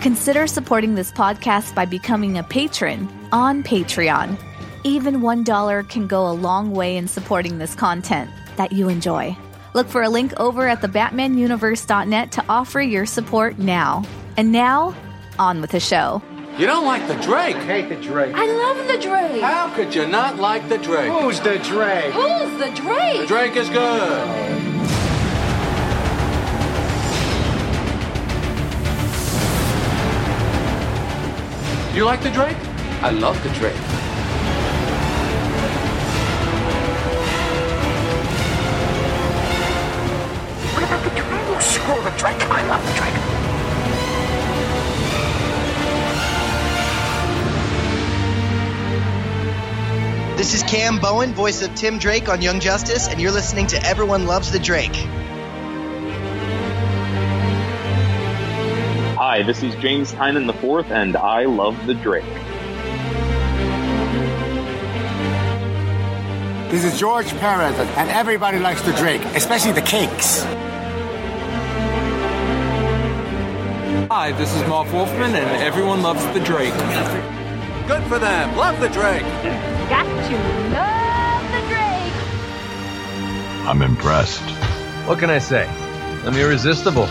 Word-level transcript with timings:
Consider 0.00 0.46
supporting 0.46 0.94
this 0.94 1.12
podcast 1.12 1.74
by 1.74 1.84
becoming 1.84 2.38
a 2.38 2.42
patron 2.42 3.06
on 3.32 3.62
Patreon. 3.62 4.38
Even 4.82 5.20
$1 5.20 5.88
can 5.90 6.06
go 6.06 6.26
a 6.26 6.32
long 6.32 6.70
way 6.72 6.96
in 6.96 7.06
supporting 7.06 7.58
this 7.58 7.74
content 7.74 8.30
that 8.56 8.72
you 8.72 8.88
enjoy. 8.88 9.36
Look 9.74 9.88
for 9.88 10.02
a 10.02 10.08
link 10.08 10.32
over 10.40 10.66
at 10.66 10.80
thebatmanuniverse.net 10.80 12.32
to 12.32 12.44
offer 12.48 12.80
your 12.80 13.04
support 13.04 13.58
now. 13.58 14.02
And 14.38 14.52
now, 14.52 14.96
on 15.38 15.60
with 15.60 15.72
the 15.72 15.80
show. 15.80 16.22
You 16.56 16.66
don't 16.66 16.86
like 16.86 17.06
the 17.06 17.22
Drake? 17.22 17.56
I 17.56 17.64
hate 17.64 17.88
the 17.90 17.96
Drake. 17.96 18.34
I 18.34 18.46
love 18.46 18.88
the 18.88 18.98
Drake. 18.98 19.42
How 19.42 19.74
could 19.74 19.94
you 19.94 20.06
not 20.06 20.38
like 20.38 20.66
the 20.70 20.78
Drake? 20.78 21.12
Who's 21.12 21.40
the 21.40 21.58
Drake? 21.58 22.14
Who's 22.14 22.58
the 22.58 22.70
Drake? 22.74 23.20
The 23.20 23.26
Drake? 23.26 23.28
Drake 23.28 23.56
is 23.56 23.68
good. 23.68 24.79
You 31.92 32.04
like 32.04 32.22
the 32.22 32.30
Drake? 32.30 32.56
I 33.02 33.10
love 33.10 33.42
the 33.42 33.48
Drake. 33.48 33.74
What 40.72 40.84
about 40.84 41.02
the 41.02 41.10
Drake? 41.10 41.60
Screw 41.60 42.00
the 42.04 42.10
Drake. 42.16 42.40
I 42.48 42.62
love 42.68 42.86
the 42.86 42.92
Drake. 42.94 43.16
This 50.36 50.54
is 50.54 50.62
Cam 50.62 51.00
Bowen, 51.00 51.34
voice 51.34 51.60
of 51.62 51.74
Tim 51.74 51.98
Drake 51.98 52.28
on 52.28 52.40
Young 52.40 52.60
Justice, 52.60 53.08
and 53.08 53.20
you're 53.20 53.32
listening 53.32 53.66
to 53.68 53.84
Everyone 53.84 54.26
Loves 54.26 54.52
the 54.52 54.60
Drake. 54.60 54.94
Hi, 59.30 59.44
this 59.44 59.62
is 59.62 59.76
James 59.76 60.10
Tynion 60.10 60.48
IV, 60.48 60.90
and 60.90 61.16
I 61.16 61.44
love 61.44 61.86
the 61.86 61.94
Drake. 61.94 62.24
This 66.68 66.82
is 66.82 66.98
George 66.98 67.28
Perez, 67.38 67.78
and 67.78 68.10
everybody 68.10 68.58
likes 68.58 68.82
the 68.82 68.92
Drake, 68.94 69.24
especially 69.36 69.70
the 69.70 69.82
cakes. 69.82 70.42
Hi, 74.10 74.32
this 74.32 74.52
is 74.52 74.66
Marv 74.66 74.92
Wolfman, 74.92 75.36
and 75.36 75.62
everyone 75.62 76.02
loves 76.02 76.26
the 76.34 76.40
Drake. 76.40 76.74
Good 77.86 78.02
for 78.08 78.18
them. 78.18 78.56
Love 78.56 78.80
the 78.80 78.88
Drake. 78.88 79.22
Got 79.88 80.06
to 80.26 80.36
love 80.74 81.44
the 81.52 81.60
Drake. 81.68 82.14
I'm 83.68 83.82
impressed. 83.82 84.42
What 85.06 85.20
can 85.20 85.30
I 85.30 85.38
say? 85.38 85.68
I'm 86.24 86.36
irresistible. 86.36 87.08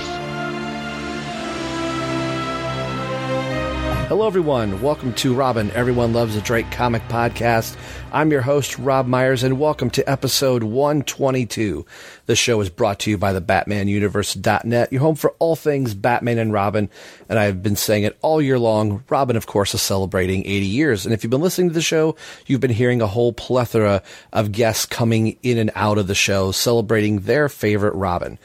Hello, 4.10 4.26
everyone. 4.26 4.82
Welcome 4.82 5.14
to 5.14 5.36
Robin, 5.36 5.70
Everyone 5.70 6.14
Loves 6.14 6.36
a 6.36 6.42
Drake 6.42 6.72
comic 6.72 7.04
podcast. 7.10 7.78
I'm 8.12 8.32
your 8.32 8.42
host, 8.42 8.80
Rob 8.80 9.06
Myers, 9.06 9.44
and 9.44 9.60
welcome 9.60 9.92
to 9.92 10.10
episode 10.10 10.64
122. 10.64 11.86
The 12.26 12.36
show 12.36 12.60
is 12.60 12.72
brought 12.72 12.98
to 13.02 13.12
you 13.12 13.20
by 13.20 13.34
the 13.34 13.40
BatmanUniverse.net, 13.42 14.92
your 14.92 15.02
home 15.02 15.14
for 15.14 15.36
all 15.38 15.56
things 15.56 15.94
Batman 15.94 16.40
and 16.40 16.52
Robin. 16.52 16.90
And 17.30 17.38
I've 17.38 17.62
been 17.62 17.76
saying 17.76 18.02
it 18.02 18.18
all 18.24 18.42
year 18.42 18.58
long. 18.58 19.04
Robin, 19.10 19.36
of 19.36 19.46
course, 19.46 19.76
is 19.76 19.84
celebrating 19.84 20.40
80 20.40 20.66
years. 20.66 21.06
And 21.06 21.14
if 21.14 21.24
you've 21.24 21.30
been 21.30 21.42
listening 21.42 21.68
to 21.68 21.76
the 21.76 21.82
show, 21.84 22.16
you've 22.48 22.62
been 22.62 22.72
hearing 22.72 23.04
a 23.04 23.08
whole 23.08 23.32
plethora 23.32 24.02
of 24.34 24.52
guests 24.52 24.88
coming 24.88 25.38
in 25.44 25.60
and 25.60 25.70
out 25.76 26.00
of 26.00 26.08
the 26.08 26.16
show 26.16 26.52
celebrating 26.52 27.20
their 27.20 27.48
favorite 27.48 27.94
Robin. 27.94 28.40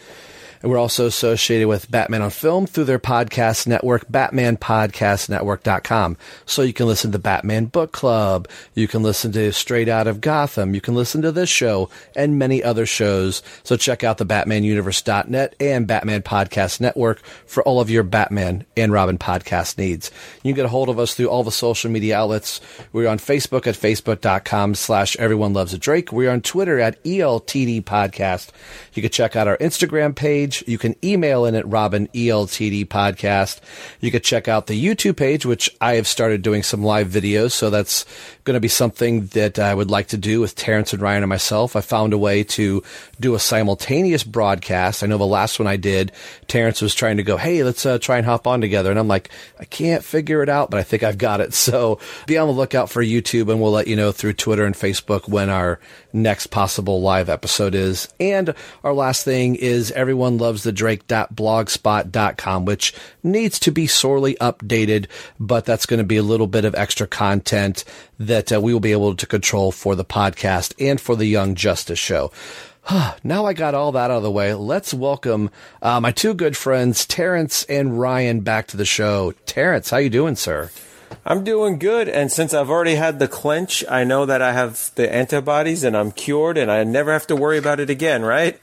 And 0.64 0.70
we're 0.70 0.78
also 0.78 1.04
associated 1.04 1.68
with 1.68 1.90
Batman 1.90 2.22
on 2.22 2.30
Film 2.30 2.66
through 2.66 2.84
their 2.84 2.98
podcast 2.98 3.66
network, 3.66 4.08
BatmanPodcastNetwork.com. 4.08 6.16
So 6.46 6.62
you 6.62 6.72
can 6.72 6.86
listen 6.86 7.12
to 7.12 7.18
Batman 7.18 7.66
Book 7.66 7.92
Club, 7.92 8.48
you 8.72 8.88
can 8.88 9.02
listen 9.02 9.30
to 9.32 9.52
Straight 9.52 9.90
Out 9.90 10.06
of 10.06 10.22
Gotham, 10.22 10.74
you 10.74 10.80
can 10.80 10.94
listen 10.94 11.20
to 11.20 11.32
this 11.32 11.50
show 11.50 11.90
and 12.16 12.38
many 12.38 12.62
other 12.62 12.86
shows. 12.86 13.42
So 13.62 13.76
check 13.76 14.02
out 14.02 14.16
the 14.16 14.24
BatmanUniverse.net 14.24 15.54
and 15.60 15.86
Batman 15.86 16.22
Podcast 16.22 16.80
Network 16.80 17.20
for 17.44 17.62
all 17.64 17.82
of 17.82 17.90
your 17.90 18.02
Batman 18.02 18.64
and 18.74 18.90
Robin 18.90 19.18
podcast 19.18 19.76
needs. 19.76 20.10
You 20.42 20.54
can 20.54 20.56
get 20.56 20.64
a 20.64 20.70
hold 20.70 20.88
of 20.88 20.98
us 20.98 21.12
through 21.12 21.28
all 21.28 21.44
the 21.44 21.52
social 21.52 21.90
media 21.90 22.16
outlets. 22.16 22.62
We're 22.90 23.10
on 23.10 23.18
Facebook 23.18 23.66
at 23.66 23.74
Facebook.com 23.74 24.76
slash 24.76 25.14
Everyone 25.16 25.52
Loves 25.52 25.74
a 25.74 25.78
Drake. 25.78 26.10
We're 26.10 26.30
on 26.30 26.40
Twitter 26.40 26.80
at 26.80 27.04
ELTD 27.04 27.84
Podcast. 27.84 28.48
You 28.94 29.02
can 29.02 29.10
check 29.10 29.36
out 29.36 29.46
our 29.46 29.58
Instagram 29.58 30.16
page. 30.16 30.53
You 30.66 30.78
can 30.78 30.94
email 31.02 31.44
in 31.44 31.54
at 31.54 31.66
Robin 31.68 32.08
ELTD 32.08 32.86
Podcast. 32.86 33.60
You 34.00 34.10
can 34.10 34.22
check 34.22 34.48
out 34.48 34.66
the 34.66 34.82
YouTube 34.82 35.16
page, 35.16 35.44
which 35.46 35.74
I 35.80 35.94
have 35.94 36.06
started 36.06 36.42
doing 36.42 36.62
some 36.62 36.82
live 36.82 37.08
videos. 37.08 37.52
So 37.52 37.70
that's 37.70 38.04
going 38.44 38.54
to 38.54 38.60
be 38.60 38.68
something 38.68 39.26
that 39.28 39.58
I 39.58 39.74
would 39.74 39.90
like 39.90 40.08
to 40.08 40.16
do 40.16 40.40
with 40.40 40.54
Terrence 40.54 40.92
and 40.92 41.02
Ryan 41.02 41.22
and 41.22 41.30
myself. 41.30 41.76
I 41.76 41.80
found 41.80 42.12
a 42.12 42.18
way 42.18 42.44
to 42.44 42.82
do 43.18 43.34
a 43.34 43.38
simultaneous 43.38 44.24
broadcast. 44.24 45.02
I 45.02 45.06
know 45.06 45.18
the 45.18 45.26
last 45.26 45.58
one 45.58 45.66
I 45.66 45.76
did, 45.76 46.12
Terrence 46.46 46.82
was 46.82 46.94
trying 46.94 47.16
to 47.16 47.22
go, 47.22 47.36
Hey, 47.36 47.62
let's 47.64 47.84
uh, 47.86 47.98
try 47.98 48.18
and 48.18 48.26
hop 48.26 48.46
on 48.46 48.60
together. 48.60 48.90
And 48.90 48.98
I'm 48.98 49.08
like, 49.08 49.30
I 49.58 49.64
can't 49.64 50.04
figure 50.04 50.42
it 50.42 50.48
out, 50.48 50.70
but 50.70 50.80
I 50.80 50.82
think 50.82 51.02
I've 51.02 51.18
got 51.18 51.40
it. 51.40 51.52
So 51.64 51.98
be 52.26 52.36
on 52.36 52.46
the 52.46 52.52
lookout 52.52 52.90
for 52.90 53.02
YouTube 53.02 53.50
and 53.50 53.60
we'll 53.60 53.72
let 53.72 53.86
you 53.86 53.96
know 53.96 54.12
through 54.12 54.34
Twitter 54.34 54.66
and 54.66 54.74
Facebook 54.74 55.28
when 55.28 55.48
our 55.48 55.80
next 56.14 56.46
possible 56.46 57.02
live 57.02 57.28
episode 57.28 57.74
is. 57.74 58.08
And 58.18 58.54
our 58.82 58.94
last 58.94 59.24
thing 59.24 59.56
is 59.56 59.90
everyone 59.90 60.38
loves 60.38 60.62
the 60.62 60.72
Drake.blogspot.com, 60.72 62.64
which 62.64 62.94
needs 63.22 63.58
to 63.58 63.70
be 63.70 63.86
sorely 63.86 64.36
updated, 64.36 65.06
but 65.38 65.64
that's 65.64 65.86
going 65.86 65.98
to 65.98 66.04
be 66.04 66.16
a 66.16 66.22
little 66.22 66.46
bit 66.46 66.64
of 66.64 66.74
extra 66.74 67.06
content 67.06 67.84
that 68.18 68.52
uh, 68.52 68.60
we 68.60 68.72
will 68.72 68.80
be 68.80 68.92
able 68.92 69.16
to 69.16 69.26
control 69.26 69.72
for 69.72 69.94
the 69.94 70.04
podcast 70.04 70.72
and 70.78 71.00
for 71.00 71.16
the 71.16 71.26
Young 71.26 71.54
Justice 71.54 71.98
show. 71.98 72.30
now 73.24 73.46
I 73.46 73.52
got 73.52 73.74
all 73.74 73.92
that 73.92 74.10
out 74.10 74.18
of 74.18 74.22
the 74.22 74.30
way. 74.30 74.54
Let's 74.54 74.94
welcome 74.94 75.50
uh, 75.82 76.00
my 76.00 76.12
two 76.12 76.34
good 76.34 76.56
friends, 76.56 77.06
Terrence 77.06 77.64
and 77.64 77.98
Ryan, 77.98 78.40
back 78.40 78.68
to 78.68 78.76
the 78.76 78.84
show. 78.84 79.32
Terrence, 79.46 79.90
how 79.90 79.96
you 79.98 80.10
doing, 80.10 80.36
sir? 80.36 80.70
I'm 81.26 81.42
doing 81.42 81.78
good, 81.78 82.08
and 82.08 82.30
since 82.30 82.52
I've 82.52 82.68
already 82.68 82.96
had 82.96 83.18
the 83.18 83.28
clench, 83.28 83.82
I 83.88 84.04
know 84.04 84.26
that 84.26 84.42
I 84.42 84.52
have 84.52 84.90
the 84.94 85.10
antibodies 85.12 85.82
and 85.82 85.96
I'm 85.96 86.12
cured, 86.12 86.58
and 86.58 86.70
I 86.70 86.84
never 86.84 87.12
have 87.12 87.26
to 87.28 87.36
worry 87.36 87.56
about 87.58 87.80
it 87.80 87.88
again, 87.88 88.22
right? 88.22 88.60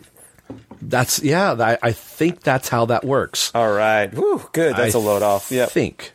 That's 0.81 1.21
yeah. 1.23 1.53
I, 1.53 1.77
I 1.81 1.91
think 1.91 2.41
that's 2.41 2.69
how 2.69 2.85
that 2.85 3.03
works. 3.03 3.51
All 3.55 3.71
right. 3.71 4.11
Whew, 4.13 4.47
good. 4.51 4.75
That's 4.75 4.95
I 4.95 4.99
a 4.99 5.01
load 5.01 5.21
off. 5.21 5.51
Yep. 5.51 5.69
think 5.69 6.11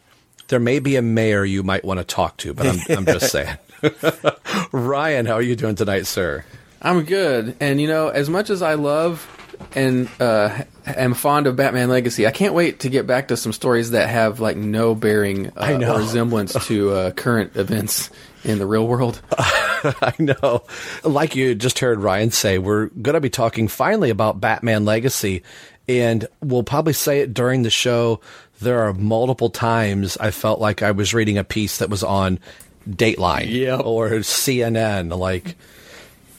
there 0.48 0.60
may 0.60 0.78
be 0.78 0.96
a 0.96 1.02
mayor 1.02 1.44
you 1.44 1.62
might 1.62 1.84
want 1.84 1.98
to 1.98 2.04
talk 2.04 2.36
to, 2.38 2.54
but 2.54 2.66
I'm, 2.66 2.78
I'm 2.96 3.06
just 3.06 3.30
saying. 3.32 3.56
Ryan, 4.72 5.26
how 5.26 5.34
are 5.34 5.42
you 5.42 5.56
doing 5.56 5.74
tonight, 5.74 6.06
sir? 6.06 6.44
I'm 6.82 7.04
good, 7.04 7.56
and 7.60 7.80
you 7.80 7.88
know, 7.88 8.08
as 8.08 8.28
much 8.28 8.50
as 8.50 8.62
I 8.62 8.74
love 8.74 9.26
and 9.74 10.08
uh, 10.20 10.62
am 10.92 11.14
fond 11.14 11.46
of 11.46 11.56
Batman 11.56 11.88
Legacy, 11.88 12.26
I 12.26 12.30
can't 12.30 12.54
wait 12.54 12.80
to 12.80 12.88
get 12.88 13.06
back 13.06 13.28
to 13.28 13.36
some 13.36 13.52
stories 13.52 13.90
that 13.90 14.08
have 14.08 14.40
like 14.40 14.56
no 14.56 14.94
bearing 14.94 15.48
uh, 15.48 15.52
I 15.56 15.76
know. 15.76 15.94
or 15.94 15.98
resemblance 15.98 16.52
to 16.66 16.92
uh, 16.92 17.10
current 17.12 17.56
events 17.56 18.10
in 18.44 18.58
the 18.58 18.66
real 18.66 18.86
world. 18.86 19.20
I 19.38 20.12
know. 20.18 20.62
Like 21.04 21.34
you 21.36 21.54
just 21.54 21.78
heard 21.80 21.98
Ryan 22.00 22.30
say, 22.30 22.58
we're 22.58 22.86
going 22.86 23.14
to 23.14 23.20
be 23.20 23.30
talking 23.30 23.68
finally 23.68 24.10
about 24.10 24.40
Batman 24.40 24.84
Legacy, 24.84 25.42
and 25.88 26.26
we'll 26.42 26.62
probably 26.62 26.92
say 26.92 27.20
it 27.20 27.34
during 27.34 27.62
the 27.62 27.70
show. 27.70 28.20
There 28.60 28.80
are 28.82 28.92
multiple 28.94 29.50
times 29.50 30.16
I 30.16 30.30
felt 30.30 30.60
like 30.60 30.82
I 30.82 30.92
was 30.92 31.12
reading 31.12 31.36
a 31.38 31.44
piece 31.44 31.78
that 31.78 31.90
was 31.90 32.02
on 32.02 32.38
Dateline 32.88 33.50
Yep. 33.50 33.80
or 33.84 34.08
CNN. 34.20 35.16
Like, 35.16 35.56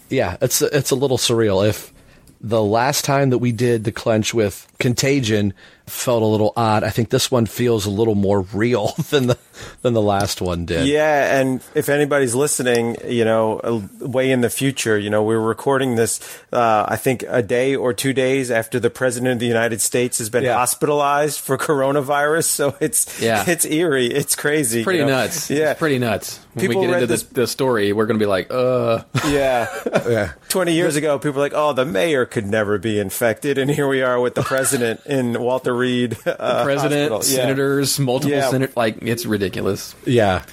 yeah, 0.10 0.38
it's 0.42 0.62
it's 0.62 0.92
a 0.92 0.96
little 0.96 1.18
surreal. 1.18 1.68
If 1.68 1.94
the 2.42 2.62
last 2.62 3.06
time 3.06 3.30
that 3.32 3.40
we 3.40 3.52
did 3.52 3.84
the 3.84 3.92
clench 3.92 4.34
with 4.34 4.68
Contagion 4.80 5.54
felt 5.88 6.22
a 6.22 6.26
little 6.26 6.54
odd, 6.56 6.84
I 6.84 6.90
think 6.90 7.10
this 7.10 7.32
one 7.32 7.46
feels 7.46 7.86
a 7.86 7.90
little 7.90 8.16
more 8.16 8.42
real 8.54 8.94
than 9.10 9.28
the 9.28 9.38
than 9.82 9.94
the 9.94 10.02
last 10.02 10.40
one 10.42 10.66
did. 10.66 10.88
Yeah, 10.88 11.40
and 11.40 11.62
if 11.74 11.90
anybody's 11.90 12.36
listening, 12.36 12.98
you 13.08 13.26
know, 13.26 13.60
uh, 13.60 13.82
way 14.06 14.32
in 14.32 14.42
the 14.42 14.50
future, 14.50 14.98
you 15.00 15.10
know, 15.10 15.24
we're 15.24 15.40
recording 15.40 15.96
this, 15.96 16.20
uh, 16.54 16.86
I 16.88 16.96
think 16.96 17.24
a 17.28 17.42
day 17.42 17.76
or 17.76 17.94
two 17.94 18.14
days 18.14 18.52
after 18.52 18.80
the 18.80 18.90
president 18.92 19.34
of 19.34 19.40
the 19.40 19.48
United 19.48 19.82
States 19.82 20.20
has 20.20 20.30
been 20.30 20.44
Yeah. 20.44 20.54
hospitalized 20.58 21.40
for 21.40 21.58
coronavirus. 21.58 22.46
So 22.58 22.76
it's, 22.80 23.22
Yeah. 23.22 23.44
it's 23.48 23.66
eerie. 23.66 24.08
It's 24.08 24.36
crazy. 24.36 24.84
Pretty 24.84 25.00
you 25.00 25.06
know? 25.06 25.12
nuts. 25.12 25.50
Yeah. 25.50 25.72
It's 25.72 25.80
pretty 25.80 26.00
nuts. 26.00 26.40
When 26.54 26.68
People 26.68 26.82
we 26.82 26.88
get 26.88 26.94
into 26.96 27.08
this- 27.08 27.24
the, 27.24 27.42
the 27.42 27.48
story, 27.48 27.94
we're 27.94 28.06
going 28.08 28.18
to 28.20 28.24
be 28.24 28.28
like, 28.30 28.48
uh. 28.52 29.04
Yeah. 29.28 29.68
Yeah. 30.08 30.32
20 30.50 30.74
years 30.74 30.96
ago, 30.96 31.20
people 31.20 31.34
were 31.34 31.42
like, 31.42 31.54
oh, 31.56 31.74
the 31.74 31.86
mayor 31.86 32.26
could 32.26 32.46
never 32.48 32.78
be 32.78 33.00
infected. 33.00 33.58
And 33.58 33.70
here 33.70 33.88
we 33.88 34.02
are 34.02 34.20
with 34.20 34.36
the 34.36 34.42
president 34.44 35.02
in 35.06 35.40
Walter 35.42 35.76
Reed. 35.78 36.18
Uh, 36.26 36.64
President, 36.64 37.12
hospital. 37.12 37.38
Yeah. 37.38 37.44
senators, 37.48 38.00
multiple 38.00 38.36
Yeah. 38.38 38.50
senators. 38.50 38.76
Like, 38.76 38.98
it's 39.02 39.26
ridiculous. 39.26 39.96
Yeah. 40.06 40.44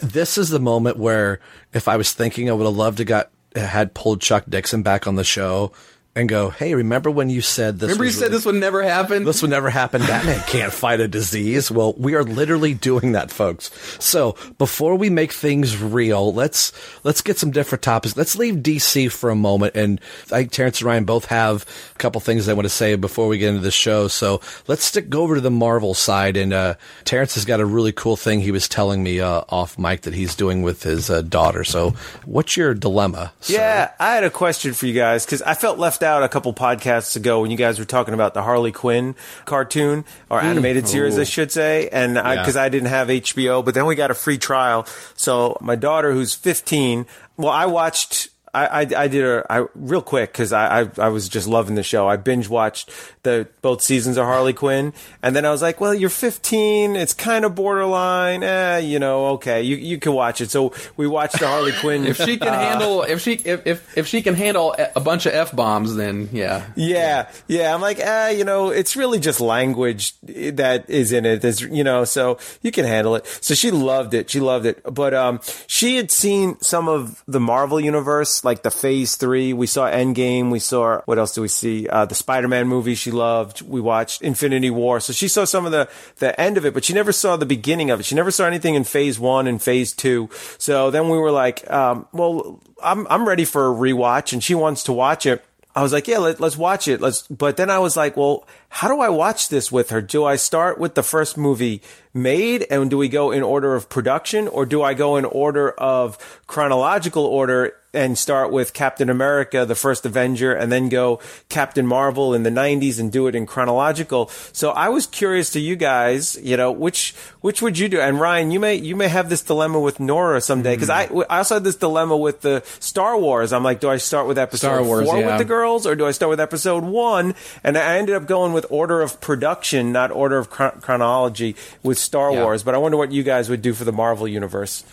This 0.00 0.36
is 0.38 0.48
the 0.48 0.58
moment 0.60 0.96
where 0.96 1.40
if 1.72 1.86
I 1.88 1.96
was 1.96 2.12
thinking 2.12 2.48
I 2.48 2.52
would 2.52 2.66
have 2.66 2.74
loved 2.76 2.98
to 2.98 3.04
got 3.04 3.30
had 3.54 3.94
pulled 3.94 4.20
Chuck 4.20 4.44
Dixon 4.48 4.82
back 4.82 5.06
on 5.06 5.16
the 5.16 5.24
show 5.24 5.72
and 6.16 6.28
go, 6.28 6.50
"Hey, 6.50 6.74
remember 6.74 7.08
when 7.10 7.30
you 7.30 7.40
said 7.40 7.78
this 7.78 7.88
Remember 7.88 8.04
you 8.04 8.10
said 8.10 8.22
really- 8.22 8.32
this 8.32 8.44
would 8.44 8.56
never 8.56 8.82
happen? 8.82 9.24
this 9.24 9.42
would 9.42 9.50
never 9.50 9.70
happen. 9.70 10.02
Batman 10.02 10.42
can't 10.46 10.72
fight 10.72 10.98
a 11.00 11.06
disease. 11.06 11.70
Well, 11.70 11.94
we 11.96 12.14
are 12.16 12.24
literally 12.24 12.74
doing 12.74 13.12
that, 13.12 13.30
folks. 13.30 13.70
So 14.00 14.34
before 14.58 14.96
we 14.96 15.08
make 15.08 15.30
things 15.32 15.80
real, 15.80 16.32
let's 16.34 16.72
let's 17.04 17.20
get 17.20 17.38
some 17.38 17.52
different 17.52 17.82
topics. 17.82 18.16
Let's 18.16 18.34
leave 18.36 18.56
DC 18.56 19.10
for 19.12 19.30
a 19.30 19.36
moment. 19.36 19.76
And 19.76 20.00
I 20.32 20.38
think 20.40 20.50
Terrence 20.52 20.80
and 20.80 20.86
Ryan 20.86 21.04
both 21.04 21.26
have 21.26 21.64
a 21.94 21.98
couple 21.98 22.20
things 22.20 22.44
they 22.46 22.54
want 22.54 22.64
to 22.64 22.68
say 22.70 22.96
before 22.96 23.28
we 23.28 23.38
get 23.38 23.50
into 23.50 23.60
the 23.60 23.70
show. 23.70 24.08
So 24.08 24.40
let's 24.66 24.84
stick 24.84 25.10
go 25.10 25.22
over 25.22 25.36
to 25.36 25.40
the 25.40 25.50
Marvel 25.50 25.94
side. 25.94 26.36
And 26.36 26.52
uh, 26.52 26.74
Terrence 27.04 27.34
has 27.34 27.44
got 27.44 27.60
a 27.60 27.64
really 27.64 27.92
cool 27.92 28.16
thing 28.16 28.40
he 28.40 28.50
was 28.50 28.68
telling 28.68 29.02
me 29.04 29.20
uh, 29.20 29.42
off 29.48 29.78
mic 29.78 30.02
that 30.02 30.14
he's 30.14 30.34
doing 30.34 30.62
with 30.62 30.82
his 30.82 31.08
uh, 31.08 31.22
daughter. 31.22 31.62
So 31.62 31.94
what's 32.24 32.56
your 32.56 32.74
dilemma? 32.74 33.32
sir? 33.40 33.54
Yeah, 33.54 33.90
I 34.00 34.14
had 34.14 34.24
a 34.24 34.30
question 34.30 34.72
for 34.74 34.86
you 34.86 34.94
guys 34.94 35.24
because 35.24 35.40
I 35.42 35.54
felt 35.54 35.78
left 35.78 35.99
out 36.02 36.22
a 36.22 36.28
couple 36.28 36.52
podcasts 36.54 37.16
ago 37.16 37.40
when 37.42 37.50
you 37.50 37.56
guys 37.56 37.78
were 37.78 37.84
talking 37.84 38.14
about 38.14 38.34
the 38.34 38.42
Harley 38.42 38.72
Quinn 38.72 39.14
cartoon 39.44 40.04
or 40.28 40.40
hmm. 40.40 40.46
animated 40.46 40.88
series, 40.88 41.18
I 41.18 41.24
should 41.24 41.52
say, 41.52 41.88
and 41.90 42.14
Yeah. 42.14 42.36
because 42.36 42.56
I, 42.56 42.68
didn't 42.68 42.88
have 42.88 43.08
HBO, 43.08 43.64
but 43.64 43.74
then 43.74 43.86
we 43.86 43.94
got 43.94 44.10
a 44.10 44.14
free 44.14 44.38
trial. 44.38 44.86
So 45.16 45.56
my 45.60 45.74
daughter, 45.74 46.12
who's 46.12 46.34
15, 46.34 47.06
well, 47.36 47.50
I 47.50 47.66
watched. 47.66 48.28
I, 48.52 48.66
I, 48.66 48.80
I 48.96 49.08
did 49.08 49.24
a 49.24 49.46
I, 49.50 49.66
real 49.74 50.02
quick 50.02 50.32
because 50.32 50.52
I, 50.52 50.82
I 50.82 50.90
I 50.98 51.08
was 51.08 51.28
just 51.28 51.46
loving 51.46 51.74
the 51.74 51.82
show. 51.82 52.08
I 52.08 52.16
binge 52.16 52.48
watched 52.48 52.90
the 53.22 53.48
both 53.62 53.82
seasons 53.82 54.16
of 54.16 54.24
Harley 54.24 54.52
Quinn, 54.52 54.92
and 55.22 55.36
then 55.36 55.44
I 55.44 55.50
was 55.50 55.62
like, 55.62 55.80
well, 55.80 55.94
you're 55.94 56.10
15, 56.10 56.96
it's 56.96 57.14
kind 57.14 57.44
of 57.44 57.54
borderline, 57.54 58.42
eh, 58.42 58.78
you 58.78 58.98
know, 58.98 59.26
okay, 59.28 59.62
you 59.62 59.76
you 59.76 59.98
can 59.98 60.12
watch 60.12 60.40
it. 60.40 60.50
So 60.50 60.72
we 60.96 61.06
watched 61.06 61.38
the 61.38 61.46
Harley 61.46 61.72
Quinn. 61.80 62.06
if 62.06 62.16
she 62.16 62.36
can 62.36 62.48
uh, 62.48 62.58
handle, 62.58 63.02
if 63.02 63.20
she, 63.20 63.34
if, 63.34 63.66
if, 63.66 63.98
if 63.98 64.06
she 64.06 64.22
can 64.22 64.34
handle 64.34 64.74
a 64.96 65.00
bunch 65.00 65.26
of 65.26 65.34
f 65.34 65.54
bombs, 65.54 65.94
then 65.96 66.28
yeah, 66.32 66.66
Yeah, 66.76 67.30
yeah. 67.46 67.74
I'm 67.74 67.80
like, 67.80 67.98
ah, 68.04 68.28
you 68.28 68.44
know, 68.44 68.70
it's 68.70 68.96
really 68.96 69.18
just 69.20 69.40
language 69.40 70.14
that 70.22 70.88
is 70.88 71.12
in 71.12 71.26
it. 71.26 71.42
There's, 71.42 71.60
you 71.60 71.84
know, 71.84 72.04
so 72.04 72.38
you 72.62 72.70
can 72.72 72.84
handle 72.84 73.14
it. 73.16 73.26
So 73.40 73.54
she 73.54 73.70
loved 73.70 74.14
it. 74.14 74.30
She 74.30 74.40
loved 74.40 74.66
it. 74.66 74.80
But 74.84 75.14
um, 75.14 75.40
she 75.66 75.96
had 75.96 76.10
seen 76.10 76.58
some 76.60 76.88
of 76.88 77.22
the 77.26 77.40
Marvel 77.40 77.80
universe, 77.80 78.39
like 78.44 78.62
the 78.62 78.70
Phase 78.70 79.16
Three. 79.16 79.52
We 79.52 79.66
saw 79.66 79.90
Endgame. 79.90 80.50
We 80.50 80.58
saw 80.58 81.00
what 81.06 81.18
else 81.18 81.34
do 81.34 81.42
we 81.42 81.48
see? 81.48 81.88
Uh, 81.88 82.04
the 82.04 82.14
Spider-Man 82.14 82.66
movie. 82.68 82.94
She 82.94 83.10
loved. 83.10 83.62
We 83.62 83.80
watched 83.80 84.22
Infinity 84.22 84.70
War. 84.70 85.00
So 85.00 85.12
she 85.12 85.28
saw 85.28 85.44
some 85.44 85.66
of 85.66 85.72
the 85.72 85.88
the 86.16 86.38
end 86.40 86.56
of 86.56 86.66
it, 86.66 86.74
but 86.74 86.84
she 86.84 86.92
never 86.92 87.12
saw 87.12 87.36
the 87.36 87.46
beginning 87.46 87.90
of 87.90 88.00
it. 88.00 88.04
She 88.04 88.14
never 88.14 88.30
saw 88.30 88.46
anything 88.46 88.74
in 88.74 88.84
Phase 88.84 89.18
One 89.18 89.46
and 89.46 89.60
Phase 89.60 89.92
Two. 89.92 90.28
So 90.58 90.90
then 90.90 91.08
we 91.08 91.18
were 91.18 91.32
like, 91.32 91.68
um, 91.70 92.06
well, 92.12 92.60
I'm 92.82 93.06
I'm 93.08 93.26
ready 93.26 93.44
for 93.44 93.70
a 93.70 93.74
rewatch, 93.74 94.32
and 94.32 94.42
she 94.42 94.54
wants 94.54 94.84
to 94.84 94.92
watch 94.92 95.26
it. 95.26 95.44
I 95.74 95.82
was 95.82 95.92
like, 95.92 96.08
yeah, 96.08 96.18
let, 96.18 96.40
let's 96.40 96.56
watch 96.56 96.88
it. 96.88 97.00
Let's, 97.00 97.22
but 97.28 97.56
then 97.56 97.70
I 97.70 97.78
was 97.78 97.96
like, 97.96 98.16
well, 98.16 98.44
how 98.72 98.88
do 98.88 99.00
I 99.00 99.08
watch 99.08 99.48
this 99.48 99.70
with 99.70 99.90
her? 99.90 100.00
Do 100.00 100.24
I 100.24 100.36
start 100.36 100.78
with 100.78 100.94
the 100.94 101.02
first 101.02 101.36
movie 101.36 101.82
made 102.14 102.66
and 102.70 102.88
do 102.88 102.96
we 102.96 103.08
go 103.08 103.30
in 103.30 103.42
order 103.42 103.74
of 103.74 103.88
production 103.88 104.48
or 104.48 104.64
do 104.64 104.82
I 104.82 104.94
go 104.94 105.16
in 105.16 105.24
order 105.24 105.70
of 105.70 106.18
chronological 106.46 107.24
order 107.24 107.74
and 107.92 108.16
start 108.16 108.52
with 108.52 108.72
Captain 108.72 109.10
America, 109.10 109.66
the 109.66 109.74
first 109.74 110.06
Avenger, 110.06 110.52
and 110.52 110.70
then 110.70 110.88
go 110.88 111.18
Captain 111.48 111.84
Marvel 111.84 112.34
in 112.34 112.44
the 112.44 112.50
90s 112.50 113.00
and 113.00 113.10
do 113.10 113.26
it 113.26 113.34
in 113.34 113.46
chronological. 113.46 114.28
So 114.52 114.70
I 114.70 114.88
was 114.90 115.06
curious 115.06 115.50
to 115.50 115.60
you 115.60 115.74
guys, 115.74 116.38
you 116.40 116.56
know, 116.56 116.70
which, 116.70 117.14
which 117.40 117.60
would 117.62 117.78
you 117.78 117.88
do? 117.88 118.00
And 118.00 118.20
Ryan, 118.20 118.52
you 118.52 118.60
may, 118.60 118.76
you 118.76 118.94
may 118.94 119.08
have 119.08 119.28
this 119.28 119.42
dilemma 119.42 119.80
with 119.80 119.98
Nora 119.98 120.40
someday 120.40 120.76
because 120.76 120.90
I, 120.90 121.06
I 121.28 121.38
also 121.38 121.54
had 121.54 121.64
this 121.64 121.74
dilemma 121.76 122.16
with 122.16 122.42
the 122.42 122.62
Star 122.78 123.18
Wars. 123.18 123.52
I'm 123.52 123.64
like, 123.64 123.80
do 123.80 123.90
I 123.90 123.96
start 123.96 124.28
with 124.28 124.38
episode 124.38 124.68
Star 124.68 124.84
Wars, 124.84 125.06
four 125.06 125.18
yeah. 125.18 125.26
with 125.26 125.38
the 125.38 125.44
girls 125.44 125.84
or 125.84 125.96
do 125.96 126.06
I 126.06 126.12
start 126.12 126.30
with 126.30 126.40
episode 126.40 126.84
one? 126.84 127.34
And 127.64 127.76
I 127.76 127.98
ended 127.98 128.14
up 128.14 128.26
going 128.26 128.52
with 128.52 128.59
order 128.68 129.00
of 129.02 129.20
production, 129.20 129.92
not 129.92 130.10
order 130.10 130.38
of 130.38 130.50
chron- 130.50 130.80
chronology 130.80 131.56
with 131.82 131.98
Star 131.98 132.32
Yeah. 132.32 132.42
Wars. 132.44 132.62
But 132.62 132.74
I 132.74 132.78
wonder 132.78 132.96
what 132.96 133.12
you 133.12 133.22
guys 133.22 133.48
would 133.48 133.62
do 133.62 133.72
for 133.72 133.84
the 133.84 133.92
Marvel 133.92 134.26
universe. 134.28 134.84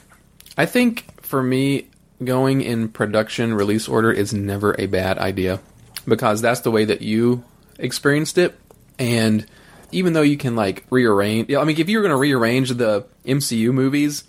I 0.58 0.66
think 0.66 1.06
for 1.22 1.44
me, 1.44 1.88
going 2.24 2.62
in 2.62 2.90
production 2.90 3.54
release 3.54 3.88
order 3.88 4.12
is 4.12 4.34
never 4.34 4.75
a 4.80 4.88
bad 4.88 5.18
idea 5.19 5.60
because 6.08 6.42
that's 6.42 6.62
the 6.62 6.72
way 6.72 6.86
that 6.86 7.02
you 7.02 7.44
experienced 7.78 8.38
it. 8.38 8.58
And 8.98 9.46
even 9.92 10.14
though 10.14 10.22
you 10.24 10.38
can 10.38 10.56
like 10.56 10.84
rearrange, 10.90 11.54
I 11.54 11.64
mean, 11.64 11.80
if 11.80 11.88
you 11.90 11.98
were 11.98 12.02
going 12.02 12.12
to 12.14 12.18
rearrange 12.18 12.69
the 12.72 13.06
MCU 13.25 13.72
movies 13.72 14.24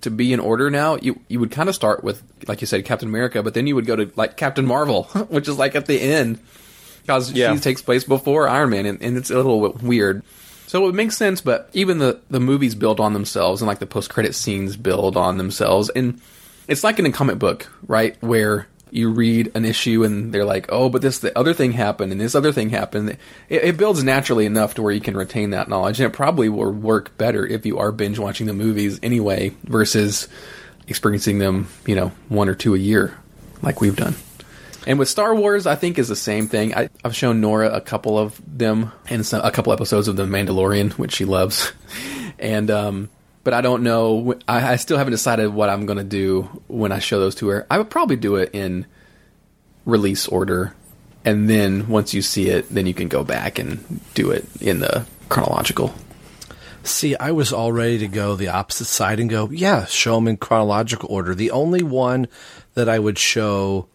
to 0.00 0.10
be 0.10 0.32
in 0.32 0.40
order 0.40 0.70
now, 0.70 0.96
you 0.96 1.20
you 1.28 1.38
would 1.40 1.50
kind 1.50 1.68
of 1.68 1.74
start 1.74 2.02
with, 2.02 2.22
like 2.48 2.60
you 2.60 2.66
said, 2.66 2.84
Captain 2.84 3.08
America, 3.08 3.42
but 3.42 3.52
then 3.54 3.66
you 3.66 3.74
would 3.74 3.86
go 3.86 3.96
to 3.96 4.10
like 4.16 4.36
Captain 4.36 4.64
Marvel, 4.66 5.04
which 5.28 5.48
is 5.48 5.58
like 5.58 5.74
at 5.74 5.86
the 5.86 6.00
end 6.00 6.40
because 7.04 7.32
Yeah. 7.32 7.54
she 7.54 7.60
takes 7.60 7.82
place 7.82 8.04
before 8.04 8.48
Iron 8.48 8.70
Man, 8.70 8.86
and, 8.86 9.00
and 9.02 9.16
it's 9.16 9.30
a 9.30 9.36
little 9.36 9.68
bit 9.70 9.82
weird. 9.82 10.22
So 10.66 10.88
it 10.88 10.94
makes 10.94 11.16
sense, 11.16 11.40
but 11.40 11.68
even 11.72 11.98
the 11.98 12.20
the 12.30 12.40
movies 12.40 12.74
build 12.74 12.98
on 13.00 13.12
themselves, 13.12 13.60
and 13.62 13.68
like 13.68 13.78
the 13.78 13.86
post 13.86 14.10
credit 14.10 14.34
scenes 14.34 14.76
build 14.76 15.16
on 15.16 15.38
themselves, 15.38 15.88
and 15.90 16.20
it's 16.66 16.82
like 16.82 16.98
in 16.98 17.06
a 17.06 17.12
comic 17.12 17.38
book, 17.38 17.68
right, 17.86 18.16
where 18.22 18.66
you 18.90 19.10
read 19.10 19.50
an 19.56 19.64
issue 19.64 20.04
and 20.04 20.32
they're 20.32 20.44
like, 20.44 20.66
oh, 20.70 20.88
but 20.88 21.02
this 21.02 21.18
the 21.18 21.36
other 21.36 21.52
thing 21.52 21.72
happened 21.72 22.12
and 22.12 22.20
this 22.20 22.34
other 22.36 22.52
thing 22.52 22.70
happened. 22.70 23.10
It, 23.48 23.64
it 23.64 23.76
builds 23.76 24.02
naturally 24.04 24.46
enough 24.46 24.74
to 24.74 24.82
where 24.82 24.92
you 24.92 25.00
can 25.00 25.16
retain 25.16 25.50
that 25.50 25.68
knowledge, 25.68 26.00
and 26.00 26.06
it 26.10 26.16
probably 26.16 26.48
will 26.48 26.70
work 26.72 27.16
better 27.18 27.44
if 27.46 27.66
you 27.66 27.78
are 27.78 27.92
binge 27.92 28.18
watching 28.18 28.46
the 28.46 28.52
movies 28.52 28.98
anyway 29.02 29.52
versus 29.64 30.28
experiencing 30.88 31.38
them, 31.38 31.68
you 31.86 31.94
know, 31.94 32.10
one 32.28 32.48
or 32.48 32.54
two 32.54 32.74
a 32.74 32.78
year, 32.78 33.16
like 33.62 33.80
we've 33.80 33.96
done. 33.96 34.14
And 34.86 34.98
with 34.98 35.08
Star 35.08 35.34
Wars, 35.34 35.66
I 35.66 35.76
think 35.76 35.98
is 35.98 36.08
the 36.08 36.16
same 36.16 36.46
thing. 36.46 36.74
I, 36.74 36.90
I've 37.04 37.16
shown 37.16 37.40
Nora 37.40 37.70
a 37.70 37.80
couple 37.80 38.18
of 38.18 38.40
them 38.46 38.92
and 39.08 39.24
some, 39.24 39.40
a 39.42 39.50
couple 39.50 39.72
episodes 39.72 40.08
of 40.08 40.16
The 40.16 40.24
Mandalorian, 40.24 40.92
which 40.92 41.14
she 41.14 41.24
loves. 41.24 41.72
and 42.38 42.70
um, 42.70 43.08
but 43.44 43.54
I 43.54 43.60
don't 43.60 43.82
know. 43.82 44.34
I, 44.48 44.72
I 44.72 44.76
still 44.76 44.98
haven't 44.98 45.12
decided 45.12 45.52
what 45.52 45.70
I'm 45.70 45.86
going 45.86 45.98
to 45.98 46.04
do 46.04 46.42
when 46.66 46.92
I 46.92 46.98
show 46.98 47.20
those 47.20 47.34
to 47.36 47.48
her. 47.48 47.66
I 47.70 47.78
would 47.78 47.90
probably 47.90 48.16
do 48.16 48.36
it 48.36 48.50
in 48.52 48.86
release 49.86 50.26
order, 50.26 50.74
and 51.24 51.48
then 51.48 51.88
once 51.88 52.14
you 52.14 52.22
see 52.22 52.48
it, 52.48 52.68
then 52.68 52.86
you 52.86 52.94
can 52.94 53.08
go 53.08 53.22
back 53.22 53.58
and 53.58 54.00
do 54.14 54.30
it 54.30 54.46
in 54.60 54.80
the 54.80 55.06
chronological. 55.28 55.94
See, 56.82 57.16
I 57.16 57.30
was 57.30 57.52
all 57.52 57.72
ready 57.72 57.98
to 57.98 58.08
go 58.08 58.36
the 58.36 58.48
opposite 58.48 58.84
side 58.86 59.18
and 59.18 59.30
go, 59.30 59.48
yeah, 59.50 59.86
show 59.86 60.16
them 60.16 60.28
in 60.28 60.36
chronological 60.36 61.10
order. 61.10 61.34
The 61.34 61.50
only 61.50 61.82
one 61.82 62.28
that 62.74 62.90
I 62.90 62.98
would 62.98 63.18
show 63.18 63.88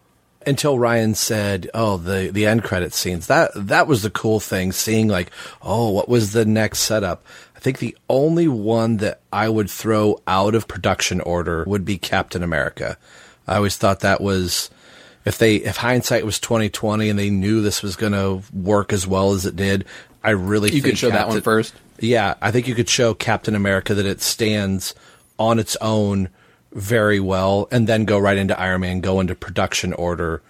until 0.46 0.78
Ryan 0.78 1.14
said, 1.14 1.70
"Oh, 1.74 1.96
the 1.96 2.30
the 2.32 2.46
end 2.46 2.62
credit 2.62 2.94
scenes." 2.94 3.26
That 3.26 3.50
that 3.54 3.86
was 3.86 4.02
the 4.02 4.10
cool 4.10 4.40
thing, 4.40 4.72
seeing 4.72 5.08
like, 5.08 5.30
"Oh, 5.62 5.90
what 5.90 6.08
was 6.08 6.32
the 6.32 6.44
next 6.44 6.80
setup?" 6.80 7.24
I 7.56 7.60
think 7.60 7.78
the 7.78 7.96
only 8.08 8.48
one 8.48 8.98
that 8.98 9.20
I 9.32 9.48
would 9.48 9.68
throw 9.68 10.20
out 10.26 10.54
of 10.54 10.66
production 10.66 11.20
order 11.20 11.64
would 11.66 11.84
be 11.84 11.98
Captain 11.98 12.42
America. 12.42 12.96
I 13.46 13.56
always 13.56 13.76
thought 13.76 14.00
that 14.00 14.20
was 14.20 14.70
if 15.24 15.38
they 15.38 15.56
if 15.56 15.76
hindsight 15.76 16.24
was 16.24 16.38
2020 16.40 17.10
and 17.10 17.18
they 17.18 17.30
knew 17.30 17.60
this 17.60 17.82
was 17.82 17.96
going 17.96 18.12
to 18.12 18.42
work 18.54 18.92
as 18.92 19.06
well 19.06 19.32
as 19.32 19.44
it 19.44 19.56
did, 19.56 19.84
I 20.24 20.30
really 20.30 20.68
You 20.68 20.80
think 20.80 20.92
could 20.92 20.98
show 20.98 21.10
that 21.10 21.28
one 21.28 21.40
first. 21.42 21.74
Yeah, 21.98 22.34
I 22.40 22.50
think 22.50 22.66
you 22.66 22.74
could 22.74 22.88
show 22.88 23.12
Captain 23.12 23.54
America 23.54 23.94
that 23.94 24.06
it 24.06 24.22
stands 24.22 24.94
on 25.38 25.58
its 25.58 25.76
own 25.82 26.30
very 26.72 27.20
well, 27.20 27.68
and 27.70 27.86
then 27.86 28.04
go 28.04 28.18
right 28.18 28.36
into 28.36 28.58
Iron 28.58 28.82
Man, 28.82 29.00
go 29.00 29.20
into 29.20 29.34
production 29.34 29.92
order 29.92 30.42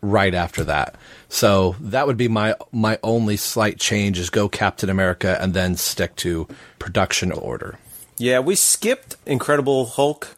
right 0.00 0.34
after 0.34 0.64
that. 0.64 0.96
So 1.28 1.76
that 1.80 2.06
would 2.06 2.16
be 2.16 2.28
my 2.28 2.54
my 2.72 2.98
only 3.02 3.36
slight 3.36 3.78
change 3.78 4.18
is 4.18 4.30
go 4.30 4.48
Captain 4.48 4.90
America 4.90 5.38
and 5.40 5.54
then 5.54 5.76
stick 5.76 6.14
to 6.16 6.46
production 6.78 7.32
order. 7.32 7.78
Yeah, 8.18 8.40
we 8.40 8.54
skipped 8.54 9.16
Incredible 9.26 9.86
Hulk. 9.86 10.36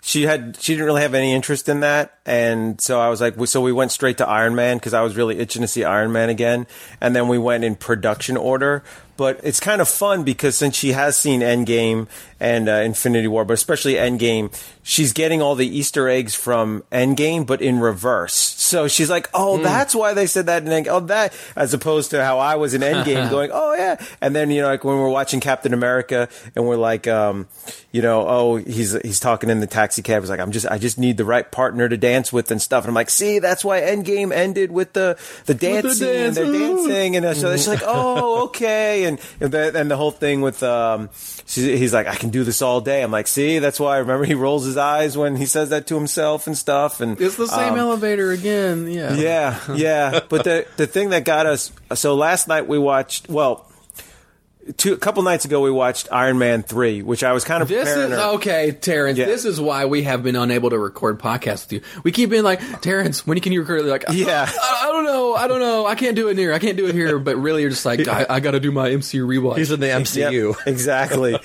She 0.00 0.22
had 0.22 0.56
she 0.60 0.72
didn't 0.72 0.86
really 0.86 1.02
have 1.02 1.14
any 1.14 1.32
interest 1.32 1.68
in 1.68 1.80
that. 1.80 2.18
And 2.26 2.80
so 2.80 3.00
I 3.00 3.08
was 3.08 3.20
like, 3.20 3.34
so 3.46 3.60
we 3.60 3.72
went 3.72 3.90
straight 3.92 4.18
to 4.18 4.28
Iron 4.28 4.54
Man 4.54 4.76
because 4.76 4.94
I 4.94 5.02
was 5.02 5.16
really 5.16 5.38
itching 5.38 5.62
to 5.62 5.68
see 5.68 5.84
Iron 5.84 6.12
Man 6.12 6.28
again, 6.28 6.66
and 7.00 7.14
then 7.16 7.28
we 7.28 7.38
went 7.38 7.64
in 7.64 7.74
production 7.74 8.36
order. 8.36 8.82
But 9.18 9.40
it's 9.44 9.60
kind 9.60 9.80
of 9.82 9.88
fun 9.90 10.24
because 10.24 10.56
since 10.56 10.74
she 10.74 10.92
has 10.92 11.16
seen 11.18 11.42
Endgame 11.42 12.08
and 12.40 12.66
uh, 12.68 12.72
Infinity 12.76 13.28
War, 13.28 13.44
but 13.44 13.52
especially 13.52 13.94
Endgame, 13.94 14.50
she's 14.82 15.12
getting 15.12 15.42
all 15.42 15.54
the 15.54 15.66
Easter 15.68 16.08
eggs 16.08 16.34
from 16.34 16.82
Endgame, 16.90 17.46
but 17.46 17.60
in 17.60 17.78
reverse. 17.78 18.32
So 18.32 18.88
she's 18.88 19.10
like, 19.10 19.28
"Oh, 19.34 19.58
Hmm. 19.58 19.64
that's 19.64 19.94
why 19.94 20.14
they 20.14 20.26
said 20.26 20.46
that." 20.46 20.62
In 20.62 20.70
Endgame. 20.70 20.88
Oh, 20.90 21.00
that 21.00 21.34
as 21.54 21.74
opposed 21.74 22.10
to 22.12 22.24
how 22.24 22.38
I 22.38 22.56
was 22.56 22.72
in 22.72 22.80
Endgame, 22.80 23.28
going, 23.30 23.50
"Oh 23.52 23.74
yeah," 23.74 24.02
and 24.22 24.34
then 24.34 24.50
you 24.50 24.62
know, 24.62 24.68
like 24.68 24.82
when 24.82 24.96
we're 24.96 25.10
watching 25.10 25.40
Captain 25.40 25.74
America, 25.74 26.28
and 26.56 26.66
we're 26.66 26.76
like, 26.76 27.06
um, 27.06 27.46
you 27.92 28.00
know, 28.00 28.26
oh, 28.26 28.56
he's 28.56 28.92
he's 29.02 29.20
talking 29.20 29.50
in 29.50 29.60
the 29.60 29.66
taxi 29.66 30.00
cab. 30.02 30.22
He's 30.22 30.30
like, 30.30 30.40
"I'm 30.40 30.52
just, 30.52 30.66
I 30.66 30.78
just 30.78 30.98
need 30.98 31.18
the 31.18 31.26
right 31.26 31.48
partner 31.48 31.86
to 31.88 31.98
dance 32.12 32.32
with 32.32 32.50
and 32.50 32.60
stuff." 32.60 32.84
And 32.84 32.90
I'm 32.90 32.94
like, 32.94 33.10
"See, 33.10 33.38
that's 33.38 33.64
why 33.64 33.80
Endgame 33.80 34.32
ended 34.32 34.70
with 34.70 34.92
the 34.92 35.16
the 35.46 35.54
dancing 35.54 36.08
and 36.26 36.34
they're 36.34 36.52
dancing." 36.52 37.16
And 37.16 37.36
so 37.36 37.56
she's 37.56 37.68
like, 37.68 37.82
"Oh, 37.84 38.44
okay," 38.46 39.04
and 39.04 39.18
and 39.40 39.52
the, 39.52 39.78
and 39.78 39.90
the 39.90 39.96
whole 39.96 40.10
thing 40.10 40.40
with 40.42 40.62
um, 40.62 41.08
he's 41.46 41.92
like, 41.94 42.06
"I 42.06 42.16
can 42.16 42.30
do 42.30 42.44
this 42.44 42.60
all 42.62 42.80
day." 42.80 43.02
I'm 43.02 43.10
like, 43.12 43.28
"See, 43.28 43.58
that's 43.58 43.78
why." 43.80 43.92
I 43.96 43.98
remember 43.98 44.24
he 44.24 44.34
rolls 44.34 44.64
his 44.64 44.76
eyes 44.76 45.16
when 45.16 45.36
he 45.36 45.46
says 45.46 45.68
that 45.70 45.86
to 45.88 45.94
himself 45.94 46.46
and 46.46 46.56
stuff. 46.56 47.00
And 47.00 47.20
It's 47.20 47.36
the 47.36 47.46
same 47.46 47.74
um, 47.74 47.78
elevator 47.78 48.30
again. 48.32 48.90
Yeah. 48.90 49.14
yeah, 49.14 49.58
yeah. 49.74 50.20
But 50.28 50.44
the 50.44 50.66
the 50.76 50.86
thing 50.86 51.10
that 51.10 51.24
got 51.24 51.46
us 51.46 51.72
so 51.94 52.14
last 52.14 52.48
night 52.48 52.66
we 52.66 52.78
watched 52.78 53.28
well. 53.28 53.66
Two, 54.76 54.92
a 54.92 54.96
couple 54.96 55.24
nights 55.24 55.44
ago, 55.44 55.60
we 55.60 55.72
watched 55.72 56.06
Iron 56.12 56.38
Man 56.38 56.62
three, 56.62 57.02
which 57.02 57.24
I 57.24 57.32
was 57.32 57.42
kind 57.44 57.62
of 57.64 57.68
This 57.68 57.88
is 57.88 58.10
her- 58.10 58.34
okay, 58.34 58.70
Terrence. 58.70 59.18
Yeah. 59.18 59.24
This 59.26 59.44
is 59.44 59.60
why 59.60 59.86
we 59.86 60.04
have 60.04 60.22
been 60.22 60.36
unable 60.36 60.70
to 60.70 60.78
record 60.78 61.18
podcasts 61.18 61.64
with 61.64 61.72
you. 61.72 61.80
We 62.04 62.12
keep 62.12 62.30
being 62.30 62.44
like, 62.44 62.80
Terrence, 62.80 63.26
when 63.26 63.40
can 63.40 63.50
you 63.52 63.62
record? 63.62 63.84
Like, 63.86 64.04
Yeah. 64.12 64.48
I, 64.62 64.84
I 64.84 64.92
don't 64.92 65.04
know, 65.04 65.34
I 65.34 65.48
don't 65.48 65.58
know, 65.58 65.84
I 65.84 65.96
can't 65.96 66.14
do 66.14 66.28
it 66.28 66.38
here, 66.38 66.52
I 66.52 66.60
can't 66.60 66.76
do 66.76 66.86
it 66.86 66.94
here. 66.94 67.18
But 67.18 67.38
really, 67.38 67.62
you're 67.62 67.70
just 67.70 67.84
like, 67.84 68.06
I, 68.06 68.24
I 68.30 68.38
got 68.38 68.52
to 68.52 68.60
do 68.60 68.70
my 68.70 68.90
MCU 68.90 69.26
rewatch. 69.26 69.58
He's 69.58 69.72
in 69.72 69.80
the 69.80 69.88
Yep, 69.88 70.02
MCU. 70.02 70.56
exactly. 70.66 71.36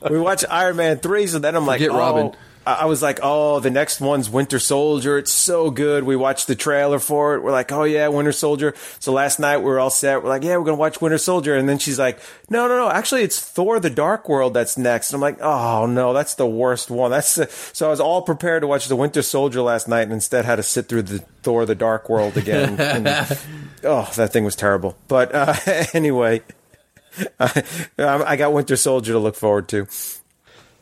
we 0.10 0.20
watch 0.20 0.44
Iron 0.48 0.76
Man 0.76 0.98
three, 0.98 1.26
so 1.26 1.40
then 1.40 1.56
I'm 1.56 1.66
like, 1.66 1.80
Forget 1.80 1.94
oh, 1.94 1.98
Robin. 1.98 2.32
I 2.78 2.86
was 2.86 3.02
like, 3.02 3.20
oh, 3.22 3.60
the 3.60 3.70
next 3.70 4.00
one's 4.00 4.28
Winter 4.28 4.58
Soldier. 4.58 5.18
It's 5.18 5.32
so 5.32 5.70
good. 5.70 6.04
We 6.04 6.16
watched 6.16 6.46
the 6.46 6.54
trailer 6.54 6.98
for 6.98 7.34
it. 7.34 7.42
We're 7.42 7.52
like, 7.52 7.72
oh 7.72 7.84
yeah, 7.84 8.08
Winter 8.08 8.32
Soldier. 8.32 8.74
So 8.98 9.12
last 9.12 9.38
night 9.38 9.58
we 9.58 9.64
were 9.64 9.80
all 9.80 9.90
set. 9.90 10.22
We're 10.22 10.28
like, 10.28 10.42
yeah, 10.42 10.56
we're 10.56 10.64
gonna 10.64 10.76
watch 10.76 11.00
Winter 11.00 11.18
Soldier. 11.18 11.56
And 11.56 11.68
then 11.68 11.78
she's 11.78 11.98
like, 11.98 12.18
no, 12.48 12.68
no, 12.68 12.76
no. 12.76 12.90
Actually, 12.90 13.22
it's 13.22 13.38
Thor: 13.38 13.80
The 13.80 13.90
Dark 13.90 14.28
World 14.28 14.54
that's 14.54 14.76
next. 14.76 15.12
And 15.12 15.16
I'm 15.16 15.20
like, 15.20 15.40
oh 15.40 15.86
no, 15.86 16.12
that's 16.12 16.34
the 16.34 16.46
worst 16.46 16.90
one. 16.90 17.10
That's 17.10 17.34
the... 17.34 17.46
so 17.72 17.86
I 17.86 17.90
was 17.90 18.00
all 18.00 18.22
prepared 18.22 18.62
to 18.62 18.66
watch 18.66 18.88
the 18.88 18.96
Winter 18.96 19.22
Soldier 19.22 19.62
last 19.62 19.88
night, 19.88 20.02
and 20.02 20.12
instead 20.12 20.44
had 20.44 20.56
to 20.56 20.62
sit 20.62 20.88
through 20.88 21.02
the 21.02 21.18
Thor: 21.42 21.66
The 21.66 21.74
Dark 21.74 22.08
World 22.08 22.36
again. 22.36 22.78
And, 22.90 23.06
oh, 23.84 24.10
that 24.16 24.32
thing 24.32 24.44
was 24.44 24.56
terrible. 24.56 24.96
But 25.08 25.34
uh, 25.34 25.54
anyway. 25.94 26.42
I, 27.40 27.64
I 27.98 28.36
got 28.36 28.52
Winter 28.52 28.76
Soldier 28.76 29.12
to 29.12 29.18
look 29.18 29.34
forward 29.34 29.68
to. 29.68 29.86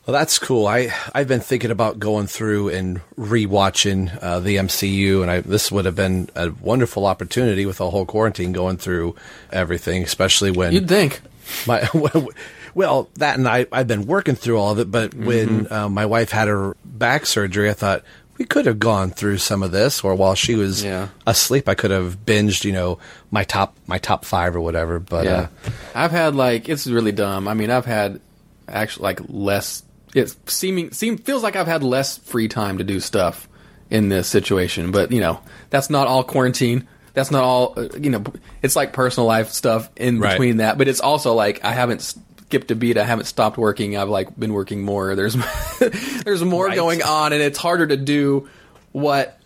Well, 0.08 0.16
that's 0.16 0.38
cool. 0.38 0.66
I 0.66 0.90
I've 1.14 1.28
been 1.28 1.40
thinking 1.42 1.70
about 1.70 1.98
going 1.98 2.28
through 2.28 2.70
and 2.70 3.02
rewatching 3.18 4.18
uh, 4.22 4.40
the 4.40 4.56
MCU, 4.56 5.20
and 5.20 5.30
I 5.30 5.42
this 5.42 5.70
would 5.70 5.84
have 5.84 5.96
been 5.96 6.30
a 6.34 6.48
wonderful 6.50 7.04
opportunity 7.04 7.66
with 7.66 7.76
the 7.76 7.90
whole 7.90 8.06
quarantine 8.06 8.52
going 8.52 8.78
through 8.78 9.16
everything, 9.52 10.02
especially 10.04 10.50
when 10.50 10.72
You'd 10.72 10.88
think. 10.88 11.20
my 11.66 11.86
well 12.74 13.10
that 13.16 13.36
and 13.36 13.46
I 13.46 13.66
I've 13.70 13.86
been 13.86 14.06
working 14.06 14.34
through 14.34 14.56
all 14.58 14.72
of 14.72 14.78
it, 14.78 14.90
but 14.90 15.12
when 15.12 15.70
uh, 15.70 15.90
my 15.90 16.06
wife 16.06 16.30
had 16.30 16.48
her 16.48 16.74
back 16.86 17.26
surgery, 17.26 17.68
I 17.68 17.74
thought 17.74 18.02
we 18.38 18.46
could 18.46 18.64
have 18.64 18.78
gone 18.78 19.10
through 19.10 19.36
some 19.36 19.62
of 19.62 19.72
this, 19.72 20.02
or 20.02 20.14
while 20.14 20.34
she 20.34 20.54
was 20.54 20.82
Yeah. 20.82 21.08
asleep, 21.26 21.68
I 21.68 21.74
could 21.74 21.90
have 21.90 22.24
binged, 22.24 22.64
you 22.64 22.72
know, 22.72 22.98
my 23.30 23.44
top 23.44 23.76
my 23.86 23.98
top 23.98 24.24
five 24.24 24.56
or 24.56 24.62
whatever. 24.62 25.00
But 25.00 25.26
Yeah, 25.26 25.48
uh, 25.66 25.70
I've 25.94 26.12
had 26.12 26.34
like 26.34 26.66
it's 26.70 26.86
really 26.86 27.12
dumb. 27.12 27.46
I 27.46 27.52
mean, 27.52 27.70
I've 27.70 27.84
had 27.84 28.22
actually 28.66 29.02
like 29.02 29.20
less. 29.28 29.82
It 30.14 30.34
seeming 30.46 30.92
seem 30.92 31.18
feels 31.18 31.42
like 31.42 31.56
I've 31.56 31.66
had 31.66 31.82
less 31.82 32.18
free 32.18 32.48
time 32.48 32.78
to 32.78 32.84
do 32.84 33.00
stuff 33.00 33.48
in 33.90 34.08
this 34.08 34.28
situation. 34.28 34.90
But 34.90 35.12
you 35.12 35.20
know, 35.20 35.40
that's 35.70 35.90
not 35.90 36.06
all 36.06 36.24
quarantine. 36.24 36.86
That's 37.14 37.30
not 37.30 37.42
all. 37.42 37.74
uh, 37.76 37.88
You 37.98 38.10
know, 38.10 38.24
it's 38.62 38.76
like 38.76 38.92
personal 38.92 39.26
life 39.26 39.50
stuff 39.50 39.88
in 39.96 40.18
Right. 40.20 40.32
between 40.32 40.58
that. 40.58 40.78
But 40.78 40.88
it's 40.88 41.00
also 41.00 41.34
like 41.34 41.64
I 41.64 41.72
haven't 41.72 42.00
skipped 42.02 42.70
a 42.70 42.74
beat. 42.76 42.96
I 42.96 43.04
haven't 43.04 43.26
stopped 43.26 43.58
working. 43.58 43.96
I've 43.96 44.08
like 44.08 44.38
been 44.38 44.52
working 44.52 44.82
more. 44.82 45.14
There's 45.14 45.36
there's 46.24 46.42
more 46.44 46.66
Right. 46.66 46.76
going 46.76 47.02
on, 47.02 47.32
and 47.32 47.42
it's 47.42 47.58
harder 47.58 47.86
to 47.86 47.96
do 47.96 48.48
what 48.92 49.38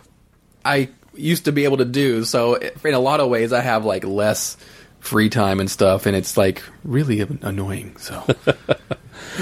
I 0.65 0.91
used 1.15 1.47
to 1.47 1.53
be 1.53 1.65
able 1.65 1.79
to 1.79 1.85
do. 1.85 2.25
So 2.25 2.55
in 2.55 2.95
a 2.95 2.99
lot 3.01 3.21
of 3.21 3.29
ways, 3.29 3.53
I 3.53 3.61
have 3.61 3.85
like 3.85 4.05
less 4.05 4.57
free 5.01 5.29
time 5.29 5.59
and 5.61 5.69
stuff, 5.71 6.07
and 6.07 6.15
it's 6.15 6.37
like 6.37 6.63
really 6.85 7.21
annoying. 7.21 7.97
So. 7.99 8.23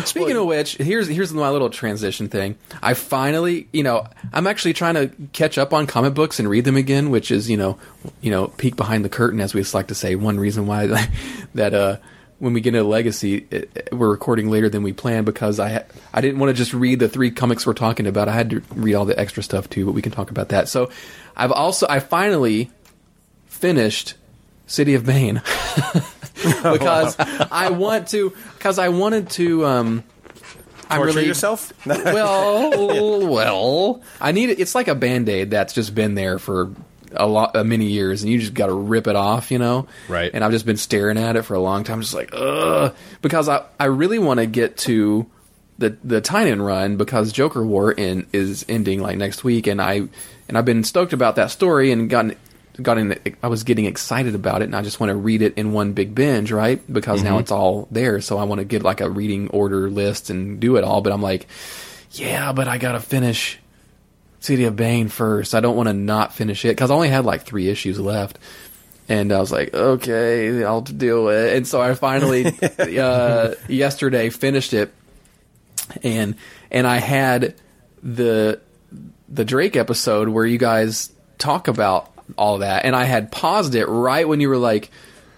Speaking 0.04 0.37
of 0.37 0.47
which, 0.47 0.76
here's 0.76 1.09
here's 1.09 1.32
my 1.32 1.50
little 1.50 1.70
transition 1.70 2.28
thing. 2.28 2.56
I 2.82 2.94
finally, 2.94 3.68
you 3.73 3.82
know, 3.82 4.06
I'm 4.32 4.47
actually 4.47 4.73
trying 4.75 4.94
to 4.94 5.11
catch 5.32 5.59
up 5.59 5.73
on 5.73 5.87
comic 5.87 6.14
books 6.14 6.38
and 6.38 6.49
read 6.49 6.64
them 6.64 6.76
again, 6.76 7.11
which 7.11 7.30
is, 7.30 7.50
you 7.50 7.56
know, 7.56 7.78
you 8.20 8.30
know, 8.30 8.49
peek 8.49 8.76
behind 8.76 9.04
the 9.04 9.09
curtain, 9.09 9.40
as 9.40 9.54
we 9.54 9.62
like 9.75 9.88
to 9.88 9.94
say. 9.94 10.14
One 10.14 10.38
reason 10.38 10.66
why 10.66 10.87
that 11.54 11.75
uh, 11.75 11.97
when 12.38 12.52
we 12.52 12.61
get 12.61 12.75
into 12.75 12.88
Legacy, 12.88 13.47
it, 13.50 13.70
it- 13.75 13.88
we're 13.92 14.11
recording 14.11 14.49
later 14.49 14.68
than 14.68 14.82
we 14.82 14.92
planned 14.92 15.26
because 15.26 15.59
I 15.61 15.85
I 16.14 16.20
didn't 16.20 16.38
want 16.38 16.50
to 16.50 16.54
just 16.54 16.73
read 16.73 16.99
the 17.00 17.09
three 17.09 17.30
comics 17.30 17.66
we're 17.66 17.75
talking 17.75 18.06
about. 18.06 18.28
I 18.28 18.32
had 18.35 18.50
to 18.50 18.62
read 18.75 18.94
all 18.94 19.04
the 19.04 19.18
extra 19.18 19.42
stuff 19.42 19.68
too, 19.68 19.85
but 19.87 19.92
we 19.92 20.02
can 20.02 20.12
talk 20.12 20.30
about 20.30 20.50
that. 20.50 20.68
So, 20.68 20.90
I've 21.37 21.52
also 21.52 21.87
I 21.88 21.99
finally 22.00 22.70
finished 23.47 24.14
City 24.66 24.94
of 24.94 25.04
Bane 25.04 25.42
because 26.62 27.16
I 27.18 27.70
want 27.70 28.09
to 28.09 28.30
because 28.54 28.78
I 28.78 28.88
wanted 28.88 29.30
to. 29.30 29.66
Um, 29.66 30.04
Torture 30.88 31.04
really 31.04 31.26
yourself? 31.26 31.73
well, 31.87 33.28
well, 33.28 34.02
I 34.20 34.32
need 34.32 34.50
it. 34.50 34.59
It's 34.59 34.75
like 34.75 34.88
a 34.88 34.97
band 34.97 35.28
aid 35.28 35.50
that's 35.50 35.73
just 35.73 35.94
been 35.94 36.16
there 36.16 36.40
for 36.40 36.75
a 37.12 37.26
lot, 37.26 37.54
uh, 37.56 37.64
many 37.64 37.87
years, 37.87 38.23
and 38.23 38.32
you 38.32 38.38
just 38.38 38.54
got 38.54 38.66
to 38.66 38.75
rip 38.75 39.06
it 39.06 39.16
off, 39.16 39.50
you 39.50 39.59
know. 39.59 39.87
Right. 40.09 40.30
And 40.32 40.44
I've 40.44 40.52
just 40.52 40.66
been 40.66 40.76
staring 40.76 41.16
at 41.16 41.37
it 41.37 41.42
for 41.42 41.54
a 41.54 41.61
long 41.61 41.85
time, 41.85 42.00
just 42.00 42.14
like, 42.14 42.30
ugh, 42.32 42.94
because 43.23 43.49
I 43.49 43.64
I 43.78 43.87
really 43.87 44.18
want 44.18 44.40
to 44.40 44.47
get 44.47 44.76
to 44.78 45.26
the 45.78 45.97
the 46.04 46.20
Tynion 46.20 46.64
run 46.64 46.97
because 46.97 47.32
Joker 47.32 47.64
War 47.64 47.90
in 47.90 48.26
is 48.32 48.64
ending 48.68 49.00
like 49.00 49.16
next 49.16 49.44
week, 49.44 49.66
and 49.66 49.80
I 49.80 50.09
and 50.49 50.59
I've 50.59 50.64
been 50.64 50.85
stoked 50.85 51.12
about 51.12 51.37
that 51.37 51.50
story 51.50 51.90
and 51.90 52.09
gotten. 52.09 52.37
Gotten, 52.82 53.18
I 53.42 53.49
was 53.49 53.64
getting 53.64 53.87
excited 53.87 54.34
about 54.34 54.62
it, 54.62 54.66
and 54.66 54.76
I 54.76 54.82
just 54.82 55.00
want 55.00 55.10
to 55.10 55.16
read 55.16 55.42
it 55.42 55.54
in 55.56 55.72
one 55.72 55.92
big 55.92 56.14
binge, 56.14 56.52
right? 56.52 56.80
Because 56.92 57.22
now 57.22 57.38
it's 57.38 57.50
all 57.50 57.88
there, 57.90 58.20
so 58.20 58.38
I 58.38 58.44
want 58.44 58.60
to 58.60 58.64
get 58.64 58.82
like 58.82 59.00
a 59.00 59.08
reading 59.08 59.49
order 59.49 59.90
list 59.90 60.30
and 60.30 60.60
do 60.60 60.76
it 60.76 60.84
all. 60.84 61.00
But 61.00 61.12
I'm 61.12 61.22
like, 61.22 61.46
yeah, 62.12 62.52
but 62.52 62.68
I 62.68 62.78
gotta 62.78 63.00
finish 63.00 63.58
City 64.40 64.64
of 64.64 64.76
Bane 64.76 65.08
first. 65.08 65.54
I 65.54 65.60
don't 65.60 65.76
want 65.76 65.88
to 65.88 65.92
not 65.92 66.34
finish 66.34 66.64
it 66.64 66.68
because 66.68 66.90
I 66.90 66.94
only 66.94 67.08
had 67.08 67.25
like 67.25 67.42
three 67.42 67.68
issues 67.68 68.00
left, 68.00 68.38
and 69.08 69.32
I 69.32 69.40
was 69.40 69.52
like, 69.52 69.75
okay, 69.75 70.64
I'll 70.64 70.80
deal 70.80 71.25
with 71.25 71.37
it. 71.37 71.56
And 71.56 71.66
so 71.66 71.80
I 71.80 71.94
finally 71.94 72.46
uh, 72.99 73.54
yesterday 73.68 74.30
finished 74.30 74.72
it, 74.72 74.92
and 76.02 76.37
and 76.70 76.87
I 76.87 76.99
had 76.99 77.54
the 78.02 78.60
the 79.28 79.44
Drake 79.44 79.76
episode 79.76 80.28
where 80.28 80.44
you 80.44 80.58
guys 80.58 81.12
talk 81.38 81.68
about 81.68 82.10
all 82.37 82.58
that, 82.58 82.84
and 82.84 82.94
I 82.94 83.04
had 83.04 83.32
paused 83.32 83.75
it 83.75 83.87
right 83.87 84.26
when 84.26 84.40
you 84.40 84.49
were 84.49 84.58
like. 84.58 84.90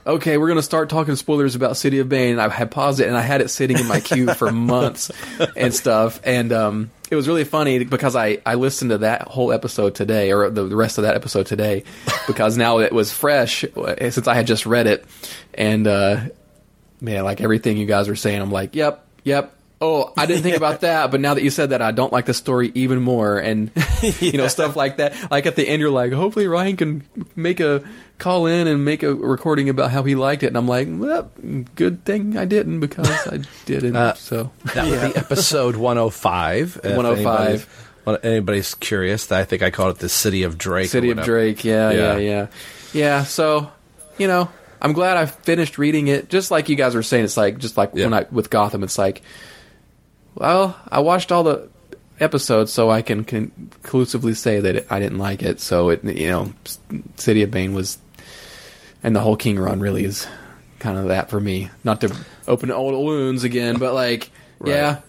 Okay, 0.04 0.36
we're 0.36 0.48
gonna 0.48 0.62
start 0.62 0.88
talking 0.88 1.14
spoilers 1.14 1.54
about 1.54 1.76
City 1.76 2.00
of 2.00 2.08
Bane. 2.08 2.32
And 2.32 2.40
I 2.40 2.48
had 2.48 2.72
paused 2.72 2.98
it, 2.98 3.06
and 3.06 3.16
I 3.16 3.20
had 3.20 3.40
it 3.40 3.50
sitting 3.50 3.78
in 3.78 3.86
my 3.86 4.00
queue 4.00 4.34
for 4.34 4.50
months 4.52 5.12
and 5.54 5.72
stuff. 5.72 6.20
And 6.24 6.52
um, 6.52 6.90
it 7.08 7.14
was 7.14 7.28
really 7.28 7.44
funny 7.44 7.84
because 7.84 8.16
I, 8.16 8.38
I 8.44 8.54
listened 8.54 8.90
to 8.90 8.98
that 8.98 9.28
whole 9.28 9.52
episode 9.52 9.94
today, 9.94 10.32
or 10.32 10.50
the, 10.50 10.64
the 10.64 10.74
rest 10.74 10.98
of 10.98 11.02
that 11.02 11.14
episode 11.14 11.46
today, 11.46 11.84
because 12.26 12.56
now 12.56 12.78
it 12.78 12.90
was 12.90 13.12
fresh 13.12 13.64
uh, 13.64 14.10
since 14.10 14.26
I 14.26 14.34
had 14.34 14.48
just 14.48 14.66
read 14.66 14.88
it. 14.88 15.04
And 15.54 15.86
uh, 15.86 16.20
man, 17.02 17.24
like 17.24 17.40
everything 17.40 17.76
you 17.76 17.86
guys 17.86 18.08
were 18.08 18.16
saying, 18.16 18.40
I'm 18.40 18.50
like, 18.50 18.74
yep, 18.74 19.06
yep. 19.24 19.54
Oh, 19.84 20.12
I 20.16 20.26
didn't 20.26 20.44
think 20.44 20.56
about 20.56 20.82
that, 20.82 21.10
but 21.10 21.20
now 21.20 21.34
that 21.34 21.42
you 21.42 21.50
said 21.50 21.70
that, 21.70 21.82
I 21.82 21.90
don't 21.90 22.12
like 22.12 22.26
the 22.26 22.34
story 22.34 22.70
even 22.76 23.00
more, 23.02 23.38
and 23.38 23.72
you 24.20 24.32
know 24.38 24.46
stuff 24.46 24.76
like 24.76 24.98
that. 24.98 25.30
Like 25.30 25.44
at 25.46 25.56
the 25.56 25.66
end, 25.68 25.80
you're 25.80 25.90
like, 25.90 26.12
hopefully 26.12 26.46
Ryan 26.46 26.76
can 26.76 27.02
make 27.34 27.58
a 27.58 27.82
call 28.18 28.46
in 28.46 28.68
and 28.68 28.84
make 28.84 29.02
a 29.02 29.12
recording 29.12 29.68
about 29.68 29.90
how 29.90 30.04
he 30.04 30.14
liked 30.14 30.44
it, 30.44 30.46
and 30.46 30.56
I'm 30.56 30.68
like, 30.68 30.86
well, 30.88 31.30
good 31.74 32.04
thing 32.04 32.36
I 32.38 32.44
didn't 32.44 32.78
because 32.78 33.08
I 33.26 33.40
didn't. 33.66 33.96
Uh, 33.96 34.14
so 34.14 34.52
That 34.74 34.86
would 34.88 35.12
be 35.14 35.18
episode 35.18 35.74
105. 35.74 36.76
105. 36.84 37.16
anybody's- 37.18 37.66
well, 38.04 38.18
anybody's 38.22 38.74
curious, 38.74 39.30
I 39.32 39.44
think 39.44 39.62
I 39.62 39.70
called 39.70 39.96
it 39.96 40.00
the 40.00 40.08
City 40.08 40.44
of 40.44 40.58
Drake. 40.58 40.90
City 40.90 41.10
of. 41.10 41.22
Drake. 41.22 41.64
Yeah, 41.64 41.90
yeah, 41.90 41.96
Yeah. 41.96 42.16
yeah, 42.18 42.46
yeah. 42.92 43.24
So, 43.24 43.70
you 44.18 44.26
know, 44.28 44.48
I'm 44.80 44.92
glad 44.92 45.16
I 45.16 45.26
finished 45.26 45.78
reading 45.78 46.08
it. 46.08 46.28
Just 46.28 46.50
like 46.50 46.68
you 46.68 46.74
guys 46.76 46.94
were 46.96 47.02
saying, 47.04 47.24
it's 47.24 47.36
like 47.36 47.58
just 47.58 47.76
like 47.76 47.94
when 47.94 48.12
I 48.14 48.26
with 48.32 48.50
Gotham, 48.50 48.82
it's 48.82 48.98
like, 48.98 49.22
well, 50.34 50.78
I 50.88 51.00
watched 51.00 51.32
all 51.32 51.42
the 51.44 51.68
episode, 52.20 52.68
so 52.68 52.90
I 52.90 53.02
can 53.02 53.24
conclusively 53.24 54.34
say 54.34 54.60
that 54.60 54.86
I 54.90 55.00
didn't 55.00 55.18
like 55.18 55.42
it. 55.42 55.60
So 55.60 55.90
it, 55.90 56.04
you 56.04 56.28
know, 56.28 56.52
City 57.16 57.42
of 57.42 57.50
Bane 57.50 57.74
was, 57.74 57.98
and 59.02 59.14
the 59.16 59.20
whole 59.20 59.36
King 59.36 59.58
run 59.58 59.80
really 59.80 60.04
is 60.04 60.26
kind 60.78 60.98
of 60.98 61.08
that 61.08 61.30
for 61.30 61.40
me. 61.40 61.70
Not 61.84 62.00
to 62.02 62.14
open 62.48 62.70
old 62.70 62.94
wounds 63.04 63.44
again, 63.44 63.78
but 63.78 63.94
like, 63.94 64.30
yeah, 64.64 65.00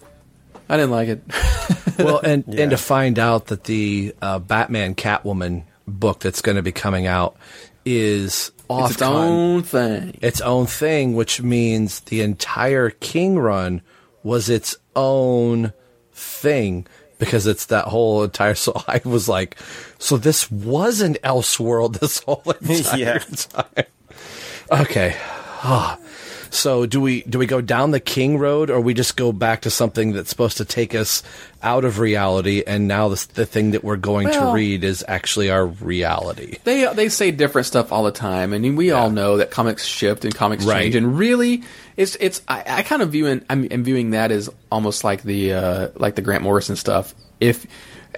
I 0.68 0.76
didn't 0.76 0.90
like 0.92 1.08
it. 1.08 1.22
well, 1.98 2.18
and 2.18 2.44
Yeah. 2.48 2.62
and 2.62 2.70
to 2.70 2.76
find 2.76 3.18
out 3.18 3.46
that 3.46 3.64
the 3.64 4.14
uh, 4.20 4.38
Batman 4.38 4.94
Catwoman 4.94 5.64
book 5.86 6.20
that's 6.20 6.40
going 6.42 6.56
to 6.56 6.62
be 6.62 6.72
coming 6.72 7.06
out 7.06 7.36
is 7.84 8.50
off 8.68 8.92
its 8.92 9.02
own 9.02 9.62
thing. 9.62 10.18
Its 10.22 10.40
own 10.40 10.66
thing, 10.66 11.14
which 11.14 11.42
means 11.42 12.00
the 12.00 12.22
entire 12.22 12.90
King 12.90 13.38
run 13.38 13.82
was 14.24 14.48
its 14.48 14.74
own 14.96 15.72
thing 16.12 16.86
because 17.20 17.46
it's 17.46 17.66
that 17.66 17.84
whole 17.86 18.24
entire. 18.24 18.54
So 18.56 18.82
I 18.88 19.00
was 19.04 19.28
like, 19.28 19.56
so 19.98 20.16
this 20.16 20.50
was 20.50 21.00
an 21.00 21.14
Elseworld 21.22 22.00
this 22.00 22.18
whole 22.24 22.42
entire 22.60 22.98
Yeah. 22.98 23.18
time. 23.18 23.84
Okay. 24.72 25.16
Ah. 25.62 25.98
So 26.54 26.86
do 26.86 27.00
we 27.00 27.22
do 27.22 27.38
we 27.38 27.46
go 27.46 27.60
down 27.60 27.90
the 27.90 28.00
King 28.00 28.38
road, 28.38 28.70
or 28.70 28.80
we 28.80 28.94
just 28.94 29.16
go 29.16 29.32
back 29.32 29.62
to 29.62 29.70
something 29.70 30.12
that's 30.12 30.30
supposed 30.30 30.58
to 30.58 30.64
take 30.64 30.94
us 30.94 31.22
out 31.62 31.84
of 31.84 31.98
reality, 31.98 32.62
and 32.66 32.86
now 32.86 33.08
the, 33.08 33.26
the 33.34 33.44
thing 33.46 33.72
that 33.72 33.82
we're 33.82 33.96
going 33.96 34.28
Well- 34.28 34.50
to 34.50 34.54
read 34.54 34.84
is 34.84 35.04
actually 35.08 35.50
our 35.50 35.66
reality? 35.66 36.58
They 36.64 36.92
they 36.94 37.08
say 37.08 37.30
different 37.32 37.66
stuff 37.66 37.90
all 37.92 38.04
the 38.04 38.12
time, 38.12 38.52
and 38.52 38.76
we 38.76 38.92
all 38.92 39.10
know 39.10 39.38
that 39.38 39.50
comics 39.50 39.84
shift 39.84 40.24
and 40.24 40.34
comics 40.34 40.64
Right. 40.64 40.82
change. 40.84 40.94
And 40.94 41.18
really, 41.18 41.64
it's 41.96 42.16
it's 42.20 42.40
I, 42.46 42.62
I 42.66 42.82
kind 42.82 43.02
of 43.02 43.10
view 43.10 43.26
I'm, 43.26 43.44
I'm 43.50 43.82
viewing 43.84 44.10
that 44.10 44.30
as 44.30 44.48
almost 44.70 45.02
like 45.04 45.22
the 45.22 45.52
uh, 45.54 45.88
like 45.96 46.14
the 46.14 46.22
Grant 46.22 46.42
Morrison 46.44 46.76
stuff. 46.76 47.14
If 47.40 47.66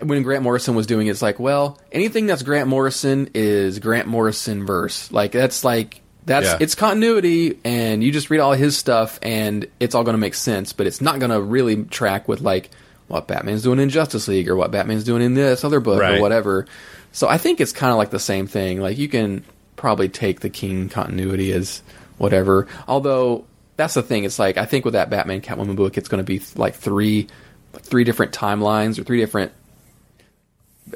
when 0.02 0.23
Grant 0.23 0.43
Morrison 0.43 0.75
was 0.75 0.87
doing 0.87 1.07
it, 1.07 1.11
it's 1.11 1.23
like, 1.23 1.40
well, 1.40 1.78
anything 1.90 2.26
that's 2.26 2.43
Grant 2.43 2.69
Morrison 2.69 3.31
is 3.35 3.78
Grant 3.78 4.07
Morrison 4.09 4.66
verse. 4.66 5.11
Like 5.11 5.33
that's 5.33 5.64
like 5.64 6.02
that's 6.26 6.47
Yeah. 6.47 6.59
it's 6.61 6.75
continuity, 6.75 7.59
and 7.64 8.04
you 8.04 8.12
just 8.12 8.28
read 8.30 8.40
all 8.40 8.52
his 8.52 8.76
stuff, 8.76 9.18
and 9.23 9.66
it's 9.80 9.95
all 9.95 10.04
going 10.04 10.14
to 10.14 10.18
make 10.18 10.35
sense. 10.35 10.73
But 10.73 10.87
it's 10.87 11.00
not 11.00 11.18
going 11.18 11.30
to 11.30 11.40
really 11.40 11.85
track 11.85 12.28
with 12.28 12.40
like 12.40 12.71
what 13.09 13.26
Batman's 13.28 13.62
doing 13.62 13.78
in 13.78 13.88
Justice 13.88 14.26
League 14.28 14.49
or 14.49 14.56
what 14.56 14.71
Batman's 14.73 15.04
doing 15.04 15.23
in 15.23 15.35
this 15.35 15.64
other 15.64 15.80
book 15.80 16.00
Right. 16.00 16.18
or 16.18 16.21
whatever. 16.21 16.66
So 17.12 17.28
I 17.28 17.38
think 17.38 17.61
it's 17.61 17.73
kind 17.73 17.92
of 17.92 17.97
like 17.99 18.11
the 18.11 18.18
same 18.18 18.47
thing. 18.47 18.80
Like 18.80 18.99
you 18.99 19.09
can 19.09 19.45
probably 19.76 20.09
take 20.09 20.40
the 20.40 20.50
King 20.50 20.88
continuity 20.88 21.52
as 21.52 21.83
whatever. 22.18 22.66
Although 22.88 23.45
that's 23.76 23.95
the 23.95 24.02
thing. 24.02 24.25
It's 24.25 24.38
like 24.38 24.56
I 24.59 24.64
think 24.64 24.85
with 24.85 24.95
that 24.95 25.09
Batman 25.11 25.40
Catwoman 25.40 25.76
book, 25.76 25.97
it's 25.97 26.09
going 26.09 26.18
to 26.18 26.25
be 26.25 26.42
like 26.56 26.75
three, 26.75 27.28
three 27.75 28.04
different 28.04 28.33
timelines 28.33 28.99
or 28.99 29.04
three 29.04 29.21
different 29.21 29.52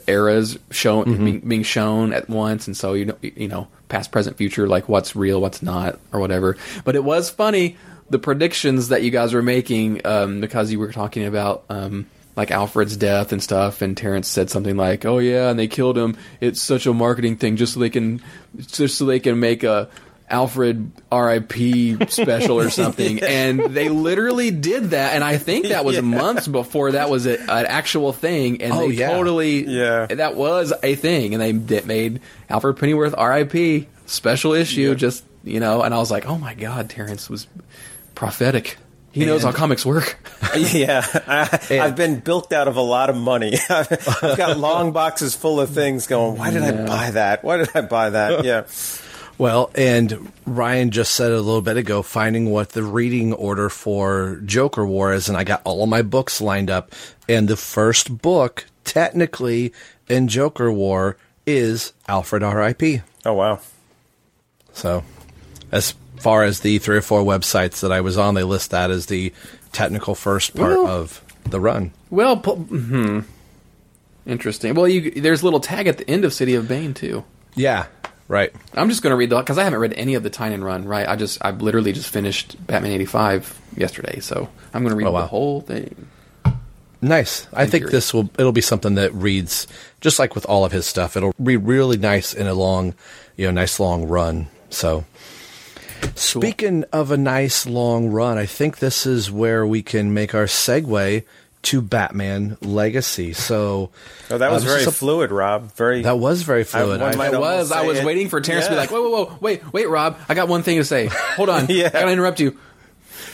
eras 0.06 0.58
shown 0.70 1.04
Mhm. 1.06 1.24
being, 1.24 1.40
being 1.40 1.62
shown 1.62 2.12
at 2.12 2.28
once, 2.30 2.66
and 2.66 2.76
so 2.76 2.94
you 2.94 3.06
know, 3.06 3.16
you 3.22 3.48
know, 3.48 3.66
past, 3.88 4.12
present, 4.12 4.36
future, 4.36 4.68
like 4.68 4.88
what's 4.88 5.16
real, 5.16 5.40
what's 5.40 5.62
not, 5.62 5.98
or 6.12 6.20
whatever. 6.20 6.56
But 6.84 6.94
it 6.96 7.04
was 7.04 7.30
funny 7.30 7.76
the 8.08 8.18
predictions 8.18 8.88
that 8.88 9.02
you 9.02 9.10
guys 9.10 9.32
were 9.32 9.42
making 9.42 10.00
um, 10.04 10.40
because 10.40 10.72
you 10.72 10.78
were 10.80 10.90
talking 10.92 11.24
about 11.26 11.62
um, 11.70 12.06
like 12.36 12.50
Alfred's 12.50 12.96
death 12.96 13.32
and 13.32 13.42
stuff, 13.42 13.82
and 13.82 13.96
Terrence 13.96 14.26
said 14.28 14.50
something 14.50 14.76
like, 14.76 15.04
"Oh 15.04 15.18
yeah, 15.18 15.50
and 15.50 15.58
they 15.58 15.66
killed 15.68 15.96
him. 15.98 16.16
It's 16.40 16.60
such 16.60 16.86
a 16.86 16.92
marketing 16.94 17.36
thing, 17.36 17.56
just 17.56 17.74
so 17.74 17.80
they 17.80 17.90
can, 17.90 18.20
just 18.66 18.96
so 18.98 19.04
they 19.06 19.20
can 19.20 19.38
make 19.40 19.62
a." 19.64 19.88
Alfred 20.30 20.90
R.I.P. 21.12 22.06
special 22.08 22.60
or 22.60 22.70
something, 22.70 23.22
and 23.22 23.60
they 23.60 23.88
literally 23.88 24.50
did 24.50 24.90
that. 24.90 25.14
And 25.14 25.24
I 25.24 25.36
think 25.38 25.66
that 25.68 25.84
was 25.84 25.96
Yeah. 26.00 26.00
months 26.02 26.46
before 26.48 26.92
that 26.92 27.10
was 27.10 27.26
a, 27.26 27.38
an 27.40 27.66
actual 27.66 28.12
thing. 28.12 28.62
And 28.62 28.72
Oh, 28.72 28.88
they 28.88 28.94
yeah. 28.94 29.10
totally, 29.10 29.66
yeah, 29.66 30.06
that 30.06 30.36
was 30.36 30.72
a 30.82 30.94
thing. 30.94 31.34
And 31.34 31.42
they 31.42 31.52
did, 31.52 31.86
made 31.86 32.20
Alfred 32.48 32.76
Pennyworth 32.76 33.14
R.I.P. 33.18 33.88
special 34.06 34.52
issue, 34.52 34.94
just 34.94 35.24
you 35.44 35.60
know. 35.60 35.82
And 35.82 35.92
I 35.92 35.98
was 35.98 36.10
like, 36.10 36.26
oh 36.26 36.38
my 36.38 36.54
god, 36.54 36.88
Terrence 36.90 37.28
was 37.28 37.46
prophetic. 38.14 38.76
He 39.12 39.24
knows 39.26 39.42
how 39.42 39.50
comics 39.50 39.84
work. 39.84 40.16
yeah, 40.56 41.04
I, 41.26 41.80
I've 41.80 41.96
been 41.96 42.20
bilked 42.20 42.52
out 42.52 42.68
of 42.68 42.76
a 42.76 42.80
lot 42.80 43.10
of 43.10 43.16
money. 43.16 43.58
I've 43.68 43.88
got 44.36 44.56
long 44.56 44.92
boxes 44.92 45.34
full 45.34 45.58
of 45.60 45.70
things 45.70 46.06
going. 46.06 46.38
Why 46.38 46.52
did 46.52 46.62
I 46.62 46.86
buy 46.86 47.10
that? 47.10 47.42
Why 47.42 47.56
did 47.56 47.70
I 47.74 47.80
buy 47.80 48.10
that? 48.10 48.44
Yeah. 48.44 48.66
Well, 49.40 49.70
and 49.74 50.30
Ryan 50.44 50.90
just 50.90 51.14
said 51.14 51.32
a 51.32 51.40
little 51.40 51.62
bit 51.62 51.78
ago, 51.78 52.02
finding 52.02 52.50
what 52.50 52.68
the 52.68 52.82
reading 52.82 53.32
order 53.32 53.70
for 53.70 54.38
Joker 54.44 54.84
War 54.84 55.14
is, 55.14 55.30
and 55.30 55.38
I 55.38 55.44
got 55.44 55.62
all 55.64 55.82
of 55.82 55.88
my 55.88 56.02
books 56.02 56.42
lined 56.42 56.68
up, 56.68 56.92
and 57.26 57.48
the 57.48 57.56
first 57.56 58.20
book, 58.20 58.66
technically, 58.84 59.72
in 60.10 60.28
Joker 60.28 60.70
War 60.70 61.16
is 61.46 61.94
Alfred 62.06 62.42
R.I.P. 62.42 63.00
Oh 63.24 63.32
wow! 63.32 63.60
So, 64.74 65.04
as 65.72 65.94
far 66.18 66.44
as 66.44 66.60
the 66.60 66.76
three 66.76 66.98
or 66.98 67.00
four 67.00 67.22
websites 67.22 67.80
that 67.80 67.92
I 67.92 68.02
was 68.02 68.18
on, 68.18 68.34
they 68.34 68.42
list 68.42 68.72
that 68.72 68.90
as 68.90 69.06
the 69.06 69.32
technical 69.72 70.14
first 70.14 70.54
part 70.54 70.72
Well- 70.72 70.86
of 70.86 71.24
the 71.48 71.60
run. 71.60 71.92
Well, 72.10 72.36
hmm. 72.36 73.20
interesting. 74.26 74.74
Well, 74.74 74.86
you, 74.86 75.12
there's 75.12 75.40
a 75.40 75.44
little 75.44 75.60
tag 75.60 75.86
at 75.86 75.96
the 75.96 76.10
end 76.10 76.26
of 76.26 76.34
City 76.34 76.54
of 76.56 76.68
Bane 76.68 76.92
too. 76.92 77.24
Yeah, 77.54 77.86
right. 78.30 78.50
I'm 78.74 78.88
just 78.88 79.02
going 79.02 79.10
to 79.10 79.16
read 79.16 79.28
the 79.30 79.38
because 79.38 79.58
I 79.58 79.64
haven't 79.64 79.80
read 79.80 79.92
any 79.94 80.14
of 80.14 80.22
the 80.22 80.30
Tynion 80.30 80.62
run. 80.64 80.84
Right, 80.86 81.06
I 81.06 81.16
just 81.16 81.36
I 81.44 81.50
literally 81.50 81.92
just 81.92 82.08
finished 82.10 82.56
Batman 82.66 82.92
'85 82.92 83.60
yesterday, 83.76 84.20
so 84.20 84.48
I'm 84.72 84.82
going 84.82 84.90
to 84.90 84.96
read 84.96 85.06
Oh, 85.06 85.12
wow. 85.12 85.20
the 85.22 85.26
whole 85.26 85.60
thing. 85.60 86.06
Nice. 87.02 87.46
I 87.52 87.66
think 87.66 87.90
this 87.90 88.12
will 88.14 88.28
it'll 88.38 88.52
be 88.52 88.60
something 88.60 88.94
that 88.96 89.12
reads 89.14 89.66
just 90.00 90.18
like 90.18 90.34
with 90.34 90.44
all 90.46 90.64
of 90.64 90.72
his 90.72 90.86
stuff. 90.86 91.16
It'll 91.16 91.34
read 91.38 91.56
really 91.58 91.96
nice 91.96 92.32
in 92.34 92.46
a 92.46 92.54
long, 92.54 92.94
you 93.36 93.46
know, 93.46 93.52
nice 93.52 93.80
long 93.80 94.06
run. 94.06 94.48
So 94.68 95.04
speaking 96.14 96.84
of 96.92 97.10
a 97.10 97.16
nice 97.16 97.66
long 97.66 98.10
run, 98.10 98.36
I 98.38 98.46
think 98.46 98.78
this 98.78 99.06
is 99.06 99.30
where 99.30 99.66
we 99.66 99.82
can 99.82 100.12
make 100.12 100.34
our 100.34 100.44
segue 100.44 101.24
to 101.62 101.82
Batman 101.82 102.56
Legacy. 102.62 103.32
So 103.34 103.90
Oh, 104.30 104.38
that 104.38 104.50
uh, 104.50 104.54
was 104.54 104.64
this 104.64 104.72
very 104.72 104.84
a- 104.84 104.90
fluid, 104.90 105.30
Rob. 105.30 105.72
Very. 105.74 106.02
That 106.02 106.18
was 106.18 106.42
very 106.42 106.64
fluid. 106.64 107.00
one 107.00 107.12
I- 107.12 107.16
might 107.16 107.38
was. 107.38 107.70
I 107.70 107.82
was 107.84 107.98
it- 107.98 108.04
waiting 108.04 108.28
for 108.28 108.40
Terrence 108.40 108.66
to 108.66 108.72
be 108.72 108.76
like, 108.76 108.90
whoa, 108.90 109.02
whoa, 109.02 109.24
whoa, 109.26 109.38
wait, 109.40 109.72
wait, 109.72 109.88
Rob, 109.88 110.16
I 110.28 110.34
got 110.34 110.48
one 110.48 110.62
thing 110.62 110.78
to 110.78 110.84
say. 110.84 111.06
Hold 111.36 111.48
on, 111.50 111.66
Yeah. 111.68 111.86
I 111.88 111.90
gotta 111.90 112.12
interrupt 112.12 112.40
you. 112.40 112.56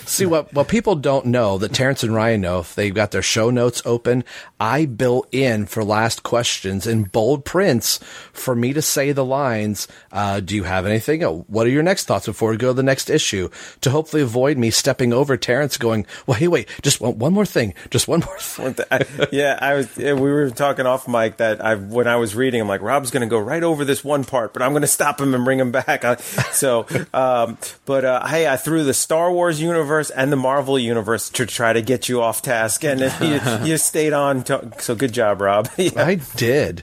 See 0.07 0.25
what 0.25 0.53
what 0.55 0.69
people 0.69 0.95
don't 0.95 1.27
know 1.27 1.59
that 1.59 1.73
Terrence 1.73 2.03
and 2.05 2.15
Ryan 2.15 2.41
know 2.41 2.61
if 2.61 2.75
they've 2.77 2.95
got 2.95 3.11
their 3.11 3.23
show 3.23 3.51
notes 3.51 3.83
open. 3.85 4.23
I 4.61 4.87
built 4.87 5.29
in 5.35 5.67
for 5.67 5.83
last 5.85 6.23
questions 6.23 6.87
in 6.87 7.05
bold 7.05 7.45
prints 7.45 7.99
for 8.33 8.55
me 8.55 8.73
to 8.73 8.81
say 8.81 9.11
the 9.11 9.25
lines. 9.25 9.89
Uh, 10.13 10.39
do 10.41 10.55
you 10.55 10.63
have 10.63 10.87
anything? 10.87 11.25
Uh, 11.25 11.31
What 11.31 11.67
are 11.67 11.71
your 11.71 11.83
next 11.83 12.05
thoughts 12.05 12.27
before 12.27 12.51
we 12.51 12.57
go 12.57 12.69
to 12.69 12.75
the 12.75 12.83
next 12.85 13.11
issue? 13.11 13.49
To 13.81 13.91
hopefully 13.91 14.23
avoid 14.23 14.57
me 14.59 14.71
stepping 14.71 15.13
over 15.13 15.37
Terrence, 15.37 15.77
going, 15.77 16.07
"Well, 16.27 16.39
hey, 16.39 16.47
wait, 16.49 16.69
just 16.83 17.01
one, 17.01 17.19
one 17.19 17.33
more 17.33 17.45
thing, 17.47 17.75
just 17.91 18.07
one 18.07 18.21
more 18.21 18.39
thing." 18.39 18.77
I- 18.93 19.05
yeah, 19.33 19.59
I 19.61 19.75
was. 19.75 19.97
We 19.97 20.15
were 20.15 20.51
talking 20.51 20.87
off 20.87 21.09
mic 21.09 21.39
that 21.39 21.63
I 21.65 21.75
when 21.75 22.07
I 22.07 22.15
was 22.17 22.37
reading, 22.37 22.61
I'm 22.61 22.69
like, 22.69 22.81
Rob's 22.81 23.11
going 23.11 23.23
to 23.23 23.27
go 23.31 23.41
right 23.41 23.63
over 23.65 23.85
this 23.85 24.05
one 24.05 24.23
part, 24.25 24.53
but 24.53 24.63
I'm 24.63 24.71
going 24.71 24.83
to 24.83 24.89
stop 24.89 25.21
him 25.21 25.35
and 25.35 25.45
bring 25.45 25.59
him 25.59 25.73
back. 25.73 26.05
So, 26.53 26.87
um, 27.13 27.59
but 27.85 28.05
uh, 28.05 28.27
hey, 28.27 28.47
I 28.47 28.57
threw 28.57 28.85
the 28.85 28.95
Star 28.95 29.31
Wars 29.33 29.61
universe 29.61 29.96
and 30.01 30.33
the 30.33 30.37
Marvel 30.37 30.79
universe 30.79 31.31
to 31.31 31.47
try 31.47 31.73
to 31.73 31.83
get 31.83 32.09
you 32.09 32.23
off 32.23 32.43
task, 32.43 32.85
and 32.85 33.01
you, 33.01 33.41
you 33.65 33.77
stayed 33.79 34.13
on. 34.13 34.43
To, 34.45 34.73
so 34.79 34.95
good 34.95 35.13
job, 35.13 35.41
Rob. 35.41 35.69
Yeah. 35.77 36.05
I 36.05 36.17
did. 36.37 36.83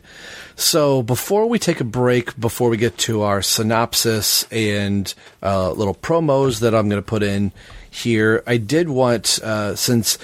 So 0.55 1.01
before 1.03 1.47
we 1.47 1.59
take 1.59 1.81
a 1.81 1.83
break, 1.83 2.39
before 2.39 2.69
we 2.69 2.77
get 2.77 2.97
to 2.99 3.23
our 3.23 3.41
synopsis 3.41 4.45
and 4.51 5.13
uh, 5.41 5.71
little 5.71 5.95
promos 5.95 6.59
that 6.59 6.73
I'm 6.73 6.87
going 6.89 7.01
to 7.01 7.05
put 7.05 7.23
in 7.23 7.51
here, 7.89 8.43
I 8.47 8.57
did 8.57 8.87
want 8.87 9.39
uh, 9.43 9.75
since 9.75 10.17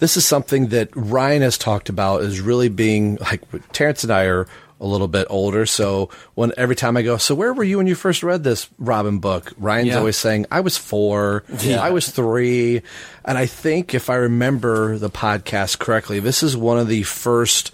this 0.00 0.16
is 0.16 0.26
something 0.26 0.68
that 0.68 0.90
Ryan 0.94 1.42
has 1.42 1.58
talked 1.58 1.88
about 1.88 2.22
is 2.22 2.40
really 2.40 2.68
being 2.68 3.16
like 3.16 3.42
Terrence 3.72 4.04
and 4.04 4.12
I 4.12 4.24
are 4.24 4.46
a 4.80 4.86
little 4.86 5.08
bit 5.08 5.26
older. 5.30 5.66
So 5.66 6.08
when 6.34 6.52
every 6.56 6.74
time 6.74 6.96
I 6.96 7.02
go, 7.02 7.16
so 7.18 7.34
where 7.34 7.52
were 7.52 7.64
you 7.64 7.76
when 7.76 7.86
you 7.86 7.94
first 7.94 8.22
read 8.22 8.42
this 8.44 8.68
Robin 8.78 9.18
book? 9.18 9.52
Ryan's 9.58 9.88
Yeah. 9.88 9.98
always 9.98 10.16
saying, 10.16 10.46
I 10.50 10.60
was 10.60 10.76
four, 10.78 11.44
Yeah. 11.60 11.82
I 11.82 11.90
was 11.90 12.08
three. 12.08 12.82
And 13.24 13.36
I 13.36 13.44
think 13.46 13.92
if 13.94 14.08
I 14.08 14.14
remember 14.16 14.96
the 14.98 15.10
podcast 15.10 15.78
correctly, 15.78 16.18
this 16.20 16.42
is 16.42 16.56
one 16.56 16.78
of 16.78 16.88
the 16.88 17.02
first 17.02 17.72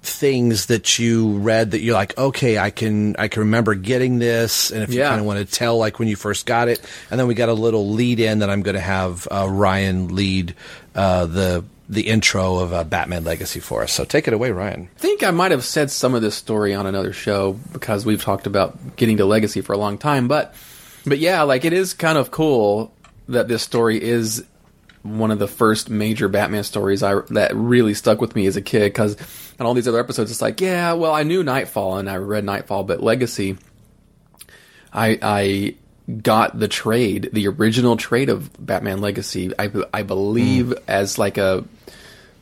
things 0.00 0.66
that 0.66 0.98
you 0.98 1.32
read 1.38 1.72
that 1.72 1.80
you're 1.80 1.94
like, 1.94 2.16
okay, 2.16 2.56
I 2.58 2.70
can 2.70 3.16
I 3.18 3.28
can 3.28 3.40
remember 3.40 3.74
getting 3.74 4.18
this, 4.18 4.70
and 4.70 4.82
if 4.82 4.94
you 4.94 5.02
kind 5.02 5.20
of 5.20 5.26
want 5.26 5.38
to 5.40 5.44
tell 5.44 5.76
like 5.76 5.98
when 5.98 6.06
you 6.08 6.16
first 6.16 6.46
got 6.46 6.68
it, 6.68 6.80
and 7.10 7.18
then 7.18 7.26
we 7.26 7.34
got 7.34 7.48
a 7.48 7.52
little 7.54 7.90
lead 7.90 8.20
in 8.20 8.38
that 8.38 8.48
I'm 8.48 8.62
going 8.62 8.76
to 8.76 8.80
have 8.80 9.26
uh, 9.30 9.46
Ryan 9.50 10.14
lead 10.14 10.54
uh, 10.94 11.26
the 11.26 11.64
the 11.88 12.08
intro 12.08 12.58
of 12.58 12.72
uh, 12.72 12.84
Batman 12.84 13.24
Legacy 13.24 13.60
for 13.60 13.82
us. 13.82 13.92
So 13.92 14.04
take 14.04 14.28
it 14.28 14.34
away, 14.34 14.50
Ryan. 14.50 14.90
I 14.96 14.98
think 14.98 15.22
I 15.22 15.30
might 15.30 15.52
have 15.52 15.64
said 15.64 15.90
some 15.90 16.14
of 16.14 16.20
this 16.20 16.34
story 16.34 16.74
on 16.74 16.86
another 16.86 17.12
show 17.12 17.54
because 17.72 18.04
we've 18.04 18.22
talked 18.22 18.46
about 18.46 18.96
getting 18.96 19.16
to 19.16 19.24
legacy 19.24 19.62
for 19.62 19.72
a 19.72 19.78
long 19.78 19.96
time. 19.96 20.28
But, 20.28 20.54
but 21.06 21.18
yeah, 21.18 21.42
like 21.42 21.64
it 21.64 21.72
is 21.72 21.94
kind 21.94 22.18
of 22.18 22.30
cool 22.30 22.92
that 23.28 23.48
this 23.48 23.62
story 23.62 24.02
is 24.02 24.44
one 25.02 25.30
of 25.30 25.38
the 25.38 25.48
first 25.48 25.88
major 25.88 26.28
Batman 26.28 26.64
stories 26.64 27.02
I 27.02 27.20
that 27.30 27.54
really 27.54 27.94
stuck 27.94 28.20
with 28.20 28.34
me 28.34 28.46
as 28.46 28.56
a 28.56 28.62
kid 28.62 28.84
because 28.92 29.16
on 29.58 29.66
all 29.66 29.72
these 29.74 29.88
other 29.88 30.00
episodes, 30.00 30.30
it's 30.30 30.42
like, 30.42 30.60
yeah, 30.60 30.92
well, 30.92 31.14
I 31.14 31.22
knew 31.22 31.42
Nightfall 31.42 31.98
and 31.98 32.10
I 32.10 32.16
read 32.16 32.44
Nightfall, 32.44 32.84
but 32.84 33.02
Legacy, 33.02 33.56
I 34.92 35.18
I 35.22 35.74
got 36.22 36.58
the 36.58 36.68
trade, 36.68 37.30
the 37.32 37.48
original 37.48 37.96
trade 37.96 38.28
of 38.28 38.50
Batman 38.64 39.00
Legacy. 39.00 39.52
I 39.58 39.70
I 39.92 40.02
believe 40.02 40.74
as 40.86 41.18
like 41.18 41.38
a 41.38 41.64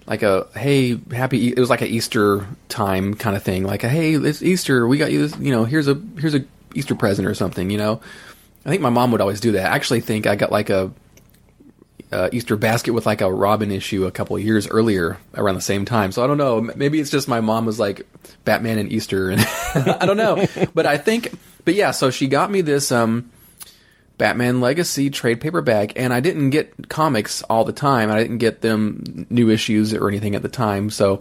like 0.07 0.23
a 0.23 0.47
hey 0.55 0.99
happy 1.13 1.49
it 1.49 1.59
was 1.59 1.71
like 1.71 1.83
a 1.83 1.89
Easter 1.89 2.47
time 2.69 3.15
kind 3.15 3.37
of 3.37 3.43
thing 3.43 3.65
like 3.65 3.85
a 3.85 3.89
hey 3.89 4.15
it's 4.15 4.43
Easter 4.43 4.87
we 4.87 4.99
got 4.99 5.11
you 5.11 5.27
this 5.27 5.39
you 5.41 5.51
know 5.51 5.65
here's 5.65 5.89
a 5.89 6.01
here's 6.19 6.35
a 6.35 6.45
Easter 6.75 6.95
present 6.95 7.27
or 7.27 7.35
something 7.35 7.71
you 7.71 7.79
know? 7.79 8.01
I 8.65 8.69
think 8.69 8.83
my 8.83 8.91
mom 8.91 9.13
would 9.13 9.21
always 9.21 9.39
do 9.39 9.53
that. 9.53 9.71
I 9.71 9.77
actually 9.77 10.01
think 10.01 10.27
I 10.27 10.35
got 10.35 10.51
like 10.51 10.71
a 10.71 10.91
uh, 12.11 12.29
Easter 12.33 12.57
basket 12.57 12.93
with 12.93 13.07
like 13.07 13.21
a 13.21 13.33
Robin 13.33 13.71
issue 13.71 14.07
a 14.07 14.11
couple 14.11 14.37
of 14.37 14.43
years 14.43 14.67
earlier 14.67 15.19
around 15.35 15.55
the 15.55 15.61
same 15.61 15.85
time. 15.85 16.13
So 16.13 16.23
I 16.23 16.27
don't 16.27 16.39
know 16.39 16.61
maybe 16.61 17.01
it's 17.01 17.11
just 17.11 17.29
my 17.29 17.41
mom 17.41 17.67
was 17.67 17.79
like 17.79 18.07
Batman 18.45 18.79
and 18.79 18.93
Easter 18.93 19.31
and 19.31 19.41
I 19.75 20.07
don't 20.07 20.17
know. 20.17 20.47
But 20.75 20.87
I 20.87 20.99
think 20.99 21.33
but 21.65 21.75
yeah 21.75 21.93
so 21.93 22.11
she 22.11 22.27
got 22.27 22.51
me 22.51 22.61
this 22.61 22.93
um 22.93 23.31
Batman 24.19 24.61
Legacy 24.61 25.11
trade 25.11 25.41
paperback, 25.41 25.93
and 25.97 26.13
I 26.13 26.21
didn't 26.21 26.51
get 26.51 26.89
comics 26.89 27.43
all 27.43 27.65
the 27.65 27.73
time. 27.73 28.11
I 28.11 28.19
didn't 28.19 28.39
get 28.39 28.63
them 28.63 29.27
new 29.29 29.51
issues 29.51 29.93
or 29.93 30.09
anything 30.09 30.35
at 30.35 30.43
the 30.43 30.49
time, 30.49 30.91
so 30.91 31.21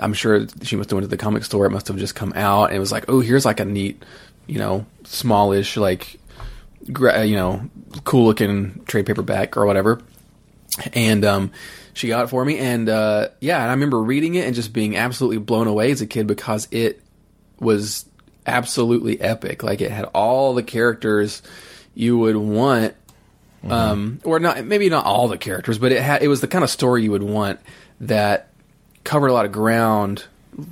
I'm 0.00 0.14
sure 0.14 0.46
she 0.62 0.76
must 0.76 0.90
have 0.90 0.96
went 0.96 1.04
to 1.04 1.08
the 1.08 1.18
comic 1.18 1.44
store. 1.44 1.66
It 1.66 1.70
must 1.70 1.88
have 1.88 1.98
just 1.98 2.14
come 2.14 2.32
out, 2.34 2.66
and 2.66 2.76
it 2.76 2.80
was 2.80 2.92
like, 2.92 3.04
oh, 3.08 3.20
here's 3.20 3.44
like 3.44 3.60
a 3.60 3.64
neat, 3.64 4.02
you 4.46 4.58
know, 4.58 4.86
smallish, 5.04 5.76
like, 5.76 6.18
gra- 6.90 7.24
you 7.24 7.36
know, 7.36 7.68
cool 8.04 8.24
looking 8.24 8.82
trade 8.86 9.06
paperback 9.06 9.56
or 9.56 9.66
whatever. 9.66 10.00
And 10.94 11.22
um, 11.26 11.52
she 11.92 12.08
got 12.08 12.24
it 12.24 12.28
for 12.28 12.42
me, 12.42 12.58
and 12.58 12.88
uh, 12.88 13.28
yeah, 13.40 13.60
and 13.60 13.68
I 13.70 13.74
remember 13.74 14.02
reading 14.02 14.36
it 14.36 14.46
and 14.46 14.54
just 14.54 14.72
being 14.72 14.96
absolutely 14.96 15.38
blown 15.38 15.66
away 15.66 15.90
as 15.90 16.00
a 16.00 16.06
kid 16.06 16.26
because 16.26 16.66
it 16.70 17.02
was 17.60 18.06
absolutely 18.46 19.20
epic. 19.20 19.62
Like 19.62 19.82
it 19.82 19.90
had 19.90 20.06
all 20.06 20.54
the 20.54 20.62
characters 20.62 21.42
you 21.94 22.18
would 22.18 22.36
want 22.36 22.94
um, 23.68 24.20
or 24.24 24.40
not 24.40 24.64
maybe 24.64 24.88
not 24.88 25.04
all 25.04 25.28
the 25.28 25.38
characters, 25.38 25.78
but 25.78 25.92
it 25.92 26.02
had 26.02 26.22
it 26.22 26.28
was 26.28 26.40
the 26.40 26.48
kind 26.48 26.64
of 26.64 26.70
story 26.70 27.04
you 27.04 27.12
would 27.12 27.22
want 27.22 27.60
that 28.00 28.48
covered 29.04 29.28
a 29.28 29.32
lot 29.32 29.44
of 29.44 29.52
ground, 29.52 30.24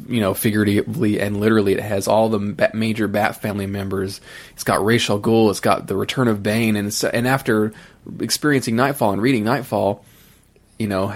you 0.09 0.21
know, 0.21 0.35
figuratively 0.35 1.21
and 1.21 1.41
literally. 1.41 1.75
It 1.75 1.81
has 1.81 2.09
all 2.09 2.29
the 2.29 2.39
bat, 2.39 2.75
major 2.75 3.07
Bat 3.07 3.41
family 3.41 3.67
members. 3.67 4.21
It's 4.55 4.65
got 4.65 4.85
Ra's 4.85 5.09
al 5.09 5.21
Ghul. 5.21 5.51
It's 5.51 5.61
got 5.61 5.87
the 5.87 5.97
Return 5.97 6.27
of 6.29 6.43
Bane, 6.43 6.77
and 6.77 6.93
so, 6.93 7.09
and 7.09 7.29
after 7.29 7.73
experiencing 8.19 8.77
Nightfall 8.77 9.13
and 9.13 9.23
reading 9.23 9.45
Nightfall, 9.45 10.05
you 10.79 10.89
know. 10.89 11.15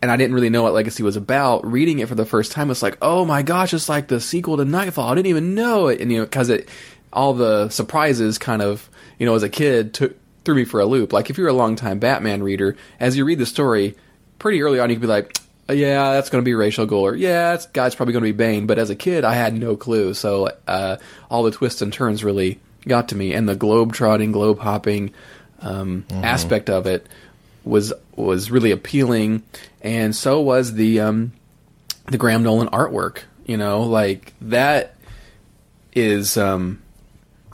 And 0.00 0.12
I 0.12 0.16
didn't 0.16 0.34
really 0.34 0.50
know 0.50 0.62
what 0.62 0.74
Legacy 0.74 1.02
was 1.02 1.16
about. 1.16 1.66
Reading 1.66 1.98
it 1.98 2.08
for 2.08 2.14
the 2.14 2.24
first 2.24 2.52
time, 2.52 2.70
it's 2.70 2.82
like, 2.82 2.96
oh 3.02 3.24
my 3.24 3.42
gosh, 3.42 3.74
it's 3.74 3.88
like 3.88 4.06
the 4.06 4.20
sequel 4.20 4.58
to 4.58 4.64
Nightfall. 4.64 5.08
I 5.08 5.16
didn't 5.16 5.26
even 5.26 5.56
know 5.56 5.88
it, 5.88 6.00
and 6.00 6.12
you 6.12 6.18
know, 6.18 6.24
because 6.24 6.50
it, 6.50 6.68
all 7.12 7.34
the 7.34 7.68
surprises 7.70 8.38
kind 8.38 8.62
of 8.62 8.88
you 9.18 9.26
know, 9.26 9.34
as 9.34 9.42
a 9.42 9.48
kid, 9.48 9.94
took 9.94 10.16
threw 10.44 10.54
me 10.54 10.64
for 10.64 10.80
a 10.80 10.86
loop. 10.86 11.12
Like 11.12 11.28
if 11.30 11.36
you're 11.38 11.48
a 11.48 11.52
longtime 11.52 11.98
Batman 11.98 12.42
reader, 12.42 12.76
as 12.98 13.16
you 13.16 13.24
read 13.24 13.38
the 13.38 13.46
story, 13.46 13.96
pretty 14.38 14.62
early 14.62 14.80
on, 14.80 14.88
you 14.88 14.96
can 14.96 15.02
be 15.02 15.06
like, 15.06 15.36
"Yeah, 15.68 16.12
that's 16.12 16.30
going 16.30 16.42
to 16.42 16.44
be 16.48 16.54
Ra's 16.54 16.78
al 16.78 16.86
Ghul," 16.86 17.00
or 17.02 17.14
"Yeah, 17.14 17.54
that 17.56 17.72
guy's 17.72 17.94
probably 17.94 18.12
going 18.12 18.24
to 18.24 18.28
be 18.32 18.36
Bane." 18.36 18.66
But 18.66 18.78
as 18.78 18.88
a 18.90 18.96
kid, 18.96 19.24
I 19.24 19.34
had 19.34 19.52
no 19.54 19.76
clue, 19.76 20.14
so 20.14 20.48
uh, 20.66 20.96
all 21.30 21.42
the 21.42 21.50
twists 21.50 21.82
and 21.82 21.92
turns 21.92 22.24
really 22.24 22.58
got 22.86 23.08
to 23.08 23.16
me, 23.16 23.34
and 23.34 23.48
the 23.48 23.56
globe 23.56 23.92
trotting, 23.92 24.32
globe 24.32 24.60
hopping 24.60 25.12
um, 25.60 26.04
Mhm. 26.08 26.22
aspect 26.22 26.70
of 26.70 26.86
it 26.86 27.06
was 27.64 27.92
was 28.16 28.50
really 28.50 28.70
appealing, 28.70 29.42
and 29.82 30.14
so 30.16 30.40
was 30.40 30.74
the 30.74 31.00
um, 31.00 31.32
the 32.06 32.16
Graham 32.16 32.42
Nolan 32.44 32.68
artwork. 32.68 33.18
You 33.44 33.56
know, 33.58 33.82
like 33.82 34.32
that 34.40 34.94
is. 35.94 36.36
Um, 36.36 36.80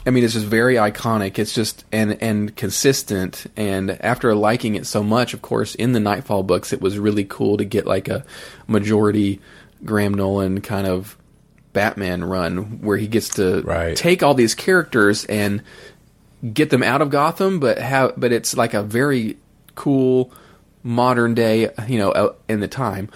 I 0.06 0.10
mean, 0.10 0.22
it's 0.22 0.34
just 0.34 0.46
very 0.46 0.74
iconic. 0.74 1.38
It's 1.38 1.54
just 1.54 1.84
and 1.90 2.20
and 2.22 2.54
consistent. 2.56 3.46
And 3.56 3.90
after 4.02 4.34
liking 4.34 4.74
it 4.74 4.86
so 4.86 5.02
much, 5.02 5.34
of 5.34 5.42
course, 5.42 5.74
in 5.74 5.92
the 5.92 6.00
Nightfall 6.00 6.42
books, 6.42 6.72
it 6.72 6.80
was 6.80 6.98
really 6.98 7.24
cool 7.24 7.56
to 7.56 7.64
get 7.64 7.86
like 7.86 8.08
a 8.08 8.24
majority 8.66 9.40
Graham 9.84 10.14
Nolan 10.14 10.60
kind 10.60 10.86
of 10.86 11.16
Batman 11.72 12.22
run 12.22 12.82
where 12.82 12.96
he 12.96 13.06
gets 13.06 13.30
to 13.30 13.62
take 13.96 14.22
all 14.22 14.34
these 14.34 14.54
characters 14.54 15.24
and 15.24 15.62
get 16.52 16.70
them 16.70 16.82
out 16.82 17.00
of 17.00 17.10
Gotham, 17.10 17.58
but 17.58 17.78
have 17.78 18.12
but 18.16 18.30
it's 18.30 18.56
like 18.56 18.74
a 18.74 18.82
very 18.82 19.38
cool 19.74 20.30
modern 20.82 21.34
day, 21.34 21.70
you 21.88 21.98
know, 21.98 22.12
uh, 22.12 22.34
in 22.46 22.60
the 22.60 22.68
time 22.68 23.08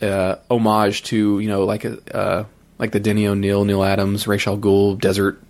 uh, 0.00 0.36
homage 0.50 1.02
to 1.04 1.38
you 1.40 1.48
know 1.48 1.64
like 1.64 1.84
a 1.84 2.16
uh, 2.16 2.44
like 2.78 2.92
the 2.92 3.00
Denny 3.00 3.26
O'Neil, 3.26 3.64
Neal 3.64 3.82
Adams, 3.82 4.26
Ra's 4.26 4.46
al 4.46 4.58
Ghul 4.58 4.98
desert 4.98 5.40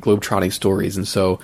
globetrotting 0.00 0.52
stories, 0.52 0.96
and 0.96 1.06
so 1.06 1.40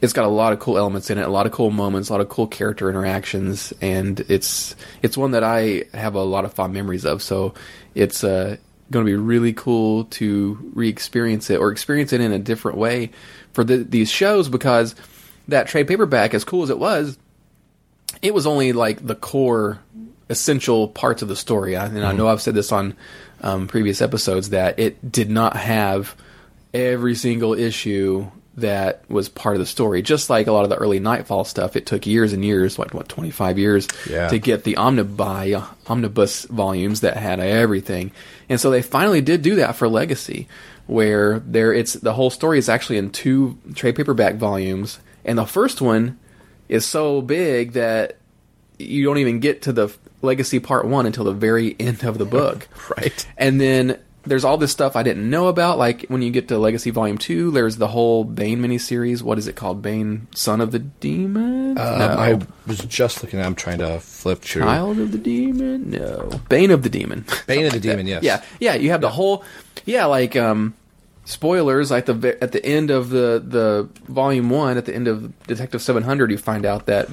it's 0.00 0.12
got 0.12 0.24
a 0.24 0.28
lot 0.28 0.52
of 0.52 0.60
cool 0.60 0.78
elements 0.78 1.10
in 1.10 1.18
it, 1.18 1.22
a 1.26 1.28
lot 1.30 1.46
of 1.46 1.52
cool 1.52 1.70
moments, 1.70 2.08
a 2.08 2.12
lot 2.12 2.20
of 2.20 2.28
cool 2.28 2.46
character 2.46 2.88
interactions, 2.88 3.72
and 3.80 4.20
it's 4.28 4.76
it's 5.02 5.16
one 5.16 5.32
that 5.32 5.42
I 5.44 5.84
have 5.92 6.14
a 6.14 6.22
lot 6.22 6.44
of 6.44 6.52
fond 6.54 6.72
memories 6.72 7.04
of. 7.04 7.20
So 7.22 7.54
it's 7.94 8.22
uh, 8.22 8.56
going 8.90 9.04
to 9.04 9.10
be 9.10 9.16
really 9.16 9.52
cool 9.52 10.04
to 10.04 10.70
re-experience 10.74 11.50
it 11.50 11.58
or 11.58 11.70
experience 11.72 12.12
it 12.12 12.20
in 12.20 12.32
a 12.32 12.38
different 12.38 12.78
way 12.78 13.10
for 13.52 13.64
the, 13.64 13.78
these 13.78 14.08
shows 14.10 14.48
because 14.48 14.94
that 15.48 15.66
trade 15.66 15.88
paperback, 15.88 16.32
as 16.32 16.44
cool 16.44 16.62
as 16.62 16.70
it 16.70 16.78
was, 16.78 17.18
it 18.22 18.32
was 18.32 18.46
only 18.46 18.72
like 18.72 19.04
the 19.06 19.14
core 19.14 19.80
essential 20.30 20.88
parts 20.88 21.22
of 21.22 21.28
the 21.28 21.36
story. 21.36 21.76
I- 21.76 21.86
And 21.86 22.04
I 22.04 22.12
know 22.12 22.28
I've 22.28 22.40
said 22.42 22.54
this 22.54 22.70
on 22.70 22.94
um, 23.42 23.66
previous 23.66 24.00
episodes 24.02 24.50
that 24.50 24.78
it 24.78 25.10
did 25.10 25.28
not 25.30 25.56
have 25.56 26.14
every 26.74 27.14
single 27.14 27.54
issue 27.54 28.30
that 28.56 29.08
was 29.08 29.28
part 29.28 29.54
of 29.54 29.60
the 29.60 29.66
story. 29.66 30.02
Just 30.02 30.28
like 30.28 30.48
a 30.48 30.52
lot 30.52 30.64
of 30.64 30.70
the 30.70 30.76
early 30.76 30.98
Nightfall 30.98 31.44
stuff, 31.44 31.76
it 31.76 31.86
took 31.86 32.06
years 32.06 32.32
and 32.32 32.44
years, 32.44 32.78
like 32.78 32.92
what 32.92 33.08
twenty 33.08 33.30
five 33.30 33.56
years, 33.58 33.86
Yeah. 34.10 34.28
to 34.28 34.38
get 34.38 34.64
the 34.64 34.74
omnibuy 34.74 35.64
omnibus 35.86 36.44
volumes 36.46 37.00
that 37.02 37.16
had 37.16 37.38
everything. 37.38 38.10
And 38.48 38.60
so 38.60 38.70
they 38.70 38.82
finally 38.82 39.20
did 39.20 39.42
do 39.42 39.54
that 39.56 39.76
for 39.76 39.88
Legacy, 39.88 40.48
where 40.88 41.38
there 41.40 41.72
it's 41.72 41.92
the 41.94 42.14
whole 42.14 42.30
story 42.30 42.58
is 42.58 42.68
actually 42.68 42.98
in 42.98 43.10
two 43.10 43.58
trade 43.74 43.94
paperback 43.94 44.34
volumes, 44.36 44.98
and 45.24 45.38
the 45.38 45.46
first 45.46 45.80
one 45.80 46.18
is 46.68 46.84
so 46.84 47.22
big 47.22 47.72
that 47.72 48.16
you 48.78 49.04
don't 49.04 49.18
even 49.18 49.38
get 49.38 49.62
to 49.62 49.72
the 49.72 49.94
Legacy 50.20 50.58
Part 50.58 50.84
One 50.84 51.06
until 51.06 51.24
the 51.24 51.32
very 51.32 51.76
end 51.78 52.02
of 52.02 52.18
the 52.18 52.24
book, 52.24 52.66
right? 52.96 53.24
And 53.36 53.60
then 53.60 53.98
there's 54.24 54.44
all 54.44 54.56
this 54.58 54.72
stuff 54.72 54.96
I 54.96 55.02
didn't 55.02 55.28
know 55.28 55.48
about. 55.48 55.78
Like 55.78 56.04
when 56.08 56.22
you 56.22 56.30
get 56.30 56.48
to 56.48 56.58
Legacy 56.58 56.90
Volume 56.90 57.18
Two, 57.18 57.50
there's 57.50 57.76
the 57.76 57.88
whole 57.88 58.24
Bane 58.24 58.60
miniseries. 58.60 59.22
What 59.22 59.38
is 59.38 59.48
it 59.48 59.56
called? 59.56 59.82
Bane, 59.82 60.28
Son 60.34 60.60
of 60.60 60.70
the 60.72 60.78
Demon? 60.80 61.78
Uh, 61.78 61.98
no. 61.98 62.06
I 62.20 62.38
was 62.66 62.78
just 62.80 63.22
looking. 63.22 63.40
I'm 63.40 63.54
trying 63.54 63.78
to 63.78 64.00
flip 64.00 64.40
through. 64.40 64.62
Child 64.62 64.98
of 64.98 65.12
the 65.12 65.18
Demon? 65.18 65.90
No. 65.90 66.30
Bane 66.48 66.70
of 66.70 66.82
the 66.82 66.90
Demon. 66.90 67.24
Bane 67.46 67.66
of 67.66 67.72
the 67.72 67.78
like 67.78 67.82
Demon, 67.82 68.06
that. 68.06 68.22
yes. 68.22 68.44
Yeah, 68.60 68.72
yeah. 68.72 68.80
You 68.80 68.90
have 68.90 69.00
the 69.00 69.10
whole. 69.10 69.44
Yeah, 69.86 70.04
like 70.06 70.36
um, 70.36 70.74
spoilers. 71.24 71.90
Like 71.90 72.06
the 72.06 72.36
at 72.42 72.52
the 72.52 72.64
end 72.64 72.90
of 72.90 73.10
the 73.10 73.42
the 73.44 73.88
volume 74.12 74.50
one, 74.50 74.76
at 74.76 74.84
the 74.84 74.94
end 74.94 75.08
of 75.08 75.46
Detective 75.46 75.80
Seven 75.80 76.02
Hundred, 76.02 76.30
you 76.30 76.38
find 76.38 76.66
out 76.66 76.86
that 76.86 77.08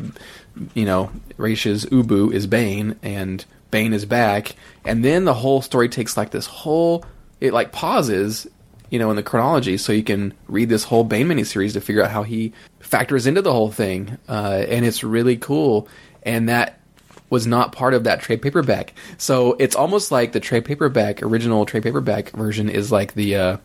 you 0.74 0.86
know 0.86 1.12
Raish's 1.38 1.86
Ubu 1.86 2.34
is 2.34 2.48
Bane 2.48 2.98
and 3.04 3.46
Bane 3.76 3.94
is 3.94 4.06
back, 4.06 4.56
and 4.86 5.04
then 5.04 5.26
the 5.26 5.34
whole 5.34 5.62
story 5.62 5.90
takes 5.90 6.16
like 6.16 6.32
this 6.32 6.46
whole. 6.46 7.04
It 7.42 7.52
like 7.52 7.72
pauses. 7.72 8.48
You 8.92 9.00
know, 9.00 9.10
in 9.10 9.16
the 9.16 9.24
chronology, 9.24 9.78
so 9.78 9.92
you 9.92 10.04
can 10.04 10.32
read 10.48 10.70
this 10.70 10.84
whole 10.84 11.04
Bane 11.04 11.28
miniseries 11.28 11.74
to 11.74 11.82
figure 11.82 12.04
out 12.04 12.12
how 12.12 12.24
he 12.24 12.54
factors 12.80 13.26
into 13.26 13.42
the 13.42 13.52
whole 13.52 13.72
thing, 13.72 14.18
uh, 14.30 14.64
and 14.70 14.86
it's 14.86 15.04
really 15.04 15.38
cool. 15.38 15.88
And 16.24 16.48
that 16.48 16.80
was 17.30 17.48
not 17.48 17.72
part 17.72 17.94
of 17.96 18.04
that 18.04 18.22
trade 18.22 18.42
paperback. 18.44 18.94
So 19.18 19.58
it's 19.60 19.76
almost 19.76 20.12
like 20.12 20.32
the 20.32 20.40
trade 20.40 20.66
paperback, 20.66 21.24
original 21.24 21.66
trade 21.66 21.84
paperback 21.84 22.30
version 22.30 22.70
is 22.70 22.92
like 22.92 23.16
the, 23.16 23.36
uh, 23.36 23.58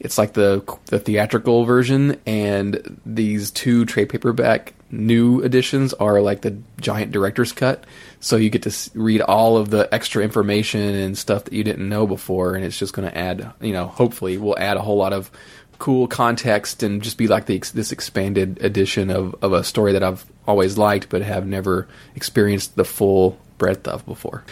it's 0.00 0.16
like 0.16 0.32
the 0.32 0.62
the 0.86 1.00
theatrical 1.00 1.64
version, 1.64 2.20
and 2.24 3.00
these 3.04 3.50
two 3.50 3.84
trade 3.84 4.08
paperback 4.08 4.72
new 4.90 5.40
editions 5.42 5.92
are 5.94 6.20
like 6.22 6.40
the 6.42 6.56
giant 6.80 7.10
director's 7.10 7.52
cut. 7.52 7.84
So 8.24 8.36
you 8.36 8.48
get 8.48 8.62
to 8.62 8.90
read 8.94 9.20
all 9.20 9.58
of 9.58 9.68
the 9.68 9.86
extra 9.92 10.24
information 10.24 10.80
and 10.80 11.16
stuff 11.16 11.44
that 11.44 11.52
you 11.52 11.62
didn't 11.62 11.86
know 11.86 12.06
before, 12.06 12.54
and 12.54 12.64
it's 12.64 12.78
just 12.78 12.94
going 12.94 13.06
to 13.06 13.14
add, 13.14 13.52
you 13.60 13.74
know, 13.74 13.86
hopefully 13.86 14.38
will 14.38 14.58
add 14.58 14.78
a 14.78 14.80
whole 14.80 14.96
lot 14.96 15.12
of 15.12 15.30
cool 15.78 16.08
context 16.08 16.82
and 16.82 17.02
just 17.02 17.18
be 17.18 17.28
like 17.28 17.44
the, 17.44 17.58
this 17.74 17.92
expanded 17.92 18.64
edition 18.64 19.10
of, 19.10 19.36
of 19.42 19.52
a 19.52 19.62
story 19.62 19.92
that 19.92 20.02
I've 20.02 20.24
always 20.46 20.78
liked 20.78 21.10
but 21.10 21.20
have 21.20 21.46
never 21.46 21.86
experienced 22.16 22.76
the 22.76 22.84
full 22.86 23.38
breadth 23.58 23.86
of 23.86 24.06
before. 24.06 24.42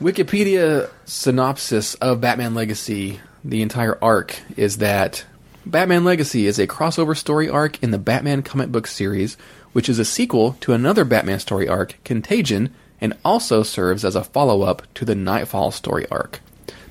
Wikipedia 0.00 0.90
synopsis 1.04 1.94
of 1.94 2.20
Batman 2.20 2.54
Legacy, 2.54 3.20
the 3.44 3.62
entire 3.62 3.96
arc, 4.02 4.40
is 4.56 4.78
that 4.78 5.24
Batman 5.64 6.02
Legacy 6.02 6.48
is 6.48 6.58
a 6.58 6.66
crossover 6.66 7.16
story 7.16 7.48
arc 7.48 7.80
in 7.80 7.92
the 7.92 7.98
Batman 7.98 8.42
comic 8.42 8.72
book 8.72 8.88
series 8.88 9.36
which 9.72 9.88
is 9.88 10.00
a 10.00 10.04
sequel 10.04 10.56
to 10.60 10.72
another 10.72 11.04
Batman 11.04 11.38
story 11.38 11.68
arc, 11.68 11.96
Contagion, 12.04 12.74
and 13.00 13.16
also 13.24 13.62
serves 13.62 14.04
as 14.04 14.14
a 14.14 14.24
follow 14.24 14.62
up 14.62 14.82
to 14.94 15.04
the 15.04 15.14
Nightfall 15.14 15.70
story 15.70 16.06
arc. 16.10 16.40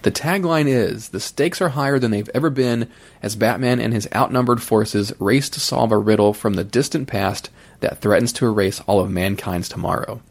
The 0.02 0.12
tagline 0.12 0.68
is 0.68 1.10
The 1.10 1.20
stakes 1.20 1.62
are 1.62 1.70
higher 1.70 2.00
than 2.00 2.12
they've 2.12 2.30
ever 2.34 2.50
been 2.50 2.90
as 3.22 3.36
Batman 3.36 3.82
and 3.82 3.94
his 3.94 4.08
outnumbered 4.16 4.64
forces 4.64 5.12
race 5.20 5.50
to 5.50 5.60
solve 5.60 5.92
a 5.92 5.98
riddle 5.98 6.34
from 6.34 6.54
the 6.54 6.64
distant 6.64 7.08
past 7.08 7.50
that 7.82 8.00
threatens 8.00 8.32
to 8.34 8.46
erase 8.46 8.80
all 8.82 9.02
of 9.02 9.12
mankind's 9.12 9.68
tomorrow. 9.68 10.22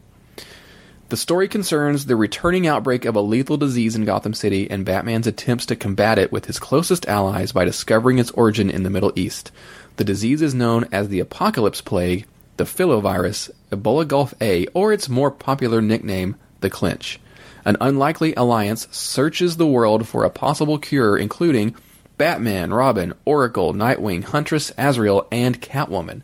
The 1.09 1.17
story 1.17 1.47
concerns 1.47 2.05
the 2.05 2.15
returning 2.15 2.67
outbreak 2.67 3.05
of 3.05 3.15
a 3.15 3.21
lethal 3.21 3.57
disease 3.57 3.95
in 3.95 4.05
Gotham 4.05 4.33
City 4.35 4.69
and 4.69 4.85
Batman's 4.85 5.25
attempts 5.25 5.65
to 5.67 5.75
combat 5.75 6.19
it 6.19 6.31
with 6.31 6.45
his 6.45 6.59
closest 6.59 7.07
allies 7.07 7.51
by 7.51 7.65
discovering 7.65 8.19
its 8.19 8.29
origin 8.31 8.69
in 8.69 8.83
the 8.83 8.91
Middle 8.91 9.11
East. 9.15 9.51
The 9.97 10.03
disease 10.03 10.43
is 10.43 10.53
known 10.53 10.87
as 10.91 11.09
the 11.09 11.19
Apocalypse 11.19 11.81
Plague, 11.81 12.27
the 12.57 12.63
Filovirus, 12.63 13.49
Ebola 13.71 14.07
Gulf 14.07 14.33
A, 14.41 14.65
or 14.73 14.91
its 14.91 15.09
more 15.09 15.31
popular 15.31 15.81
nickname, 15.81 16.35
the 16.61 16.69
Clench. 16.69 17.19
An 17.65 17.77
unlikely 17.79 18.33
alliance 18.35 18.87
searches 18.91 19.57
the 19.57 19.67
world 19.67 20.07
for 20.07 20.23
a 20.23 20.29
possible 20.29 20.79
cure, 20.79 21.17
including 21.17 21.75
Batman, 22.17 22.73
Robin, 22.73 23.13
Oracle, 23.25 23.73
Nightwing, 23.73 24.23
Huntress, 24.23 24.71
Azrael, 24.77 25.27
and 25.31 25.61
Catwoman. 25.61 26.21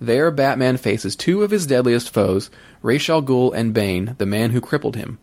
There, 0.00 0.30
Batman 0.30 0.76
faces 0.76 1.16
two 1.16 1.42
of 1.42 1.50
his 1.50 1.66
deadliest 1.66 2.10
foes, 2.10 2.50
Ra's 2.82 3.08
al 3.08 3.22
Ghul 3.22 3.54
and 3.54 3.72
Bane, 3.72 4.14
the 4.18 4.26
man 4.26 4.50
who 4.50 4.60
crippled 4.60 4.96
him. 4.96 5.18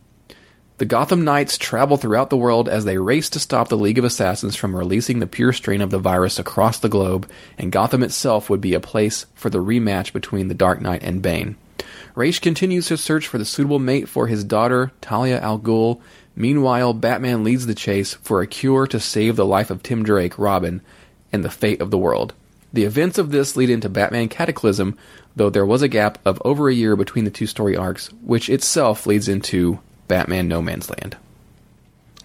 The 0.78 0.84
Gotham 0.84 1.24
Knights 1.24 1.56
travel 1.56 1.96
throughout 1.96 2.30
the 2.30 2.36
world 2.36 2.68
as 2.68 2.84
they 2.84 2.98
race 2.98 3.30
to 3.30 3.38
stop 3.38 3.68
the 3.68 3.76
League 3.76 3.98
of 3.98 4.04
Assassins 4.04 4.56
from 4.56 4.74
releasing 4.74 5.20
the 5.20 5.26
pure 5.26 5.52
strain 5.52 5.80
of 5.80 5.90
the 5.90 6.00
virus 6.00 6.40
across 6.40 6.78
the 6.80 6.88
globe, 6.88 7.30
and 7.56 7.70
Gotham 7.70 8.02
itself 8.02 8.50
would 8.50 8.60
be 8.60 8.74
a 8.74 8.80
place 8.80 9.26
for 9.34 9.50
the 9.50 9.62
rematch 9.62 10.12
between 10.12 10.48
the 10.48 10.54
Dark 10.54 10.80
Knight 10.80 11.04
and 11.04 11.22
Bane. 11.22 11.56
Ra's 12.14 12.38
continues 12.38 12.88
his 12.88 13.00
search 13.00 13.26
for 13.26 13.38
the 13.38 13.44
suitable 13.44 13.78
mate 13.78 14.08
for 14.08 14.26
his 14.28 14.44
daughter, 14.44 14.92
Talia 15.00 15.40
al 15.40 15.58
Ghul. 15.58 16.00
Meanwhile, 16.36 16.94
Batman 16.94 17.44
leads 17.44 17.66
the 17.66 17.74
chase 17.74 18.14
for 18.14 18.40
a 18.40 18.46
cure 18.46 18.86
to 18.88 19.00
save 19.00 19.36
the 19.36 19.44
life 19.44 19.70
of 19.70 19.82
Tim 19.82 20.02
Drake, 20.04 20.38
Robin, 20.38 20.80
and 21.32 21.44
the 21.44 21.50
fate 21.50 21.80
of 21.80 21.90
the 21.90 21.98
world. 21.98 22.34
The 22.72 22.84
events 22.84 23.18
of 23.18 23.30
this 23.30 23.56
lead 23.56 23.70
into 23.70 23.88
Batman 23.88 24.28
Cataclysm, 24.28 24.96
though 25.36 25.50
there 25.50 25.66
was 25.66 25.82
a 25.82 25.88
gap 25.88 26.18
of 26.24 26.40
over 26.44 26.68
a 26.68 26.74
year 26.74 26.96
between 26.96 27.24
the 27.24 27.30
two 27.30 27.46
story 27.46 27.76
arcs, 27.76 28.08
which 28.24 28.48
itself 28.48 29.06
leads 29.06 29.28
into 29.28 29.78
Batman 30.08 30.48
No 30.48 30.60
Man's 30.60 30.90
Land. 30.90 31.16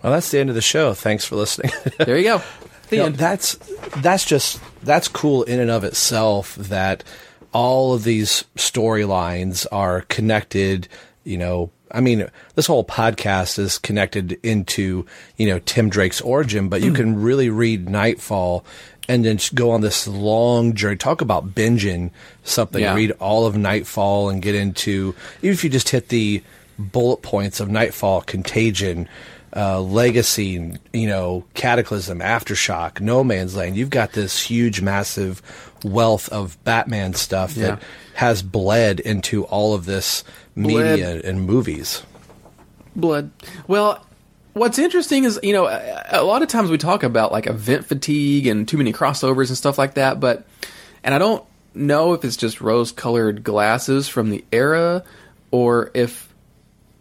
Well, 0.04 0.14
that's 0.14 0.32
the 0.32 0.40
end 0.40 0.50
of 0.50 0.56
the 0.56 0.62
show. 0.62 0.94
Thanks 0.94 1.26
for 1.26 1.36
listening. 1.36 1.72
there 2.00 2.18
you 2.18 2.24
go. 2.24 2.42
The 2.90 2.96
You 2.96 3.02
know, 3.02 3.06
end. 3.08 3.16
that's 3.16 3.56
that's 3.98 4.26
just 4.26 4.60
that's 4.82 5.08
cool 5.08 5.44
in 5.44 5.60
and 5.60 5.70
of 5.70 5.84
itself 5.84 6.56
that 6.56 7.04
all 7.52 7.94
of 7.94 8.04
these 8.04 8.44
storylines 8.56 9.66
are 9.72 10.02
connected. 10.02 10.88
You 11.24 11.38
know, 11.38 11.72
I 11.92 12.02
mean, 12.02 12.30
this 12.56 12.68
whole 12.68 12.84
podcast 12.84 13.60
is 13.60 13.78
connected 13.78 14.40
into 14.44 15.06
you 15.38 15.48
know 15.48 15.60
Tim 15.60 15.90
Drake's 15.90 16.22
origin, 16.22 16.70
but 16.70 16.82
you 16.82 16.90
hmm. 16.90 16.96
can 16.96 17.22
really 17.22 17.50
read 17.50 17.90
Nightfall 17.90 18.66
and 19.08 19.26
then 19.26 19.40
go 19.56 19.72
on 19.72 19.82
this 19.82 20.08
long 20.08 20.76
journey. 20.76 20.96
Talk 20.96 21.22
about 21.22 21.56
binging 21.56 22.12
something. 22.44 22.82
Yeah. 22.82 22.96
Read 22.96 23.12
all 23.20 23.46
of 23.48 23.58
Nightfall 23.58 24.30
and 24.30 24.42
get 24.42 24.56
into 24.56 25.16
even 25.42 25.54
if 25.54 25.64
you 25.64 25.70
just 25.70 25.90
hit 25.90 26.10
the 26.10 26.44
bullet 26.78 27.22
points 27.22 27.60
of 27.60 27.70
Nightfall, 27.70 28.22
Contagion, 28.22 29.10
uh, 29.56 29.82
Legacy, 29.82 30.78
you 30.94 31.08
know, 31.08 31.44
Cataclysm, 31.54 32.20
Aftershock, 32.20 33.00
No 33.02 33.24
Man's 33.24 33.56
Land. 33.56 33.76
You've 33.78 33.90
got 33.90 34.12
this 34.14 34.42
huge, 34.42 34.82
massive 34.82 35.42
wealth 35.84 36.30
of 36.30 36.62
Batman 36.64 37.14
stuff 37.14 37.56
Yeah. 37.56 37.68
that 37.76 37.84
has 38.16 38.42
bled 38.42 39.00
into 39.00 39.46
all 39.46 39.74
of 39.74 39.86
this 39.86 40.24
media 40.56 41.22
and 41.24 41.46
movies. 41.46 42.04
blood. 42.96 43.32
Well, 43.68 44.06
what's 44.54 44.78
interesting 44.78 45.24
is, 45.24 45.40
you 45.42 45.54
know, 45.54 45.68
a, 45.68 46.04
a 46.12 46.24
lot 46.24 46.42
of 46.42 46.50
times 46.50 46.70
we 46.70 46.78
talk 46.78 47.04
about 47.04 47.32
like 47.32 47.48
event 47.48 47.86
fatigue 47.86 48.46
and 48.48 48.68
too 48.68 48.78
many 48.78 48.92
crossovers 48.92 49.48
and 49.48 49.58
stuff 49.58 49.78
like 49.78 49.94
that, 49.94 50.20
but, 50.20 50.46
and 51.04 51.16
I 51.16 51.18
don't 51.18 51.44
know 51.74 52.12
if 52.14 52.26
it's 52.26 52.36
just 52.36 52.60
rose 52.60 52.92
colored 52.92 53.44
glasses 53.44 54.10
from 54.10 54.32
the 54.32 54.44
era 54.52 55.04
or 55.52 55.92
if 55.94 56.29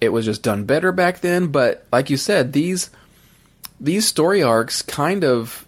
it 0.01 0.11
was 0.11 0.25
just 0.25 0.43
done 0.43 0.65
better 0.65 0.93
back 0.93 1.21
then, 1.21 1.49
but 1.49 1.87
like 1.93 2.11
you 2.11 2.17
said, 2.17 2.53
these, 2.53 2.91
these 3.81 4.07
story 4.07 4.43
arcs 4.43 4.83
kind 4.83 5.25
of, 5.25 5.67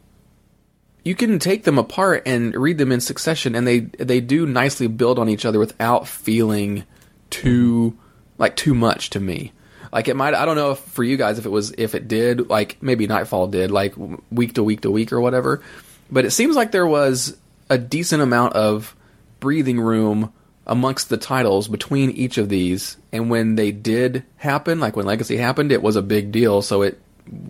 you 1.04 1.14
can 1.14 1.38
take 1.38 1.64
them 1.64 1.78
apart 1.78 2.22
and 2.26 2.54
read 2.54 2.78
them 2.78 2.92
in 2.92 3.00
succession 3.00 3.54
and 3.54 3.66
they, 3.66 3.80
they 3.80 4.20
do 4.20 4.46
nicely 4.46 4.86
build 4.86 5.18
on 5.18 5.28
each 5.28 5.44
other 5.44 5.58
without 5.58 6.06
feeling 6.06 6.84
too, 7.30 7.96
like 8.38 8.54
too 8.56 8.74
much 8.74 9.10
to 9.10 9.20
me. 9.20 9.52
Like 9.92 10.08
it 10.08 10.14
might, 10.14 10.34
I 10.34 10.44
don't 10.44 10.56
know 10.56 10.72
if 10.72 10.78
for 10.78 11.02
you 11.02 11.16
guys 11.16 11.38
if 11.38 11.46
it 11.46 11.50
was 11.50 11.72
if 11.76 11.94
it 11.94 12.06
did 12.06 12.48
like 12.48 12.80
maybe 12.80 13.06
Nightfall 13.06 13.48
did 13.48 13.70
like 13.70 13.94
week 14.30 14.54
to 14.54 14.62
week 14.62 14.82
to 14.82 14.90
week 14.90 15.12
or 15.12 15.20
whatever, 15.20 15.62
but 16.10 16.24
it 16.24 16.30
seems 16.30 16.54
like 16.54 16.70
there 16.70 16.86
was 16.86 17.36
a 17.68 17.78
decent 17.78 18.22
amount 18.22 18.54
of 18.54 18.94
breathing 19.40 19.80
room 19.80 20.32
amongst 20.70 21.08
the 21.08 21.16
titles 21.16 21.66
between 21.66 22.10
each 22.10 22.38
of 22.38 22.48
these, 22.48 22.96
and 23.12 23.28
when 23.28 23.56
they 23.56 23.72
did 23.72 24.24
happen, 24.36 24.78
like 24.78 24.94
when 24.94 25.04
Legacy 25.04 25.36
happened, 25.36 25.72
it 25.72 25.82
was 25.82 25.96
a 25.96 26.02
big 26.02 26.30
deal. 26.30 26.62
So 26.62 26.82
it 26.82 26.98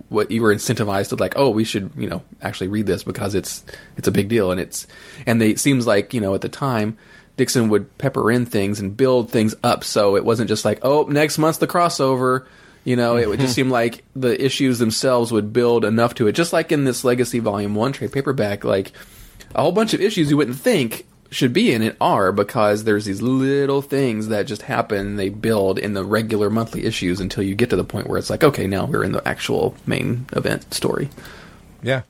what 0.08 0.30
you 0.30 0.42
were 0.42 0.54
incentivized 0.54 1.10
to 1.10 1.16
like, 1.16 1.34
oh, 1.36 1.50
we 1.50 1.64
should 1.64 1.92
you 1.96 2.08
know 2.08 2.22
actually 2.42 2.68
read 2.68 2.86
this 2.86 3.04
because 3.04 3.34
it's 3.34 3.62
it's 3.98 4.08
a 4.08 4.12
big 4.12 4.28
deal, 4.28 4.50
and 4.50 4.60
it's 4.60 4.86
and 5.26 5.40
they 5.40 5.50
it 5.50 5.60
seems 5.60 5.86
like 5.86 6.12
you 6.14 6.20
know 6.20 6.34
at 6.34 6.40
the 6.40 6.48
time. 6.48 6.96
Dixon 7.36 7.70
would 7.70 7.96
pepper 7.96 8.30
in 8.30 8.44
things 8.44 8.80
and 8.80 8.94
build 8.94 9.30
things 9.30 9.54
up 9.64 9.82
so 9.82 10.14
it 10.16 10.26
wasn't 10.26 10.50
just 10.50 10.62
like, 10.62 10.80
oh, 10.82 11.04
next 11.04 11.38
month's 11.38 11.56
the 11.56 11.66
crossover. 11.66 12.44
You 12.84 12.96
know, 12.96 13.16
it 13.16 13.30
would 13.30 13.40
just 13.40 13.52
mm-hmm. 13.52 13.68
seem 13.68 13.70
like 13.70 14.04
the 14.14 14.44
issues 14.44 14.78
themselves 14.78 15.32
would 15.32 15.50
build 15.50 15.86
enough 15.86 16.14
to 16.16 16.26
it. 16.26 16.32
Just 16.32 16.52
like 16.52 16.70
in 16.70 16.84
this 16.84 17.02
Legacy 17.02 17.38
Volume 17.38 17.74
1 17.74 17.92
trade 17.92 18.12
paperback, 18.12 18.62
like 18.62 18.92
a 19.54 19.62
whole 19.62 19.72
bunch 19.72 19.94
of 19.94 20.02
issues 20.02 20.30
you 20.30 20.36
wouldn't 20.36 20.58
think 20.58 21.06
should 21.30 21.52
be 21.52 21.72
in 21.72 21.82
it 21.82 21.96
are 22.00 22.32
because 22.32 22.84
there's 22.84 23.04
these 23.04 23.22
little 23.22 23.82
things 23.82 24.28
that 24.28 24.46
just 24.46 24.62
happen, 24.62 25.16
they 25.16 25.28
build 25.28 25.78
in 25.78 25.94
the 25.94 26.04
regular 26.04 26.50
monthly 26.50 26.84
issues 26.84 27.20
until 27.20 27.42
you 27.42 27.54
get 27.54 27.70
to 27.70 27.76
the 27.76 27.84
point 27.84 28.08
where 28.08 28.18
it's 28.18 28.30
like, 28.30 28.42
okay, 28.42 28.66
now 28.66 28.84
we're 28.84 29.04
in 29.04 29.12
the 29.12 29.26
actual 29.26 29.74
main 29.86 30.26
event 30.32 30.74
story. 30.74 31.08
Yeah. 31.82 32.02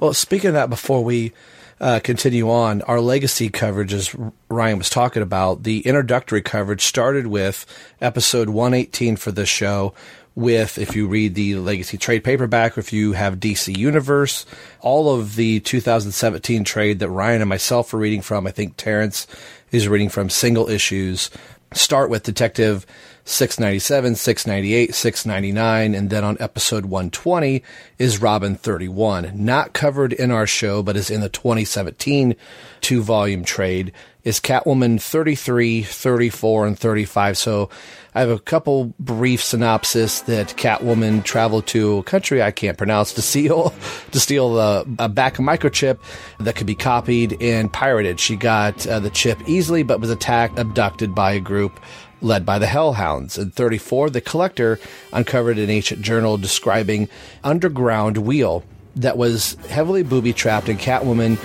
Well, 0.00 0.14
speaking 0.14 0.48
of 0.48 0.54
that, 0.54 0.70
before 0.70 1.04
we 1.04 1.32
uh, 1.80 2.00
continue 2.02 2.50
on, 2.50 2.82
our 2.82 3.00
legacy 3.00 3.50
coverage, 3.50 3.92
as 3.92 4.14
Ryan 4.48 4.78
was 4.78 4.88
talking 4.88 5.22
about, 5.22 5.64
the 5.64 5.80
introductory 5.80 6.40
coverage 6.40 6.82
started 6.82 7.26
with 7.26 7.66
episode 8.00 8.48
118 8.48 9.16
for 9.16 9.32
this 9.32 9.48
show. 9.48 9.92
With, 10.34 10.78
if 10.78 10.96
you 10.96 11.08
read 11.08 11.34
the 11.34 11.56
legacy 11.56 11.98
trade 11.98 12.24
paperback, 12.24 12.78
if 12.78 12.92
you 12.92 13.12
have 13.12 13.38
DC 13.38 13.76
Universe, 13.76 14.46
all 14.80 15.14
of 15.14 15.36
the 15.36 15.60
2017 15.60 16.64
trade 16.64 17.00
that 17.00 17.10
Ryan 17.10 17.42
and 17.42 17.50
myself 17.50 17.92
are 17.92 17.98
reading 17.98 18.22
from, 18.22 18.46
I 18.46 18.50
think 18.50 18.76
Terrence 18.76 19.26
is 19.72 19.88
reading 19.88 20.08
from 20.08 20.30
single 20.30 20.70
issues, 20.70 21.30
start 21.74 22.08
with 22.08 22.22
Detective 22.22 22.86
697, 23.24 24.16
698, 24.16 24.94
699, 24.94 25.94
and 25.94 26.10
then 26.10 26.24
on 26.24 26.36
episode 26.40 26.86
120 26.86 27.62
is 27.98 28.20
Robin 28.20 28.56
31. 28.56 29.32
Not 29.34 29.72
covered 29.72 30.12
in 30.12 30.30
our 30.30 30.46
show, 30.46 30.82
but 30.82 30.96
is 30.96 31.10
in 31.10 31.20
the 31.20 31.28
2017 31.28 32.34
two 32.80 33.02
volume 33.02 33.44
trade, 33.44 33.92
is 34.24 34.38
Catwoman 34.38 35.00
33, 35.00 35.82
34, 35.82 36.66
and 36.66 36.78
35. 36.78 37.36
So 37.36 37.70
I 38.14 38.20
have 38.20 38.30
a 38.30 38.38
couple 38.38 38.94
brief 39.00 39.42
synopsis 39.42 40.20
that 40.22 40.48
Catwoman 40.56 41.24
traveled 41.24 41.66
to 41.68 41.98
a 41.98 42.02
country 42.02 42.42
I 42.42 42.50
can't 42.50 42.78
pronounce 42.78 43.14
to 43.14 43.22
steal 43.22 43.74
to 44.12 44.20
steal 44.20 44.54
the 44.54 44.86
a 44.98 45.08
back 45.08 45.36
microchip 45.36 45.98
that 46.40 46.54
could 46.54 46.66
be 46.66 46.74
copied 46.74 47.42
and 47.42 47.72
pirated. 47.72 48.20
She 48.20 48.36
got 48.36 48.86
uh, 48.86 49.00
the 49.00 49.10
chip 49.10 49.40
easily, 49.48 49.82
but 49.82 50.00
was 50.00 50.10
attacked, 50.10 50.58
abducted 50.58 51.14
by 51.14 51.32
a 51.32 51.40
group 51.40 51.80
led 52.20 52.46
by 52.46 52.58
the 52.58 52.66
Hellhounds. 52.66 53.36
In 53.36 53.50
34, 53.50 54.10
the 54.10 54.20
collector 54.20 54.78
uncovered 55.12 55.58
an 55.58 55.70
ancient 55.70 56.02
journal 56.02 56.38
describing 56.38 57.08
underground 57.42 58.18
wheel 58.18 58.62
that 58.96 59.16
was 59.16 59.54
heavily 59.68 60.02
booby 60.02 60.32
trapped, 60.32 60.68
and 60.68 60.78
Catwoman 60.78 61.38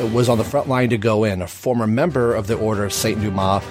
uh, 0.00 0.06
was 0.06 0.28
on 0.28 0.38
the 0.38 0.44
front 0.44 0.68
line 0.68 0.90
to 0.90 0.98
go 0.98 1.24
in. 1.24 1.42
A 1.42 1.46
former 1.46 1.86
member 1.86 2.34
of 2.34 2.46
the 2.46 2.56
Order 2.56 2.84
of 2.84 2.92
Saint 2.92 3.20
Dumas 3.20 3.62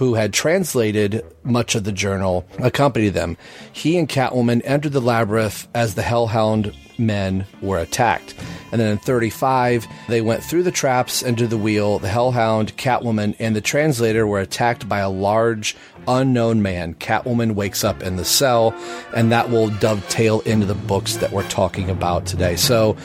who 0.00 0.14
had 0.14 0.32
translated 0.32 1.22
much 1.44 1.74
of 1.74 1.84
the 1.84 1.92
journal, 1.92 2.46
accompanied 2.58 3.10
them. 3.10 3.36
He 3.70 3.98
and 3.98 4.08
Catwoman 4.08 4.62
entered 4.64 4.92
the 4.92 5.00
labyrinth 5.02 5.68
as 5.74 5.94
the 5.94 6.00
Hellhound 6.00 6.74
men 6.98 7.44
were 7.60 7.78
attacked. 7.78 8.34
And 8.72 8.80
then 8.80 8.92
in 8.92 8.96
35, 8.96 9.86
they 10.08 10.22
went 10.22 10.42
through 10.42 10.62
the 10.62 10.70
traps 10.70 11.22
into 11.22 11.46
the 11.46 11.58
wheel. 11.58 11.98
The 11.98 12.08
Hellhound, 12.08 12.78
Catwoman, 12.78 13.36
and 13.38 13.54
the 13.54 13.60
translator 13.60 14.26
were 14.26 14.40
attacked 14.40 14.88
by 14.88 15.00
a 15.00 15.10
large, 15.10 15.76
unknown 16.08 16.62
man. 16.62 16.94
Catwoman 16.94 17.52
wakes 17.54 17.84
up 17.84 18.02
in 18.02 18.16
the 18.16 18.24
cell, 18.24 18.74
and 19.14 19.30
that 19.32 19.50
will 19.50 19.68
dovetail 19.68 20.40
into 20.40 20.64
the 20.64 20.74
books 20.74 21.16
that 21.16 21.30
we're 21.30 21.46
talking 21.50 21.90
about 21.90 22.24
today. 22.24 22.56
So, 22.56 22.96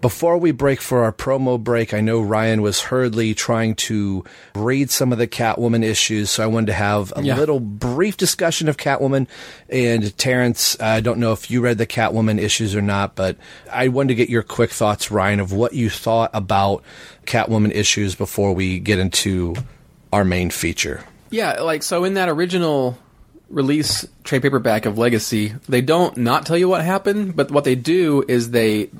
Before 0.00 0.38
we 0.38 0.52
break 0.52 0.80
for 0.80 1.02
our 1.02 1.12
promo 1.12 1.58
break, 1.58 1.92
I 1.92 2.00
know 2.00 2.20
Ryan 2.20 2.62
was 2.62 2.80
hurriedly 2.80 3.34
trying 3.34 3.74
to 3.76 4.22
read 4.54 4.90
some 4.90 5.10
of 5.10 5.18
the 5.18 5.26
Catwoman 5.26 5.82
issues, 5.82 6.30
so 6.30 6.44
I 6.44 6.46
wanted 6.46 6.66
to 6.66 6.72
have 6.74 7.12
a 7.16 7.22
Yeah. 7.22 7.36
little 7.36 7.58
brief 7.58 8.16
discussion 8.16 8.68
of 8.68 8.76
Catwoman. 8.76 9.26
And 9.68 10.16
Terrence, 10.16 10.76
I 10.80 11.00
don't 11.00 11.18
know 11.18 11.32
if 11.32 11.50
you 11.50 11.60
read 11.60 11.78
the 11.78 11.86
Catwoman 11.86 12.38
issues 12.40 12.76
or 12.76 12.80
not, 12.80 13.16
but 13.16 13.38
I 13.72 13.88
wanted 13.88 14.08
to 14.08 14.14
get 14.14 14.28
your 14.30 14.44
quick 14.44 14.70
thoughts, 14.70 15.10
Ryan, 15.10 15.40
of 15.40 15.52
what 15.52 15.74
you 15.74 15.90
thought 15.90 16.30
about 16.32 16.84
Catwoman 17.26 17.74
issues 17.74 18.14
before 18.14 18.52
we 18.52 18.78
get 18.78 19.00
into 19.00 19.56
our 20.12 20.24
main 20.24 20.50
feature. 20.50 21.00
Yeah, 21.30 21.60
like 21.60 21.82
so 21.82 22.04
in 22.04 22.14
that 22.14 22.28
original 22.28 22.96
release 23.50 24.06
trade 24.22 24.42
paperback 24.42 24.86
of 24.86 24.96
Legacy, 24.96 25.54
they 25.68 25.80
don't 25.80 26.16
not 26.18 26.46
tell 26.46 26.56
you 26.56 26.68
what 26.68 26.84
happened, 26.84 27.34
but 27.34 27.50
what 27.50 27.64
they 27.64 27.74
do 27.74 28.24
is 28.28 28.50
they 28.50 28.90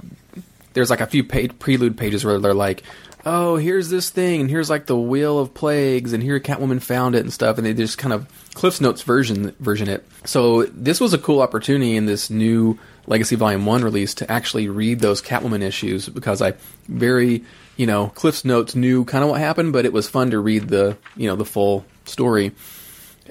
there's 0.73 0.91
like 0.91 1.01
a 1.01 1.07
few 1.07 1.25
prelude 1.25 1.97
pages 1.97 2.25
where 2.25 2.39
they're 2.39 2.55
like, 2.55 2.83
"Oh, 3.25 3.57
here's 3.57 3.89
this 3.89 4.11
thing, 4.11 4.43
and 4.43 4.51
here's 4.51 4.71
like 4.71 4.87
the 4.87 4.97
wheel 4.97 5.39
of 5.39 5.55
plagues, 5.55 6.13
and 6.13 6.23
here 6.23 6.39
Catwoman 6.41 6.83
found 6.83 7.15
it 7.15 7.21
and 7.21 7.33
stuff," 7.33 7.59
and 7.59 7.67
they 7.67 7.75
just 7.75 7.99
kind 7.99 8.13
of 8.13 8.27
Cliff's 8.55 8.81
Notes 8.81 9.03
version 9.03 9.55
version 9.61 9.89
it. 9.89 10.07
So 10.25 10.65
this 10.65 11.01
was 11.01 11.15
a 11.15 11.19
cool 11.19 11.41
opportunity 11.41 11.97
in 11.97 12.07
this 12.07 12.31
new 12.31 12.79
Legacy 13.07 13.37
Volume 13.37 13.67
One 13.67 13.83
release 13.83 14.15
to 14.15 14.31
actually 14.31 14.69
read 14.69 15.01
those 15.01 15.23
Catwoman 15.23 15.63
issues 15.63 16.09
because 16.09 16.43
I 16.43 16.55
very 16.89 17.45
you 17.77 17.87
know 17.87 18.09
Cliff's 18.15 18.45
Notes 18.45 18.75
knew 18.75 19.05
kind 19.05 19.25
of 19.25 19.31
what 19.31 19.41
happened, 19.41 19.73
but 19.73 19.85
it 19.85 19.93
was 19.93 20.09
fun 20.09 20.31
to 20.31 20.39
read 20.39 20.69
the 20.69 20.97
you 21.17 21.29
know 21.29 21.37
the 21.37 21.45
full 21.45 21.85
story 22.05 22.53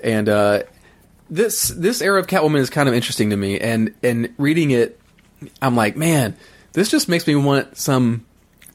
and 0.03 0.29
uh, 0.29 0.63
this 1.29 1.69
this 1.69 2.01
era 2.01 2.19
of 2.19 2.27
Catwoman 2.27 2.59
is 2.59 2.69
kind 2.69 2.87
of 2.87 2.95
interesting 2.95 3.31
to 3.31 3.37
me, 3.37 3.59
and 3.59 3.93
and 4.03 4.33
reading 4.37 4.71
it, 4.71 4.99
I'm 5.61 5.75
like, 5.75 5.95
man, 5.95 6.35
this 6.77 6.91
just 6.91 7.09
makes 7.09 7.25
me 7.25 7.35
want 7.35 7.75
some 7.75 8.23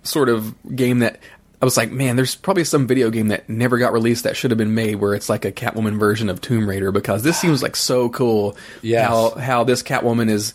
sort 0.03 0.29
of 0.29 0.57
game 0.75 0.99
that 0.99 1.21
I 1.61 1.65
was 1.65 1.77
like, 1.77 1.93
man, 1.93 2.17
there's 2.17 2.35
probably 2.35 2.65
some 2.65 2.89
video 2.89 3.11
game 3.11 3.29
that 3.29 3.49
never 3.49 3.79
got 3.79 3.93
released 3.93 4.25
that 4.25 4.37
should 4.37 4.51
have 4.51 4.59
been 4.59 4.75
made 4.75 4.97
where 4.97 5.15
it's 5.15 5.29
like 5.29 5.45
a 5.45 5.53
Catwoman 5.53 6.01
version 6.01 6.29
of 6.29 6.41
Tomb 6.41 6.69
Raider 6.69 6.91
because 6.91 7.23
this 7.23 7.39
seems 7.39 7.63
like 7.63 7.77
so 7.77 8.09
cool. 8.09 8.57
Yes. 8.83 9.07
how 9.09 9.31
how 9.39 9.63
this 9.63 9.85
Catwoman 9.85 10.29
is 10.29 10.53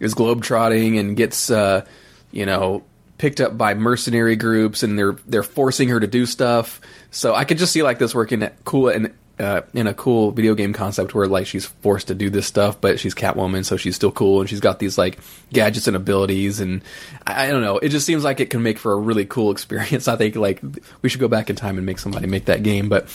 is 0.00 0.16
globetrotting 0.16 0.98
and 0.98 1.16
gets 1.16 1.52
uh, 1.52 1.86
you 2.32 2.46
know 2.46 2.82
picked 3.16 3.40
up 3.40 3.56
by 3.56 3.74
mercenary 3.74 4.34
groups 4.34 4.82
and 4.82 4.98
they're 4.98 5.16
they're 5.28 5.44
forcing 5.44 5.90
her 5.90 6.00
to 6.00 6.08
do 6.08 6.26
stuff. 6.26 6.80
So 7.12 7.32
I 7.32 7.44
could 7.44 7.58
just 7.58 7.72
see 7.72 7.84
like 7.84 8.00
this 8.00 8.12
working 8.12 8.50
cool 8.64 8.88
and 8.88 9.14
uh, 9.40 9.62
in 9.72 9.86
a 9.86 9.94
cool 9.94 10.30
video 10.32 10.54
game 10.54 10.72
concept 10.72 11.14
where 11.14 11.26
like 11.26 11.46
she's 11.46 11.66
forced 11.66 12.08
to 12.08 12.14
do 12.14 12.30
this 12.30 12.46
stuff, 12.46 12.80
but 12.80 12.98
she's 12.98 13.14
Catwoman, 13.14 13.64
so 13.64 13.76
she's 13.76 13.94
still 13.96 14.10
cool 14.12 14.40
and 14.40 14.48
she's 14.50 14.60
got 14.60 14.78
these 14.78 14.98
like 14.98 15.18
gadgets 15.52 15.86
and 15.86 15.96
abilities, 15.96 16.60
and 16.60 16.82
I, 17.26 17.46
I 17.46 17.50
don't 17.50 17.62
know. 17.62 17.78
It 17.78 17.90
just 17.90 18.06
seems 18.06 18.24
like 18.24 18.40
it 18.40 18.50
can 18.50 18.62
make 18.62 18.78
for 18.78 18.92
a 18.92 18.96
really 18.96 19.24
cool 19.24 19.50
experience. 19.52 20.08
I 20.08 20.16
think 20.16 20.36
like 20.36 20.60
we 21.02 21.08
should 21.08 21.20
go 21.20 21.28
back 21.28 21.50
in 21.50 21.56
time 21.56 21.76
and 21.76 21.86
make 21.86 21.98
somebody 21.98 22.26
make 22.26 22.46
that 22.46 22.62
game, 22.62 22.88
but 22.88 23.06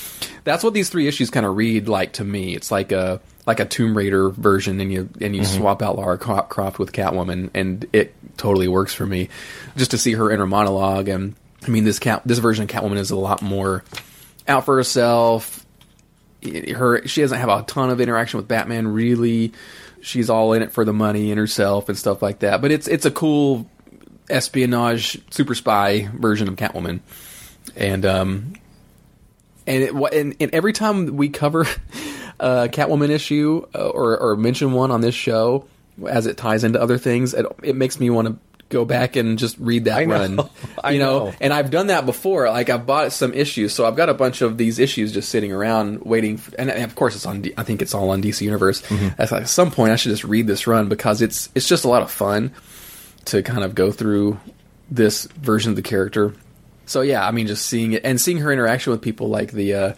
that's 0.44 0.64
what 0.64 0.74
these 0.74 0.90
three 0.90 1.08
issues 1.08 1.30
kind 1.30 1.46
of 1.46 1.56
read 1.58 1.88
like 1.88 2.14
to 2.14 2.24
me. 2.24 2.56
It's 2.56 2.72
like 2.72 2.92
a 2.92 3.20
like 3.46 3.60
a 3.60 3.66
Tomb 3.66 3.98
Raider 3.98 4.30
version, 4.30 4.80
and 4.80 4.92
you 4.92 5.10
and 5.20 5.36
you 5.36 5.42
Mhm. 5.42 5.58
swap 5.58 5.82
out 5.82 5.98
Lara 5.98 6.18
Cro- 6.18 6.44
Croft 6.44 6.80
with 6.80 6.94
Catwoman, 6.94 7.50
and 7.54 7.86
it 7.92 8.14
totally 8.38 8.68
works 8.70 8.94
for 8.94 9.06
me. 9.06 9.28
Just 9.76 9.92
to 9.92 9.98
see 9.98 10.14
her 10.14 10.32
inner 10.32 10.48
monologue, 10.48 11.10
and 11.10 11.36
I 11.66 11.70
mean 11.70 11.84
this 11.84 12.00
cat 12.00 12.22
this 12.26 12.40
version 12.40 12.64
of 12.64 12.70
Catwoman 12.70 12.98
is 12.98 13.12
a 13.12 13.18
lot 13.18 13.42
more 13.42 13.84
out 14.48 14.66
for 14.66 14.76
herself 14.78 15.63
her 16.72 17.06
she 17.08 17.22
doesn't 17.22 17.40
have 17.40 17.50
a 17.50 17.64
ton 17.64 17.90
of 17.90 18.02
interaction 18.02 18.38
with 18.38 18.48
Batman 18.48 18.88
really. 18.88 19.54
She's 20.02 20.30
all 20.30 20.54
in 20.54 20.62
it 20.62 20.72
for 20.72 20.84
the 20.84 20.94
money 20.94 21.32
and 21.32 21.40
herself 21.40 21.88
and 21.88 21.98
stuff 21.98 22.22
like 22.22 22.40
that. 22.40 22.62
But 22.62 22.72
it's 22.72 22.88
it's 22.88 23.06
a 23.06 23.12
cool 23.12 23.70
espionage 24.30 25.20
super 25.32 25.56
spy 25.56 26.10
version 26.14 26.48
of 26.48 26.56
Catwoman. 26.56 27.00
And 27.76 28.06
um 28.06 28.54
and 29.66 29.84
it, 29.84 29.94
and, 29.94 30.36
and 30.40 30.54
every 30.54 30.74
time 30.74 31.16
we 31.16 31.30
cover 31.30 31.62
a 32.40 32.68
Catwoman 32.70 33.10
issue 33.10 33.66
uh, 33.74 33.90
or 33.90 34.18
or 34.18 34.36
mention 34.36 34.74
one 34.74 34.92
on 34.92 35.02
this 35.02 35.16
show 35.16 35.66
as 36.08 36.26
it 36.26 36.38
ties 36.38 36.64
into 36.64 36.82
other 36.82 36.98
things, 36.98 37.34
it, 37.34 37.46
it 37.62 37.76
makes 37.76 38.00
me 38.00 38.10
want 38.10 38.28
to 38.28 38.38
go 38.74 38.84
back 38.84 39.16
and 39.16 39.40
just 39.40 39.58
read 39.58 39.86
that 39.86 40.00
I 40.00 40.06
know. 40.06 40.16
run. 40.16 40.50
I 40.84 40.92
you 40.92 41.00
know? 41.00 41.26
know. 41.28 41.34
and 41.40 41.54
I've 41.54 41.72
done 41.72 41.88
that 41.88 42.06
before. 42.06 42.50
Like 42.50 42.70
I've 42.70 42.86
bought 42.86 43.14
some 43.14 43.34
issues, 43.34 43.74
so 43.74 43.86
I've 43.86 43.96
got 43.96 44.10
a 44.10 44.14
bunch 44.14 44.42
of 44.42 44.58
these 44.58 44.80
issues 44.80 45.14
just 45.14 45.30
sitting 45.30 45.54
around 45.54 46.02
waiting. 46.04 46.38
For, 46.38 46.54
and, 46.60 46.70
of 46.70 46.96
course, 46.96 47.16
it's 47.16 47.26
on. 47.26 47.42
D- 47.44 47.54
I 47.58 47.64
think 47.64 47.82
it's 47.82 47.94
all 47.94 48.10
on 48.10 48.22
DC 48.22 48.42
Universe. 48.42 48.84
At 49.18 49.32
like, 49.32 49.48
some 49.48 49.72
point, 49.72 49.94
I 49.94 49.96
should 49.96 50.10
just 50.12 50.26
read 50.26 50.48
this 50.48 50.68
run 50.68 50.90
because 50.90 51.22
it's 51.22 51.50
it's 51.56 51.68
just 51.68 51.86
a 51.86 51.88
lot 51.88 52.02
of 52.02 52.12
fun 52.12 52.52
to 53.26 53.42
kind 53.42 53.64
of 53.64 53.76
go 53.76 53.92
through 53.92 54.40
this 54.92 55.26
version 55.26 55.70
of 55.70 55.76
the 55.78 55.82
character. 55.82 56.34
So 56.86 57.02
yeah, 57.02 57.26
I 57.26 57.32
mean, 57.32 57.48
just 57.48 57.66
seeing 57.66 57.94
it 57.94 58.04
and 58.04 58.20
seeing 58.20 58.40
her 58.40 58.52
interaction 58.52 58.92
with 58.92 59.02
people 59.02 59.30
like 59.30 59.52
the. 59.52 59.74
Uh, 59.74 59.94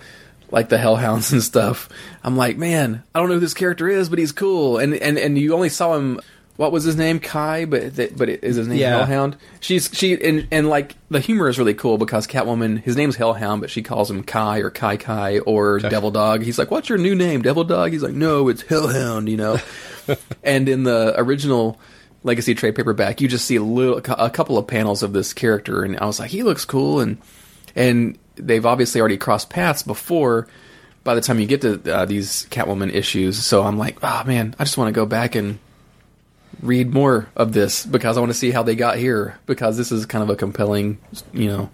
like 0.51 0.69
the 0.69 0.77
Hellhounds 0.77 1.31
and 1.33 1.41
stuff. 1.43 1.89
I'm 2.23 2.37
like, 2.37 2.55
man, 2.55 3.03
I 3.13 3.19
don't 3.19 3.29
know 3.29 3.35
who 3.35 3.39
this 3.39 3.55
character 3.55 3.89
is, 3.89 4.09
but 4.09 4.19
he's 4.19 4.31
cool. 4.31 4.77
And 4.77 4.93
and 4.93 5.17
and 5.17 5.37
you 5.37 5.53
only 5.55 5.69
saw 5.69 5.95
him. 5.95 6.19
What 6.57 6.71
was 6.71 6.85
his 6.85 6.95
name? 6.95 7.19
Kai, 7.19 7.65
but 7.65 7.95
th- 7.95 8.13
but 8.15 8.29
is 8.29 8.55
his 8.55 8.67
name 8.67 8.77
Yeah. 8.77 8.97
Hellhound? 8.97 9.35
She's 9.59 9.89
she 9.91 10.13
and 10.23 10.47
and 10.51 10.69
like 10.69 10.95
the 11.09 11.19
humor 11.19 11.49
is 11.49 11.59
really 11.59 11.73
cool 11.73 11.97
because 11.97 12.27
Catwoman, 12.27 12.81
his 12.81 12.95
name's 12.95 13.17
Hellhound, 13.17 13.59
but 13.61 13.69
she 13.69 13.81
calls 13.81 14.09
him 14.09 14.23
Kai 14.23 14.59
or 14.59 14.69
Kai 14.69 14.95
Kai 14.97 15.39
or 15.39 15.79
Devil 15.79 16.11
Dog. 16.11 16.43
He's 16.43 16.57
like, 16.57 16.71
"What's 16.71 16.87
your 16.87 16.97
new 16.97 17.13
name, 17.13 17.41
Devil 17.41 17.65
Dog?" 17.65 17.91
He's 17.91 18.03
like, 18.03 18.13
"No, 18.13 18.47
it's 18.47 18.61
Hellhound," 18.61 19.27
you 19.27 19.35
know. 19.37 19.57
and 20.43 20.69
in 20.69 20.83
the 20.83 21.13
original 21.17 21.77
Legacy 22.23 22.55
trade 22.55 22.75
paperback, 22.75 23.21
you 23.21 23.27
just 23.27 23.45
see 23.45 23.57
a 23.57 23.61
little 23.63 23.97
a 23.97 24.29
couple 24.29 24.57
of 24.57 24.65
panels 24.65 25.03
of 25.03 25.13
this 25.13 25.33
character, 25.33 25.83
and 25.83 25.99
I 25.99 26.05
was 26.05 26.19
like, 26.19 26.31
he 26.31 26.41
looks 26.41 26.63
cool, 26.65 26.99
and 27.01 27.17
and 27.75 28.17
they've 28.35 28.65
obviously 28.65 28.99
already 29.01 29.17
crossed 29.17 29.49
paths 29.49 29.83
before. 29.83 30.47
By 31.03 31.13
the 31.13 31.21
time 31.21 31.39
you 31.39 31.45
get 31.45 31.61
to 31.61 31.93
uh, 31.93 32.05
these 32.05 32.47
Catwoman 32.49 32.91
issues, 32.91 33.37
so 33.45 33.61
I'm 33.61 33.77
like, 33.77 33.97
oh 34.01 34.23
man, 34.25 34.55
I 34.57 34.63
just 34.63 34.77
want 34.77 34.87
to 34.87 34.91
go 34.99 35.05
back 35.05 35.35
and 35.35 35.59
read 36.65 36.93
more 36.93 37.29
of 37.35 37.53
this 37.53 37.85
because 37.85 38.17
I 38.17 38.19
want 38.19 38.31
to 38.31 38.37
see 38.37 38.51
how 38.51 38.63
they 38.63 38.75
got 38.75 38.97
here 38.97 39.37
because 39.45 39.77
this 39.77 39.91
is 39.91 40.05
kind 40.05 40.23
of 40.23 40.29
a 40.29 40.35
compelling, 40.35 40.99
you 41.33 41.47
know, 41.47 41.69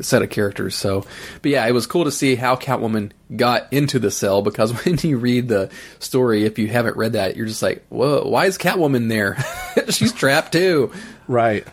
set 0.00 0.22
of 0.22 0.30
characters. 0.30 0.74
So, 0.74 1.04
but 1.42 1.50
yeah, 1.50 1.66
it 1.66 1.72
was 1.72 1.86
cool 1.86 2.04
to 2.04 2.12
see 2.12 2.34
how 2.34 2.56
Catwoman 2.56 3.12
got 3.34 3.72
into 3.72 3.98
the 3.98 4.10
cell 4.10 4.42
because 4.42 4.72
when 4.84 4.98
you 4.98 5.18
read 5.18 5.48
the 5.48 5.70
story, 5.98 6.44
if 6.44 6.58
you 6.58 6.68
haven't 6.68 6.96
read 6.96 7.12
that, 7.12 7.36
you're 7.36 7.46
just 7.46 7.62
like, 7.62 7.84
whoa, 7.88 8.26
why 8.28 8.46
is 8.46 8.58
Catwoman 8.58 9.08
there? 9.08 9.36
She's 9.90 10.12
trapped 10.12 10.52
too. 10.52 10.92
Right. 11.26 11.66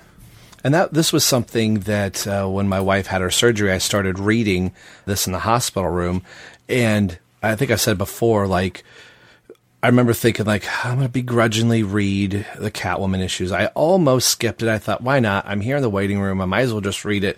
And 0.64 0.74
that 0.74 0.94
this 0.94 1.14
was 1.14 1.24
something 1.24 1.82
that 1.82 2.26
uh, 2.26 2.48
when 2.48 2.68
my 2.68 2.80
wife 2.80 3.06
had 3.06 3.22
her 3.22 3.30
surgery, 3.30 3.72
I 3.72 3.78
started 3.78 4.18
reading 4.18 4.74
this 5.06 5.28
in 5.28 5.34
the 5.34 5.40
hospital 5.40 5.90
room, 5.92 6.24
and 6.68 7.20
I 7.44 7.56
think 7.56 7.70
I 7.70 7.76
said 7.76 8.00
before, 8.00 8.48
like 8.48 8.84
I 9.86 9.90
remember 9.90 10.14
thinking, 10.14 10.48
like 10.48 10.66
I'm 10.84 11.00
to 11.02 11.10
begrudgingly 11.10 11.84
read 11.84 12.44
the 12.58 12.72
Catwoman 12.72 13.22
issues. 13.22 13.52
I 13.52 13.68
almost 13.68 14.30
skipped 14.30 14.64
it. 14.64 14.68
I 14.68 14.80
thought, 14.80 15.04
why 15.04 15.20
not? 15.20 15.46
I'm 15.48 15.62
here 15.62 15.76
in 15.76 15.84
the 15.84 15.92
waiting 15.92 16.20
room. 16.20 16.42
I 16.42 16.46
might 16.46 16.62
as 16.62 16.72
well 16.72 16.82
just 16.82 17.06
read 17.06 17.24
it. 17.24 17.38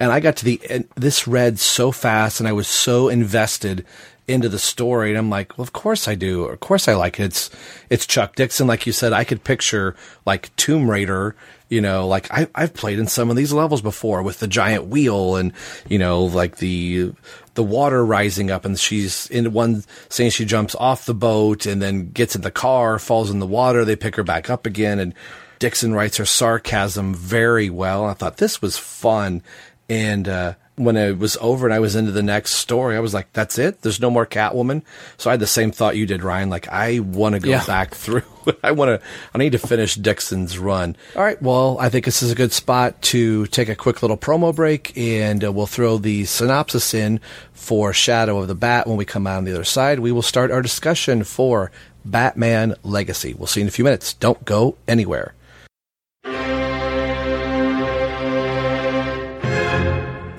And 0.00 0.10
I 0.10 0.20
got 0.20 0.36
to 0.36 0.46
the 0.46 0.62
end. 0.70 0.88
This 0.94 1.28
read 1.28 1.58
so 1.58 1.92
fast, 1.92 2.40
and 2.40 2.48
I 2.48 2.52
was 2.52 2.68
so 2.68 3.10
invested 3.10 3.84
into 4.26 4.48
the 4.48 4.58
story. 4.58 5.10
And 5.10 5.18
I'm 5.18 5.28
like, 5.28 5.58
well, 5.58 5.62
of 5.62 5.74
course 5.74 6.08
I 6.08 6.14
do. 6.14 6.44
Of 6.44 6.60
course 6.60 6.88
I 6.88 6.94
like 6.94 7.20
it. 7.20 7.24
It's 7.24 7.50
it's 7.90 8.06
Chuck 8.06 8.34
Dixon, 8.34 8.66
like 8.66 8.86
you 8.86 8.92
said. 8.92 9.12
I 9.12 9.24
could 9.24 9.44
picture 9.44 9.94
like 10.24 10.56
Tomb 10.56 10.90
Raider. 10.90 11.36
You 11.68 11.82
know, 11.82 12.08
like 12.08 12.32
I, 12.32 12.48
I've 12.54 12.72
played 12.72 12.98
in 12.98 13.08
some 13.08 13.28
of 13.28 13.36
these 13.36 13.52
levels 13.52 13.82
before 13.82 14.22
with 14.22 14.38
the 14.38 14.46
giant 14.46 14.86
wheel 14.86 15.36
and 15.36 15.52
you 15.86 15.98
know, 15.98 16.24
like 16.24 16.56
the 16.56 17.12
the 17.54 17.62
water 17.62 18.04
rising 18.04 18.50
up, 18.50 18.64
and 18.64 18.78
she's 18.78 19.26
in 19.28 19.52
one 19.52 19.84
saying 20.08 20.30
she 20.30 20.44
jumps 20.44 20.74
off 20.74 21.06
the 21.06 21.14
boat 21.14 21.66
and 21.66 21.80
then 21.80 22.10
gets 22.10 22.34
in 22.34 22.42
the 22.42 22.50
car, 22.50 22.98
falls 22.98 23.30
in 23.30 23.38
the 23.38 23.46
water. 23.46 23.84
They 23.84 23.96
pick 23.96 24.16
her 24.16 24.24
back 24.24 24.50
up 24.50 24.66
again, 24.66 24.98
and 24.98 25.14
Dixon 25.58 25.94
writes 25.94 26.16
her 26.16 26.24
sarcasm 26.24 27.14
very 27.14 27.70
well. 27.70 28.04
I 28.04 28.14
thought 28.14 28.36
this 28.36 28.60
was 28.60 28.76
fun, 28.76 29.42
and 29.88 30.28
uh, 30.28 30.54
when 30.76 30.96
it 30.96 31.18
was 31.18 31.36
over 31.40 31.66
and 31.66 31.74
I 31.74 31.78
was 31.78 31.94
into 31.94 32.10
the 32.10 32.22
next 32.22 32.52
story, 32.56 32.96
I 32.96 33.00
was 33.00 33.14
like, 33.14 33.32
"That's 33.32 33.58
it. 33.58 33.82
There's 33.82 34.00
no 34.00 34.10
more 34.10 34.26
Catwoman." 34.26 34.82
So 35.18 35.30
I 35.30 35.34
had 35.34 35.40
the 35.40 35.46
same 35.46 35.70
thought 35.70 35.96
you 35.96 36.04
did, 36.06 36.22
Ryan. 36.22 36.50
Like, 36.50 36.68
I 36.68 36.98
want 36.98 37.34
to 37.34 37.40
go 37.40 37.50
Yeah. 37.50 37.64
back 37.64 37.94
through. 37.94 38.22
I 38.62 38.72
want 38.72 38.88
to. 39.00 39.06
I 39.34 39.38
need 39.38 39.52
to 39.52 39.58
finish 39.58 39.94
Dixon's 39.94 40.58
run. 40.58 40.96
All 41.16 41.22
right. 41.22 41.40
Well, 41.40 41.76
I 41.80 41.88
think 41.88 42.04
this 42.04 42.22
is 42.22 42.30
a 42.32 42.34
good 42.34 42.52
spot 42.52 43.00
to 43.02 43.46
take 43.46 43.68
a 43.68 43.74
quick 43.76 44.02
little 44.02 44.16
promo 44.18 44.54
break, 44.54 44.96
and 44.98 45.44
uh, 45.44 45.52
we'll 45.52 45.66
throw 45.66 45.96
the 45.98 46.24
synopsis 46.24 46.92
in 46.92 47.20
for 47.52 47.92
Shadow 47.92 48.38
of 48.40 48.48
the 48.48 48.54
Bat. 48.54 48.86
When 48.86 48.96
we 48.96 49.04
come 49.04 49.26
out 49.26 49.38
on 49.38 49.44
the 49.44 49.52
other 49.54 49.64
side, 49.64 50.00
we 50.00 50.12
will 50.12 50.22
start 50.22 50.50
our 50.50 50.60
discussion 50.60 51.24
for 51.24 51.70
Batman 52.04 52.74
Legacy. 52.82 53.32
We'll 53.32 53.46
see 53.46 53.60
you 53.60 53.64
in 53.64 53.68
a 53.68 53.72
few 53.72 53.84
minutes. 53.84 54.12
Don't 54.12 54.44
go 54.44 54.76
anywhere. 54.86 55.32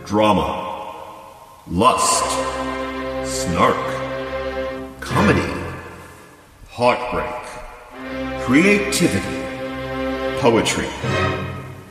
Drama. 0.05 0.93
Lust. 1.67 2.23
Snark. 3.25 3.75
Comedy. 4.99 5.51
Heartbreak. 6.69 8.41
Creativity. 8.43 9.41
Poetry. 10.39 10.87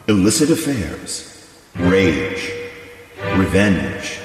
illicit 0.06 0.50
affairs, 0.50 1.50
rage, 1.76 2.52
revenge, 3.36 4.18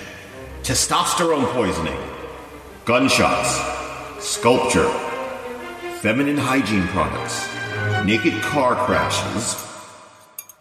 testosterone 0.61 1.45
poisoning, 1.53 1.97
gunshots, 2.85 3.59
sculpture, 4.19 4.89
feminine 6.01 6.37
hygiene 6.37 6.85
products, 6.89 7.47
naked 8.05 8.39
car 8.41 8.75
crashes, 8.85 9.55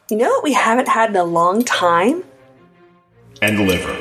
You 0.08 0.16
know 0.16 0.30
what 0.30 0.44
we 0.44 0.54
haven't 0.54 0.88
had 0.88 1.10
in 1.10 1.16
a 1.16 1.24
long 1.24 1.64
time? 1.64 2.24
And 3.42 3.66
liver. 3.66 3.96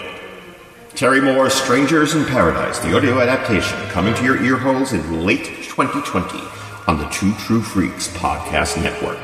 Terry 0.96 1.22
Moore's 1.22 1.54
Strangers 1.54 2.16
in 2.16 2.26
Paradise, 2.26 2.80
the 2.80 2.96
audio 2.96 3.20
adaptation, 3.20 3.78
coming 3.90 4.14
to 4.16 4.24
your 4.24 4.42
ear 4.44 4.58
holes 4.58 4.94
in 4.94 5.26
late 5.26 5.46
2020 5.46 6.40
on 6.88 6.98
the 6.98 7.08
Two 7.10 7.34
True 7.36 7.62
Freaks 7.62 8.08
podcast 8.18 8.82
network. 8.82 9.20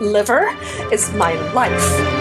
Liver 0.00 0.56
is 0.92 1.12
my 1.12 1.34
life. 1.52 2.17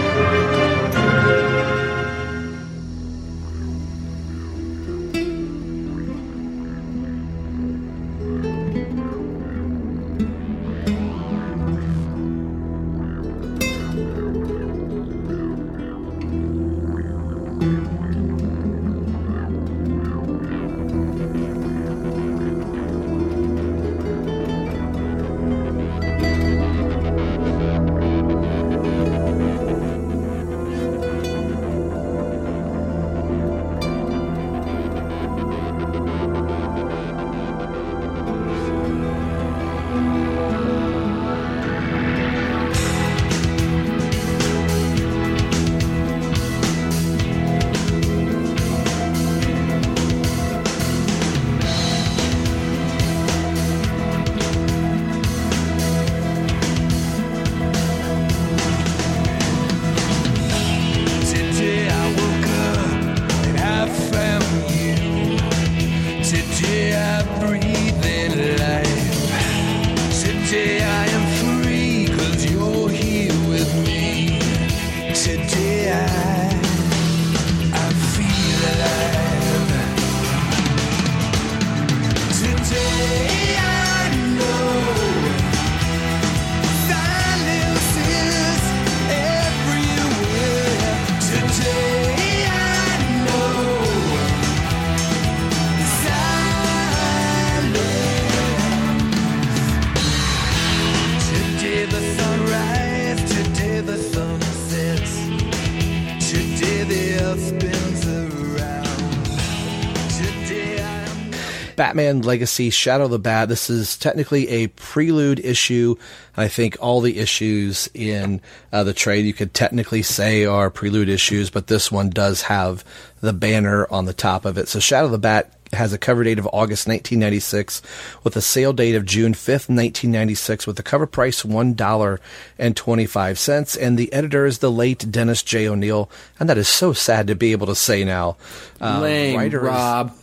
Batman 111.78 112.24
Legacy 112.24 112.70
Shadow 112.70 113.06
of 113.06 113.12
the 113.12 113.20
Bat. 113.20 113.48
This 113.48 113.70
is 113.70 113.96
technically 113.96 114.50
a 114.50 114.68
prelude 114.68 115.40
issue. 115.40 115.96
I 116.36 116.50
think 116.50 116.76
all 116.82 117.00
the 117.00 117.20
issues 117.20 117.90
in 117.94 118.42
uh, 118.74 118.84
the 118.84 118.94
trade 118.94 119.26
you 119.26 119.34
could 119.34 119.54
technically 119.54 120.02
say 120.02 120.44
are 120.46 120.70
prelude 120.70 121.08
issues, 121.08 121.50
but 121.50 121.68
this 121.68 121.90
one 121.90 122.10
does 122.10 122.42
have 122.42 122.84
the 123.22 123.32
banner 123.32 123.88
on 123.90 124.04
the 124.06 124.14
top 124.14 124.44
of 124.44 124.58
it. 124.58 124.68
So 124.68 124.80
Shadow 124.80 125.06
of 125.06 125.12
the 125.12 125.18
Bat 125.20 125.54
has 125.74 125.92
a 125.94 125.98
cover 125.98 126.24
date 126.24 126.40
of 126.40 126.46
August 126.48 126.88
1996 126.88 127.82
with 128.24 128.36
a 128.38 128.42
sale 128.42 128.72
date 128.74 128.96
of 128.96 129.06
June 129.06 129.34
5th, 129.34 129.68
1996 129.70 130.66
with 130.66 130.80
a 130.80 130.84
cover 130.84 131.06
price 131.06 131.44
$1.25 131.44 133.82
and 133.82 133.98
the 133.98 134.14
editor 134.14 134.46
is 134.46 134.60
the 134.60 134.72
late 134.72 135.12
Dennis 135.12 135.44
J. 135.44 135.68
O'Neill 135.68 136.10
and 136.40 136.48
that 136.50 136.58
is 136.58 136.70
so 136.70 136.94
sad 136.94 137.28
to 137.28 137.36
be 137.36 137.52
able 137.52 137.68
to 137.68 137.76
say 137.76 138.06
now. 138.06 138.38
Um, 138.80 139.02
Lame, 139.02 139.36
writer 139.38 139.58
is- 139.60 139.64
Rob. 139.66 140.14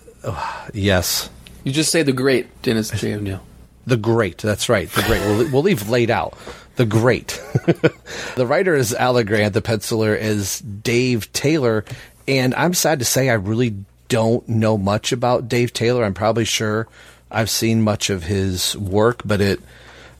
yes. 0.73 1.29
You 1.65 1.73
just 1.73 1.91
say 1.91 2.03
the 2.03 2.13
great 2.13 2.63
Dennis 2.63 2.91
J. 2.91 3.15
O'Neill. 3.15 3.41
The 3.87 3.97
Great. 3.97 4.39
That's 4.39 4.69
right. 4.69 4.89
The 4.89 5.03
Great. 5.03 5.21
We'll, 5.21 5.51
we'll 5.51 5.63
leave 5.63 5.89
laid 5.89 6.11
out. 6.11 6.37
The 6.77 6.87
Great. 6.87 7.29
the 8.37 8.47
writer 8.47 8.75
is 8.75 8.95
Alan 8.95 9.27
Grant. 9.27 9.55
The 9.55 9.63
penciler 9.63 10.19
is 10.19 10.61
Dave 10.61 11.33
Taylor. 11.33 11.85
And 12.27 12.55
I'm 12.55 12.75
sad 12.75 12.99
to 13.01 13.05
say 13.05 13.29
I 13.29 13.35
really 13.35 13.75
don't 14.09 14.49
know 14.49 14.79
much 14.79 15.13
about 15.13 15.49
Dave 15.49 15.73
Taylor. 15.73 16.05
I'm 16.05 16.15
probably 16.15 16.45
sure 16.45 16.89
I've 17.31 17.51
seen 17.51 17.83
much 17.83 18.11
of 18.11 18.23
his 18.23 18.77
work, 18.77 19.23
but 19.25 19.41
it 19.41 19.61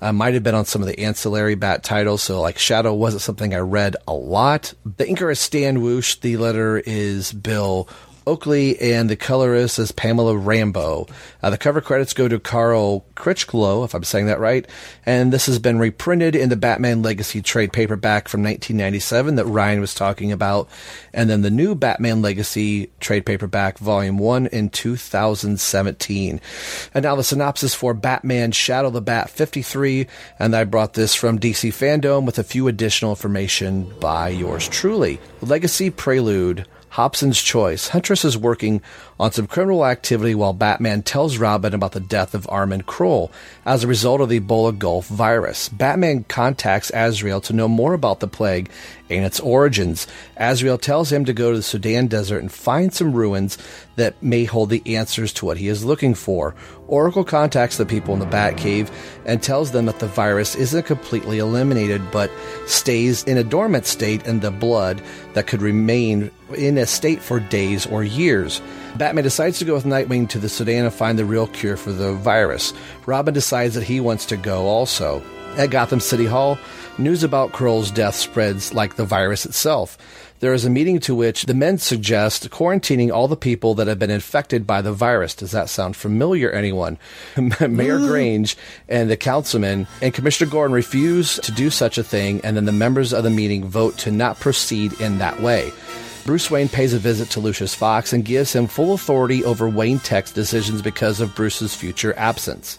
uh, 0.03 0.13
might 0.13 0.35
have 0.35 0.43
been 0.43 0.55
on 0.55 0.67
some 0.67 0.83
of 0.83 0.89
the 0.89 0.99
ancillary 1.01 1.55
bat 1.55 1.83
titles. 1.83 2.23
So, 2.23 2.41
like 2.41 2.59
Shadow 2.59 2.93
wasn't 2.93 3.23
something 3.23 3.55
I 3.55 3.59
read 3.59 3.97
a 4.07 4.13
lot. 4.13 4.75
The 4.85 5.05
inker 5.05 5.33
is 5.33 5.41
Stan 5.41 5.81
Woch. 5.81 6.21
The 6.21 6.37
letter 6.37 6.83
is 6.85 7.33
Bill 7.33 7.89
Oakley, 8.27 8.79
and 8.81 9.09
the 9.09 9.17
colorist 9.17 9.79
is 9.79 9.93
Pamela 9.93 10.37
Rambo. 10.37 11.07
Uh, 11.43 11.51
the 11.51 11.59
cover 11.59 11.81
credits 11.81 12.15
go 12.15 12.29
to 12.29 12.39
Carl 12.39 13.05
Critchlow, 13.15 13.85
if 13.85 13.95
I'm 13.95 14.05
saying 14.05 14.27
that 14.27 14.41
right, 14.41 14.67
and 15.05 15.33
this 15.33 15.47
has 15.47 15.59
been 15.59 15.79
reprinted 15.79 16.35
in 16.35 16.49
the 16.49 16.57
Batman 16.57 17.03
Legacy 17.03 17.43
trade 17.43 17.73
paperback 17.73 18.29
from 18.29 18.43
1997 18.43 19.37
that 19.37 19.45
Ryan 19.45 19.81
was 19.81 19.95
talking 19.95 20.33
about, 20.33 20.69
and 21.13 21.29
then 21.29 21.43
the 21.43 21.51
new 21.51 21.75
Batman 21.75 22.23
Legacy 22.23 22.91
trade 23.01 23.27
paperback, 23.27 23.79
Volume 23.79 24.19
1 24.19 24.47
in 24.47 24.71
2017. 24.71 26.41
And 26.95 27.03
now 27.03 27.17
the 27.17 27.25
synopsis 27.25 27.75
for 27.75 27.95
Batman 27.95 28.53
Shadow 28.53 28.91
the 28.91 29.01
Bat 29.01 29.31
53, 29.31 30.07
and 30.39 30.57
I 30.57 30.65
brought 30.65 30.95
this 30.95 31.15
from 31.15 31.39
DC 31.39 31.71
Fandom 31.71 32.25
with 32.27 32.39
a 32.39 32.45
few 32.45 32.69
additional 32.69 33.13
information 33.13 33.93
by 34.01 34.29
yours 34.29 34.69
truly. 34.69 35.21
Legacy 35.41 35.91
Prelude. 35.91 36.67
Hobson's 36.95 37.43
Choice. 37.43 37.89
Huntress 37.89 38.25
is 38.25 38.39
working 38.39 38.81
on 39.19 39.33
some 39.33 39.49
criminal 39.49 39.85
activity 39.85 40.33
while 40.33 40.53
Batman 40.53 41.03
tells 41.03 41.39
Robin 41.39 41.75
about 41.75 41.91
the 41.91 41.99
death 41.99 42.37
of 42.37 42.49
Armand 42.49 42.87
Krol 42.87 43.33
as 43.67 43.83
a 43.83 43.89
result 43.89 44.21
of 44.21 44.29
the 44.29 44.39
Ebola 44.39 44.79
Gulf 44.79 45.09
virus. 45.09 45.69
Batman 45.69 46.23
contacts 46.23 46.93
Azrael 46.95 47.41
to 47.41 47.53
know 47.53 47.67
more 47.67 47.95
about 47.95 48.21
the 48.21 48.29
plague 48.29 48.71
and 49.11 49.25
its 49.25 49.41
origins. 49.41 50.07
Azrael 50.37 50.79
tells 50.79 51.13
him 51.13 51.25
to 51.25 51.33
go 51.33 51.51
to 51.51 51.59
the 51.59 51.63
Sudan 51.63 52.07
desert 52.07 52.39
and 52.39 52.51
find 52.51 52.93
some 52.93 53.13
ruins 53.13 53.59
that 53.97 54.21
may 54.23 54.45
hold 54.45 54.71
the 54.71 54.97
answers 54.97 55.33
to 55.35 55.47
what 55.47 55.59
he 55.59 55.69
is 55.69 55.85
looking 55.85 56.15
for. 56.15 56.55
Oracle 56.87 57.25
contacts 57.25 57.77
the 57.77 57.87
people 57.87 58.15
in 58.15 58.21
the 58.21 58.27
Batcave 58.27 58.91
and 59.25 59.43
tells 59.43 59.73
them 59.73 59.87
that 59.87 59.99
the 59.99 60.07
virus 60.07 60.55
isn't 60.55 60.87
completely 60.87 61.39
eliminated 61.39 62.03
but 62.11 62.31
stays 62.67 63.23
in 63.25 63.37
a 63.37 63.45
dormant 63.45 63.87
state 63.87 64.27
in 64.27 64.41
the 64.41 64.51
blood 64.51 65.03
that 65.35 65.47
could 65.47 65.63
remain 65.63 66.31
in 66.57 66.79
a 66.79 66.87
state 66.87 67.21
for 67.21 67.41
days 67.41 67.87
or 67.87 68.03
years. 68.03 68.61
Batman 68.97 69.25
decides 69.25 69.59
to 69.59 69.65
go 69.65 69.75
with 69.75 69.85
Nightwing 69.85 70.29
to 70.31 70.39
the 70.39 70.49
Sudan 70.49 70.85
and 70.85 70.95
find 70.95 71.19
the 71.19 71.25
real 71.25 71.49
cure 71.49 71.77
for 71.77 71.93
the 71.93 72.13
virus. 72.13 72.73
Robin 73.07 73.35
decides 73.35 73.75
that 73.75 73.85
he 73.85 74.01
wants 74.01 74.27
to 74.27 74.37
go 74.37 74.67
also. 74.67 75.23
At 75.57 75.71
Gotham 75.71 76.01
City 76.01 76.27
Hall, 76.27 76.59
news 76.99 77.23
about 77.23 77.53
Krol's 77.53 77.93
death 77.93 78.17
spreads 78.17 78.75
like 78.75 78.97
the 78.97 79.05
virus 79.05 79.47
itself. 79.47 79.97
There 80.41 80.53
is 80.53 80.65
a 80.65 80.71
meeting 80.71 80.99
to 81.01 81.15
which 81.15 81.45
the 81.45 81.55
men 81.55 81.79
suggest 81.79 82.51
quarantining 82.51 83.13
all 83.13 83.29
the 83.29 83.37
people 83.37 83.75
that 83.77 83.87
have 83.87 84.01
been 84.01 84.11
infected 84.11 84.67
by 84.67 84.83
the 84.83 84.93
virus. 84.93 85.33
Does 85.33 85.53
that 85.53 85.71
sound 85.71 85.95
familiar, 85.95 86.51
anyone? 86.51 86.99
Mayor 87.37 87.99
Grange 87.99 88.57
and 88.89 89.09
the 89.09 89.17
councilman 89.17 89.87
and 90.03 90.13
Commissioner 90.13 90.51
Gordon 90.51 90.75
refuse 90.75 91.39
to 91.39 91.53
do 91.53 91.71
such 91.71 91.99
a 91.99 92.03
thing, 92.05 92.41
and 92.43 92.57
then 92.57 92.65
the 92.65 92.73
members 92.73 93.13
of 93.13 93.23
the 93.23 93.31
meeting 93.31 93.65
vote 93.65 93.97
to 93.99 94.11
not 94.11 94.41
proceed 94.41 95.01
in 95.01 95.19
that 95.19 95.41
way. 95.41 95.73
Bruce 96.27 96.51
Wayne 96.51 96.69
pays 96.69 96.93
a 96.95 96.99
visit 96.99 97.31
to 97.31 97.41
Lucius 97.41 97.77
Fox 97.77 98.13
and 98.13 98.25
gives 98.25 98.53
him 98.53 98.67
full 98.67 98.93
authority 98.93 99.45
over 99.45 99.69
Wayne 99.69 100.01
Tech's 100.01 100.33
decisions 100.33 100.83
because 100.83 101.21
of 101.21 101.35
Bruce's 101.37 101.77
future 101.77 102.13
absence. 102.17 102.77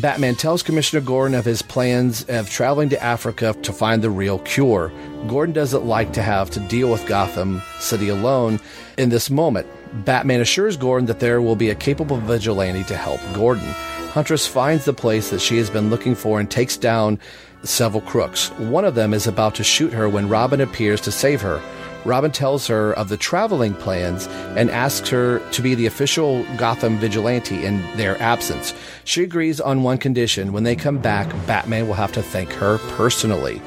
Batman 0.00 0.34
tells 0.34 0.62
Commissioner 0.62 1.02
Gordon 1.02 1.36
of 1.36 1.44
his 1.44 1.60
plans 1.60 2.24
of 2.24 2.48
traveling 2.48 2.88
to 2.88 3.02
Africa 3.02 3.54
to 3.62 3.72
find 3.72 4.00
the 4.00 4.08
real 4.08 4.38
cure. 4.38 4.90
Gordon 5.28 5.52
doesn't 5.52 5.84
like 5.84 6.14
to 6.14 6.22
have 6.22 6.48
to 6.50 6.60
deal 6.60 6.90
with 6.90 7.06
Gotham 7.06 7.60
City 7.78 8.08
alone 8.08 8.58
in 8.96 9.10
this 9.10 9.28
moment. 9.28 9.66
Batman 10.04 10.40
assures 10.40 10.78
Gordon 10.78 11.06
that 11.06 11.20
there 11.20 11.42
will 11.42 11.56
be 11.56 11.68
a 11.68 11.74
capable 11.74 12.16
vigilante 12.16 12.84
to 12.84 12.96
help 12.96 13.20
Gordon. 13.34 13.68
Huntress 14.12 14.46
finds 14.46 14.86
the 14.86 14.94
place 14.94 15.28
that 15.28 15.40
she 15.40 15.58
has 15.58 15.68
been 15.68 15.90
looking 15.90 16.14
for 16.14 16.40
and 16.40 16.50
takes 16.50 16.78
down 16.78 17.18
several 17.62 18.02
crooks. 18.02 18.48
One 18.52 18.86
of 18.86 18.94
them 18.94 19.12
is 19.12 19.26
about 19.26 19.54
to 19.56 19.64
shoot 19.64 19.92
her 19.92 20.08
when 20.08 20.28
Robin 20.28 20.62
appears 20.62 21.02
to 21.02 21.12
save 21.12 21.42
her. 21.42 21.62
Robin 22.04 22.30
tells 22.30 22.66
her 22.66 22.92
of 22.94 23.08
the 23.08 23.16
traveling 23.16 23.74
plans 23.74 24.26
and 24.56 24.70
asks 24.70 25.08
her 25.10 25.38
to 25.50 25.62
be 25.62 25.74
the 25.74 25.86
official 25.86 26.44
Gotham 26.56 26.98
vigilante 26.98 27.64
in 27.64 27.80
their 27.96 28.20
absence. 28.20 28.74
She 29.04 29.22
agrees 29.22 29.60
on 29.60 29.82
one 29.82 29.98
condition 29.98 30.52
when 30.52 30.64
they 30.64 30.76
come 30.76 30.98
back, 30.98 31.28
Batman 31.46 31.86
will 31.86 31.94
have 31.94 32.12
to 32.12 32.22
thank 32.22 32.52
her 32.52 32.78
personally. 32.96 33.62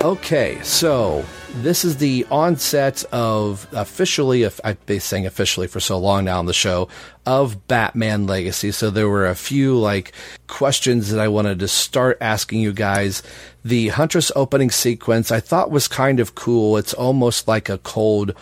Okay, 0.00 0.58
so 0.62 1.24
this 1.54 1.84
is 1.84 1.98
the 1.98 2.26
onset 2.30 3.04
of 3.12 3.66
officially, 3.72 4.44
I've 4.44 4.86
been 4.86 5.00
saying 5.00 5.26
officially 5.26 5.66
for 5.66 5.80
so 5.80 5.98
long 5.98 6.24
now 6.24 6.38
on 6.38 6.46
the 6.46 6.52
show, 6.52 6.88
of 7.26 7.68
Batman 7.68 8.26
Legacy. 8.26 8.72
So 8.72 8.90
there 8.90 9.08
were 9.08 9.26
a 9.26 9.34
few 9.34 9.78
like 9.78 10.12
questions 10.46 11.10
that 11.10 11.20
I 11.20 11.28
wanted 11.28 11.58
to 11.60 11.68
start 11.68 12.18
asking 12.20 12.60
you 12.60 12.72
guys. 12.72 13.22
The 13.64 13.88
Huntress 13.88 14.32
opening 14.34 14.70
sequence 14.70 15.30
I 15.30 15.40
thought 15.40 15.70
was 15.70 15.88
kind 15.88 16.20
of 16.20 16.34
cool. 16.34 16.76
It's 16.76 16.94
almost 16.94 17.46
like 17.46 17.68
a 17.68 17.78
cold 17.78 18.34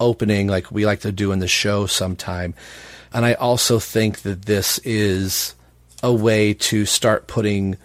opening 0.00 0.48
like 0.48 0.70
we 0.70 0.86
like 0.86 1.00
to 1.00 1.12
do 1.12 1.32
in 1.32 1.38
the 1.38 1.48
show 1.48 1.86
sometime. 1.86 2.54
And 3.12 3.24
I 3.24 3.34
also 3.34 3.78
think 3.78 4.22
that 4.22 4.46
this 4.46 4.78
is 4.78 5.54
a 6.02 6.12
way 6.12 6.54
to 6.54 6.84
start 6.84 7.26
putting 7.28 7.76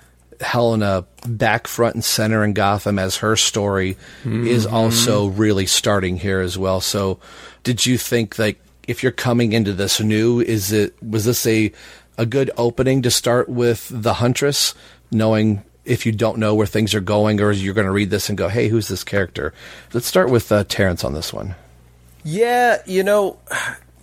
Helena 0.41 1.05
back 1.27 1.67
front 1.67 1.95
and 1.95 2.03
center 2.03 2.43
in 2.43 2.53
Gotham 2.53 2.97
as 2.99 3.17
her 3.17 3.35
story 3.35 3.97
is 4.25 4.65
Mhm. 4.65 4.71
also 4.73 5.27
really 5.27 5.65
starting 5.65 6.17
here 6.17 6.39
as 6.39 6.57
well. 6.57 6.79
So, 6.81 7.19
did 7.63 7.85
you 7.85 7.97
think 7.97 8.39
like 8.39 8.59
if 8.87 9.03
you're 9.03 9.11
coming 9.11 9.53
into 9.53 9.73
this 9.73 9.99
new, 9.99 10.39
is 10.41 10.71
it 10.71 10.95
was 11.07 11.25
this 11.25 11.45
a 11.45 11.71
a 12.17 12.25
good 12.25 12.51
opening 12.57 13.01
to 13.03 13.11
start 13.11 13.47
with 13.47 13.87
the 13.91 14.15
Huntress, 14.15 14.73
knowing 15.11 15.63
if 15.85 16.05
you 16.05 16.11
don't 16.11 16.37
know 16.37 16.53
where 16.53 16.67
things 16.67 16.93
are 16.93 16.99
going, 16.99 17.39
or 17.41 17.51
you're 17.51 17.73
going 17.73 17.85
to 17.87 17.91
read 17.91 18.09
this 18.09 18.29
and 18.29 18.37
go, 18.37 18.47
"Hey, 18.49 18.67
who's 18.67 18.87
this 18.89 19.03
character?" 19.03 19.53
Let's 19.93 20.07
start 20.07 20.29
with 20.29 20.51
uh, 20.51 20.63
Terrence 20.67 21.03
on 21.03 21.13
this 21.13 21.31
one. 21.33 21.55
Yeah, 22.23 22.81
you 22.85 23.03
know, 23.03 23.37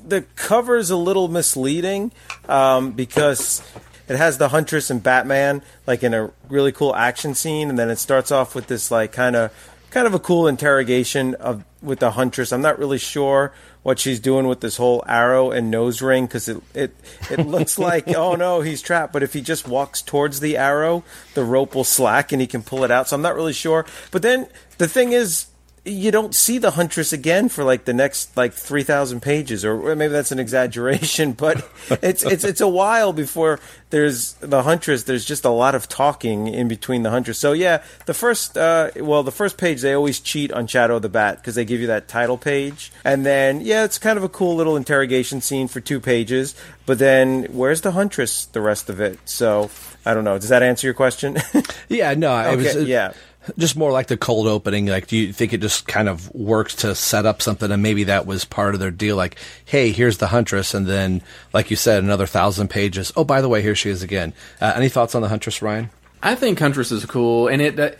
the 0.06 0.22
cover's 0.36 0.88
a 0.90 0.96
little 0.96 1.28
misleading 1.28 2.10
um, 2.48 2.92
because 2.92 3.60
it 4.08 4.16
has 4.16 4.38
the 4.38 4.48
Huntress 4.48 4.90
and 4.90 5.02
Batman 5.02 5.62
like 5.86 6.02
in 6.02 6.14
a 6.14 6.30
really 6.48 6.72
cool 6.72 6.94
action 6.94 7.34
scene, 7.34 7.68
and 7.68 7.78
then 7.78 7.90
it 7.90 7.96
starts 7.96 8.30
off 8.30 8.54
with 8.54 8.66
this 8.66 8.90
like 8.90 9.12
kind 9.12 9.36
of 9.36 9.52
kind 9.90 10.06
of 10.06 10.14
a 10.14 10.18
cool 10.18 10.46
interrogation 10.46 11.34
of 11.36 11.64
with 11.82 12.00
the 12.00 12.12
Huntress. 12.12 12.52
I'm 12.52 12.62
not 12.62 12.78
really 12.78 12.98
sure 12.98 13.52
what 13.82 13.98
she's 13.98 14.18
doing 14.18 14.48
with 14.48 14.60
this 14.60 14.76
whole 14.76 15.04
arrow 15.06 15.50
and 15.50 15.70
nose 15.70 16.02
ring 16.02 16.26
because 16.26 16.48
it 16.48 16.62
it 16.74 16.94
it 17.30 17.46
looks 17.46 17.78
like 17.88 18.08
oh 18.14 18.34
no 18.34 18.60
he's 18.60 18.82
trapped, 18.82 19.12
but 19.12 19.22
if 19.22 19.32
he 19.32 19.40
just 19.40 19.66
walks 19.66 20.02
towards 20.02 20.40
the 20.40 20.56
arrow, 20.56 21.04
the 21.34 21.44
rope 21.44 21.74
will 21.74 21.84
slack 21.84 22.32
and 22.32 22.40
he 22.40 22.46
can 22.46 22.62
pull 22.62 22.84
it 22.84 22.90
out. 22.90 23.08
So 23.08 23.16
I'm 23.16 23.22
not 23.22 23.36
really 23.36 23.52
sure. 23.52 23.86
But 24.10 24.22
then 24.22 24.48
the 24.78 24.88
thing 24.88 25.12
is 25.12 25.46
you 25.86 26.10
don't 26.10 26.34
see 26.34 26.58
the 26.58 26.72
huntress 26.72 27.12
again 27.12 27.48
for 27.48 27.62
like 27.62 27.84
the 27.84 27.94
next 27.94 28.36
like 28.36 28.52
3000 28.52 29.20
pages 29.20 29.64
or 29.64 29.94
maybe 29.94 30.12
that's 30.12 30.32
an 30.32 30.40
exaggeration 30.40 31.32
but 31.32 31.66
it's 32.02 32.24
it's 32.24 32.44
it's 32.44 32.60
a 32.60 32.68
while 32.68 33.12
before 33.12 33.60
there's 33.90 34.32
the 34.34 34.64
huntress. 34.64 35.04
There's 35.04 35.24
just 35.24 35.44
a 35.44 35.50
lot 35.50 35.76
of 35.76 35.88
talking 35.88 36.48
in 36.48 36.66
between 36.66 37.04
the 37.04 37.10
huntress. 37.10 37.38
So 37.38 37.52
yeah 37.52 37.82
the 38.06 38.14
first 38.14 38.58
uh 38.58 38.90
well 38.96 39.22
the 39.22 39.30
first 39.30 39.58
page 39.58 39.80
they 39.80 39.92
always 39.92 40.18
cheat 40.18 40.52
on 40.52 40.66
shadow 40.66 40.96
of 40.96 41.02
the 41.02 41.08
bat 41.08 41.36
because 41.36 41.54
they 41.54 41.64
give 41.64 41.80
you 41.80 41.86
that 41.86 42.08
title 42.08 42.36
page. 42.36 42.90
And 43.04 43.24
then 43.24 43.60
yeah 43.60 43.84
it's 43.84 43.98
kind 43.98 44.18
of 44.18 44.24
a 44.24 44.28
cool 44.28 44.56
little 44.56 44.76
interrogation 44.76 45.40
scene 45.40 45.68
for 45.68 45.80
two 45.80 46.00
pages 46.00 46.54
but 46.84 46.98
then 46.98 47.44
where's 47.52 47.82
the 47.82 47.92
huntress 47.92 48.46
the 48.46 48.60
rest 48.60 48.90
of 48.90 49.00
it? 49.00 49.20
So 49.24 49.70
i 50.04 50.14
don't 50.14 50.24
know. 50.24 50.38
Does 50.38 50.48
that 50.48 50.64
answer 50.64 50.86
your 50.86 50.94
question? 50.94 51.36
Yeah, 51.88 52.14
no, 52.14 52.36
it 52.36 52.56
was 52.56 52.76
Okay, 52.76 52.84
yeah. 52.84 53.12
Just 53.56 53.76
more 53.76 53.92
like 53.92 54.08
the 54.08 54.16
cold 54.16 54.46
opening. 54.46 54.86
Like, 54.86 55.06
do 55.06 55.16
you 55.16 55.32
think 55.32 55.52
it 55.52 55.60
just 55.60 55.86
kind 55.86 56.08
of 56.08 56.32
works 56.34 56.74
to 56.76 56.94
set 56.94 57.26
up 57.26 57.42
something, 57.42 57.70
and 57.70 57.82
maybe 57.82 58.04
that 58.04 58.26
was 58.26 58.44
part 58.44 58.74
of 58.74 58.80
their 58.80 58.90
deal? 58.90 59.16
Like, 59.16 59.36
hey, 59.64 59.92
here's 59.92 60.18
the 60.18 60.28
Huntress, 60.28 60.74
and 60.74 60.86
then, 60.86 61.22
like 61.52 61.70
you 61.70 61.76
said, 61.76 62.02
another 62.02 62.26
thousand 62.26 62.68
pages. 62.68 63.12
Oh, 63.16 63.24
by 63.24 63.40
the 63.40 63.48
way, 63.48 63.62
here 63.62 63.74
she 63.74 63.90
is 63.90 64.02
again. 64.02 64.32
Uh, 64.60 64.72
any 64.76 64.88
thoughts 64.88 65.14
on 65.14 65.22
the 65.22 65.28
Huntress, 65.28 65.62
Ryan? 65.62 65.90
I 66.22 66.34
think 66.34 66.58
Huntress 66.58 66.90
is 66.90 67.04
cool, 67.04 67.48
and 67.48 67.62
it. 67.62 67.78
Uh, 67.78 67.90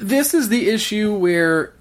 this 0.00 0.34
is 0.34 0.48
the 0.48 0.68
issue 0.70 1.14
where 1.14 1.72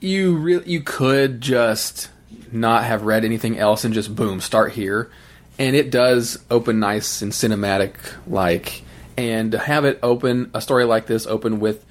you 0.00 0.36
re- 0.36 0.64
you 0.64 0.80
could 0.80 1.40
just 1.40 2.10
not 2.52 2.84
have 2.84 3.02
read 3.02 3.24
anything 3.24 3.58
else 3.58 3.84
and 3.84 3.94
just 3.94 4.14
boom 4.14 4.40
start 4.40 4.72
here, 4.72 5.10
and 5.58 5.74
it 5.74 5.90
does 5.90 6.38
open 6.50 6.80
nice 6.80 7.22
and 7.22 7.32
cinematic 7.32 7.94
like, 8.26 8.82
and 9.16 9.52
have 9.52 9.84
it 9.84 9.98
open 10.02 10.50
a 10.54 10.60
story 10.60 10.84
like 10.84 11.06
this 11.06 11.26
open 11.26 11.60
with 11.60 11.84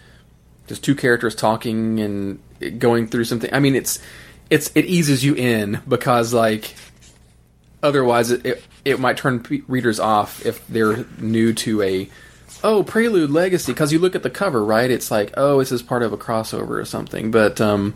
just 0.67 0.83
two 0.83 0.95
characters 0.95 1.33
talking 1.33 1.99
and 1.99 2.79
going 2.79 3.07
through 3.07 3.23
something. 3.23 3.53
I 3.53 3.59
mean, 3.59 3.75
it's 3.75 3.99
it's 4.49 4.71
it 4.75 4.85
eases 4.85 5.23
you 5.23 5.33
in 5.35 5.81
because 5.87 6.33
like 6.33 6.75
otherwise 7.83 8.31
it 8.31 8.45
it, 8.45 8.63
it 8.85 8.99
might 8.99 9.17
turn 9.17 9.45
readers 9.67 9.99
off 9.99 10.45
if 10.45 10.65
they're 10.67 11.05
new 11.19 11.53
to 11.53 11.81
a 11.81 12.09
oh 12.63 12.83
prelude 12.83 13.29
legacy 13.29 13.71
because 13.71 13.91
you 13.91 13.99
look 13.99 14.15
at 14.15 14.23
the 14.23 14.29
cover 14.29 14.63
right 14.63 14.89
it's 14.89 15.11
like 15.11 15.31
oh 15.37 15.59
this 15.59 15.71
is 15.71 15.83
part 15.83 16.01
of 16.01 16.11
a 16.11 16.17
crossover 16.17 16.71
or 16.71 16.85
something 16.85 17.29
but 17.29 17.61
um 17.61 17.93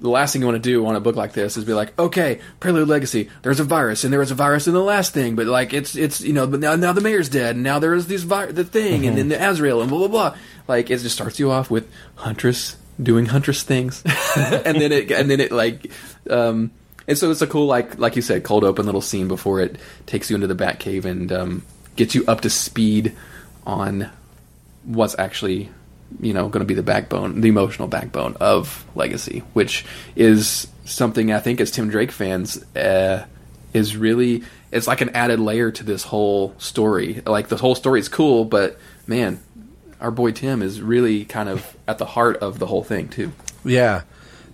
the 0.00 0.08
last 0.08 0.32
thing 0.32 0.42
you 0.42 0.46
want 0.46 0.62
to 0.62 0.70
do 0.70 0.86
on 0.86 0.94
a 0.94 1.00
book 1.00 1.16
like 1.16 1.32
this 1.32 1.56
is 1.56 1.64
be 1.64 1.72
like, 1.72 1.98
okay, 1.98 2.40
Prelude 2.60 2.88
Legacy. 2.88 3.30
There's 3.42 3.60
a 3.60 3.64
virus, 3.64 4.04
and 4.04 4.12
there 4.12 4.20
was 4.20 4.30
a 4.30 4.34
virus 4.34 4.66
in 4.66 4.74
the 4.74 4.82
last 4.82 5.12
thing, 5.12 5.34
but 5.34 5.46
like 5.46 5.72
it's 5.72 5.96
it's 5.96 6.20
you 6.20 6.32
know, 6.32 6.46
but 6.46 6.60
now 6.60 6.76
now 6.76 6.92
the 6.92 7.00
mayor's 7.00 7.28
dead, 7.28 7.56
and 7.56 7.64
now 7.64 7.78
there 7.78 7.94
is 7.94 8.06
this 8.06 8.22
vi- 8.22 8.52
the 8.52 8.64
thing, 8.64 9.06
and 9.06 9.18
then 9.18 9.28
the 9.28 9.50
Azrael, 9.50 9.80
and 9.80 9.90
blah 9.90 9.98
blah 9.98 10.08
blah. 10.08 10.36
Like 10.68 10.90
it 10.90 10.98
just 10.98 11.14
starts 11.14 11.38
you 11.38 11.50
off 11.50 11.70
with 11.70 11.90
Huntress 12.16 12.76
doing 13.02 13.26
Huntress 13.26 13.62
things, 13.62 14.02
and 14.36 14.80
then 14.80 14.92
it 14.92 15.10
and 15.10 15.30
then 15.30 15.40
it 15.40 15.50
like, 15.50 15.90
um, 16.30 16.70
and 17.06 17.16
so 17.16 17.30
it's 17.30 17.42
a 17.42 17.46
cool 17.46 17.66
like 17.66 17.98
like 17.98 18.16
you 18.16 18.22
said, 18.22 18.44
cold 18.44 18.64
open 18.64 18.86
little 18.86 19.00
scene 19.00 19.28
before 19.28 19.60
it 19.60 19.76
takes 20.06 20.30
you 20.30 20.36
into 20.36 20.46
the 20.46 20.54
Batcave 20.54 21.04
and 21.04 21.32
um, 21.32 21.62
gets 21.96 22.14
you 22.14 22.24
up 22.28 22.42
to 22.42 22.50
speed 22.50 23.16
on 23.66 24.10
what's 24.84 25.18
actually 25.18 25.70
you 26.20 26.32
know 26.32 26.48
going 26.48 26.60
to 26.60 26.66
be 26.66 26.74
the 26.74 26.82
backbone 26.82 27.42
the 27.42 27.48
emotional 27.48 27.86
backbone 27.86 28.34
of 28.40 28.86
legacy 28.94 29.42
which 29.52 29.84
is 30.16 30.66
something 30.86 31.30
i 31.30 31.38
think 31.38 31.60
as 31.60 31.70
tim 31.70 31.90
drake 31.90 32.10
fans 32.10 32.64
uh, 32.74 33.26
is 33.74 33.94
really 33.94 34.42
it's 34.70 34.86
like 34.86 35.00
an 35.00 35.10
added 35.10 35.40
layer 35.40 35.70
to 35.70 35.84
this 35.84 36.02
whole 36.02 36.54
story. 36.58 37.22
Like 37.26 37.48
the 37.48 37.56
whole 37.56 37.74
story 37.74 38.00
is 38.00 38.08
cool 38.08 38.44
but 38.44 38.78
man 39.06 39.40
our 40.00 40.10
boy 40.10 40.30
tim 40.32 40.62
is 40.62 40.80
really 40.80 41.24
kind 41.24 41.48
of 41.48 41.76
at 41.86 41.98
the 41.98 42.04
heart 42.06 42.36
of 42.38 42.58
the 42.58 42.66
whole 42.66 42.84
thing 42.84 43.08
too 43.08 43.32
Yeah. 43.64 44.02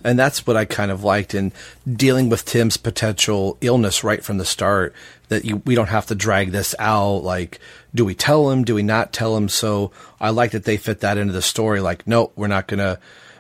And 0.06 0.18
that's 0.18 0.46
what 0.46 0.54
I 0.54 0.66
kind 0.66 0.90
of 0.90 1.02
liked 1.02 1.34
in 1.34 1.50
dealing 1.90 2.28
with 2.28 2.44
Tim's 2.44 2.76
potential 2.76 3.56
illness 3.62 4.04
right 4.04 4.22
from 4.22 4.36
the 4.36 4.44
start. 4.44 4.92
That 5.28 5.46
you, 5.46 5.62
we 5.64 5.74
don't 5.74 5.88
have 5.88 6.04
to 6.08 6.14
drag 6.14 6.52
this 6.52 6.74
out. 6.78 7.24
Like, 7.24 7.58
do 7.94 8.04
we 8.04 8.14
tell 8.14 8.50
him? 8.50 8.64
Do 8.64 8.74
we 8.74 8.82
not 8.82 9.14
tell 9.14 9.34
him? 9.34 9.48
So 9.48 9.92
I 10.20 10.28
like 10.28 10.50
that 10.50 10.64
they 10.64 10.76
fit 10.76 11.00
that 11.00 11.16
into 11.16 11.32
the 11.32 11.40
story. 11.40 11.80
Like, 11.80 12.06
no, 12.06 12.32
we're 12.36 12.48
not 12.48 12.66
gonna. 12.66 12.98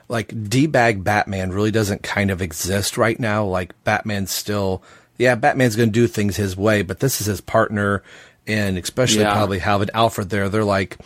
Like, 0.08 0.32
debag 0.48 1.04
Batman 1.04 1.50
really 1.50 1.70
doesn't 1.70 2.02
kind 2.02 2.30
of 2.30 2.40
exist 2.40 2.96
right 2.96 3.20
now. 3.20 3.44
Like, 3.44 3.74
Batman's 3.84 4.30
still, 4.30 4.82
yeah, 5.18 5.34
Batman's 5.34 5.76
gonna 5.76 5.90
do 5.90 6.06
things 6.06 6.36
his 6.36 6.56
way, 6.56 6.80
but 6.80 7.00
this 7.00 7.20
is 7.20 7.26
his 7.26 7.42
partner, 7.42 8.02
and 8.46 8.78
especially 8.78 9.20
Yeah. 9.20 9.34
probably 9.34 9.58
having 9.58 9.90
Alfred 9.92 10.30
there. 10.30 10.48
They're 10.48 10.64
like, 10.64 10.96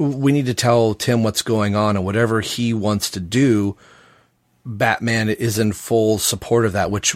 we 0.00 0.32
need 0.32 0.46
to 0.46 0.54
tell 0.54 0.94
Tim 0.94 1.22
what's 1.22 1.42
going 1.42 1.76
on, 1.76 1.94
and 1.94 2.04
whatever 2.04 2.40
he 2.40 2.72
wants 2.72 3.10
to 3.10 3.20
do 3.20 3.76
Batman 4.64 5.28
is 5.28 5.58
in 5.58 5.72
full 5.72 6.18
support 6.18 6.64
of 6.64 6.72
that, 6.72 6.90
which, 6.90 7.14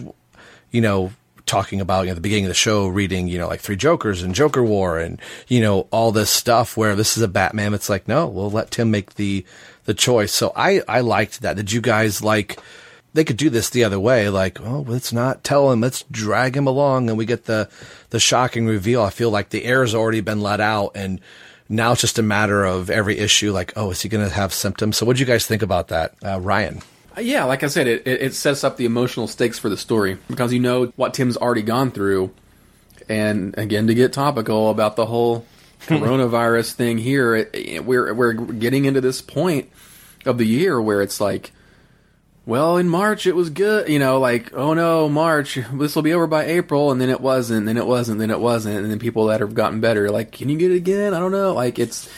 you 0.69 0.81
know, 0.81 1.11
talking 1.47 1.81
about 1.81 2.01
you 2.01 2.09
know, 2.09 2.15
the 2.15 2.21
beginning 2.21 2.45
of 2.45 2.49
the 2.49 2.55
show, 2.55 2.87
reading, 2.87 3.27
you 3.27 3.37
know, 3.37 3.47
like 3.47 3.61
Three 3.61 3.75
Jokers 3.75 4.21
and 4.21 4.35
Joker 4.35 4.63
War 4.63 4.99
and, 4.99 5.19
you 5.47 5.61
know, 5.61 5.87
all 5.91 6.11
this 6.11 6.29
stuff 6.29 6.75
where 6.77 6.95
this 6.95 7.17
is 7.17 7.23
a 7.23 7.27
Batman. 7.27 7.73
It's 7.73 7.89
like, 7.89 8.07
no, 8.07 8.27
we'll 8.27 8.51
let 8.51 8.71
Tim 8.71 8.91
make 8.91 9.15
the, 9.15 9.45
the 9.85 9.93
choice. 9.93 10.31
So 10.31 10.51
I, 10.55 10.81
I 10.87 11.01
liked 11.01 11.41
that. 11.41 11.55
Did 11.55 11.71
you 11.71 11.81
guys 11.81 12.23
like, 12.23 12.59
they 13.13 13.23
could 13.23 13.37
do 13.37 13.49
this 13.49 13.69
the 13.69 13.83
other 13.83 13.99
way, 13.99 14.29
like, 14.29 14.59
oh, 14.59 14.83
let's 14.87 15.13
not 15.13 15.43
tell 15.43 15.71
him, 15.71 15.81
let's 15.81 16.03
drag 16.11 16.57
him 16.57 16.67
along 16.67 17.09
and 17.09 17.17
we 17.17 17.25
get 17.25 17.45
the, 17.45 17.69
the 18.09 18.19
shocking 18.19 18.65
reveal. 18.65 19.01
I 19.01 19.09
feel 19.09 19.29
like 19.29 19.49
the 19.49 19.65
air's 19.65 19.95
already 19.95 20.21
been 20.21 20.41
let 20.41 20.59
out 20.59 20.91
and 20.95 21.21
now 21.69 21.91
it's 21.93 22.01
just 22.01 22.19
a 22.19 22.23
matter 22.23 22.63
of 22.65 22.89
every 22.89 23.17
issue, 23.17 23.51
like, 23.51 23.73
oh, 23.75 23.91
is 23.91 24.01
he 24.01 24.09
going 24.09 24.27
to 24.27 24.33
have 24.33 24.53
symptoms? 24.53 24.97
So 24.97 25.05
what 25.05 25.15
do 25.15 25.19
you 25.19 25.25
guys 25.25 25.45
think 25.47 25.61
about 25.61 25.87
that? 25.89 26.13
Uh, 26.23 26.39
Ryan? 26.39 26.81
Uh, 27.17 27.21
Yeah, 27.21 27.45
like 27.45 27.63
I 27.63 27.67
said, 27.67 27.87
it, 27.87 28.05
it, 28.05 28.21
it 28.21 28.33
sets 28.35 28.63
up 28.63 28.77
the 28.77 28.85
emotional 28.85 29.27
stakes 29.27 29.57
for 29.57 29.69
the 29.69 29.77
story 29.77 30.17
because 30.27 30.53
you 30.53 30.59
know 30.59 30.91
what 30.95 31.13
Tim's 31.13 31.37
already 31.37 31.61
gone 31.63 31.91
through, 31.91 32.31
and 33.09 33.57
again 33.57 33.87
to 33.87 33.93
get 33.93 34.13
topical 34.13 34.69
about 34.69 34.95
the 34.95 35.05
whole 35.05 35.45
coronavirus 35.87 36.73
thing 36.73 36.97
here, 36.97 37.35
it- 37.35 37.49
it- 37.53 37.85
we're 37.85 38.13
we're 38.13 38.33
getting 38.33 38.85
into 38.85 39.01
this 39.01 39.21
point 39.21 39.69
of 40.25 40.37
the 40.37 40.45
year 40.45 40.81
where 40.81 41.01
it's 41.01 41.21
like, 41.21 41.51
well, 42.45 42.77
in 42.77 42.87
March 42.87 43.25
it 43.25 43.35
was 43.35 43.49
good, 43.49 43.89
you 43.89 43.99
know, 43.99 44.19
like 44.19 44.53
oh 44.53 44.73
no, 44.73 45.09
March 45.09 45.59
this 45.73 45.95
will 45.95 46.03
be 46.03 46.13
over 46.13 46.27
by 46.27 46.45
April, 46.45 46.91
and 46.91 47.01
then 47.01 47.09
it 47.09 47.21
wasn't, 47.21 47.65
then 47.65 47.77
it 47.77 47.87
wasn't, 47.87 48.19
then 48.19 48.31
it 48.31 48.39
wasn't, 48.39 48.77
and 48.77 48.91
then 48.91 48.99
people 48.99 49.27
that 49.27 49.39
have 49.39 49.55
gotten 49.55 49.81
better, 49.81 50.09
like, 50.11 50.31
can 50.31 50.49
you 50.49 50.57
get 50.57 50.71
it 50.71 50.77
again? 50.77 51.13
I 51.13 51.19
don't 51.19 51.31
know, 51.31 51.53
like 51.53 51.79
it's 51.79 52.09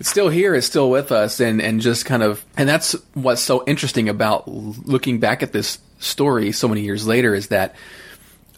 it's 0.00 0.08
still 0.08 0.30
here, 0.30 0.54
it's 0.54 0.66
still 0.66 0.90
with 0.90 1.12
us, 1.12 1.40
and 1.40 1.60
and 1.60 1.80
just 1.80 2.04
kind 2.04 2.22
of, 2.22 2.44
and 2.56 2.68
that's 2.68 2.92
what's 3.14 3.42
so 3.42 3.62
interesting 3.66 4.08
about 4.08 4.48
looking 4.48 5.20
back 5.20 5.42
at 5.42 5.52
this 5.52 5.78
story 5.98 6.50
so 6.50 6.66
many 6.66 6.80
years 6.80 7.06
later 7.06 7.34
is 7.34 7.48
that 7.48 7.74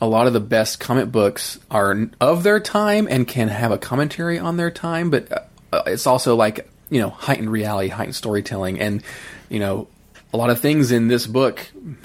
a 0.00 0.06
lot 0.06 0.26
of 0.26 0.32
the 0.32 0.40
best 0.40 0.80
comic 0.80 1.12
books 1.12 1.58
are 1.70 2.08
of 2.20 2.42
their 2.42 2.58
time 2.58 3.06
and 3.10 3.26
can 3.28 3.48
have 3.48 3.70
a 3.70 3.78
commentary 3.78 4.38
on 4.38 4.56
their 4.56 4.70
time, 4.70 5.10
but 5.10 5.50
uh, 5.72 5.82
it's 5.86 6.06
also 6.06 6.36
like 6.36 6.68
you 6.90 7.00
know 7.00 7.10
heightened 7.10 7.50
reality, 7.50 7.88
heightened 7.88 8.16
storytelling, 8.16 8.80
and 8.80 9.02
you 9.48 9.58
know 9.58 9.88
a 10.32 10.36
lot 10.36 10.50
of 10.50 10.60
things 10.60 10.92
in 10.92 11.08
this 11.08 11.26
book 11.26 11.60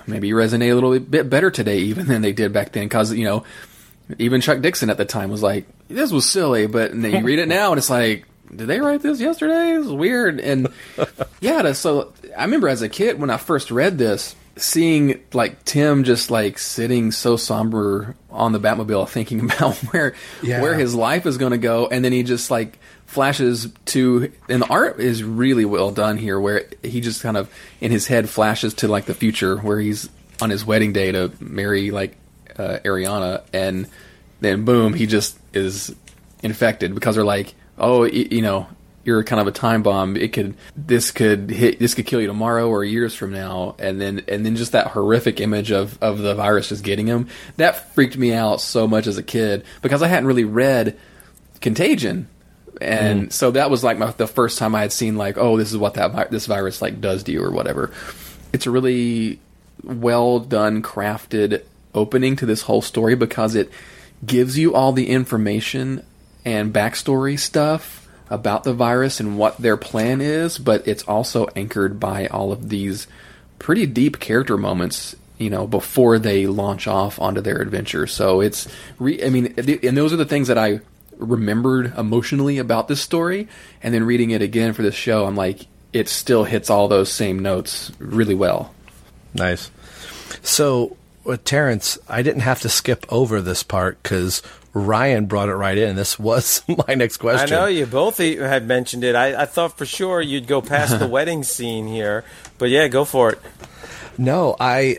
maybe 0.06 0.32
resonate 0.32 0.72
a 0.72 0.74
little 0.74 1.00
bit 1.00 1.30
better 1.30 1.50
today 1.50 1.80
even 1.80 2.08
than 2.08 2.22
they 2.22 2.34
did 2.34 2.52
back 2.54 2.72
then 2.74 2.84
because 2.86 3.14
you 3.14 3.26
know 3.26 3.44
even 4.20 4.40
Chuck 4.42 4.62
Dixon 4.62 4.90
at 4.90 4.98
the 4.98 5.06
time 5.06 5.30
was 5.30 5.44
like 5.44 5.66
this 5.90 6.12
was 6.12 6.26
silly, 6.30 6.66
but 6.68 6.92
and 6.92 7.04
then 7.04 7.12
you 7.12 7.22
read 7.24 7.40
it 7.40 7.48
now 7.48 7.72
and 7.72 7.78
it's 7.78 7.90
like 7.90 8.26
did 8.56 8.68
they 8.68 8.80
write 8.80 9.02
this 9.02 9.20
yesterday? 9.20 9.74
It's 9.74 9.88
weird 9.90 10.40
and 10.40 10.70
yeah. 11.42 11.72
So 11.74 12.14
I 12.38 12.44
remember 12.46 12.70
as 12.70 12.82
a 12.82 12.88
kid 12.90 13.20
when 13.20 13.30
I 13.30 13.36
first 13.38 13.72
read 13.72 13.98
this 13.98 14.34
seeing 14.56 15.20
like 15.34 15.64
Tim 15.66 16.04
just 16.06 16.32
like 16.32 16.58
sitting 16.58 17.12
so 17.12 17.36
somber 17.38 18.16
on 18.32 18.54
the 18.54 18.60
Batmobile 18.60 19.08
thinking 19.10 19.40
about 19.52 19.76
where 19.92 20.16
Yeah. 20.42 20.62
where 20.62 20.74
his 20.76 20.96
life 20.96 21.26
is 21.26 21.38
going 21.38 21.52
to 21.52 21.58
go 21.58 21.88
and 21.88 22.04
then 22.04 22.12
he 22.14 22.24
just 22.24 22.50
like 22.50 22.80
flashes 23.08 23.70
to 23.86 24.32
and 24.47 24.62
the 24.62 24.68
art 24.68 24.99
is 24.99 25.24
really 25.24 25.66
well 25.66 25.91
done 25.91 26.18
here 26.18 26.39
where 26.39 26.68
he 26.84 27.01
just 27.01 27.24
kind 27.24 27.38
of 27.38 27.51
in 27.82 27.89
his 27.89 28.05
head 28.05 28.30
flashes 28.30 28.74
to 28.76 28.88
like 28.88 29.05
the 29.05 29.14
future 29.14 29.58
where 29.58 29.80
he's 29.80 30.10
on 30.41 30.49
his 30.49 30.66
wedding 30.66 30.93
day 30.93 31.12
to 31.12 31.32
marry 31.39 31.89
like 31.89 32.16
uh, 32.58 32.78
Ariana 32.84 33.43
and 33.53 33.88
then 34.41 34.66
boom 34.66 34.93
he 34.93 35.08
just 35.08 35.39
is 35.53 35.95
infected 36.43 36.93
because 36.93 37.16
they're 37.16 37.24
like 37.24 37.55
oh 37.78 38.03
you 38.03 38.41
know 38.41 38.68
you're 39.08 39.24
kind 39.24 39.39
of 39.39 39.47
a 39.47 39.51
time 39.53 39.84
bomb. 39.84 40.18
It 40.18 40.34
could 40.34 40.55
this 40.76 41.12
could 41.12 41.49
hit 41.49 41.80
this 41.80 41.95
could 41.95 42.05
kill 42.05 42.20
you 42.20 42.28
tomorrow 42.28 42.68
or 42.68 42.84
years 42.84 43.16
from 43.16 43.32
now, 43.32 43.78
and 43.80 44.01
then 44.01 44.26
and 44.28 44.45
then 44.45 44.58
just 44.58 44.74
that 44.74 44.88
horrific 44.88 45.39
image 45.39 45.72
of 45.72 45.97
of 46.03 46.20
the 46.20 46.36
virus 46.36 46.68
just 46.70 46.84
getting 46.84 47.08
him 47.08 47.30
that 47.55 47.95
freaked 47.95 48.18
me 48.18 48.34
out 48.34 48.60
so 48.60 48.86
much 48.86 49.08
as 49.08 49.18
a 49.18 49.24
kid 49.24 49.64
because 49.82 50.03
I 50.03 50.10
hadn't 50.10 50.28
really 50.28 50.43
read 50.43 50.97
Contagion, 51.62 52.28
and 52.82 53.28
mm. 53.28 53.32
so 53.32 53.52
that 53.52 53.70
was 53.70 53.84
like 53.84 53.98
my, 53.98 54.12
the 54.12 54.28
first 54.28 54.58
time 54.58 54.76
I 54.76 54.82
had 54.82 54.92
seen 54.92 55.18
like 55.18 55.38
oh 55.38 55.58
this 55.58 55.72
is 55.72 55.78
what 55.78 55.96
that 55.96 56.12
vi- 56.12 56.28
this 56.30 56.46
virus 56.46 56.82
like 56.82 57.02
does 57.02 57.24
to 57.24 57.32
you 57.32 57.44
or 57.44 57.52
whatever. 57.52 57.92
It's 58.54 58.66
a 58.66 58.72
really 58.72 59.40
well 59.84 60.40
done, 60.40 60.82
crafted 60.82 61.64
opening 61.94 62.36
to 62.38 62.46
this 62.46 62.64
whole 62.64 62.82
story 62.82 63.16
because 63.16 63.56
it 63.56 63.72
gives 64.26 64.58
you 64.58 64.74
all 64.74 64.94
the 64.94 65.10
information 65.10 66.04
and 66.46 66.74
backstory 66.74 67.38
stuff 67.38 68.08
about 68.30 68.64
the 68.64 68.74
virus 68.74 69.20
and 69.20 69.38
what 69.38 69.58
their 69.58 69.78
plan 69.78 70.22
is, 70.22 70.58
but 70.58 70.88
it's 70.88 71.04
also 71.04 71.48
anchored 71.56 72.00
by 72.00 72.28
all 72.28 72.52
of 72.52 72.70
these 72.70 73.08
pretty 73.60 73.86
deep 73.86 74.20
character 74.20 74.58
moments, 74.58 75.16
you 75.38 75.50
know, 75.50 75.66
before 75.66 76.20
they 76.20 76.46
launch 76.46 76.88
off 76.88 77.20
onto 77.20 77.42
their 77.42 77.62
adventure. 77.62 78.06
So 78.06 78.42
it's, 78.42 78.68
re- 79.00 79.24
I 79.24 79.30
mean, 79.30 79.54
and 79.58 79.98
those 79.98 80.14
are 80.14 80.18
the 80.18 80.26
things 80.26 80.50
that 80.50 80.58
I 80.58 80.82
remembered 81.18 81.97
emotionally 81.97 82.57
about 82.57 82.88
this 82.88 83.01
story, 83.01 83.47
and 83.82 83.93
then 83.93 84.03
reading 84.03 84.32
it 84.32 84.41
again 84.41 84.74
for 84.74 84.82
this 84.82 84.95
show, 84.95 85.26
I'm 85.26 85.36
like, 85.36 85.68
it 85.93 86.07
still 86.09 86.43
hits 86.43 86.70
all 86.70 86.88
those 86.88 87.11
same 87.11 87.39
notes 87.39 87.91
really 87.99 88.36
well. 88.36 88.74
Nice. 89.34 89.72
So, 90.41 90.97
with 91.24 91.43
Terrence, 91.43 91.97
I 92.07 92.22
didn't 92.22 92.41
have 92.41 92.61
to 92.61 92.70
skip 92.70 93.05
over 93.09 93.41
this 93.41 93.63
part 93.63 94.01
because 94.01 94.41
Ryan 94.74 95.26
brought 95.26 95.49
it 95.49 95.55
right 95.55 95.78
in. 95.78 95.95
This 95.95 96.20
was 96.20 96.61
my 96.88 96.93
next 96.93 97.18
question. 97.18 97.53
I 97.53 97.61
know 97.61 97.65
you 97.68 97.86
both 97.86 98.20
e- 98.20 98.36
had 98.36 98.68
mentioned 98.68 99.03
it. 99.03 99.15
I, 99.15 99.41
I 99.41 99.45
thought 99.45 99.78
for 99.78 99.86
sure 99.86 100.22
you'd 100.22 100.47
go 100.47 100.61
past 100.61 100.99
the 100.99 101.07
wedding 101.09 101.43
scene 101.43 101.88
here, 101.88 102.24
but 102.57 102.70
yeah, 102.70 102.88
go 102.88 103.05
for 103.05 103.32
it. 103.32 103.41
No, 104.18 104.55
I. 104.59 104.97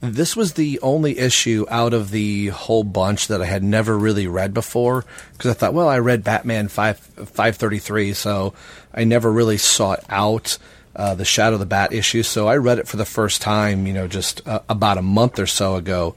This 0.00 0.36
was 0.36 0.52
the 0.52 0.78
only 0.80 1.18
issue 1.18 1.64
out 1.70 1.94
of 1.94 2.10
the 2.10 2.48
whole 2.48 2.84
bunch 2.84 3.28
that 3.28 3.40
I 3.40 3.46
had 3.46 3.62
never 3.62 3.96
really 3.96 4.26
read 4.26 4.52
before 4.52 5.04
because 5.32 5.50
I 5.50 5.54
thought, 5.54 5.74
well, 5.74 5.88
I 5.88 5.98
read 5.98 6.22
Batman 6.22 6.68
five 6.68 6.98
five 6.98 7.56
thirty 7.56 7.78
three, 7.78 8.12
so 8.12 8.52
I 8.92 9.04
never 9.04 9.32
really 9.32 9.56
sought 9.56 10.04
out 10.10 10.58
uh, 10.94 11.14
the 11.14 11.24
Shadow 11.24 11.54
of 11.54 11.60
the 11.60 11.66
Bat 11.66 11.92
issue. 11.92 12.22
So 12.22 12.46
I 12.46 12.56
read 12.56 12.78
it 12.78 12.88
for 12.88 12.98
the 12.98 13.04
first 13.06 13.40
time, 13.40 13.86
you 13.86 13.94
know, 13.94 14.06
just 14.06 14.46
uh, 14.46 14.60
about 14.68 14.98
a 14.98 15.02
month 15.02 15.38
or 15.38 15.46
so 15.46 15.76
ago, 15.76 16.14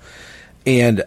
and 0.66 1.04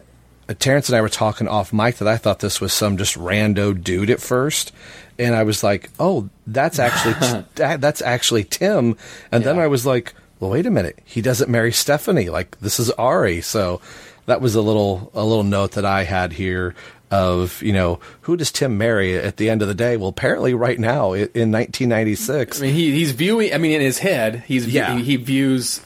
uh, 0.49 0.53
Terrence 0.57 0.89
and 0.89 0.95
I 0.95 1.01
were 1.01 1.09
talking 1.09 1.47
off 1.47 1.73
mic 1.73 1.97
that 1.97 2.07
I 2.07 2.17
thought 2.17 2.39
this 2.39 2.59
was 2.59 2.73
some 2.73 2.97
just 2.97 3.15
rando 3.15 3.81
dude 3.81 4.09
at 4.09 4.19
first, 4.19 4.71
and 5.19 5.35
I 5.35 5.43
was 5.43 5.63
like, 5.63 5.91
"Oh, 5.99 6.29
that's 6.47 6.79
actually 6.79 7.13
that, 7.55 7.81
that's 7.81 8.01
actually 8.01 8.45
Tim," 8.45 8.97
and 9.31 9.43
then 9.43 9.59
I 9.59 9.67
was 9.67 9.85
like, 9.85 10.13
"Well, 10.43 10.51
wait 10.51 10.65
a 10.65 10.71
minute, 10.71 10.99
he 11.05 11.21
doesn't 11.21 11.49
marry 11.49 11.71
Stephanie. 11.71 12.29
Like 12.29 12.59
this 12.59 12.79
is 12.79 12.91
Ari." 12.91 13.41
So 13.41 13.79
that 14.25 14.41
was 14.41 14.55
a 14.55 14.61
little 14.61 15.09
a 15.13 15.23
little 15.23 15.43
note 15.43 15.71
that 15.71 15.85
I 15.85 16.03
had 16.03 16.33
here 16.33 16.75
of 17.11 17.61
you 17.61 17.71
know 17.73 17.99
who 18.21 18.35
does 18.35 18.51
Tim 18.51 18.77
marry 18.77 19.15
at 19.17 19.37
the 19.37 19.49
end 19.49 19.61
of 19.61 19.67
the 19.67 19.73
day? 19.73 19.97
Well, 19.97 20.09
apparently 20.09 20.53
right 20.53 20.79
now 20.79 21.13
in 21.13 21.51
1996, 21.51 22.59
I 22.59 22.65
mean, 22.65 22.73
he, 22.73 22.91
he's 22.91 23.11
viewing. 23.11 23.53
I 23.53 23.57
mean, 23.57 23.71
in 23.73 23.81
his 23.81 23.99
head, 23.99 24.43
he's 24.47 24.67
Yeah. 24.67 24.95
he, 24.97 25.03
he 25.03 25.15
views 25.15 25.79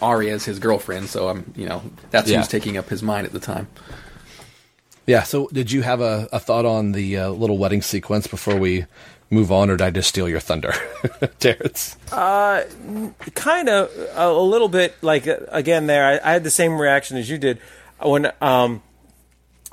Ari 0.00 0.30
as 0.30 0.44
his 0.44 0.58
girlfriend. 0.58 1.08
So 1.08 1.28
I'm, 1.28 1.52
you 1.56 1.66
know, 1.66 1.82
that's 2.10 2.30
Yeah. 2.30 2.38
who's 2.38 2.48
taking 2.48 2.76
up 2.76 2.88
his 2.88 3.02
mind 3.02 3.26
at 3.26 3.32
the 3.32 3.40
time. 3.40 3.66
Yeah. 5.06 5.22
So, 5.22 5.48
did 5.52 5.72
you 5.72 5.82
have 5.82 6.00
a, 6.00 6.28
a 6.32 6.38
thought 6.38 6.66
on 6.66 6.92
the 6.92 7.16
uh, 7.18 7.28
little 7.30 7.58
wedding 7.58 7.82
sequence 7.82 8.26
before 8.26 8.56
we 8.56 8.84
move 9.30 9.52
on, 9.52 9.70
or 9.70 9.76
did 9.76 9.84
I 9.84 9.90
just 9.90 10.08
steal 10.08 10.28
your 10.28 10.40
thunder, 10.40 10.72
Terrence? 11.38 11.96
Uh, 12.12 12.64
kind 13.34 13.68
of 13.68 13.90
a, 14.14 14.28
a 14.28 14.42
little 14.42 14.68
bit 14.68 14.94
like 15.02 15.26
uh, 15.26 15.38
again 15.48 15.86
there. 15.86 16.04
I, 16.04 16.30
I 16.30 16.32
had 16.32 16.44
the 16.44 16.50
same 16.50 16.80
reaction 16.80 17.16
as 17.16 17.28
you 17.28 17.38
did 17.38 17.58
when 18.00 18.32
um 18.40 18.82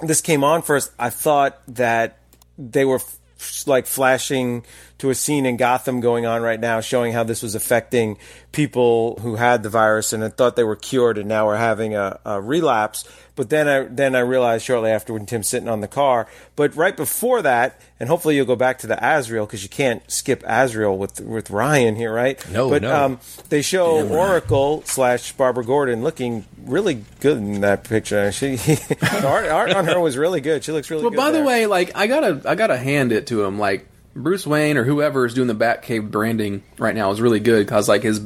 this 0.02 0.22
came 0.22 0.44
on 0.44 0.62
first. 0.62 0.92
I 1.00 1.10
thought 1.10 1.62
that 1.68 2.20
they 2.58 2.86
were 2.86 2.98
f- 2.98 3.68
like 3.68 3.86
flashing 3.86 4.66
to 4.98 5.10
a 5.10 5.16
scene 5.16 5.46
in 5.46 5.58
Gotham 5.58 6.00
going 6.00 6.26
on 6.26 6.42
right 6.42 6.60
now, 6.60 6.82
showing 6.82 7.14
how 7.14 7.24
this 7.24 7.42
was 7.42 7.56
affecting 7.56 8.18
people 8.52 9.18
who 9.22 9.36
had 9.36 9.64
the 9.64 9.70
virus, 9.70 10.14
and 10.14 10.36
thought 10.36 10.56
they 10.56 10.64
were 10.64 10.76
cured, 10.76 11.18
and 11.18 11.28
now 11.28 11.46
we're 11.46 11.58
having 11.58 11.96
a, 11.96 12.20
a 12.26 12.42
relapse. 12.42 13.04
But 13.36 13.50
then 13.50 13.68
I 13.68 13.84
then 13.84 14.16
I 14.16 14.20
realized 14.20 14.64
shortly 14.64 14.92
after 14.92 15.12
when 15.12 15.26
Tim's 15.26 15.50
sitting 15.50 15.68
on 15.68 15.82
the 15.82 15.88
car. 15.90 16.28
But 16.56 16.74
right 16.76 16.96
before 16.96 17.42
that, 17.42 17.80
and 18.00 18.08
hopefully 18.08 18.38
you'll 18.38 18.46
go 18.46 18.56
back 18.56 18.78
to 18.80 18.88
the 18.88 18.98
Azrael 19.06 19.46
because 19.46 19.62
you 19.62 19.68
can't 19.70 20.10
skip 20.10 20.42
Azrael 20.48 20.98
with 20.98 21.20
with 21.20 21.50
Ryan 21.50 21.98
here, 21.98 22.14
right? 22.14 22.40
No, 22.50 22.70
but 22.70 22.82
no. 22.84 22.96
um, 23.06 23.20
they 23.50 23.62
show 23.62 24.08
Oracle 24.08 24.84
slash 24.86 25.34
Barbara 25.34 25.66
Gordon 25.66 26.02
looking 26.02 26.46
really 26.66 27.04
good 27.20 27.38
in 27.38 27.60
that 27.62 27.84
picture. 27.84 28.32
She 28.32 28.56
the 28.56 29.24
art, 29.28 29.48
art 29.50 29.72
on 29.74 29.86
her 29.86 30.00
was 30.00 30.16
really 30.18 30.40
good. 30.40 30.64
She 30.64 30.72
looks 30.72 30.90
really 30.90 31.04
Well, 31.04 31.12
good. 31.12 31.18
by 31.18 31.32
the 31.32 31.40
there. 31.40 31.46
way, 31.46 31.66
like 31.66 31.92
I 31.96 32.08
gotta 32.08 32.42
I 32.50 32.56
gotta 32.56 32.78
hand 32.78 33.12
it 33.12 33.28
to 33.28 33.44
him. 33.44 33.60
Like 33.60 33.86
Bruce 34.16 34.48
Wayne 34.48 34.78
or 34.78 34.86
whoever 34.86 35.26
is 35.26 35.34
doing 35.34 35.50
the 35.50 35.56
Batcave 35.56 36.10
branding 36.10 36.64
right 36.78 36.96
now 36.96 37.12
is 37.12 37.20
really 37.20 37.42
good 37.42 37.66
because 37.66 37.90
like 37.90 38.04
his 38.04 38.22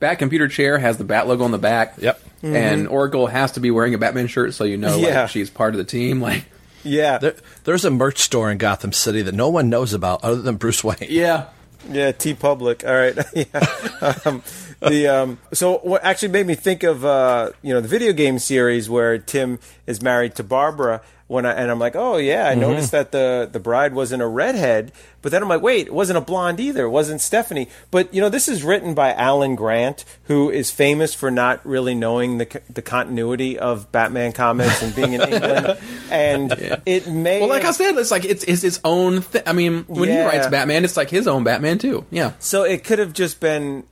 Bat 0.00 0.18
computer 0.18 0.48
chair 0.48 0.78
has 0.78 0.96
the 0.96 1.04
Bat 1.04 1.28
logo 1.28 1.44
on 1.44 1.50
the 1.50 1.58
back. 1.58 1.96
Yep. 1.98 2.18
And 2.44 2.86
Oracle 2.88 3.26
has 3.26 3.52
to 3.52 3.60
be 3.60 3.70
wearing 3.70 3.94
a 3.94 3.98
Batman 3.98 4.26
shirt 4.26 4.52
so 4.54 4.64
you 4.64 4.76
know 4.76 4.96
Yeah. 4.98 5.26
she's 5.26 5.48
part 5.50 5.72
of 5.74 5.78
the 5.78 5.84
team. 5.84 6.20
Like 6.24 6.44
yeah, 6.86 7.16
There, 7.16 7.34
there's 7.64 7.84
a 7.86 7.90
merch 7.90 8.18
store 8.18 8.50
in 8.50 8.58
Gotham 8.58 8.92
City 8.92 9.22
that 9.22 9.34
no 9.34 9.48
one 9.48 9.70
knows 9.70 9.94
about 9.94 10.22
other 10.22 10.42
than 10.42 10.56
Bruce 10.56 10.84
Wayne. 10.84 10.96
yeah. 11.08 11.46
Yeah, 11.90 12.12
TeePublic. 12.12 12.86
All 12.86 12.94
right. 12.94 13.16
yeah. 13.34 14.16
Um, 14.24 14.42
the 14.80 15.06
um, 15.08 15.38
so 15.52 15.78
what 15.78 16.02
actually 16.04 16.28
made 16.28 16.46
me 16.46 16.54
think 16.54 16.82
of 16.82 17.04
uh, 17.04 17.50
you 17.62 17.72
know 17.74 17.80
the 17.80 17.88
video 17.88 18.12
game 18.12 18.38
series 18.38 18.88
where 18.90 19.18
Tim 19.18 19.58
is 19.86 20.02
married 20.02 20.34
to 20.36 20.42
Barbara. 20.44 21.00
When 21.26 21.46
I, 21.46 21.52
and 21.52 21.70
I'm 21.70 21.78
like, 21.78 21.96
oh 21.96 22.18
yeah, 22.18 22.46
I 22.46 22.50
mm-hmm. 22.50 22.60
noticed 22.60 22.92
that 22.92 23.10
the 23.10 23.48
the 23.50 23.58
bride 23.58 23.94
wasn't 23.94 24.22
a 24.22 24.26
redhead, 24.26 24.92
but 25.22 25.32
then 25.32 25.42
I'm 25.42 25.48
like, 25.48 25.62
wait, 25.62 25.86
it 25.86 25.94
wasn't 25.94 26.18
a 26.18 26.20
blonde 26.20 26.60
either. 26.60 26.84
It 26.84 26.90
wasn't 26.90 27.22
Stephanie. 27.22 27.68
But 27.90 28.12
you 28.12 28.20
know, 28.20 28.28
this 28.28 28.46
is 28.46 28.62
written 28.62 28.92
by 28.92 29.14
Alan 29.14 29.54
Grant, 29.54 30.04
who 30.24 30.50
is 30.50 30.70
famous 30.70 31.14
for 31.14 31.30
not 31.30 31.64
really 31.64 31.94
knowing 31.94 32.36
the 32.36 32.60
the 32.68 32.82
continuity 32.82 33.58
of 33.58 33.90
Batman 33.90 34.32
comics 34.32 34.82
and 34.82 34.94
being 34.94 35.14
in 35.14 35.20
England. 35.32 35.78
And 36.10 36.80
it 36.84 37.08
may 37.08 37.40
Well, 37.40 37.48
like 37.48 37.64
I 37.64 37.70
said, 37.70 37.96
it's 37.96 38.10
like 38.10 38.26
it's, 38.26 38.44
it's 38.44 38.62
its 38.62 38.80
own. 38.84 39.22
Th- 39.22 39.44
I 39.46 39.54
mean, 39.54 39.84
when 39.88 40.10
he 40.10 40.20
writes 40.20 40.48
Batman, 40.48 40.84
it's 40.84 40.96
like 40.96 41.08
his 41.08 41.26
own 41.26 41.42
Batman 41.42 41.78
too. 41.78 42.04
Yeah. 42.10 42.32
so 42.38 42.64
it 42.64 42.84
could 42.84 42.98
have 42.98 43.14
just 43.14 43.40
been 43.40 43.84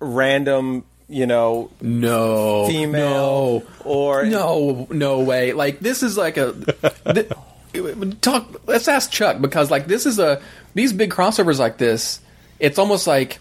random, 0.00 0.84
you 1.12 1.26
know, 1.26 1.70
No. 1.80 2.66
female 2.68 3.60
No. 3.60 3.66
or 3.84 4.24
No, 4.24 4.86
no 4.90 5.20
way. 5.20 5.52
Like 5.52 5.80
this 5.80 6.02
is 6.02 6.16
like 6.16 6.36
a. 6.36 6.52
th- 7.14 7.30
talk. 8.20 8.60
Let's 8.66 8.88
ask 8.88 9.10
Chuck 9.10 9.40
because 9.40 9.70
like 9.70 9.86
this 9.86 10.06
is 10.06 10.18
a 10.18 10.40
these 10.74 10.92
big 10.92 11.10
crossovers 11.10 11.58
like 11.58 11.78
this. 11.78 12.20
It's 12.58 12.78
almost 12.78 13.06
like 13.06 13.38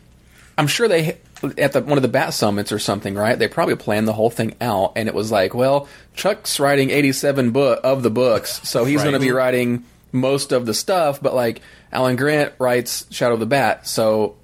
I'm 0.57 0.67
sure 0.67 0.87
they 0.87 1.17
at 1.57 1.73
the 1.73 1.81
one 1.81 1.97
of 1.97 2.01
the 2.01 2.07
bat 2.07 2.33
summits 2.33 2.71
or 2.71 2.79
something, 2.79 3.15
right? 3.15 3.37
They 3.37 3.47
probably 3.47 3.75
planned 3.75 4.07
the 4.07 4.13
whole 4.13 4.29
thing 4.29 4.55
out, 4.61 4.93
and 4.95 5.07
it 5.07 5.15
was 5.15 5.31
like, 5.31 5.53
well, 5.53 5.87
Chuck's 6.15 6.59
writing 6.59 6.89
87 6.91 7.51
book 7.51 7.79
of 7.83 8.03
the 8.03 8.09
books, 8.11 8.61
so 8.67 8.85
he's 8.85 9.01
going 9.01 9.13
to 9.13 9.19
be 9.19 9.31
writing 9.31 9.83
most 10.11 10.51
of 10.51 10.65
the 10.65 10.73
stuff. 10.73 11.21
But 11.21 11.33
like 11.33 11.61
Alan 11.91 12.15
Grant 12.15 12.53
writes 12.59 13.05
Shadow 13.11 13.33
of 13.35 13.39
the 13.39 13.45
Bat, 13.45 13.87
so 13.87 14.35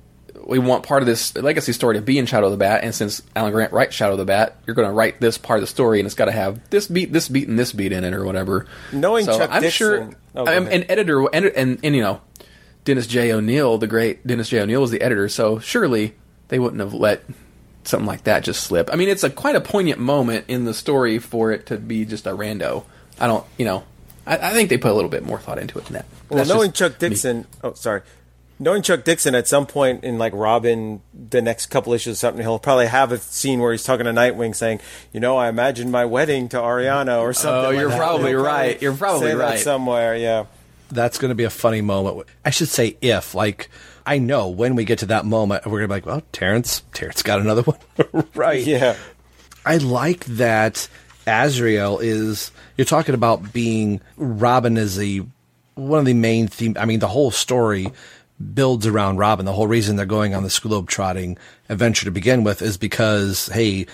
we 0.47 0.59
want 0.59 0.83
part 0.83 1.03
of 1.03 1.07
this 1.07 1.35
legacy 1.35 1.73
story 1.73 1.95
to 1.95 2.01
be 2.01 2.17
in 2.17 2.25
Shadow 2.25 2.45
of 2.47 2.51
the 2.51 2.57
Bat. 2.57 2.83
And 2.83 2.95
since 2.95 3.21
Alan 3.35 3.51
Grant 3.51 3.73
writes 3.73 3.93
Shadow 3.95 4.13
of 4.13 4.17
the 4.17 4.25
Bat, 4.25 4.55
you're 4.65 4.75
going 4.75 4.87
to 4.87 4.93
write 4.93 5.19
this 5.19 5.37
part 5.37 5.59
of 5.59 5.61
the 5.61 5.67
story, 5.67 5.99
and 5.99 6.05
it's 6.05 6.15
got 6.15 6.25
to 6.25 6.31
have 6.31 6.69
this 6.69 6.87
beat, 6.87 7.11
this 7.11 7.27
beat, 7.27 7.47
and 7.47 7.59
this 7.59 7.73
beat 7.73 7.91
in 7.91 8.03
it, 8.03 8.13
or 8.13 8.23
whatever. 8.25 8.65
Knowing 8.93 9.25
so 9.25 9.37
Chuck 9.37 9.49
I'm 9.51 9.61
Dixon- 9.61 9.71
sure 9.71 10.09
Oh, 10.35 10.45
I'm 10.47 10.67
an 10.67 10.85
editor, 10.89 11.25
and, 11.33 11.45
and 11.47 11.79
and 11.83 11.95
you 11.95 12.01
know 12.01 12.21
Dennis 12.85 13.07
J. 13.07 13.31
O'Neill, 13.33 13.77
the 13.79 13.87
great 13.87 14.25
Dennis 14.25 14.49
J. 14.49 14.61
O'Neill, 14.61 14.81
was 14.81 14.91
the 14.91 15.01
editor, 15.01 15.27
so 15.27 15.57
surely 15.59 16.13
they 16.49 16.59
wouldn't 16.59 16.79
have 16.79 16.93
let 16.93 17.23
something 17.83 18.05
like 18.05 18.23
that 18.25 18.43
just 18.43 18.63
slip. 18.63 18.89
I 18.93 18.95
mean, 18.97 19.09
it's 19.09 19.23
a 19.23 19.29
quite 19.31 19.55
a 19.55 19.61
poignant 19.61 19.99
moment 19.99 20.45
in 20.47 20.65
the 20.65 20.73
story 20.73 21.17
for 21.19 21.51
it 21.51 21.65
to 21.67 21.77
be 21.77 22.05
just 22.05 22.27
a 22.27 22.31
rando. 22.31 22.83
I 23.19 23.25
don't, 23.27 23.43
you 23.57 23.65
know, 23.65 23.83
I, 24.27 24.37
I 24.37 24.53
think 24.53 24.69
they 24.69 24.77
put 24.77 24.91
a 24.91 24.93
little 24.93 25.09
bit 25.09 25.23
more 25.23 25.39
thought 25.39 25.57
into 25.57 25.79
it 25.79 25.85
than 25.85 25.93
that. 25.93 26.05
Well, 26.29 26.37
That's 26.37 26.49
knowing 26.49 26.71
Chuck 26.71 27.01
me. 27.01 27.09
Dixon, 27.09 27.47
oh 27.63 27.73
sorry, 27.73 28.01
knowing 28.59 28.81
Chuck 28.81 29.03
Dixon 29.03 29.35
at 29.35 29.47
some 29.47 29.65
point 29.65 30.03
in 30.03 30.17
like 30.17 30.33
Robin, 30.33 31.01
the 31.13 31.41
next 31.41 31.67
couple 31.67 31.93
issues 31.93 32.13
or 32.13 32.17
something, 32.17 32.41
he'll 32.41 32.59
probably 32.59 32.87
have 32.87 33.11
a 33.11 33.17
scene 33.17 33.59
where 33.59 33.71
he's 33.71 33.83
talking 33.83 34.05
to 34.05 34.11
Nightwing, 34.11 34.55
saying, 34.55 34.81
"You 35.13 35.19
know, 35.19 35.37
I 35.37 35.49
imagined 35.49 35.91
my 35.91 36.05
wedding 36.05 36.49
to 36.49 36.57
Ariana 36.57 37.19
or 37.19 37.29
oh, 37.29 37.31
something." 37.33 37.65
Oh, 37.65 37.69
like 37.69 37.79
you're 37.79 37.97
probably 37.97 38.31
He'll 38.31 38.43
right. 38.43 38.81
You're 38.81 38.95
probably 38.95 39.33
right. 39.33 39.59
somewhere. 39.59 40.15
Yeah, 40.15 40.45
That's 40.89 41.17
going 41.17 41.29
to 41.29 41.35
be 41.35 41.43
a 41.43 41.49
funny 41.49 41.81
moment. 41.81 42.27
I 42.45 42.49
should 42.49 42.69
say 42.69 42.97
if, 43.01 43.35
like, 43.35 43.69
I 44.07 44.19
know 44.19 44.47
when 44.47 44.75
we 44.75 44.85
get 44.85 44.99
to 44.99 45.05
that 45.07 45.25
moment, 45.25 45.65
we're 45.65 45.79
going 45.79 45.83
to 45.83 45.87
be 45.89 45.93
like, 45.95 46.05
well, 46.05 46.23
Terrence, 46.31 46.81
Terrence 46.93 47.21
got 47.21 47.41
another 47.41 47.63
one. 47.63 47.77
right. 48.35 48.65
Yeah. 48.65 48.95
I 49.65 49.77
like 49.77 50.23
that 50.25 50.87
Azrael 51.27 51.99
is, 51.99 52.51
you're 52.77 52.85
talking 52.85 53.15
about 53.15 53.51
being, 53.51 53.99
Robin 54.15 54.77
is 54.77 54.95
the, 54.95 55.25
one 55.75 55.99
of 55.99 56.05
the 56.05 56.13
main 56.13 56.47
theme. 56.47 56.77
I 56.79 56.85
mean, 56.85 56.99
the 56.99 57.07
whole 57.09 57.31
story 57.31 57.91
builds 58.53 58.85
around 58.85 59.17
Robin. 59.17 59.45
The 59.45 59.53
whole 59.53 59.67
reason 59.67 59.95
they're 59.95 60.05
going 60.05 60.33
on 60.33 60.43
this 60.43 60.59
globe 60.59 60.89
trotting 60.89 61.37
adventure 61.69 62.05
to 62.05 62.11
begin 62.11 62.43
with 62.43 62.61
is 62.61 62.77
because, 62.77 63.47
hey, 63.47 63.87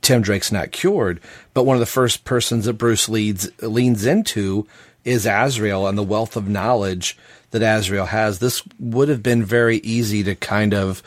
Tim 0.00 0.22
Drake's 0.22 0.52
not 0.52 0.70
cured, 0.70 1.20
but 1.54 1.64
one 1.64 1.76
of 1.76 1.80
the 1.80 1.86
first 1.86 2.24
persons 2.24 2.66
that 2.66 2.74
Bruce 2.74 3.08
leads 3.08 3.50
leans 3.60 4.06
into 4.06 4.66
is 5.04 5.26
Azrael 5.26 5.88
and 5.88 5.98
the 5.98 6.02
wealth 6.02 6.36
of 6.36 6.48
knowledge 6.48 7.18
that 7.50 7.62
Azrael 7.62 8.06
has. 8.06 8.38
This 8.38 8.62
would 8.78 9.08
have 9.08 9.22
been 9.22 9.44
very 9.44 9.78
easy 9.78 10.22
to 10.22 10.34
kind 10.34 10.72
of 10.72 11.02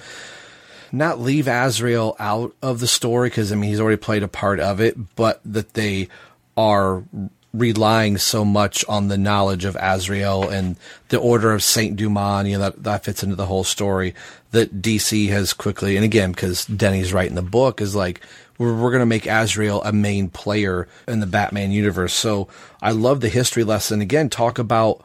not 0.91 1.19
leave 1.19 1.47
Azrael 1.47 2.15
out 2.19 2.53
of 2.61 2.80
the 2.80 2.88
story 2.88 3.30
because 3.30 3.51
I 3.51 3.55
mean 3.55 3.69
he's 3.69 3.80
already 3.80 3.97
played 3.97 4.23
a 4.23 4.28
part 4.28 4.59
of 4.59 4.82
it, 4.82 5.15
but 5.15 5.39
that 5.45 5.73
they 5.73 6.09
are 6.57 7.03
relying 7.60 8.18
so 8.18 8.45
much 8.45 8.86
on 8.88 9.08
the 9.08 9.18
knowledge 9.18 9.66
of 9.66 9.78
Azrael 9.80 10.47
and 10.49 10.76
the 11.10 11.20
Order 11.20 11.53
of 11.53 11.64
Saint 11.64 11.95
Dumas, 11.95 12.47
you 12.47 12.53
know 12.58 12.64
that 12.64 12.84
that 12.84 13.03
fits 13.03 13.24
into 13.24 13.36
the 13.36 13.45
whole 13.45 13.64
story 13.64 14.14
that 14.51 14.82
DC 14.82 15.30
has 15.30 15.53
quickly 15.53 15.95
and 15.95 16.06
again 16.06 16.32
because 16.32 16.66
Denny's 16.66 17.14
writing 17.14 17.36
the 17.36 17.41
book 17.41 17.82
is 17.82 17.95
like 17.95 18.22
we're 18.58 18.76
we're 18.76 18.91
gonna 18.91 19.06
make 19.06 19.26
Azrael 19.26 19.82
a 19.84 19.91
main 19.91 20.30
player 20.30 20.88
in 21.08 21.20
the 21.20 21.28
Batman 21.28 21.72
universe. 21.72 22.14
So 22.14 22.47
I 22.82 22.91
love 22.91 23.22
the 23.22 23.30
history 23.30 23.64
lesson. 23.64 24.01
Again, 24.01 24.30
talk 24.30 24.60
about 24.60 25.03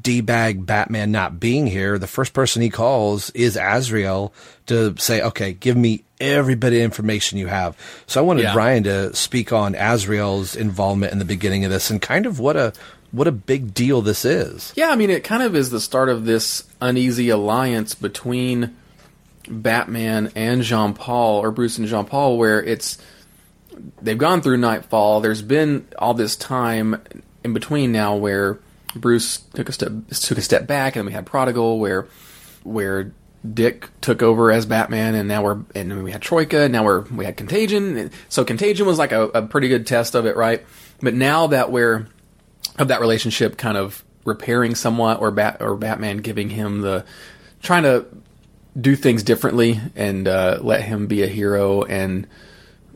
D-bag 0.00 0.66
Batman 0.66 1.10
not 1.10 1.40
being 1.40 1.66
here, 1.66 1.98
the 1.98 2.06
first 2.06 2.32
person 2.32 2.62
he 2.62 2.70
calls 2.70 3.30
is 3.30 3.56
Azrael 3.56 4.32
to 4.66 4.94
say, 4.98 5.22
okay, 5.22 5.52
give 5.52 5.76
me 5.76 6.04
every 6.20 6.54
bit 6.54 6.72
of 6.72 6.78
information 6.80 7.38
you 7.38 7.46
have. 7.46 7.76
So 8.06 8.20
I 8.20 8.24
wanted 8.24 8.42
Yeah. 8.42 8.52
Brian 8.52 8.84
to 8.84 9.14
speak 9.16 9.52
on 9.52 9.74
Azrael's 9.74 10.54
involvement 10.54 11.12
in 11.12 11.18
the 11.18 11.24
beginning 11.24 11.64
of 11.64 11.70
this 11.70 11.90
and 11.90 12.00
kind 12.00 12.26
of 12.26 12.38
what 12.38 12.56
a 12.56 12.72
what 13.12 13.26
a 13.26 13.32
big 13.32 13.74
deal 13.74 14.02
this 14.02 14.24
is. 14.24 14.72
Yeah, 14.76 14.90
I 14.90 14.96
mean, 14.96 15.10
it 15.10 15.24
kind 15.24 15.42
of 15.42 15.56
is 15.56 15.70
the 15.70 15.80
start 15.80 16.08
of 16.08 16.24
this 16.24 16.64
uneasy 16.80 17.28
alliance 17.28 17.94
between 17.94 18.76
Batman 19.48 20.30
and 20.36 20.62
Jean 20.62 20.94
Paul, 20.94 21.40
or 21.40 21.50
Bruce 21.50 21.78
and 21.78 21.88
Jean 21.88 22.04
Paul, 22.04 22.38
where 22.38 22.62
it's 22.62 22.98
they've 24.00 24.18
gone 24.18 24.42
through 24.42 24.58
Nightfall. 24.58 25.20
There's 25.20 25.42
been 25.42 25.86
all 25.98 26.14
this 26.14 26.36
time 26.36 27.02
in 27.42 27.52
between 27.52 27.90
now 27.90 28.14
where 28.16 28.58
Bruce 28.94 29.38
took 29.38 29.68
a 29.68 29.72
step 29.72 29.92
took 30.10 30.38
a 30.38 30.42
step 30.42 30.66
back, 30.66 30.96
and 30.96 31.00
then 31.00 31.06
we 31.06 31.12
had 31.12 31.26
Prodigal, 31.26 31.78
where 31.78 32.08
where 32.62 33.12
Dick 33.52 33.88
took 34.00 34.22
over 34.22 34.50
as 34.50 34.66
Batman, 34.66 35.14
and 35.14 35.28
now 35.28 35.42
we're 35.42 35.60
and 35.74 35.90
then 35.90 36.02
we 36.02 36.12
had 36.12 36.22
Troika. 36.22 36.62
And 36.62 36.72
now 36.72 36.84
we're 36.84 37.02
we 37.02 37.24
had 37.24 37.36
Contagion. 37.36 38.10
So 38.28 38.44
Contagion 38.44 38.86
was 38.86 38.98
like 38.98 39.12
a, 39.12 39.22
a 39.28 39.42
pretty 39.42 39.68
good 39.68 39.86
test 39.86 40.14
of 40.14 40.26
it, 40.26 40.36
right? 40.36 40.64
But 41.00 41.14
now 41.14 41.48
that 41.48 41.70
we're 41.70 42.06
of 42.78 42.88
that 42.88 43.00
relationship 43.00 43.56
kind 43.56 43.76
of 43.76 44.04
repairing 44.24 44.74
somewhat, 44.74 45.20
or 45.20 45.30
Bat 45.30 45.58
or 45.60 45.76
Batman 45.76 46.18
giving 46.18 46.50
him 46.50 46.80
the 46.80 47.04
trying 47.62 47.84
to 47.84 48.06
do 48.78 48.96
things 48.96 49.22
differently 49.22 49.80
and 49.96 50.28
uh, 50.28 50.58
let 50.60 50.82
him 50.82 51.06
be 51.06 51.22
a 51.22 51.26
hero 51.26 51.82
and 51.82 52.26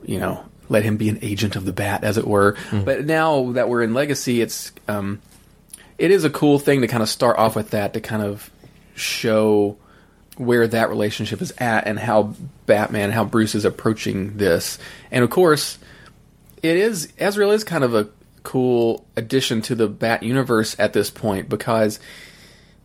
you 0.05 0.19
know 0.19 0.45
let 0.69 0.83
him 0.83 0.97
be 0.97 1.09
an 1.09 1.19
agent 1.23 1.57
of 1.57 1.65
the 1.65 1.73
bat 1.73 2.05
as 2.05 2.17
it 2.17 2.27
were 2.27 2.57
but 2.85 3.05
now 3.05 3.53
that 3.53 3.69
we're 3.69 3.83
in 3.83 3.93
legacy 3.93 4.41
it's 4.41 4.73
um, 4.89 5.21
it 5.99 6.11
is 6.11 6.25
a 6.25 6.31
cool 6.31 6.59
thing 6.59 6.81
to 6.81 6.89
kind 6.89 7.03
of 7.03 7.09
start 7.09 7.39
off 7.39 7.57
with 7.57 7.71
that 7.71 7.95
to 7.95 8.01
kind 8.01 8.23
of 8.23 8.51
show 8.95 9.77
where 10.37 10.67
that 10.67 10.89
relationship 10.89 11.41
is 11.41 11.53
at 11.59 11.87
and 11.87 11.99
how 11.99 12.35
batman 12.67 13.11
how 13.11 13.25
bruce 13.25 13.55
is 13.55 13.65
approaching 13.65 14.37
this 14.37 14.79
and 15.11 15.23
of 15.23 15.31
course 15.31 15.79
it 16.65 16.79
is 16.79 17.13
Azrael 17.21 17.51
is 17.51 17.63
kind 17.63 17.85
of 17.85 17.95
a 17.95 18.09
cool 18.43 19.05
addition 19.17 19.61
to 19.63 19.75
the 19.75 19.87
Bat 19.87 20.23
universe 20.23 20.75
at 20.79 20.95
this 20.95 21.11
point 21.11 21.49
because 21.49 22.01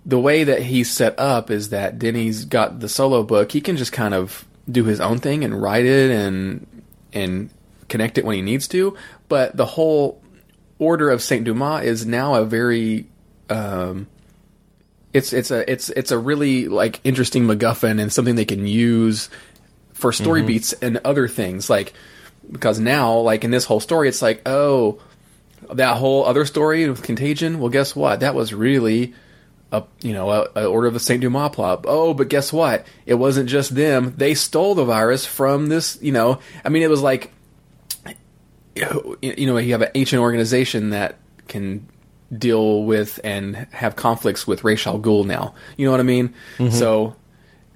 the 0.05 0.20
way 0.20 0.43
that 0.43 0.64
he's 0.64 0.91
set 0.91 1.18
up 1.18 1.49
is 1.49 1.70
that 1.70 1.97
Denny's 1.97 2.43
got 2.43 2.82
the 2.82 2.89
solo 2.89 3.24
book. 3.24 3.53
He 3.53 3.62
can 3.62 3.78
just 3.78 3.93
kind 3.93 4.14
of 4.14 4.45
do 4.70 4.84
his 4.84 4.99
own 4.99 5.20
thing 5.20 5.45
and 5.45 5.62
write 5.62 5.86
it 5.86 6.12
and 6.12 6.68
and 7.14 7.49
connect 7.88 8.18
it 8.18 8.26
when 8.26 8.36
he 8.36 8.41
needs 8.41 8.68
to. 8.70 8.97
But 9.30 9.55
the 9.55 9.66
whole 9.66 10.22
order 10.80 11.10
of 11.12 11.22
Saint 11.22 11.44
Dumas 11.46 11.86
is 11.86 12.06
now 12.06 12.36
a 12.36 12.46
very 12.46 13.06
um, 13.50 14.08
it's 15.14 15.34
it's 15.34 15.52
a 15.52 15.70
it's 15.72 15.90
it's 15.90 16.12
a 16.12 16.18
really 16.18 16.68
like 16.68 17.00
interesting 17.04 17.46
MacGuffin 17.46 18.00
and 18.02 18.12
something 18.12 18.36
they 18.36 18.46
can 18.46 18.66
use 18.68 19.30
for 19.94 20.12
story 20.12 20.42
Mhm. 20.44 20.48
beats 20.48 20.74
and 20.74 20.98
other 21.04 21.28
things. 21.28 21.70
Like 21.70 21.94
because 22.52 22.80
now 22.80 23.18
like 23.20 23.44
in 23.44 23.52
this 23.52 23.66
whole 23.66 23.80
story 23.80 24.08
it's 24.10 24.22
like 24.22 24.42
oh 24.48 25.00
that 25.74 25.98
whole 25.98 26.26
other 26.26 26.46
story 26.46 26.90
with 26.90 27.04
Contagion 27.04 27.60
well 27.60 27.70
guess 27.70 27.96
what? 27.96 28.22
That 28.22 28.34
was 28.36 28.54
really 28.54 29.14
a 29.72 29.84
you 30.02 30.14
know 30.14 30.30
a, 30.30 30.48
a 30.56 30.66
order 30.66 30.88
of 30.88 30.94
the 30.94 31.00
Saint 31.00 31.22
Dumas 31.22 31.52
plot. 31.54 31.86
Oh 31.88 32.14
but 32.14 32.30
guess 32.30 32.54
what? 32.54 32.86
It 33.06 33.16
wasn't 33.16 33.50
just 33.50 33.76
them. 33.76 34.14
They 34.18 34.34
stole 34.36 34.76
the 34.76 34.86
virus 34.86 35.26
from 35.26 35.68
this 35.68 35.98
you 36.02 36.12
know 36.12 36.40
I 36.64 36.70
mean 36.70 36.84
it 36.84 36.90
was 36.90 37.02
like 37.02 37.32
you 39.22 39.48
know 39.48 39.58
you 39.58 39.72
have 39.74 39.82
an 39.82 39.92
ancient 39.96 40.22
organization 40.22 40.92
that 40.92 41.18
can 41.48 41.88
deal 42.36 42.84
with 42.84 43.20
and 43.24 43.56
have 43.72 43.96
conflicts 43.96 44.46
with 44.46 44.64
Ra's 44.64 44.86
al 44.86 45.00
Ghul 45.00 45.26
now. 45.26 45.54
You 45.78 45.86
know 45.86 45.92
what 45.92 46.00
I 46.00 46.04
mean? 46.04 46.34
Mhm. 46.58 46.72
So, 46.72 47.16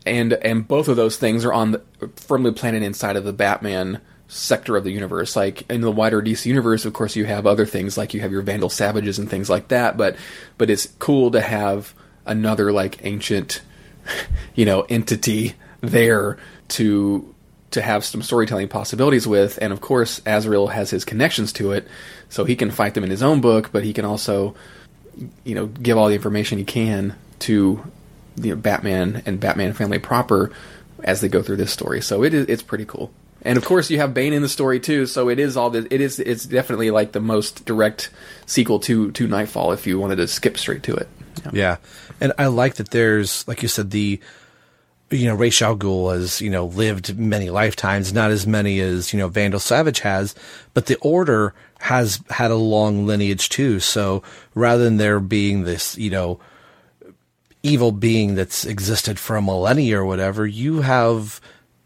and 0.06 0.34
and 0.34 0.68
both 0.68 0.88
of 0.88 0.96
those 0.96 1.18
things 1.18 1.44
are 1.46 1.54
on 1.54 1.72
the, 1.72 1.82
firmly 2.16 2.52
planted 2.52 2.84
inside 2.84 3.16
of 3.16 3.24
the 3.24 3.34
Batman 3.34 4.00
sector 4.28 4.76
of 4.78 4.84
the 4.84 4.92
universe. 4.92 5.36
Like 5.36 5.70
in 5.70 5.82
the 5.82 5.92
wider 5.92 6.22
DC 6.22 6.46
universe, 6.46 6.86
of 6.86 6.94
course, 6.94 7.16
you 7.16 7.26
have 7.26 7.46
other 7.46 7.66
things 7.66 7.98
like 7.98 8.14
you 8.14 8.22
have 8.22 8.32
your 8.32 8.42
Vandal 8.42 8.70
Savages 8.70 9.20
and 9.20 9.30
things 9.30 9.50
like 9.50 9.70
that. 9.70 9.98
But 9.98 10.16
but 10.58 10.70
it's 10.70 10.88
cool 11.00 11.32
to 11.32 11.42
have 11.42 11.94
another 12.26 12.72
like 12.72 13.04
ancient, 13.04 13.62
you 14.56 14.66
know, 14.66 14.82
entity 14.90 15.56
there 15.82 16.38
to 16.70 17.34
to 17.74 17.82
have 17.82 18.06
some 18.06 18.22
storytelling 18.22 18.70
possibilities 18.70 19.28
with. 19.28 19.60
And 19.62 19.74
of 19.74 19.82
course, 19.82 20.22
Azrael 20.26 20.68
has 20.68 20.90
his 20.90 21.06
connections 21.06 21.54
to 21.54 21.72
it, 21.74 21.88
so 22.30 22.46
he 22.46 22.56
can 22.56 22.72
fight 22.72 22.94
them 22.94 23.04
in 23.04 23.10
his 23.10 23.22
own 23.22 23.42
book, 23.42 23.72
but 23.72 23.84
he 23.84 23.94
can 23.94 24.06
also, 24.06 24.56
you 25.44 25.56
know, 25.56 25.68
give 25.68 25.98
all 25.98 26.08
the 26.08 26.16
information 26.16 26.58
he 26.58 26.64
can 26.64 27.16
to 27.40 27.84
the 28.36 28.56
Batman 28.56 29.22
and 29.26 29.40
Batman 29.40 29.74
family 29.74 30.00
proper 30.00 30.52
as 31.04 31.22
they 31.22 31.28
go 31.28 31.42
through 31.42 31.58
this 31.58 31.72
story. 31.72 32.02
So 32.02 32.24
it 32.24 32.34
is 32.34 32.48
it's 32.48 32.64
pretty 32.64 32.86
cool. 32.86 33.12
And 33.46 33.58
of 33.58 33.66
course, 33.66 33.90
you 33.90 33.98
have 33.98 34.14
Bane 34.14 34.32
in 34.34 34.42
the 34.42 34.50
story 34.50 34.80
too. 34.80 35.06
So 35.06 35.30
it 35.30 35.38
is 35.38 35.58
all 35.58 35.70
this. 35.70 35.86
It 35.92 36.00
is 36.00 36.20
it's 36.20 36.46
definitely 36.46 36.92
like 36.92 37.12
the 37.12 37.20
most 37.20 37.66
direct 37.66 38.10
sequel 38.46 38.80
to 38.82 39.12
to 39.12 39.28
Nightfall. 39.28 39.74
If 39.74 39.86
you 39.86 40.00
wanted 40.00 40.16
to 40.18 40.28
skip 40.28 40.58
straight 40.58 40.84
to 40.84 40.96
it. 40.96 41.10
Yeah. 41.52 41.78
And 42.22 42.32
I 42.38 42.48
like 42.48 42.76
that 42.76 42.92
there's, 42.92 43.46
like 43.48 43.62
you 43.62 43.68
said, 43.68 43.92
the 43.92 44.22
you 45.14 45.28
know, 45.28 45.36
Ra's 45.36 45.62
al 45.62 45.78
Ghul 45.78 46.14
has, 46.14 46.42
you 46.42 46.50
know, 46.50 46.66
lived 46.66 47.18
many 47.18 47.50
lifetimes, 47.50 48.14
not 48.14 48.32
as 48.32 48.48
many 48.48 48.80
as, 48.80 49.14
you 49.14 49.20
know, 49.20 49.28
Vandal 49.28 49.60
Savage 49.60 50.00
has, 50.00 50.34
but 50.74 50.88
the 50.88 50.98
Order 50.98 51.54
has 51.80 52.22
had 52.30 52.52
a 52.52 52.56
long 52.56 53.06
lineage 53.06 53.50
too. 53.50 53.80
So 53.80 54.24
rather 54.56 54.84
than 54.84 54.98
there 54.98 55.20
being 55.20 55.64
this, 55.64 55.98
you 55.98 56.10
know, 56.10 56.40
evil 57.62 57.92
being 57.92 58.36
that's 58.36 58.66
existed 58.66 59.20
for 59.20 59.36
a 59.36 59.42
millennia 59.42 60.00
or 60.00 60.06
whatever, 60.06 60.46
you 60.46 60.82
have 60.82 61.40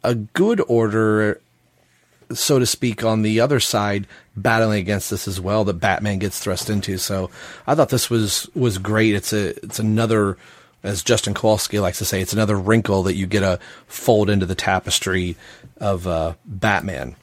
a 0.03 0.15
good 0.15 0.61
order, 0.67 1.41
so 2.31 2.59
to 2.59 2.65
speak, 2.65 3.03
on 3.03 3.21
the 3.21 3.39
other 3.39 3.59
side 3.59 4.07
battling 4.35 4.79
against 4.79 5.09
this 5.09 5.27
as 5.27 5.41
well 5.41 5.65
that 5.65 5.73
Batman 5.73 6.19
gets 6.19 6.39
thrust 6.39 6.69
into. 6.69 6.97
So 6.97 7.29
I 7.65 7.75
thought 7.75 7.89
this 7.89 8.09
was 8.09 8.49
was 8.55 8.77
great. 8.77 9.15
It's 9.15 9.33
a 9.33 9.49
it's 9.63 9.79
another 9.79 10.37
as 10.83 11.03
Justin 11.03 11.33
Kowalski 11.33 11.79
likes 11.79 11.97
to 11.99 12.05
say, 12.05 12.21
it's 12.21 12.33
another 12.33 12.55
wrinkle 12.55 13.03
that 13.03 13.15
you 13.15 13.27
get 13.27 13.41
to 13.41 13.59
fold 13.87 14.29
into 14.29 14.45
the 14.45 14.55
tapestry 14.55 15.35
of 15.77 16.07
uh, 16.07 16.35
Batman. 16.45 17.15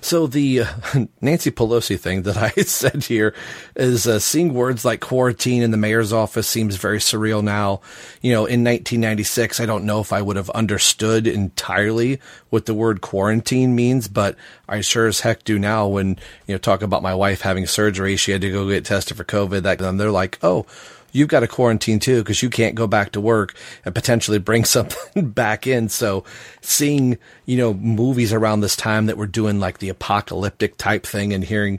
So 0.00 0.26
the 0.26 0.62
Nancy 1.20 1.50
Pelosi 1.50 1.98
thing 1.98 2.22
that 2.22 2.36
I 2.36 2.50
said 2.62 3.04
here 3.04 3.34
is 3.74 4.06
uh, 4.06 4.18
seeing 4.18 4.54
words 4.54 4.84
like 4.84 5.00
quarantine 5.00 5.62
in 5.62 5.70
the 5.70 5.76
mayor's 5.76 6.12
office 6.12 6.46
seems 6.46 6.76
very 6.76 6.98
surreal 6.98 7.42
now. 7.42 7.80
You 8.20 8.32
know, 8.32 8.40
in 8.40 8.64
1996, 8.64 9.60
I 9.60 9.66
don't 9.66 9.84
know 9.84 10.00
if 10.00 10.12
I 10.12 10.22
would 10.22 10.36
have 10.36 10.50
understood 10.50 11.26
entirely 11.26 12.20
what 12.50 12.66
the 12.66 12.74
word 12.74 13.00
quarantine 13.00 13.74
means, 13.74 14.08
but 14.08 14.36
I 14.68 14.80
sure 14.82 15.06
as 15.06 15.20
heck 15.20 15.44
do 15.44 15.58
now 15.58 15.86
when, 15.88 16.18
you 16.46 16.54
know, 16.54 16.58
talk 16.58 16.82
about 16.82 17.02
my 17.02 17.14
wife 17.14 17.40
having 17.40 17.66
surgery. 17.66 18.16
She 18.16 18.32
had 18.32 18.42
to 18.42 18.52
go 18.52 18.68
get 18.68 18.84
tested 18.84 19.16
for 19.16 19.24
COVID. 19.24 19.62
That, 19.62 19.80
and 19.80 19.98
they're 19.98 20.10
like, 20.10 20.38
oh, 20.42 20.66
you've 21.12 21.28
got 21.28 21.40
to 21.40 21.48
quarantine 21.48 22.00
too 22.00 22.18
because 22.18 22.42
you 22.42 22.50
can't 22.50 22.74
go 22.74 22.86
back 22.86 23.12
to 23.12 23.20
work 23.20 23.54
and 23.84 23.94
potentially 23.94 24.38
bring 24.38 24.64
something 24.66 25.30
back 25.30 25.66
in. 25.66 25.88
So 25.88 26.24
seeing, 26.60 27.18
you 27.46 27.56
know, 27.56 27.74
movies 27.74 28.32
around 28.32 28.60
this 28.60 28.76
time 28.76 29.06
that 29.06 29.16
were 29.16 29.26
doing 29.26 29.60
like 29.60 29.78
the 29.78 29.88
apocalyptic 29.88 30.76
type 30.76 31.06
thing 31.06 31.32
and 31.32 31.44
hearing 31.44 31.78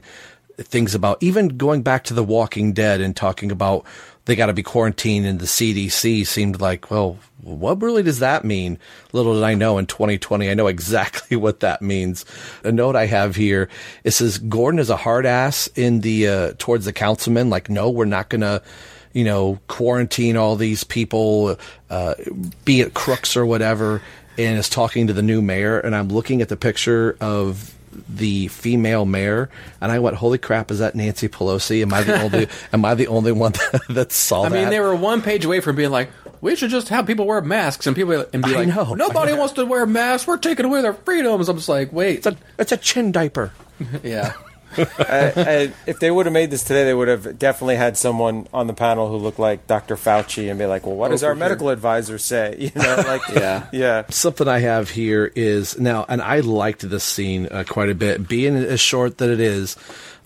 things 0.56 0.94
about 0.94 1.20
even 1.20 1.56
going 1.56 1.82
back 1.82 2.04
to 2.04 2.14
The 2.14 2.24
Walking 2.24 2.72
Dead 2.72 3.00
and 3.00 3.14
talking 3.14 3.50
about 3.50 3.84
they 4.26 4.36
got 4.36 4.46
to 4.46 4.52
be 4.54 4.62
quarantined 4.62 5.26
in 5.26 5.38
the 5.38 5.44
CDC 5.44 6.26
seemed 6.26 6.60
like, 6.60 6.90
well, 6.90 7.18
what 7.42 7.82
really 7.82 8.02
does 8.02 8.20
that 8.20 8.44
mean? 8.44 8.78
Little 9.12 9.34
did 9.34 9.42
I 9.42 9.54
know 9.54 9.76
in 9.76 9.86
2020, 9.86 10.48
I 10.48 10.54
know 10.54 10.66
exactly 10.66 11.36
what 11.36 11.60
that 11.60 11.82
means. 11.82 12.24
A 12.62 12.72
note 12.72 12.96
I 12.96 13.06
have 13.06 13.36
here, 13.36 13.68
it 14.02 14.12
says 14.12 14.38
Gordon 14.38 14.80
is 14.80 14.90
a 14.90 14.96
hard 14.96 15.26
ass 15.26 15.68
in 15.74 16.00
the, 16.00 16.28
uh, 16.28 16.52
towards 16.58 16.86
the 16.86 16.92
councilman. 16.92 17.50
Like, 17.50 17.68
no, 17.68 17.90
we're 17.90 18.06
not 18.06 18.30
going 18.30 18.40
to, 18.40 18.62
you 19.14 19.24
know, 19.24 19.58
quarantine 19.68 20.36
all 20.36 20.56
these 20.56 20.84
people, 20.84 21.56
uh, 21.88 22.14
be 22.66 22.82
it 22.82 22.92
crooks 22.92 23.36
or 23.36 23.46
whatever, 23.46 24.02
and 24.36 24.58
is 24.58 24.68
talking 24.68 25.06
to 25.06 25.14
the 25.14 25.22
new 25.22 25.40
mayor. 25.40 25.78
And 25.78 25.96
I'm 25.96 26.08
looking 26.08 26.42
at 26.42 26.50
the 26.50 26.56
picture 26.56 27.16
of 27.20 27.74
the 28.08 28.48
female 28.48 29.06
mayor, 29.06 29.48
and 29.80 29.90
I 29.90 30.00
went, 30.00 30.16
"Holy 30.16 30.36
crap! 30.36 30.70
Is 30.70 30.80
that 30.80 30.94
Nancy 30.94 31.28
Pelosi? 31.28 31.80
Am 31.80 31.94
I 31.94 32.02
the 32.02 32.20
only? 32.20 32.48
am 32.72 32.84
I 32.84 32.94
the 32.94 33.06
only 33.06 33.32
one 33.32 33.52
that, 33.52 33.82
that 33.88 34.12
saw 34.12 34.42
I 34.42 34.48
that?" 34.50 34.54
mean, 34.54 34.68
they 34.70 34.80
were 34.80 34.94
one 34.94 35.22
page 35.22 35.44
away 35.44 35.60
from 35.60 35.76
being 35.76 35.90
like, 35.90 36.10
we 36.44 36.56
should 36.56 36.68
just 36.70 36.90
have 36.90 37.06
people 37.06 37.26
wear 37.26 37.40
masks 37.40 37.86
and 37.86 37.96
people 37.96 38.26
and 38.32 38.42
be 38.44 38.54
I 38.54 38.64
like, 38.64 38.68
know. 38.68 38.92
nobody 38.92 39.32
wants 39.32 39.54
to 39.54 39.64
wear 39.64 39.86
masks. 39.86 40.26
We're 40.26 40.36
taking 40.36 40.66
away 40.66 40.82
their 40.82 40.92
freedoms. 40.92 41.48
I'm 41.48 41.56
just 41.56 41.70
like, 41.70 41.90
wait, 41.90 42.18
it's 42.18 42.26
a 42.26 42.36
it's 42.58 42.70
a 42.70 42.76
chin 42.76 43.12
diaper. 43.12 43.52
yeah. 44.02 44.34
I, 44.78 45.32
I, 45.36 45.72
if 45.86 45.98
they 46.00 46.10
would 46.10 46.26
have 46.26 46.32
made 46.32 46.50
this 46.50 46.62
today, 46.64 46.84
they 46.84 46.94
would 46.94 47.08
have 47.08 47.38
definitely 47.38 47.76
had 47.76 47.96
someone 47.96 48.46
on 48.52 48.66
the 48.66 48.72
panel 48.74 49.08
who 49.08 49.16
looked 49.16 49.38
like 49.38 49.66
Dr. 49.66 49.96
Fauci 49.96 50.48
and 50.50 50.58
be 50.58 50.66
like, 50.66 50.86
"Well, 50.86 50.96
what 50.96 51.08
Oh, 51.08 51.10
does 51.12 51.22
our 51.24 51.32
for 51.34 51.38
sure. 51.38 51.48
medical 51.48 51.68
advisor 51.70 52.18
say?" 52.18 52.56
You 52.74 52.82
know, 52.82 53.04
like, 53.06 53.22
yeah, 53.34 53.66
yeah. 53.72 54.04
Something 54.10 54.48
I 54.48 54.58
have 54.60 54.90
here 54.90 55.30
is 55.36 55.78
now, 55.78 56.04
and 56.08 56.20
I 56.22 56.40
liked 56.40 56.88
this 56.88 57.04
scene 57.04 57.48
uh, 57.50 57.64
quite 57.68 57.88
a 57.90 57.94
bit, 57.94 58.26
being 58.28 58.56
as 58.56 58.80
short 58.80 59.18
that 59.18 59.30
it 59.30 59.40
is. 59.40 59.76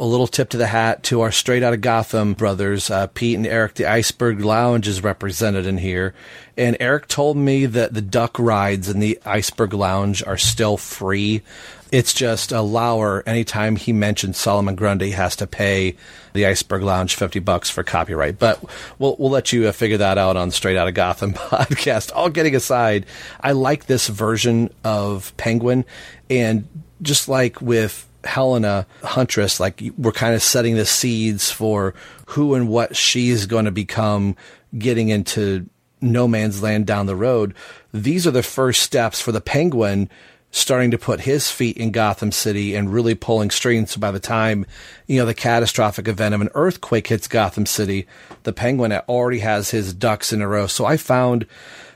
A 0.00 0.04
little 0.04 0.28
tip 0.28 0.50
to 0.50 0.56
the 0.56 0.68
hat 0.68 1.02
to 1.04 1.22
our 1.22 1.32
straight 1.32 1.64
out 1.64 1.74
of 1.74 1.80
Gotham 1.80 2.34
brothers, 2.34 2.88
uh, 2.88 3.08
Pete 3.08 3.36
and 3.36 3.46
Eric. 3.46 3.74
The 3.74 3.86
Iceberg 3.86 4.40
Lounge 4.40 4.86
is 4.86 5.02
represented 5.02 5.66
in 5.66 5.78
here, 5.78 6.14
and 6.56 6.76
Eric 6.78 7.08
told 7.08 7.36
me 7.36 7.66
that 7.66 7.94
the 7.94 8.00
duck 8.00 8.38
rides 8.38 8.88
in 8.88 9.00
the 9.00 9.18
Iceberg 9.26 9.74
Lounge 9.74 10.22
are 10.22 10.36
still 10.36 10.76
free. 10.76 11.42
It's 11.90 12.14
just 12.14 12.52
a 12.52 12.60
Lauer. 12.60 13.24
Anytime 13.26 13.74
he 13.74 13.92
mentions 13.92 14.36
Solomon 14.38 14.76
Grundy, 14.76 15.10
has 15.12 15.34
to 15.36 15.48
pay 15.48 15.96
the 16.32 16.46
Iceberg 16.46 16.82
Lounge 16.82 17.16
fifty 17.16 17.40
bucks 17.40 17.68
for 17.68 17.82
copyright. 17.82 18.38
But 18.38 18.62
we'll 19.00 19.16
we'll 19.18 19.30
let 19.30 19.52
you 19.52 19.66
uh, 19.66 19.72
figure 19.72 19.98
that 19.98 20.16
out 20.16 20.36
on 20.36 20.52
Straight 20.52 20.76
Out 20.76 20.86
of 20.86 20.94
Gotham 20.94 21.32
podcast. 21.34 22.12
All 22.14 22.30
getting 22.30 22.54
aside, 22.54 23.04
I 23.40 23.50
like 23.50 23.86
this 23.86 24.06
version 24.06 24.72
of 24.84 25.36
Penguin, 25.36 25.84
and 26.30 26.68
just 27.02 27.28
like 27.28 27.60
with 27.60 28.07
Helena 28.28 28.86
Huntress, 29.02 29.58
like 29.58 29.82
we're 29.96 30.12
kind 30.12 30.34
of 30.34 30.42
setting 30.42 30.76
the 30.76 30.84
seeds 30.84 31.50
for 31.50 31.94
who 32.26 32.54
and 32.54 32.68
what 32.68 32.94
she's 32.94 33.46
going 33.46 33.64
to 33.64 33.70
become, 33.70 34.36
getting 34.76 35.08
into 35.08 35.68
no 36.00 36.28
man's 36.28 36.62
land 36.62 36.86
down 36.86 37.06
the 37.06 37.16
road. 37.16 37.54
These 37.92 38.26
are 38.26 38.30
the 38.30 38.42
first 38.42 38.82
steps 38.82 39.20
for 39.20 39.32
the 39.32 39.40
Penguin 39.40 40.10
starting 40.50 40.90
to 40.90 40.98
put 40.98 41.20
his 41.20 41.50
feet 41.50 41.76
in 41.76 41.90
Gotham 41.90 42.32
City 42.32 42.74
and 42.74 42.92
really 42.92 43.14
pulling 43.14 43.50
strings. 43.50 43.92
So 43.92 44.00
by 44.00 44.10
the 44.10 44.20
time, 44.20 44.66
you 45.06 45.18
know, 45.18 45.26
the 45.26 45.34
catastrophic 45.34 46.08
event 46.08 46.34
of 46.34 46.40
an 46.40 46.50
earthquake 46.54 47.08
hits 47.08 47.28
Gotham 47.28 47.66
City, 47.66 48.06
the 48.44 48.52
Penguin 48.52 48.92
already 48.92 49.40
has 49.40 49.70
his 49.70 49.92
ducks 49.92 50.32
in 50.32 50.40
a 50.40 50.48
row. 50.48 50.66
So 50.66 50.84
I 50.84 50.96
found 50.96 51.46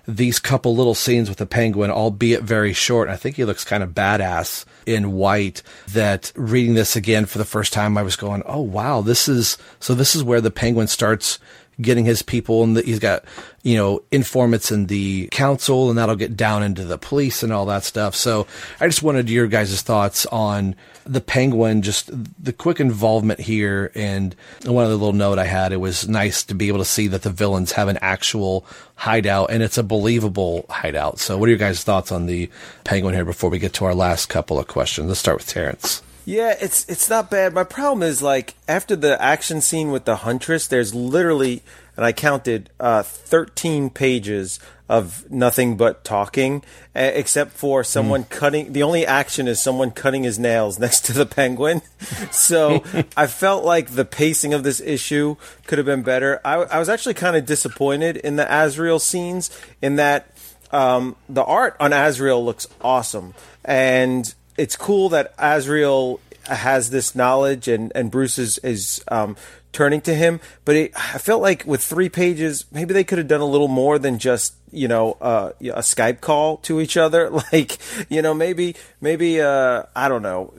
these 0.07 0.39
couple 0.39 0.75
little 0.75 0.95
scenes 0.95 1.29
with 1.29 1.39
the 1.39 1.47
Penguin, 1.47 1.91
albeit 1.91 2.43
very 2.43 2.73
short. 2.73 3.09
I 3.09 3.17
think 3.17 3.37
he 3.37 3.45
looks 3.45 3.65
kind 3.65 3.83
of 3.83 3.91
badass 3.91 4.65
in 4.87 5.13
white 5.13 5.63
that 5.89 6.33
reading 6.35 6.75
this 6.75 6.97
again 6.97 7.27
for 7.27 7.39
the 7.39 7.45
first 7.45 7.73
time, 7.73 7.97
I 7.97 8.03
was 8.03 8.17
going, 8.17 8.43
Oh, 8.47 8.61
wow, 8.61 9.01
this 9.01 9.29
is, 9.29 9.59
so 9.81 9.95
this 9.95 10.15
is 10.15 10.25
where 10.25 10.41
the 10.41 10.51
Penguin 10.51 10.89
starts 10.89 11.39
getting 11.81 12.05
his 12.05 12.23
people 12.23 12.63
and 12.63 12.77
he's 12.79 12.99
got, 12.99 13.25
you 13.63 13.77
know, 13.77 14.03
informants 14.11 14.71
in 14.71 14.87
the 14.87 15.29
council 15.33 15.89
and 15.89 15.99
that'll 15.99 16.17
get 16.17 16.37
down 16.37 16.63
into 16.63 16.85
the 16.85 16.99
police 16.99 17.43
and 17.43 17.53
all 17.53 17.67
that 17.67 17.85
stuff. 17.85 18.15
So 18.15 18.47
I 18.81 18.87
just 18.87 19.03
wanted 19.03 19.31
your 19.31 19.47
guys' 19.47 19.83
thoughts 19.83 20.27
on 20.27 20.75
the 21.05 21.21
penguin, 21.21 21.83
just 21.83 22.11
the 22.43 22.53
quick 22.53 22.79
involvement 22.79 23.41
here. 23.41 23.91
And 23.95 24.35
one 24.65 24.85
other 24.85 24.95
little 24.95 25.13
note 25.13 25.39
I 25.39 25.47
had, 25.47 25.73
it 25.73 25.79
was 25.79 26.09
nice 26.09 26.45
to 26.45 26.55
be 26.55 26.69
able 26.69 26.79
to 26.79 26.85
see 26.85 27.09
that 27.09 27.23
the 27.23 27.31
villains 27.31 27.73
have 27.73 27.89
an 27.89 27.99
actual 28.03 28.67
hideout 28.97 29.51
and 29.51 29.63
it's 29.63 29.79
a 29.79 29.83
believable 29.83 30.67
hideout. 30.69 31.19
So 31.19 31.39
what 31.39 31.47
are 31.47 31.51
your 31.51 31.59
guys' 31.59 31.83
thoughts 31.83 32.13
on 32.13 32.27
the 32.27 32.51
penguin 32.85 33.15
here 33.15 33.25
before 33.25 33.51
we 33.51 33.59
get 33.59 33.73
to 33.75 33.85
our 33.85 33.95
last 33.95 34.29
couple 34.29 34.59
of 34.59 34.69
questions? 34.69 35.09
Let's 35.09 35.21
start 35.21 35.39
with 35.39 35.49
Terrence. 35.49 36.03
Yeah, 36.25 36.55
it's 36.61 36.85
it's 36.89 37.11
not 37.11 37.31
bad. 37.31 37.53
My 37.53 37.65
problem 37.65 38.03
is 38.03 38.23
like 38.23 38.55
after 38.69 38.95
the 38.95 39.21
action 39.21 39.61
scene 39.61 39.91
with 39.91 40.05
the 40.05 40.17
huntress, 40.17 40.69
there's 40.69 40.95
literally, 40.95 41.63
and 41.97 42.05
I 42.05 42.13
counted, 42.13 42.71
uh, 42.79 43.03
thirteen 43.03 43.91
pages 43.91 44.61
of 44.89 45.29
nothing 45.31 45.77
but 45.77 46.05
talking, 46.05 46.63
uh, 46.95 47.11
except 47.15 47.53
for 47.53 47.83
someone 47.83 48.25
cutting. 48.25 48.73
The 48.73 48.85
only 48.85 49.05
action 49.05 49.49
is 49.49 49.61
someone 49.61 49.91
cutting 49.91 50.23
his 50.23 50.39
nails 50.39 50.79
next 50.79 51.07
to 51.07 51.13
the 51.13 51.27
penguin. 51.27 51.83
so 52.31 52.85
I 53.17 53.27
felt 53.27 53.65
like 53.65 53.91
the 53.91 54.05
pacing 54.05 54.55
of 54.55 54.63
this 54.63 54.81
issue 54.81 55.37
could 55.67 55.79
have 55.79 55.87
been 55.87 56.03
better. 56.03 56.41
I, 56.45 56.57
I 56.57 56.79
was 56.79 56.89
actually 56.89 57.15
kind 57.15 57.37
of 57.37 57.47
disappointed 57.47 58.17
in 58.17 58.37
the 58.37 58.47
Azrael 58.49 58.99
scenes 59.01 59.51
in 59.81 59.97
that 59.97 60.29
um, 60.71 61.17
the 61.29 61.43
art 61.43 61.77
on 61.81 61.93
Azrael 61.93 62.45
looks 62.45 62.67
awesome 62.81 63.35
and 63.65 64.33
it's 64.57 64.77
cool 64.77 65.09
that 65.11 65.35
Azrael 65.39 66.21
has 66.47 66.91
this 66.91 67.15
knowledge 67.15 67.69
and, 67.69 67.93
and 67.95 68.11
Bruce 68.11 68.39
is, 68.39 68.59
is 68.59 69.03
um, 69.09 69.37
turning 69.73 70.01
to 70.03 70.15
him. 70.15 70.41
But 70.65 70.77
it, 70.77 70.93
I 70.97 71.19
felt 71.19 71.43
like 71.43 71.65
with 71.67 71.83
three 71.83 72.09
pages, 72.09 72.67
maybe 72.73 72.95
they 72.95 73.05
could 73.05 73.19
have 73.19 73.29
done 73.29 73.41
a 73.41 73.47
little 73.47 73.69
more 73.69 73.99
than 73.99 74.19
just, 74.19 74.55
you 74.71 74.89
know, 74.89 75.17
uh, 75.21 75.53
a 75.61 75.81
Skype 75.81 76.21
call 76.21 76.59
to 76.59 76.81
each 76.81 76.97
other. 76.97 77.31
Like, 77.53 77.79
you 78.09 78.23
know, 78.23 78.33
maybe, 78.33 78.77
maybe, 79.01 79.41
uh, 79.41 79.83
I 79.95 80.09
don't 80.09 80.23
know. 80.23 80.55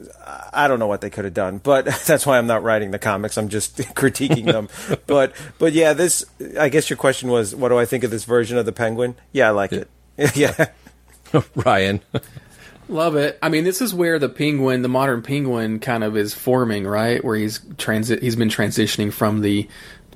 I 0.51 0.67
don't 0.67 0.79
know 0.79 0.87
what 0.87 1.01
they 1.01 1.09
could 1.09 1.25
have 1.25 1.33
done, 1.33 1.57
but 1.57 1.85
that's 2.05 2.25
why 2.25 2.37
I'm 2.37 2.47
not 2.47 2.61
writing 2.61 2.91
the 2.91 2.99
comics. 2.99 3.37
I'm 3.37 3.49
just 3.49 3.77
critiquing 3.95 4.45
them. 4.45 4.69
but, 5.07 5.33
but 5.59 5.73
yeah, 5.73 5.93
this, 5.93 6.25
I 6.59 6.69
guess 6.69 6.89
your 6.89 6.97
question 6.97 7.29
was, 7.29 7.55
what 7.55 7.69
do 7.69 7.79
I 7.79 7.85
think 7.85 8.03
of 8.03 8.11
this 8.11 8.25
version 8.25 8.57
of 8.57 8.65
the 8.65 8.71
Penguin? 8.71 9.15
Yeah, 9.31 9.47
I 9.47 9.51
like 9.51 9.71
it. 9.73 9.89
yeah. 10.35 10.67
Ryan. 11.55 12.01
Love 12.89 13.15
it. 13.15 13.39
I 13.41 13.49
mean, 13.49 13.63
this 13.63 13.81
is 13.81 13.93
where 13.93 14.19
the 14.19 14.29
penguin, 14.29 14.81
the 14.81 14.89
modern 14.89 15.21
penguin, 15.21 15.79
kind 15.79 16.03
of 16.03 16.17
is 16.17 16.33
forming, 16.33 16.85
right? 16.85 17.23
Where 17.23 17.35
he's 17.35 17.61
transit, 17.77 18.21
he's 18.21 18.35
been 18.35 18.49
transitioning 18.49 19.11
from 19.11 19.41
the 19.41 19.67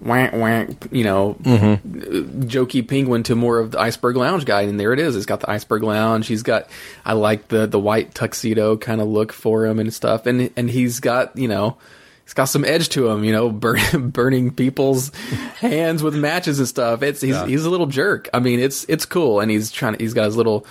wank 0.01 0.33
wank, 0.33 0.87
you 0.91 1.03
know, 1.03 1.35
mm-hmm. 1.41 1.99
uh, 1.99 2.45
jokey 2.45 2.87
penguin 2.87 3.23
to 3.23 3.35
more 3.35 3.59
of 3.59 3.71
the 3.71 3.79
iceberg 3.79 4.15
lounge 4.15 4.45
guy. 4.45 4.61
And 4.61 4.79
there 4.79 4.93
it 4.93 4.99
is. 4.99 5.15
It's 5.15 5.25
got 5.25 5.39
the 5.39 5.49
iceberg 5.49 5.83
lounge. 5.83 6.27
He's 6.27 6.43
got, 6.43 6.69
I 7.05 7.13
like 7.13 7.47
the 7.47 7.67
the 7.67 7.79
white 7.79 8.13
tuxedo 8.13 8.77
kind 8.77 9.01
of 9.01 9.07
look 9.07 9.33
for 9.33 9.65
him 9.65 9.79
and 9.79 9.93
stuff. 9.93 10.25
And 10.25 10.51
and 10.55 10.69
he's 10.69 10.99
got, 10.99 11.37
you 11.37 11.47
know, 11.47 11.77
he's 12.23 12.33
got 12.33 12.45
some 12.45 12.65
edge 12.65 12.89
to 12.89 13.07
him, 13.07 13.23
you 13.23 13.31
know, 13.31 13.49
burn, 13.51 14.09
burning 14.09 14.51
people's 14.51 15.13
hands 15.59 16.03
with 16.03 16.15
matches 16.15 16.59
and 16.59 16.67
stuff. 16.67 17.01
It's 17.01 17.21
he's 17.21 17.35
Yeah. 17.35 17.47
he's 17.47 17.65
a 17.65 17.69
little 17.69 17.87
jerk. 17.87 18.29
I 18.33 18.39
mean, 18.39 18.59
it's 18.59 18.85
it's 18.89 19.05
cool, 19.05 19.39
and 19.39 19.49
he's 19.49 19.71
trying. 19.71 19.93
to 19.93 20.03
He's 20.03 20.13
got 20.13 20.25
his 20.25 20.37
little. 20.37 20.65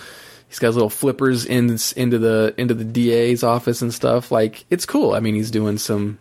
He's 0.49 0.59
got 0.59 0.67
his 0.67 0.75
little 0.75 0.89
flippers 0.89 1.45
in 1.45 1.77
into 1.95 2.17
the 2.19 2.53
into 2.57 2.73
the 2.73 2.83
DA's 2.85 3.43
office 3.43 3.81
and 3.81 3.93
stuff. 3.93 4.31
Like 4.31 4.65
it's 4.69 4.85
cool. 4.85 5.13
I 5.13 5.19
mean, 5.19 5.35
he's 5.35 5.51
doing 5.51 5.77
some 5.77 6.19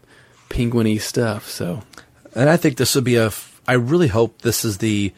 penguiny 0.50 1.00
stuff. 1.00 1.48
So 1.48 1.82
And 2.34 2.48
I 2.50 2.56
think 2.56 2.76
this 2.76 2.94
would 2.94 3.04
be 3.04 3.16
a. 3.16 3.26
f- 3.26 3.60
I 3.68 3.74
really 3.74 4.08
hope 4.08 4.42
this 4.42 4.64
is 4.64 4.78
the 4.78 5.12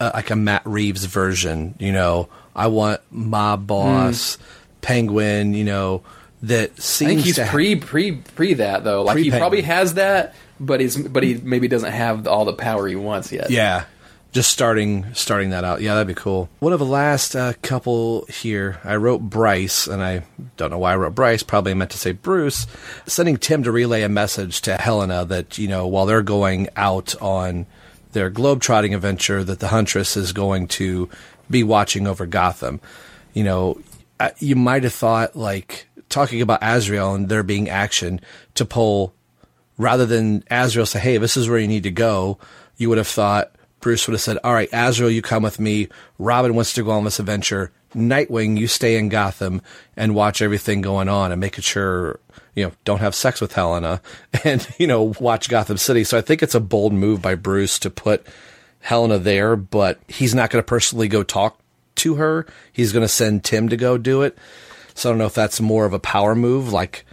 uh, 0.00 0.10
like 0.14 0.30
a 0.30 0.36
Matt 0.36 0.62
Reeves 0.64 1.04
version. 1.04 1.74
You 1.78 1.92
know, 1.92 2.28
I 2.54 2.68
want 2.68 3.00
mob 3.10 3.66
boss, 3.66 4.38
Penguin. 4.80 5.54
You 5.54 5.64
know, 5.64 6.02
that 6.42 6.80
seems. 6.80 7.10
I 7.10 7.14
think 7.14 7.26
he's 7.26 7.38
pre 7.50 7.76
pre 7.76 8.12
pre 8.12 8.54
that 8.54 8.84
though. 8.84 9.02
Like 9.02 9.16
he 9.18 9.24
Pre-Penguin. 9.24 9.40
probably 9.40 9.62
has 9.62 9.94
that, 9.94 10.34
but 10.60 10.80
he's 10.80 10.96
but 10.96 11.22
he 11.22 11.34
maybe 11.34 11.68
doesn't 11.68 11.92
have 11.92 12.26
all 12.26 12.44
the 12.44 12.52
power 12.54 12.86
he 12.88 12.96
wants 12.96 13.30
yet. 13.32 13.50
Yeah, 13.50 13.84
just 14.32 14.50
starting 14.50 15.06
starting 15.14 15.50
that 15.50 15.64
out. 15.64 15.80
Yeah, 15.80 15.94
that'd 15.94 16.06
be 16.06 16.14
cool. 16.14 16.48
One 16.60 16.72
of 16.72 16.78
the 16.78 16.84
last 16.84 17.34
uh, 17.34 17.54
couple 17.62 18.26
here, 18.26 18.78
I 18.84 18.96
wrote 18.96 19.20
Bryce, 19.20 19.86
and 19.86 20.02
I 20.02 20.24
don't 20.56 20.70
know 20.70 20.78
why 20.78 20.92
I 20.92 20.96
wrote 20.96 21.14
Bryce. 21.14 21.42
Probably 21.42 21.74
meant 21.74 21.90
to 21.92 21.98
say 21.98 22.12
Bruce, 22.12 22.66
sending 23.06 23.36
Tim 23.38 23.62
to 23.62 23.72
relay 23.72 24.02
a 24.02 24.08
message 24.08 24.60
to 24.62 24.76
Helena 24.76 25.24
that 25.24 25.58
you 25.58 25.68
know 25.68 25.86
while 25.86 26.06
they're 26.06 26.22
going 26.22 26.68
out 26.76 27.14
on 27.22 27.66
their 28.12 28.30
globetrotting 28.30 28.94
adventure, 28.94 29.44
that 29.44 29.60
the 29.60 29.68
Huntress 29.68 30.16
is 30.16 30.32
going 30.32 30.68
to 30.68 31.08
be 31.50 31.62
watching 31.62 32.06
over 32.06 32.26
Gotham. 32.26 32.80
You 33.32 33.44
know, 33.44 33.80
you 34.38 34.56
might 34.56 34.84
have 34.84 34.94
thought 34.94 35.36
like 35.36 35.86
talking 36.08 36.42
about 36.42 36.60
Azrael 36.62 37.14
and 37.14 37.28
there 37.28 37.42
being 37.42 37.68
action 37.68 38.20
to 38.54 38.64
pull 38.64 39.14
rather 39.78 40.04
than 40.04 40.44
Azrael 40.50 40.86
say, 40.86 40.98
"Hey, 40.98 41.16
this 41.16 41.36
is 41.36 41.48
where 41.48 41.58
you 41.58 41.68
need 41.68 41.84
to 41.84 41.90
go," 41.90 42.38
you 42.76 42.90
would 42.90 42.98
have 42.98 43.08
thought 43.08 43.52
Bruce 43.80 44.06
would 44.06 44.14
have 44.14 44.20
said, 44.20 44.38
"All 44.42 44.52
right, 44.52 44.68
Azrael, 44.72 45.10
you 45.10 45.22
come 45.22 45.42
with 45.42 45.60
me. 45.60 45.88
Robin 46.18 46.54
wants 46.54 46.72
to 46.74 46.82
go 46.82 46.90
on 46.90 47.04
this 47.04 47.20
adventure. 47.20 47.70
Nightwing, 47.94 48.58
you 48.58 48.66
stay 48.66 48.96
in 48.98 49.08
Gotham 49.08 49.62
and 49.96 50.14
watch 50.14 50.42
everything 50.42 50.80
going 50.80 51.08
on 51.08 51.32
and 51.32 51.40
making 51.40 51.62
sure." 51.62 52.20
You 52.54 52.64
know, 52.64 52.72
don't 52.84 52.98
have 52.98 53.14
sex 53.14 53.40
with 53.40 53.52
Helena, 53.52 54.00
and 54.44 54.66
you 54.78 54.86
know, 54.86 55.14
watch 55.20 55.48
Gotham 55.48 55.76
City. 55.76 56.04
So 56.04 56.18
I 56.18 56.22
think 56.22 56.42
it's 56.42 56.56
a 56.56 56.60
bold 56.60 56.92
move 56.92 57.22
by 57.22 57.36
Bruce 57.36 57.78
to 57.80 57.90
put 57.90 58.26
Helena 58.80 59.18
there, 59.18 59.54
but 59.54 60.00
he's 60.08 60.34
not 60.34 60.50
going 60.50 60.62
to 60.62 60.66
personally 60.66 61.08
go 61.08 61.22
talk 61.22 61.60
to 61.96 62.16
her. 62.16 62.46
He's 62.72 62.92
going 62.92 63.04
to 63.04 63.08
send 63.08 63.44
Tim 63.44 63.68
to 63.68 63.76
go 63.76 63.98
do 63.98 64.22
it. 64.22 64.36
So 64.94 65.08
I 65.08 65.12
don't 65.12 65.18
know 65.18 65.26
if 65.26 65.34
that's 65.34 65.60
more 65.60 65.84
of 65.84 65.92
a 65.92 66.00
power 66.00 66.34
move, 66.34 66.72
like 66.72 67.04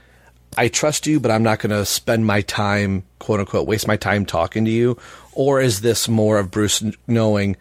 I 0.57 0.69
trust 0.69 1.05
you, 1.05 1.19
but 1.19 1.31
I'm 1.31 1.43
not 1.43 1.59
going 1.59 1.71
to 1.71 1.85
spend 1.85 2.25
my 2.25 2.41
time, 2.41 3.03
quote 3.19 3.39
unquote, 3.39 3.67
waste 3.67 3.87
my 3.87 3.97
time 3.97 4.25
talking 4.25 4.65
to 4.65 4.71
you? 4.71 4.97
Or 5.35 5.61
is 5.61 5.81
this 5.81 6.07
more 6.07 6.39
of 6.39 6.49
Bruce 6.49 6.83
knowing 7.07 7.57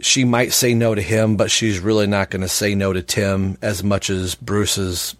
she 0.00 0.24
might 0.24 0.52
say 0.52 0.74
no 0.74 0.94
to 0.94 1.00
him, 1.00 1.36
but 1.36 1.50
she's 1.50 1.78
really 1.78 2.06
not 2.06 2.28
going 2.28 2.42
to 2.42 2.48
say 2.48 2.74
no 2.74 2.92
to 2.92 3.02
Tim 3.02 3.56
as 3.62 3.82
much 3.84 4.10
as 4.10 4.34
Bruce's 4.34 5.16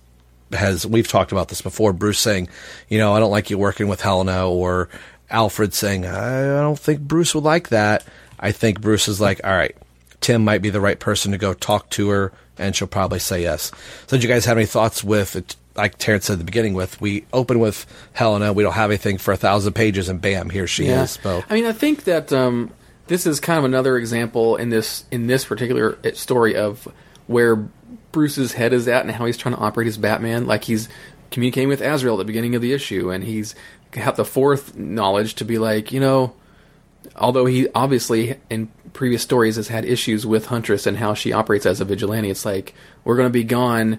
has. 0.53 0.87
We've 0.87 1.09
talked 1.09 1.33
about 1.33 1.49
this 1.49 1.63
before. 1.63 1.93
Bruce 1.93 2.19
saying, 2.19 2.49
you 2.89 2.99
know, 2.99 3.15
I 3.15 3.21
don't 3.21 3.31
like 3.31 3.51
you 3.51 3.59
working 3.59 3.89
with 3.89 4.01
Helena, 4.01 4.49
or 4.49 4.89
Alfred 5.31 5.75
saying, 5.75 6.07
I 6.07 6.43
don't 6.61 6.79
think 6.79 7.01
Bruce 7.01 7.35
would 7.35 7.45
like 7.45 7.69
that. 7.71 8.05
I 8.39 8.53
think 8.53 8.81
Bruce 8.81 9.09
is 9.09 9.21
like, 9.21 9.41
all 9.45 9.53
right, 9.53 9.77
Tim 10.21 10.45
might 10.45 10.63
be 10.63 10.71
the 10.71 10.81
right 10.81 10.99
person 10.99 11.33
to 11.33 11.39
go 11.39 11.55
talk 11.55 11.91
to 11.91 12.09
her, 12.11 12.33
and 12.59 12.75
she'll 12.75 12.89
probably 12.89 13.19
say 13.19 13.43
yes. 13.43 13.71
So, 14.07 14.17
did 14.17 14.25
you 14.25 14.29
guys 14.29 14.45
have 14.45 14.59
any 14.59 14.67
thoughts 14.67 15.03
with 15.03 15.37
it? 15.37 15.57
Like 15.75 15.97
Terrence 15.99 16.27
said 16.27 16.35
at 16.35 16.39
the 16.39 16.45
beginning, 16.45 16.75
with 16.75 17.01
we 17.01 17.25
open 17.33 17.59
with 17.59 17.87
Helena, 18.13 18.53
we 18.53 18.63
don't 18.63 18.75
have 18.75 18.91
anything 18.91 19.19
for 19.19 19.33
a 19.33 19.37
thousand 19.37 19.73
pages, 19.73 20.09
and 20.09 20.21
bam, 20.21 20.51
here 20.51 20.67
she 20.67 20.87
Yeah. 20.87 21.05
is. 21.05 21.19
I 21.25 21.43
mean, 21.55 21.65
I 21.65 21.73
think 21.73 22.05
that 22.05 22.33
um, 22.33 22.71
this 23.07 23.27
is 23.27 23.41
kind 23.41 23.59
of 23.59 23.65
another 23.65 23.97
example 23.97 24.57
in 24.57 24.69
this 24.69 25.05
in 25.11 25.27
this 25.29 25.45
particular 25.45 25.97
uh, 26.05 26.13
story 26.13 26.57
of 26.57 26.87
where 27.27 27.57
Bruce's 28.13 28.53
head 28.53 28.73
is 28.75 28.87
at 28.89 29.03
and 29.03 29.11
how 29.11 29.25
he's 29.25 29.39
trying 29.39 29.55
to 29.55 29.61
operate 29.61 29.89
as 29.89 29.97
Batman. 29.97 30.47
Like 30.47 30.65
he's 30.65 30.89
communicating 31.31 31.69
with 31.69 31.81
Azrael 31.81 32.15
at 32.17 32.19
the 32.19 32.25
beginning 32.27 32.55
of 32.55 32.61
the 32.61 32.73
issue, 32.75 33.11
and 33.11 33.25
he's 33.25 33.55
got 33.93 34.17
the 34.17 34.25
fourth 34.25 34.77
knowledge 34.77 35.35
to 35.37 35.45
be 35.47 35.59
like, 35.59 35.91
you 35.93 36.01
know, 36.01 36.35
although 37.17 37.47
he 37.47 37.69
obviously 37.75 38.37
in 38.51 38.69
previous 38.93 39.23
stories 39.23 39.57
has 39.57 39.69
had 39.69 39.87
issues 39.87 40.27
with 40.27 40.47
Huntress 40.47 40.87
and 40.87 40.99
how 40.99 41.15
she 41.15 41.33
operates 41.33 41.65
as 41.65 41.81
a 41.81 41.85
vigilante, 41.87 42.29
it's 42.29 42.45
like 42.45 42.75
we're 43.05 43.17
going 43.17 43.29
to 43.29 43.33
be 43.33 43.45
gone. 43.45 43.99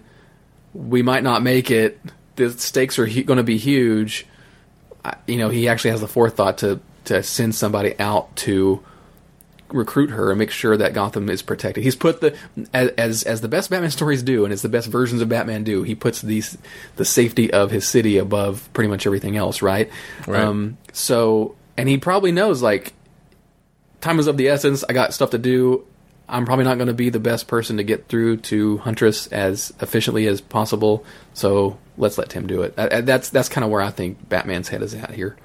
We 0.73 1.01
might 1.03 1.23
not 1.23 1.43
make 1.43 1.69
it. 1.71 1.99
The 2.35 2.51
stakes 2.51 2.97
are 2.99 3.05
hu- 3.05 3.23
going 3.23 3.37
to 3.37 3.43
be 3.43 3.57
huge. 3.57 4.25
I- 5.05 5.15
You 5.27 5.37
know, 5.37 5.49
he 5.49 5.67
actually 5.67 5.91
has 5.91 6.01
the 6.01 6.07
forethought 6.07 6.57
to 6.59 6.79
to 7.05 7.21
send 7.21 7.53
somebody 7.53 7.99
out 7.99 8.33
to 8.37 8.81
recruit 9.69 10.11
her 10.11 10.29
and 10.29 10.37
make 10.39 10.51
sure 10.51 10.77
that 10.77 10.93
Gotham 10.93 11.29
is 11.29 11.41
protected. 11.41 11.83
He's 11.83 11.95
put 11.95 12.21
the 12.21 12.35
as 12.73 12.89
as, 12.91 13.23
as 13.23 13.41
the 13.41 13.47
best 13.47 13.69
Batman 13.69 13.91
stories 13.99 14.23
do, 14.23 14.43
and 14.45 14.53
as 14.53 14.61
the 14.61 14.69
best 14.69 14.87
versions 14.87 15.21
of 15.21 15.29
Batman 15.29 15.63
do. 15.63 15.83
He 15.83 15.95
puts 15.95 16.21
these 16.21 16.57
the 16.95 17.05
safety 17.05 17.51
of 17.51 17.71
his 17.71 17.87
city 17.87 18.17
above 18.17 18.69
pretty 18.73 18.87
much 18.89 19.05
everything 19.05 19.35
else, 19.37 19.61
right? 19.61 19.89
Right. 20.27 20.41
Um, 20.43 20.77
so, 20.91 21.55
and 21.77 21.89
he 21.89 21.97
probably 21.97 22.31
knows 22.31 22.61
like 22.61 22.93
time 24.01 24.19
is 24.19 24.27
of 24.27 24.37
the 24.37 24.47
essence. 24.49 24.83
I 24.87 24.93
got 24.93 25.13
stuff 25.13 25.31
to 25.31 25.37
do. 25.37 25.85
I'm 26.27 26.45
probably 26.45 26.65
not 26.65 26.75
going 26.75 26.87
to 26.87 26.93
be 26.93 27.09
the 27.09 27.19
best 27.19 27.47
person 27.47 27.77
to 27.77 27.83
get 27.83 28.07
through 28.07 28.37
to 28.37 28.77
Huntress 28.79 29.27
as 29.27 29.73
efficiently 29.81 30.27
as 30.27 30.41
possible. 30.41 31.05
So 31.33 31.77
let's 31.97 32.17
let 32.17 32.29
Tim 32.29 32.47
do 32.47 32.61
it. 32.61 32.75
That's 32.75 33.29
that's 33.29 33.49
kind 33.49 33.65
of 33.65 33.71
where 33.71 33.81
I 33.81 33.91
think 33.91 34.29
Batman's 34.29 34.69
head 34.69 34.81
is 34.81 34.93
at 34.93 35.11
here. 35.11 35.37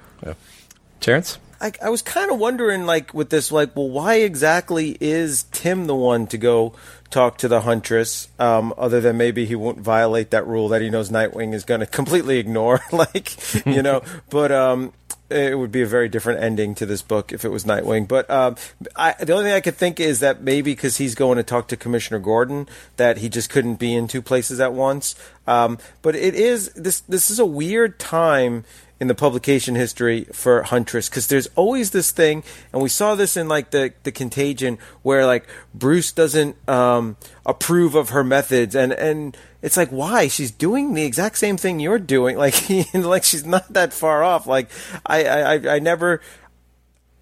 Terrence. 1.00 1.38
I, 1.60 1.72
I 1.82 1.90
was 1.90 2.02
kind 2.02 2.30
of 2.30 2.38
wondering, 2.38 2.86
like, 2.86 3.12
with 3.12 3.30
this, 3.30 3.50
like, 3.50 3.74
well, 3.74 3.88
why 3.88 4.16
exactly 4.16 4.96
is 5.00 5.44
Tim 5.50 5.86
the 5.86 5.94
one 5.94 6.26
to 6.28 6.38
go 6.38 6.74
talk 7.10 7.38
to 7.38 7.48
the 7.48 7.62
Huntress? 7.62 8.28
Um, 8.38 8.72
other 8.78 9.00
than 9.00 9.16
maybe 9.16 9.44
he 9.44 9.56
won't 9.56 9.80
violate 9.80 10.30
that 10.30 10.46
rule 10.46 10.68
that 10.68 10.82
he 10.82 10.90
knows 10.90 11.10
Nightwing 11.10 11.54
is 11.54 11.64
going 11.64 11.80
to 11.80 11.86
completely 11.86 12.38
ignore, 12.38 12.80
like, 12.92 13.66
you 13.66 13.82
know. 13.82 14.02
but 14.30 14.52
um, 14.52 14.92
it 15.30 15.58
would 15.58 15.72
be 15.72 15.82
a 15.82 15.86
very 15.86 16.08
different 16.08 16.42
ending 16.42 16.74
to 16.76 16.86
this 16.86 17.02
book 17.02 17.32
if 17.32 17.44
it 17.44 17.50
was 17.50 17.64
Nightwing. 17.64 18.08
But 18.08 18.30
um, 18.30 18.56
I, 18.96 19.12
the 19.12 19.32
only 19.32 19.44
thing 19.46 19.54
I 19.54 19.60
could 19.60 19.76
think 19.76 20.00
is 20.00 20.20
that 20.20 20.42
maybe 20.42 20.72
because 20.72 20.96
he's 20.96 21.14
going 21.14 21.36
to 21.36 21.42
talk 21.42 21.68
to 21.68 21.76
Commissioner 21.76 22.18
Gordon, 22.18 22.68
that 22.96 23.18
he 23.18 23.28
just 23.28 23.50
couldn't 23.50 23.76
be 23.76 23.94
in 23.94 24.08
two 24.08 24.22
places 24.22 24.60
at 24.60 24.72
once. 24.72 25.14
Um, 25.46 25.78
but 26.02 26.14
it 26.14 26.34
is 26.34 26.72
this. 26.72 27.00
This 27.00 27.30
is 27.30 27.38
a 27.38 27.46
weird 27.46 27.98
time 27.98 28.64
in 29.00 29.06
the 29.06 29.14
publication 29.14 29.74
history 29.74 30.24
for 30.32 30.62
Huntress 30.64 31.08
because 31.08 31.28
there's 31.28 31.46
always 31.54 31.90
this 31.90 32.10
thing, 32.10 32.42
and 32.72 32.82
we 32.82 32.88
saw 32.88 33.14
this 33.14 33.36
in 33.36 33.48
like 33.48 33.70
the 33.70 33.92
the 34.02 34.12
Contagion 34.12 34.78
where 35.02 35.24
like 35.26 35.46
Bruce 35.74 36.12
doesn't 36.12 36.56
um, 36.68 37.16
approve 37.46 37.94
of 37.94 38.10
her 38.10 38.24
methods, 38.24 38.74
and 38.74 38.92
and 38.92 39.36
it's 39.62 39.76
like 39.76 39.90
why 39.90 40.28
she's 40.28 40.50
doing 40.50 40.94
the 40.94 41.04
exact 41.04 41.38
same 41.38 41.56
thing 41.56 41.80
you're 41.80 41.98
doing, 41.98 42.36
like 42.38 42.54
like 42.94 43.24
she's 43.24 43.44
not 43.46 43.72
that 43.72 43.92
far 43.92 44.22
off. 44.22 44.46
Like 44.46 44.70
I 45.04 45.24
I 45.24 45.76
I- 45.76 45.78
never 45.78 46.20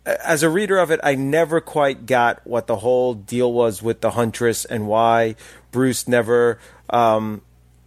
as 0.05 0.45
a 0.45 0.49
reader 0.49 0.78
of 0.78 0.91
it, 0.93 1.01
I 1.03 1.16
never 1.16 1.61
quite 1.61 2.07
got 2.07 2.47
what 2.47 2.68
the 2.68 2.76
whole 2.76 3.14
deal 3.14 3.53
was 3.53 3.82
with 3.82 4.01
the 4.03 4.12
Huntress 4.12 4.64
and 4.64 4.87
why 4.87 5.34
Bruce 5.72 6.07
never 6.07 6.61
um, 6.91 7.43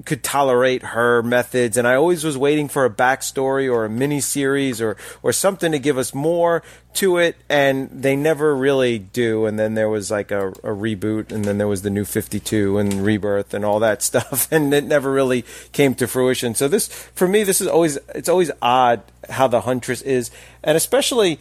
could 0.10 0.24
tolerate 0.24 0.82
her 0.82 1.22
methods. 1.22 1.78
And 1.78 1.88
I 1.88 1.94
always 1.94 2.24
was 2.24 2.36
waiting 2.36 2.68
for 2.68 2.84
a 2.84 2.90
backstory 2.90 3.72
or 3.72 3.86
a 3.86 3.90
mini 3.90 4.22
series 4.22 4.82
or 4.82 4.98
or 5.22 5.32
something 5.32 5.72
to 5.72 5.78
give 5.78 6.00
us 6.00 6.16
more 6.16 6.64
to 6.96 7.18
it, 7.18 7.36
and 7.48 7.88
they 7.92 8.16
never 8.16 8.56
really 8.56 8.98
do. 8.98 9.46
And 9.46 9.60
then 9.60 9.76
there 9.76 9.88
was 9.88 10.10
like 10.10 10.32
a, 10.32 10.48
a 10.48 10.74
reboot, 10.74 11.32
and 11.32 11.46
then 11.46 11.60
there 11.60 11.68
was 11.68 11.84
the 11.84 11.92
New 11.92 12.06
Fifty 12.06 12.40
Two 12.40 12.80
and 12.80 13.06
Rebirth 13.06 13.54
and 13.54 13.64
all 13.64 13.80
that 13.82 14.02
stuff, 14.10 14.52
and 14.52 14.74
it 14.74 14.84
never 14.84 15.12
really 15.12 15.46
came 15.74 15.94
to 15.96 16.08
fruition. 16.08 16.56
So 16.56 16.68
this, 16.68 16.88
for 17.14 17.28
me, 17.28 17.44
this 17.44 17.62
is 17.62 17.68
always 17.68 18.00
it's 18.16 18.30
always 18.30 18.50
odd 18.64 19.04
how 19.30 19.48
the 19.48 19.62
Huntress 19.62 20.02
is, 20.02 20.32
and 20.64 20.76
especially 20.76 21.40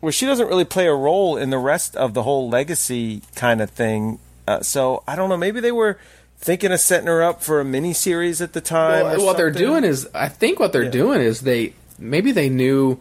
where 0.00 0.12
she 0.12 0.26
doesn't 0.26 0.46
really 0.46 0.66
play 0.66 0.86
a 0.86 0.94
role 0.94 1.38
in 1.38 1.48
the 1.48 1.58
rest 1.58 1.96
of 1.96 2.12
the 2.12 2.24
whole 2.24 2.50
legacy 2.50 3.22
kind 3.34 3.62
of 3.62 3.70
thing. 3.70 4.18
Uh, 4.46 4.60
so 4.60 5.02
I 5.08 5.16
don't 5.16 5.30
know. 5.30 5.38
Maybe 5.38 5.60
they 5.60 5.72
were 5.72 5.98
thinking 6.40 6.72
of 6.72 6.80
setting 6.80 7.06
her 7.06 7.22
up 7.22 7.42
for 7.42 7.60
a 7.60 7.64
mini 7.64 7.92
series 7.92 8.40
at 8.40 8.52
the 8.54 8.60
time. 8.60 9.04
Well, 9.04 9.20
or 9.20 9.24
what 9.26 9.36
they're 9.36 9.50
doing 9.50 9.84
is, 9.84 10.08
I 10.14 10.28
think 10.28 10.58
what 10.58 10.72
they're 10.72 10.90
doing 10.90 11.20
is 11.20 11.42
they 11.42 11.74
maybe 11.98 12.32
they 12.32 12.48
knew 12.48 13.00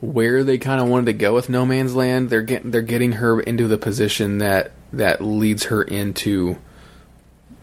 where 0.00 0.44
they 0.44 0.58
kind 0.58 0.80
of 0.80 0.88
wanted 0.88 1.06
to 1.06 1.12
go 1.12 1.34
with 1.34 1.48
No 1.48 1.66
Man's 1.66 1.94
Land. 1.94 2.30
They're 2.30 2.42
getting 2.42 2.70
they're 2.70 2.82
getting 2.82 3.12
her 3.12 3.40
into 3.40 3.68
the 3.68 3.78
position 3.78 4.38
that 4.38 4.72
that 4.92 5.20
leads 5.20 5.64
her 5.64 5.82
into 5.82 6.56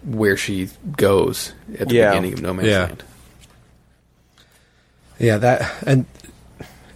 where 0.04 0.38
she 0.38 0.70
goes 0.98 1.54
at 1.80 1.90
the 1.90 1.96
Yeah. 1.96 2.12
beginning 2.12 2.34
of 2.34 2.42
No 2.42 2.54
Man's 2.54 2.70
Yeah. 2.70 2.84
Land. 2.84 3.04
Yeah, 5.18 5.38
that 5.38 5.74
and 5.86 6.06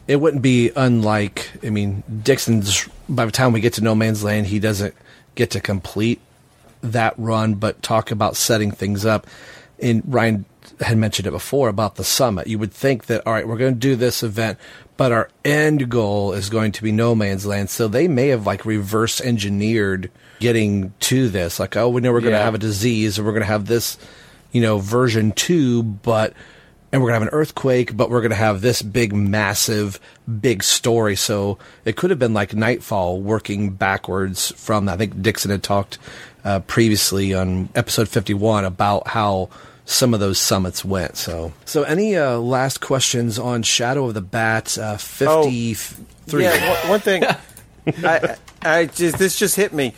it 0.07 0.17
wouldn't 0.17 0.43
be 0.43 0.71
unlike. 0.75 1.49
I 1.63 1.69
mean, 1.69 2.03
Dixon's. 2.23 2.87
By 3.07 3.25
the 3.25 3.31
time 3.31 3.53
we 3.53 3.61
get 3.61 3.73
to 3.73 3.81
No 3.81 3.95
Man's 3.95 4.23
Land, 4.23 4.47
he 4.47 4.59
doesn't 4.59 4.93
get 5.35 5.51
to 5.51 5.59
complete 5.61 6.19
that 6.81 7.13
run, 7.17 7.55
but 7.55 7.81
talk 7.81 8.11
about 8.11 8.35
setting 8.35 8.71
things 8.71 9.05
up. 9.05 9.27
And 9.81 10.03
Ryan 10.05 10.45
had 10.81 10.97
mentioned 10.97 11.27
it 11.27 11.31
before 11.31 11.69
about 11.69 11.95
the 11.95 12.03
summit. 12.03 12.47
You 12.47 12.59
would 12.59 12.73
think 12.73 13.05
that 13.05 13.25
all 13.25 13.33
right, 13.33 13.47
we're 13.47 13.57
going 13.57 13.73
to 13.73 13.79
do 13.79 13.95
this 13.95 14.23
event, 14.23 14.57
but 14.97 15.11
our 15.11 15.29
end 15.45 15.89
goal 15.89 16.33
is 16.33 16.49
going 16.49 16.71
to 16.73 16.83
be 16.83 16.91
no 16.91 17.15
man's 17.15 17.45
land. 17.45 17.69
So 17.69 17.87
they 17.87 18.07
may 18.07 18.27
have 18.29 18.45
like 18.45 18.65
reverse 18.65 19.21
engineered 19.21 20.11
getting 20.39 20.93
to 21.01 21.29
this. 21.29 21.59
Like, 21.59 21.75
oh, 21.77 21.89
we 21.89 22.01
know 22.01 22.11
we're 22.11 22.21
going 22.21 22.33
to 22.33 22.39
have 22.39 22.55
a 22.55 22.59
disease, 22.59 23.17
and 23.17 23.25
we're 23.25 23.33
going 23.33 23.41
to 23.41 23.47
have 23.47 23.65
this, 23.65 23.97
you 24.51 24.61
know, 24.61 24.79
version 24.79 25.31
two, 25.31 25.83
but 25.83 26.33
and 26.91 27.01
we're 27.01 27.09
going 27.09 27.19
to 27.19 27.25
have 27.25 27.33
an 27.33 27.39
earthquake, 27.39 27.95
but 27.95 28.09
we're 28.09 28.21
going 28.21 28.31
to 28.31 28.35
have 28.35 28.61
this 28.61 28.81
big, 28.81 29.13
massive, 29.13 29.99
big 30.41 30.63
story. 30.63 31.15
So 31.15 31.59
it 31.85 31.95
could 31.95 32.09
have 32.09 32.19
been 32.19 32.33
like 32.33 32.55
Knightfall 32.55 33.21
working 33.21 33.71
backwards 33.71 34.51
from 34.57 34.85
that. 34.85 34.93
I 34.93 34.97
think 34.97 35.21
Dixon 35.21 35.51
had 35.51 35.61
talked 35.61 35.99
uh, 36.43 36.61
previously 36.61 37.33
on 37.33 37.69
episode 37.75 38.09
51 38.09 38.65
about 38.65 39.07
how 39.07 39.49
some 39.85 40.13
of 40.13 40.19
those 40.19 40.39
summits 40.39 40.83
went. 40.83 41.17
So, 41.17 41.53
so 41.65 41.83
any 41.83 42.15
uh, 42.15 42.37
last 42.37 42.81
questions 42.81 43.37
on 43.37 43.63
Shadow 43.63 44.07
of 44.07 44.13
the 44.13 44.21
Bat 44.21 44.77
uh, 44.77 44.97
53? 44.97 46.43
Yeah, 46.43 46.81
one, 46.81 46.89
one 46.89 46.99
thing. 46.99 47.23
I, 48.03 48.35
I 48.61 48.85
just 48.85 49.17
this 49.17 49.37
just 49.37 49.55
hit 49.55 49.73
me. 49.73 49.93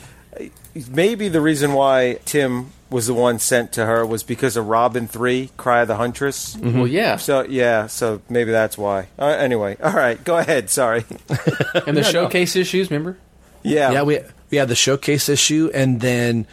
Maybe 0.89 1.27
the 1.27 1.41
reason 1.41 1.73
why 1.73 2.19
Tim 2.25 2.71
was 2.91 3.07
the 3.07 3.13
one 3.13 3.39
sent 3.39 3.71
to 3.73 3.85
her 3.85 4.05
was 4.05 4.21
because 4.21 4.57
of 4.57 4.67
Robin 4.67 5.07
Three, 5.07 5.49
Cry 5.55 5.81
of 5.81 5.87
the 5.87 5.95
Huntress. 5.95 6.57
Well, 6.57 6.85
yeah. 6.85 7.15
So 7.15 7.43
yeah, 7.43 7.87
so 7.87 8.21
maybe 8.29 8.51
that's 8.51 8.77
why. 8.77 9.07
Uh, 9.17 9.27
anyway, 9.27 9.77
all 9.81 9.93
right, 9.93 10.21
go 10.23 10.37
ahead. 10.37 10.69
Sorry. 10.69 11.05
And 11.87 11.95
the 11.97 12.03
showcase 12.03 12.55
issues, 12.55 12.91
remember? 12.91 13.17
Yeah, 13.63 13.91
yeah. 13.91 14.03
We 14.03 14.19
we 14.49 14.57
had 14.57 14.67
the 14.67 14.75
showcase 14.75 15.29
issue, 15.29 15.71
and 15.73 16.01
then 16.01 16.45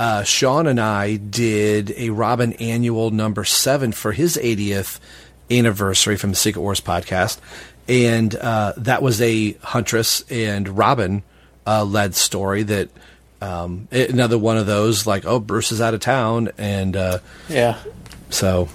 uh, 0.00 0.22
Sean 0.24 0.66
and 0.66 0.80
I 0.80 1.16
did 1.16 1.92
a 1.96 2.10
Robin 2.10 2.54
annual 2.54 3.10
number 3.10 3.44
seven 3.44 3.92
for 3.92 4.12
his 4.12 4.36
80th 4.38 4.98
anniversary 5.50 6.16
from 6.16 6.30
the 6.30 6.36
Secret 6.36 6.62
Wars 6.62 6.80
podcast, 6.80 7.38
and 7.86 8.34
uh, 8.34 8.72
that 8.78 9.02
was 9.02 9.20
a 9.20 9.52
Huntress 9.62 10.24
and 10.30 10.68
Robin 10.70 11.22
uh, 11.66 11.84
led 11.84 12.14
story 12.14 12.62
that. 12.64 12.88
Um, 13.42 13.88
it- 13.90 14.10
another 14.10 14.38
one 14.38 14.56
of 14.56 14.66
those, 14.66 15.06
like, 15.06 15.24
oh, 15.26 15.40
Bruce 15.40 15.72
is 15.72 15.80
out 15.80 15.94
of 15.94 16.00
town, 16.00 16.50
and 16.58 16.96
uh, 16.96 17.18
Yeah. 17.48 17.76
so, 18.30 18.68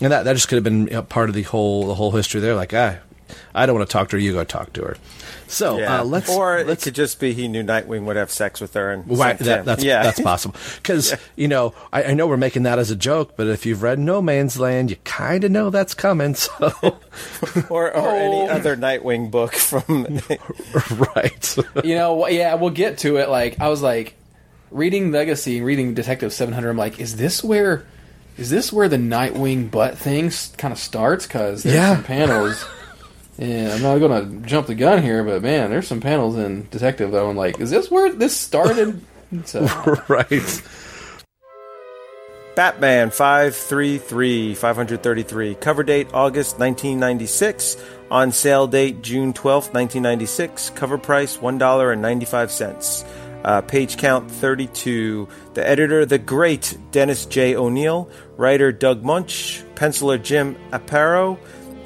and 0.00 0.10
that 0.12 0.24
that 0.24 0.32
just 0.32 0.48
could 0.48 0.56
have 0.56 0.64
been 0.64 0.86
you 0.86 0.92
know, 0.94 1.02
part 1.02 1.28
of 1.28 1.34
the 1.34 1.42
whole 1.42 1.86
the 1.86 1.94
whole 1.94 2.10
history 2.12 2.40
there. 2.40 2.54
Like, 2.54 2.72
ah, 2.74 2.96
I 3.54 3.66
don't 3.66 3.76
want 3.76 3.88
to 3.88 3.92
talk 3.92 4.08
to 4.10 4.16
her. 4.16 4.20
You 4.20 4.32
go 4.32 4.44
talk 4.44 4.72
to 4.74 4.82
her. 4.82 4.96
So 5.46 5.78
Yeah. 5.78 6.00
uh, 6.00 6.04
let's 6.04 6.28
or 6.30 6.58
it 6.58 6.80
could 6.80 6.94
just 6.94 7.20
be 7.20 7.32
he 7.34 7.48
knew 7.48 7.62
Nightwing 7.62 8.04
would 8.04 8.16
have 8.16 8.30
sex 8.30 8.60
with 8.60 8.74
her 8.74 8.90
and 8.92 9.04
Right, 9.18 9.38
that, 9.38 9.64
that's 9.64 9.84
yeah. 9.84 10.02
that's 10.02 10.20
possible. 10.20 10.56
Because 10.76 11.14
you 11.36 11.48
know, 11.48 11.74
I, 11.92 12.04
I 12.04 12.14
know 12.14 12.26
we're 12.26 12.36
making 12.36 12.62
that 12.64 12.78
as 12.78 12.90
a 12.90 12.96
joke, 12.96 13.34
but 13.36 13.46
if 13.46 13.66
you've 13.66 13.82
read 13.82 13.98
No 13.98 14.20
Man's 14.22 14.58
Land, 14.58 14.90
you 14.90 14.96
kind 15.04 15.44
of 15.44 15.50
know 15.50 15.70
that's 15.70 15.94
coming. 15.94 16.34
So, 16.34 16.52
or 17.70 17.94
or 17.94 18.08
any 18.16 18.48
other 18.48 18.76
Nightwing 18.76 19.30
book 19.30 19.54
from 19.54 19.82
right. 21.14 21.56
you 21.84 21.94
know, 21.94 22.26
yeah, 22.28 22.54
we'll 22.54 22.70
get 22.70 22.98
to 22.98 23.16
it. 23.18 23.28
Like, 23.28 23.60
I 23.60 23.68
was 23.68 23.82
like 23.82 24.14
reading 24.70 25.12
Legacy 25.12 25.58
and 25.58 25.66
reading 25.66 25.94
Detective 25.94 26.32
Seven 26.32 26.54
Hundred. 26.54 26.70
I'm 26.70 26.76
like, 26.76 26.98
is 26.98 27.16
this 27.16 27.44
where, 27.44 27.84
is 28.36 28.50
this 28.50 28.72
where 28.72 28.88
the 28.88 28.96
Nightwing 28.96 29.70
butt 29.70 29.98
thing 29.98 30.30
kind 30.56 30.72
of 30.72 30.78
starts? 30.78 31.26
Because 31.26 31.62
there's 31.62 31.74
Yeah. 31.76 31.94
some 31.96 32.04
panels. 32.04 32.64
And 33.38 33.72
I'm 33.72 33.82
not 33.82 33.98
gonna 33.98 34.46
jump 34.46 34.68
the 34.68 34.74
gun 34.74 35.02
here, 35.02 35.24
but 35.24 35.42
man, 35.42 35.70
there's 35.70 35.88
some 35.88 36.00
panels 36.00 36.36
in 36.36 36.68
Detective 36.70 37.10
though. 37.10 37.28
I'm 37.28 37.36
like, 37.36 37.60
is 37.60 37.70
this 37.70 37.90
where 37.90 38.12
this 38.12 38.36
started? 38.36 39.00
So, 39.46 39.64
right. 40.06 40.62
Batman 42.54 43.10
533 43.10 44.54
533 44.54 45.56
cover 45.56 45.82
date 45.82 46.06
August 46.14 46.60
1996 46.60 47.76
on 48.12 48.30
sale 48.30 48.68
date 48.68 49.02
June 49.02 49.32
12th 49.32 49.74
1996 49.74 50.70
cover 50.70 50.98
price 50.98 51.38
$1.95 51.38 53.04
uh, 53.44 53.60
page 53.62 53.96
count 53.96 54.30
32 54.30 55.28
the 55.54 55.68
editor 55.68 56.06
the 56.06 56.18
great 56.18 56.78
Dennis 56.92 57.26
J. 57.26 57.56
O'Neil. 57.56 58.08
Writer 58.36 58.72
Doug 58.72 59.02
Moench. 59.02 59.62
Penciler 59.74 60.22
Jim 60.22 60.56
Aparo 60.70 61.38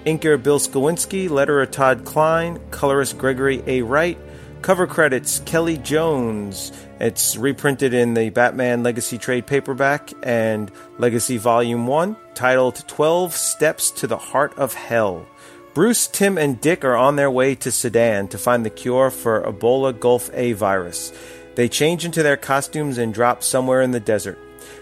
inker 0.05 0.43
Bill 0.43 0.59
Skowinski 0.59 1.29
letterer 1.29 1.71
Todd 1.71 2.05
Klein 2.05 2.61
colorist 2.71 3.19
Gregory 3.19 3.63
A 3.67 3.83
Wright 3.83 4.19
Cover 4.63 4.87
credits 4.87 5.41
Kelly 5.47 5.79
Jones. 5.79 6.73
It's 7.01 7.37
reprinted 7.37 7.95
in 7.95 8.15
the 8.15 8.31
Batman 8.31 8.83
Legacy 8.83 9.17
Trade 9.17 9.47
paperback 9.47 10.13
and 10.23 10.71
Legacy 10.99 11.37
Volume 11.37 11.87
1, 11.87 12.17
titled 12.35 12.85
12 12.89 13.35
Steps 13.35 13.91
to 13.93 14.07
the 14.07 14.19
Heart 14.19 14.59
of 14.59 14.75
Hell. 14.75 15.27
Bruce, 15.75 16.09
Tim, 16.09 16.37
and 16.37 16.61
Dick 16.61 16.85
are 16.85 16.97
on 16.97 17.17
their 17.17 17.31
way 17.31 17.55
to 17.55 17.71
Sudan 17.71 18.27
to 18.29 18.39
find 18.39 18.67
the 18.67 18.71
cure 18.71 19.11
for 19.11 19.43
Ebola 19.43 19.99
Gulf 19.99 20.29
A 20.35 20.53
virus. 20.53 21.13
They 21.55 21.69
change 21.69 22.05
into 22.05 22.23
their 22.23 22.37
costumes 22.37 22.99
and 22.99 23.15
drop 23.15 23.45
somewhere 23.45 23.81
in 23.81 23.93
the 23.93 24.01
desert. 24.01 24.39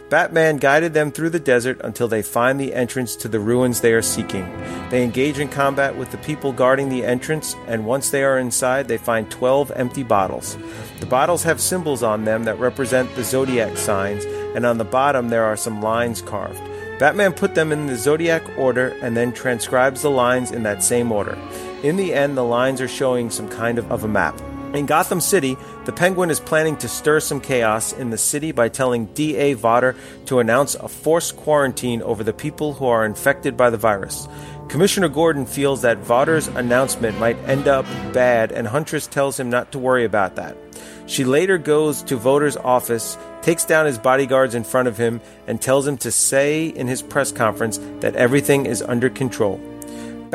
Batman 0.09 0.59
guided 0.59 0.95
them 0.95 1.11
through 1.11 1.31
the 1.31 1.41
desert 1.41 1.81
until 1.83 2.07
they 2.07 2.23
find 2.23 2.61
the 2.61 2.75
entrance 2.75 3.17
to 3.17 3.29
the 3.29 3.41
ruins 3.41 3.81
they 3.81 3.93
are 3.93 4.03
seeking. 4.03 4.47
They 4.89 5.03
engage 5.03 5.41
in 5.41 5.49
combat 5.49 5.97
with 5.97 6.13
the 6.13 6.19
people 6.19 6.53
guarding 6.53 6.89
the 6.89 7.05
entrance, 7.05 7.57
and 7.67 7.87
once 7.87 8.11
they 8.11 8.23
are 8.23 8.39
inside, 8.39 8.87
they 8.87 8.99
find 8.99 9.29
12 9.31 9.73
empty 9.75 10.05
bottles. 10.05 10.57
The 11.01 11.07
bottles 11.07 11.43
have 11.43 11.61
symbols 11.61 12.05
on 12.05 12.25
them 12.25 12.45
that 12.45 12.61
represent 12.61 13.13
the 13.17 13.25
zodiac 13.25 13.77
signs, 13.77 14.25
and 14.25 14.65
on 14.65 14.79
the 14.79 14.85
bottom 14.85 15.29
there 15.29 15.45
are 15.45 15.57
some 15.57 15.83
lines 15.83 16.23
carved. 16.23 16.63
Batman 17.01 17.33
put 17.33 17.57
them 17.57 17.73
in 17.73 17.87
the 17.87 17.97
zodiac 17.97 18.43
order 18.57 18.97
and 19.03 19.17
then 19.17 19.33
transcribes 19.33 20.03
the 20.03 20.11
lines 20.11 20.53
in 20.53 20.63
that 20.63 20.85
same 20.85 21.11
order. 21.11 21.37
In 21.83 21.97
the 21.97 22.15
end, 22.15 22.37
the 22.37 22.45
lines 22.45 22.81
are 22.81 22.89
showing 22.89 23.29
some 23.29 23.49
kind 23.49 23.77
of, 23.79 23.91
of 23.91 24.05
a 24.05 24.09
map. 24.09 24.41
In 24.77 24.85
Gotham 24.85 25.23
City, 25.23 25.57
the 25.87 25.93
Penguin 25.93 26.29
is 26.29 26.39
planning 26.39 26.77
to 26.79 26.89
stir 26.89 27.19
some 27.21 27.41
chaos 27.41 27.95
in 27.95 28.11
the 28.11 28.19
city 28.19 28.53
by 28.53 28.69
telling 28.69 29.07
D.A. 29.07 29.55
Vodder 29.55 29.97
to 30.27 30.39
announce 30.39 30.75
a 30.75 30.87
forced 30.87 31.35
quarantine 31.39 32.03
over 32.03 32.23
the 32.23 32.35
people 32.35 32.75
who 32.75 32.85
are 32.85 33.07
infected 33.07 33.57
by 33.57 33.71
the 33.71 33.79
virus. 33.79 34.29
Commissioner 34.69 35.09
Gordon 35.09 35.47
feels 35.47 35.81
that 35.81 35.97
Vodder's 35.99 36.49
announcement 36.49 37.19
might 37.19 37.39
end 37.49 37.69
up 37.69 37.87
bad, 38.13 38.53
and 38.53 38.69
Huntress 38.69 39.07
tells 39.07 39.41
him 39.41 39.49
not 39.49 39.73
to 39.73 39.79
worry 39.79 40.05
about 40.05 40.37
that. 40.37 40.59
She 41.07 41.25
later 41.25 41.57
goes 41.57 42.03
to 42.03 42.17
Vodder's 42.17 42.59
office, 42.59 43.17
takes 43.41 43.65
down 43.65 43.87
his 43.87 43.99
bodyguards 43.99 44.55
in 44.55 44.63
front 44.63 44.89
of 44.89 44.99
him, 44.99 45.23
and 45.47 45.59
tells 45.59 45.87
him 45.87 45.97
to 45.99 46.13
say 46.13 46.67
in 46.67 46.87
his 46.87 47.01
press 47.01 47.33
conference 47.33 47.79
that 48.01 48.15
everything 48.15 48.67
is 48.67 48.83
under 48.83 49.09
control. 49.09 49.59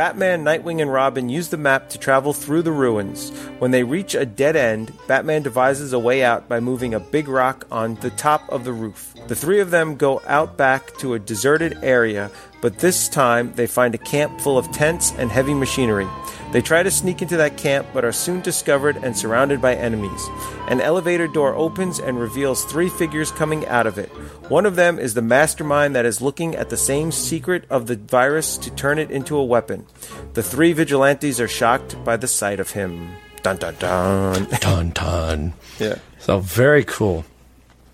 Batman, 0.02 0.44
Nightwing, 0.44 0.82
and 0.82 0.92
Robin 0.92 1.30
use 1.30 1.50
the 1.50 1.58
map 1.58 1.90
to 1.90 2.00
travel 2.00 2.34
through 2.34 2.64
the 2.64 2.72
ruins. 2.72 3.30
When 3.60 3.70
they 3.70 3.84
reach 3.84 4.16
a 4.16 4.26
dead 4.26 4.56
end, 4.56 4.92
Batman 5.06 5.44
devises 5.44 5.94
a 5.94 6.00
way 6.00 6.24
out 6.24 6.50
by 6.50 6.60
moving 6.60 6.96
a 6.96 7.00
big 7.00 7.28
rock 7.28 7.68
on 7.70 7.94
the 8.02 8.10
top 8.10 8.50
of 8.50 8.64
the 8.64 8.74
roof. 8.74 9.14
The 9.28 9.36
three 9.36 9.60
of 9.60 9.70
them 9.70 9.98
go 9.98 10.20
out 10.26 10.58
back 10.58 10.98
to 10.98 11.14
a 11.14 11.20
deserted 11.20 11.78
area, 11.84 12.32
but 12.64 12.80
this 12.80 13.08
time 13.10 13.54
they 13.54 13.68
find 13.68 13.94
a 13.94 14.00
camp 14.00 14.42
full 14.42 14.58
of 14.58 14.72
tents 14.72 15.14
and 15.20 15.30
heavy 15.30 15.54
machinery. 15.54 16.08
They 16.52 16.62
try 16.62 16.82
to 16.82 16.90
sneak 16.90 17.22
into 17.22 17.38
that 17.38 17.58
camp, 17.58 17.86
but 17.94 18.04
are 18.04 18.12
soon 18.12 18.42
discovered 18.42 18.98
and 19.04 19.16
surrounded 19.16 19.62
by 19.62 19.76
enemies. 19.76 20.28
An 20.68 20.82
elevator 20.82 21.28
door 21.28 21.54
opens 21.54 22.00
and 22.00 22.20
reveals 22.20 22.66
three 22.66 22.90
figures 22.90 23.32
coming 23.32 23.68
out 23.68 23.86
of 23.86 24.00
it. 24.00 24.12
One 24.52 24.66
of 24.66 24.76
them 24.76 25.00
is 25.00 25.14
the 25.14 25.22
mastermind 25.22 25.96
that 25.96 26.06
is 26.06 26.22
looking 26.22 26.58
at 26.58 26.70
the 26.70 26.76
same 26.76 27.14
secret 27.14 27.64
of 27.70 27.88
the 27.88 27.96
virus 27.96 28.58
to 28.58 28.70
turn 28.70 29.00
it 29.00 29.10
into 29.10 29.38
a 29.38 29.46
weapon. 29.46 29.86
The 30.34 30.44
three 30.44 30.74
vigilantes 30.74 31.40
are 31.40 31.48
shocked 31.48 31.96
by 32.04 32.18
the 32.18 32.28
sight 32.28 32.60
of 32.60 32.72
him. 32.72 33.16
Dun 33.44 33.56
dun 33.56 33.76
dun. 33.80 34.44
Dun 34.60 34.90
dun. 34.90 35.54
Yeah. 35.80 36.00
So 36.20 36.40
very 36.40 36.84
cool. 36.84 37.24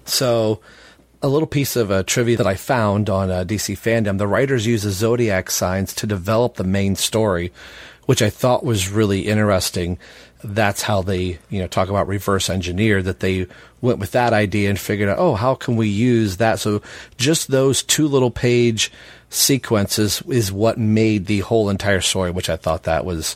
So 0.06 0.60
a 1.22 1.28
little 1.28 1.48
piece 1.48 1.76
of 1.76 1.92
uh, 1.92 2.02
trivia 2.02 2.38
that 2.38 2.48
I 2.48 2.56
found 2.56 3.08
on 3.08 3.30
uh, 3.30 3.44
DC 3.44 3.78
fandom: 3.78 4.18
the 4.18 4.26
writers 4.26 4.66
use 4.66 4.82
the 4.82 4.90
zodiac 4.90 5.52
signs 5.52 5.94
to 5.94 6.08
develop 6.08 6.56
the 6.56 6.64
main 6.64 6.96
story, 6.96 7.54
which 8.08 8.24
I 8.24 8.32
thought 8.32 8.66
was 8.66 8.90
really 8.90 9.28
interesting. 9.28 10.00
That's 10.44 10.82
how 10.84 11.02
they, 11.02 11.40
you 11.50 11.60
know, 11.60 11.68
talk 11.68 11.90
about 11.90 12.08
reverse 12.08 12.50
engineer. 12.50 13.02
That 13.02 13.20
they 13.20 13.48
went 13.82 14.00
with 14.00 14.12
that 14.12 14.34
idea 14.34 14.70
and 14.70 14.80
figured 14.80 15.10
out, 15.10 15.20
oh, 15.20 15.36
how 15.36 15.56
can 15.56 15.76
we 15.76 15.88
use 15.88 16.38
that? 16.38 16.60
So 16.60 16.82
just 17.18 17.50
those 17.50 17.84
two 17.84 18.08
little 18.08 18.32
page 18.32 18.92
sequences 19.30 20.22
is 20.28 20.52
what 20.52 20.78
made 20.78 21.26
the 21.26 21.40
whole 21.40 21.70
entire 21.70 22.02
story, 22.02 22.32
which 22.32 22.50
I 22.50 22.56
thought 22.56 22.84
that 22.84 23.06
was 23.06 23.36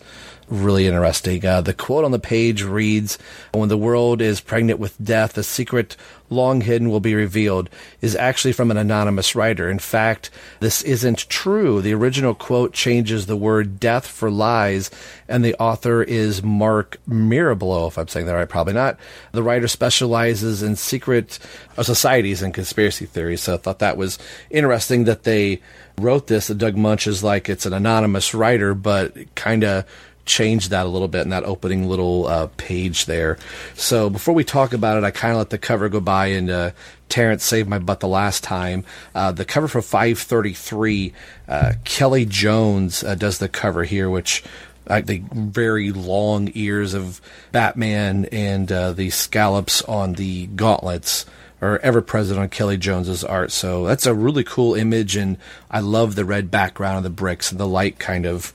really 0.52 0.86
interesting. 0.86 1.44
Uh, 1.45 1.61
the 1.61 1.73
quote 1.73 2.06
on 2.06 2.11
the 2.11 2.19
page 2.19 2.64
reads, 2.64 3.18
"When 3.53 3.69
the 3.69 3.78
world 3.78 4.22
is 4.22 4.41
pregnant 4.41 4.80
with 4.80 5.02
death, 5.03 5.38
a 5.38 5.44
secret 5.44 5.95
long 6.30 6.61
hidden 6.61 6.90
will 6.90 6.99
be 6.99 7.15
revealed." 7.15 7.69
Is 8.02 8.15
actually 8.15 8.52
from 8.52 8.69
an 8.69 8.78
anonymous 8.78 9.36
writer. 9.36 9.69
In 9.69 9.80
fact, 9.80 10.30
this 10.60 10.82
isn't 10.84 11.30
true. 11.30 11.82
The 11.82 11.94
original 11.94 12.36
quote 12.36 12.73
changes 12.73 13.26
the 13.26 13.38
word 13.38 13.80
"death" 13.80 14.06
for 14.06 14.30
lies, 14.30 14.91
and 15.28 15.44
the 15.44 15.56
author 15.56 16.03
is 16.03 16.44
Mark 16.44 16.98
Mirablo. 17.07 17.88
If 17.88 17.98
I'm 17.98 18.10
saying 18.10 18.26
that 18.26 18.34
right, 18.34 18.49
probably 18.49 18.73
not. 18.73 18.99
The 19.32 19.44
writer 19.44 19.68
specializes 19.68 20.61
in 20.61 20.76
secret 20.76 21.40
uh, 21.78 21.84
societies 21.84 22.41
and 22.41 22.53
conspiracy 22.53 23.06
theories. 23.06 23.41
So 23.41 23.53
I 23.53 23.57
thought 23.57 23.80
that 23.80 23.98
was 23.98 24.19
interesting 24.49 25.06
that 25.06 25.23
they 25.23 25.61
wrote 25.98 26.28
this. 26.28 26.48
That 26.48 26.57
Doug 26.57 26.76
Moench 26.76 27.07
is 27.07 27.23
like 27.23 27.48
it's 27.48 27.65
an 27.65 27.73
anonymous 27.73 28.34
writer, 28.34 28.73
but 28.73 29.34
kind 29.36 29.64
of 29.64 29.86
changed 30.26 30.69
that 30.69 30.85
a 30.85 30.89
little 30.89 31.07
bit 31.07 31.22
in 31.22 31.30
that 31.30 31.43
opening 31.43 31.88
little 31.88 32.27
uh, 32.27 32.48
page 32.57 33.06
there. 33.06 33.38
So 33.76 34.10
before 34.10 34.34
we 34.34 34.43
talk 34.43 34.73
about 34.73 34.98
it, 34.98 35.03
I 35.03 35.11
kind 35.11 35.34
of 35.34 35.38
let 35.39 35.49
the 35.49 35.57
cover 35.57 35.89
go 35.89 35.99
by 35.99 36.27
and 36.27 36.49
uh, 36.49 36.72
Terrence 37.10 37.43
saved 37.43 37.68
my 37.68 37.80
butt 37.80 37.99
the 37.99 38.07
last 38.07 38.43
time. 38.43 38.85
Uh, 39.14 39.31
the 39.31 39.45
cover 39.45 39.68
for 39.68 39.81
533, 39.81 41.14
uh, 41.48 41.73
Kelly 41.84 42.26
Jones 42.26 43.03
uh, 43.03 43.15
does 43.15 43.38
the 43.39 43.49
cover 43.49 43.84
here, 43.84 44.10
which 44.10 44.43
like 44.88 45.06
the 45.06 45.23
very 45.31 45.91
long 45.91 46.49
ears 46.53 46.93
of 46.93 47.22
Batman 47.52 48.26
and 48.31 48.72
uh, 48.72 48.93
the 48.93 49.10
scallops 49.10 49.81
on 49.84 50.14
the 50.14 50.48
gauntlets 50.48 51.26
are 51.61 51.80
ever 51.80 52.02
present 52.02 52.39
on 52.39 52.49
Kelly 52.49 52.77
Jones's 52.77 53.23
art. 53.23 53.52
So 53.52 53.85
that's 53.85 54.06
a 54.06 54.14
really 54.15 54.43
cool 54.43 54.73
image, 54.73 55.15
and 55.15 55.38
I 55.69 55.80
love 55.81 56.15
the 56.15 56.26
red 56.26 56.49
background 56.49 56.98
of 56.98 57.03
the 57.03 57.10
bricks 57.10 57.52
and 57.52 57.60
the 57.60 57.68
light 57.68 57.99
kind 57.99 58.26
of 58.26 58.53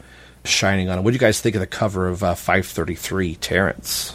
shining 0.48 0.88
on 0.88 0.98
it. 0.98 1.02
What 1.02 1.10
do 1.10 1.14
you 1.14 1.20
guys 1.20 1.40
think 1.40 1.54
of 1.54 1.60
the 1.60 1.66
cover 1.66 2.08
of 2.08 2.22
uh, 2.22 2.34
533, 2.34 3.36
Terrence? 3.36 4.14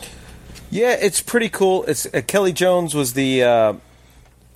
Yeah, 0.70 0.98
it's 1.00 1.22
pretty 1.22 1.50
cool. 1.50 1.84
It's 1.84 2.06
uh, 2.06 2.22
Kelly 2.26 2.54
Jones 2.54 2.96
was 2.96 3.14
the 3.14 3.44
uh, 3.44 3.74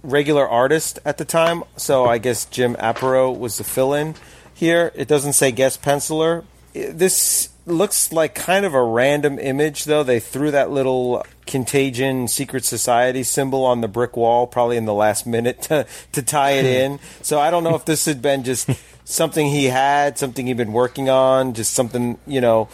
regular 0.03 0.47
artist 0.47 0.99
at 1.06 1.18
the 1.18 1.26
time, 1.26 1.64
so 1.77 2.06
I 2.06 2.18
guess 2.18 2.45
Jim 2.45 2.76
Aparo 2.76 3.38
was 3.38 3.57
the 3.57 3.64
fill-in 3.64 4.15
here. 4.53 4.91
It 4.95 5.07
doesn't 5.07 5.34
say 5.34 5.52
guest 5.52 5.81
penciler. 5.81 6.45
This 6.73 7.49
looks 7.65 8.11
like 8.11 8.35
kind 8.35 8.65
of 8.65 8.73
a 8.73 8.84
random 8.84 9.39
image, 9.39 9.85
though. 9.85 10.03
They 10.03 10.19
threw 10.19 10.52
that 10.52 10.72
little 10.72 11.26
contagion 11.45 12.27
secret 12.27 12.65
society 12.65 13.23
symbol 13.23 13.64
on 13.65 13.81
the 13.81 13.88
brick 13.88 14.15
wall, 14.18 14.47
probably 14.47 14.77
in 14.77 14.85
the 14.85 14.93
last 14.93 15.26
minute 15.26 15.61
to 15.64 15.85
to 16.14 16.22
tie 16.22 16.52
it 16.52 16.65
in. 16.84 16.99
So 17.22 17.39
I 17.39 17.52
don't 17.52 17.64
know 17.64 17.76
if 17.76 17.85
this 17.85 18.06
had 18.06 18.22
been 18.22 18.43
just 18.43 18.69
something 19.06 19.48
he 19.48 19.65
had, 19.65 20.18
something 20.18 20.48
he'd 20.48 20.57
been 20.57 20.73
working 20.73 21.10
on, 21.10 21.53
just 21.53 21.73
something 21.73 22.18
you 22.27 22.41
know. 22.41 22.68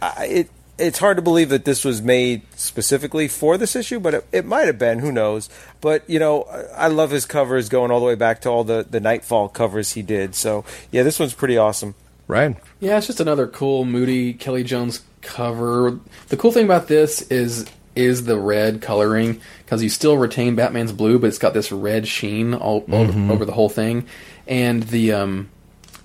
I, 0.00 0.24
it 0.26 0.50
it's 0.78 0.98
hard 0.98 1.16
to 1.16 1.22
believe 1.22 1.50
that 1.50 1.64
this 1.66 1.84
was 1.84 2.00
made 2.02 2.42
specifically 2.56 3.28
for 3.28 3.56
this 3.58 3.76
issue, 3.76 4.00
but 4.00 4.14
it, 4.14 4.26
it 4.32 4.44
might 4.46 4.66
have 4.66 4.78
been. 4.78 5.00
Who 5.00 5.12
knows? 5.12 5.48
But 5.80 6.08
you 6.08 6.18
know, 6.18 6.44
I 6.44 6.84
I 6.84 6.86
love 6.88 7.10
his 7.10 7.26
covers 7.26 7.68
going 7.68 7.90
all 7.90 8.00
the 8.00 8.06
way 8.06 8.14
back 8.14 8.40
to 8.42 8.48
all 8.48 8.64
the 8.64 8.86
the 8.88 8.98
Knightfall 9.00 9.50
covers 9.50 9.92
he 9.92 10.02
did. 10.02 10.34
So 10.34 10.64
yeah, 10.90 11.02
this 11.02 11.18
one's 11.20 11.34
pretty 11.34 11.58
awesome. 11.58 11.94
Ryan. 12.26 12.56
Yeah, 12.80 12.96
it's 12.98 13.08
just 13.08 13.20
another 13.20 13.46
cool, 13.46 13.84
moody 13.84 14.32
Kelly 14.32 14.64
Jones 14.64 15.02
cover. 15.20 15.98
The 16.28 16.36
cool 16.36 16.52
thing 16.52 16.64
about 16.64 16.88
this 16.88 17.22
is 17.22 17.66
is 17.94 18.24
the 18.24 18.38
red 18.38 18.80
coloring 18.80 19.38
because 19.64 19.82
you 19.82 19.88
still 19.90 20.16
retain 20.16 20.54
Batman's 20.54 20.92
blue, 20.92 21.18
but 21.18 21.26
it's 21.26 21.38
got 21.38 21.52
this 21.52 21.70
red 21.70 22.08
sheen 22.08 22.54
all 22.54 22.82
Mhm. 22.82 22.94
over, 22.94 23.32
over 23.34 23.44
the 23.44 23.52
whole 23.52 23.68
thing, 23.68 24.06
and 24.48 24.82
the 24.84 25.12
um 25.12 25.50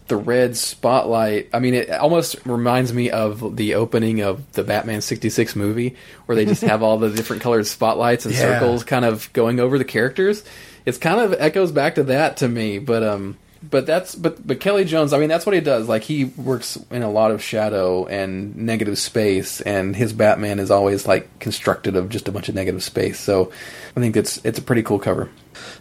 the 0.07 0.17
red 0.17 0.55
spotlight. 0.57 1.49
I 1.53 1.59
mean, 1.59 1.73
it 1.73 1.89
almost 1.91 2.37
reminds 2.45 2.93
me 2.93 3.09
of 3.09 3.55
the 3.57 3.75
opening 3.75 4.21
of 4.21 4.49
the 4.53 4.63
Batman 4.63 5.01
'66 5.01 5.55
movie, 5.55 5.95
where 6.25 6.35
they 6.35 6.45
just 6.45 6.61
have 6.63 6.81
all 6.83 6.97
the 6.97 7.09
different 7.09 7.41
colored 7.41 7.67
spotlights 7.67 8.25
and 8.25 8.33
Yeah. 8.33 8.41
circles 8.41 8.83
kind 8.83 9.05
of 9.05 9.31
going 9.33 9.59
over 9.59 9.77
the 9.77 9.85
characters. 9.85 10.43
It's 10.85 10.97
kind 10.97 11.19
of 11.19 11.35
echoes 11.39 11.71
back 11.71 11.95
to 11.95 12.03
that 12.05 12.37
to 12.37 12.47
me, 12.47 12.79
but 12.79 13.03
um, 13.03 13.35
but 13.69 13.85
that's 13.85 14.15
but 14.15 14.45
but 14.47 14.59
Kelly 14.61 14.85
Jones. 14.85 15.11
I 15.11 15.19
mean, 15.19 15.27
that's 15.29 15.45
what 15.45 15.55
he 15.55 15.59
does. 15.61 15.89
Like 15.89 16.03
he 16.03 16.25
works 16.25 16.77
in 16.91 17.01
a 17.03 17.09
lot 17.11 17.31
of 17.31 17.43
shadow 17.43 18.05
and 18.05 18.55
negative 18.55 18.97
space, 18.97 19.59
and 19.61 19.95
his 19.95 20.13
Batman 20.13 20.59
is 20.59 20.71
always 20.71 21.05
like 21.07 21.39
constructed 21.39 21.95
of 21.97 22.07
just 22.09 22.27
a 22.27 22.31
bunch 22.31 22.47
of 22.49 22.55
negative 22.55 22.83
space. 22.83 23.19
So 23.19 23.51
I 23.95 23.99
think 23.99 24.15
it's 24.15 24.39
it's 24.45 24.59
a 24.59 24.61
pretty 24.61 24.83
cool 24.83 24.99
cover. 24.99 25.29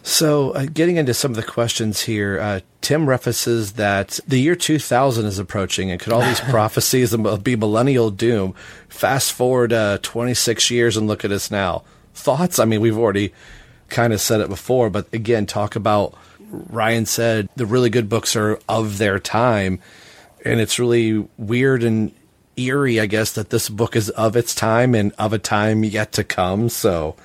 So, 0.03 0.51
uh, 0.51 0.65
getting 0.65 0.97
into 0.97 1.13
some 1.13 1.31
of 1.31 1.37
the 1.37 1.43
questions 1.43 2.01
here, 2.01 2.39
uh, 2.39 2.59
Tim 2.81 3.09
references 3.09 3.73
that 3.73 4.19
the 4.27 4.39
year 4.39 4.55
2000 4.55 5.25
is 5.25 5.39
approaching, 5.39 5.91
and 5.91 5.99
could 5.99 6.13
all 6.13 6.21
these 6.21 6.39
prophecies 6.49 7.15
be 7.43 7.55
millennial 7.55 8.09
doom? 8.09 8.53
Fast 8.87 9.33
forward 9.33 9.73
uh, 9.73 9.97
26 10.01 10.71
years 10.71 10.95
and 10.95 11.07
look 11.07 11.25
at 11.25 11.31
us 11.31 11.51
now. 11.51 11.83
Thoughts? 12.13 12.59
I 12.59 12.65
mean, 12.65 12.81
we've 12.81 12.97
already 12.97 13.33
kind 13.89 14.13
of 14.13 14.21
said 14.21 14.39
it 14.39 14.49
before, 14.49 14.89
but 14.89 15.13
again, 15.13 15.45
talk 15.45 15.75
about 15.75 16.13
Ryan 16.49 17.05
said 17.05 17.49
the 17.55 17.65
really 17.65 17.89
good 17.89 18.07
books 18.07 18.35
are 18.35 18.59
of 18.69 18.97
their 18.97 19.19
time, 19.19 19.79
and 20.45 20.59
it's 20.59 20.79
really 20.79 21.27
weird 21.37 21.83
and 21.83 22.13
eerie, 22.55 22.99
I 22.99 23.05
guess, 23.05 23.33
that 23.33 23.49
this 23.49 23.69
book 23.69 23.95
is 23.95 24.09
of 24.11 24.35
its 24.35 24.55
time 24.55 24.95
and 24.95 25.13
of 25.19 25.33
a 25.33 25.39
time 25.39 25.83
yet 25.83 26.13
to 26.13 26.23
come. 26.23 26.69
So, 26.69 27.15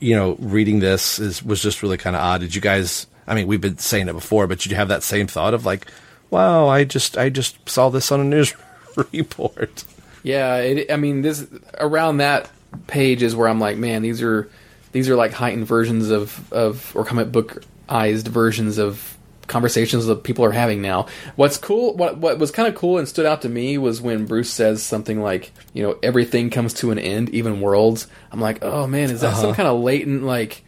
you 0.00 0.14
know, 0.14 0.36
reading 0.38 0.80
this 0.80 1.18
is 1.18 1.42
was 1.42 1.62
just 1.62 1.82
really 1.82 1.96
kind 1.96 2.16
of 2.16 2.22
odd. 2.22 2.40
Did 2.40 2.54
you 2.54 2.60
guys? 2.60 3.06
I 3.26 3.34
mean, 3.34 3.46
we've 3.46 3.60
been 3.60 3.78
saying 3.78 4.08
it 4.08 4.14
before, 4.14 4.46
but 4.46 4.58
did 4.58 4.70
you 4.70 4.76
have 4.76 4.88
that 4.88 5.02
same 5.02 5.26
thought 5.26 5.54
of 5.54 5.66
like, 5.66 5.86
wow, 6.30 6.68
I 6.68 6.84
just 6.84 7.18
I 7.18 7.28
just 7.28 7.68
saw 7.68 7.88
this 7.88 8.10
on 8.10 8.20
a 8.20 8.24
news 8.24 8.54
report. 9.12 9.84
Yeah, 10.22 10.56
it, 10.56 10.90
I 10.90 10.96
mean, 10.96 11.22
this 11.22 11.46
around 11.78 12.18
that 12.18 12.50
page 12.86 13.22
is 13.22 13.36
where 13.36 13.48
I'm 13.48 13.60
like, 13.60 13.76
man, 13.76 14.02
these 14.02 14.22
are 14.22 14.48
these 14.92 15.08
are 15.08 15.16
like 15.16 15.32
heightened 15.32 15.66
versions 15.66 16.10
of 16.10 16.52
of 16.52 16.94
or 16.96 17.04
comic 17.04 17.28
bookized 17.28 18.28
versions 18.28 18.78
of 18.78 19.17
conversations 19.48 20.06
that 20.06 20.22
people 20.22 20.44
are 20.44 20.52
having 20.52 20.80
now. 20.80 21.06
What's 21.36 21.58
cool, 21.58 21.94
what 21.96 22.18
what 22.18 22.38
was 22.38 22.50
kind 22.52 22.68
of 22.68 22.74
cool 22.76 22.98
and 22.98 23.08
stood 23.08 23.26
out 23.26 23.42
to 23.42 23.48
me 23.48 23.76
was 23.78 24.00
when 24.00 24.26
Bruce 24.26 24.50
says 24.50 24.82
something 24.82 25.20
like, 25.20 25.50
you 25.72 25.82
know, 25.82 25.98
everything 26.02 26.50
comes 26.50 26.72
to 26.74 26.90
an 26.92 26.98
end, 27.00 27.30
even 27.30 27.60
worlds. 27.60 28.06
I'm 28.30 28.40
like, 28.40 28.58
oh 28.62 28.86
man, 28.86 29.10
is 29.10 29.22
that 29.22 29.34
some 29.36 29.46
Uh-huh. 29.46 29.54
kind 29.54 29.68
of 29.68 29.80
latent 29.80 30.22
like? 30.22 30.62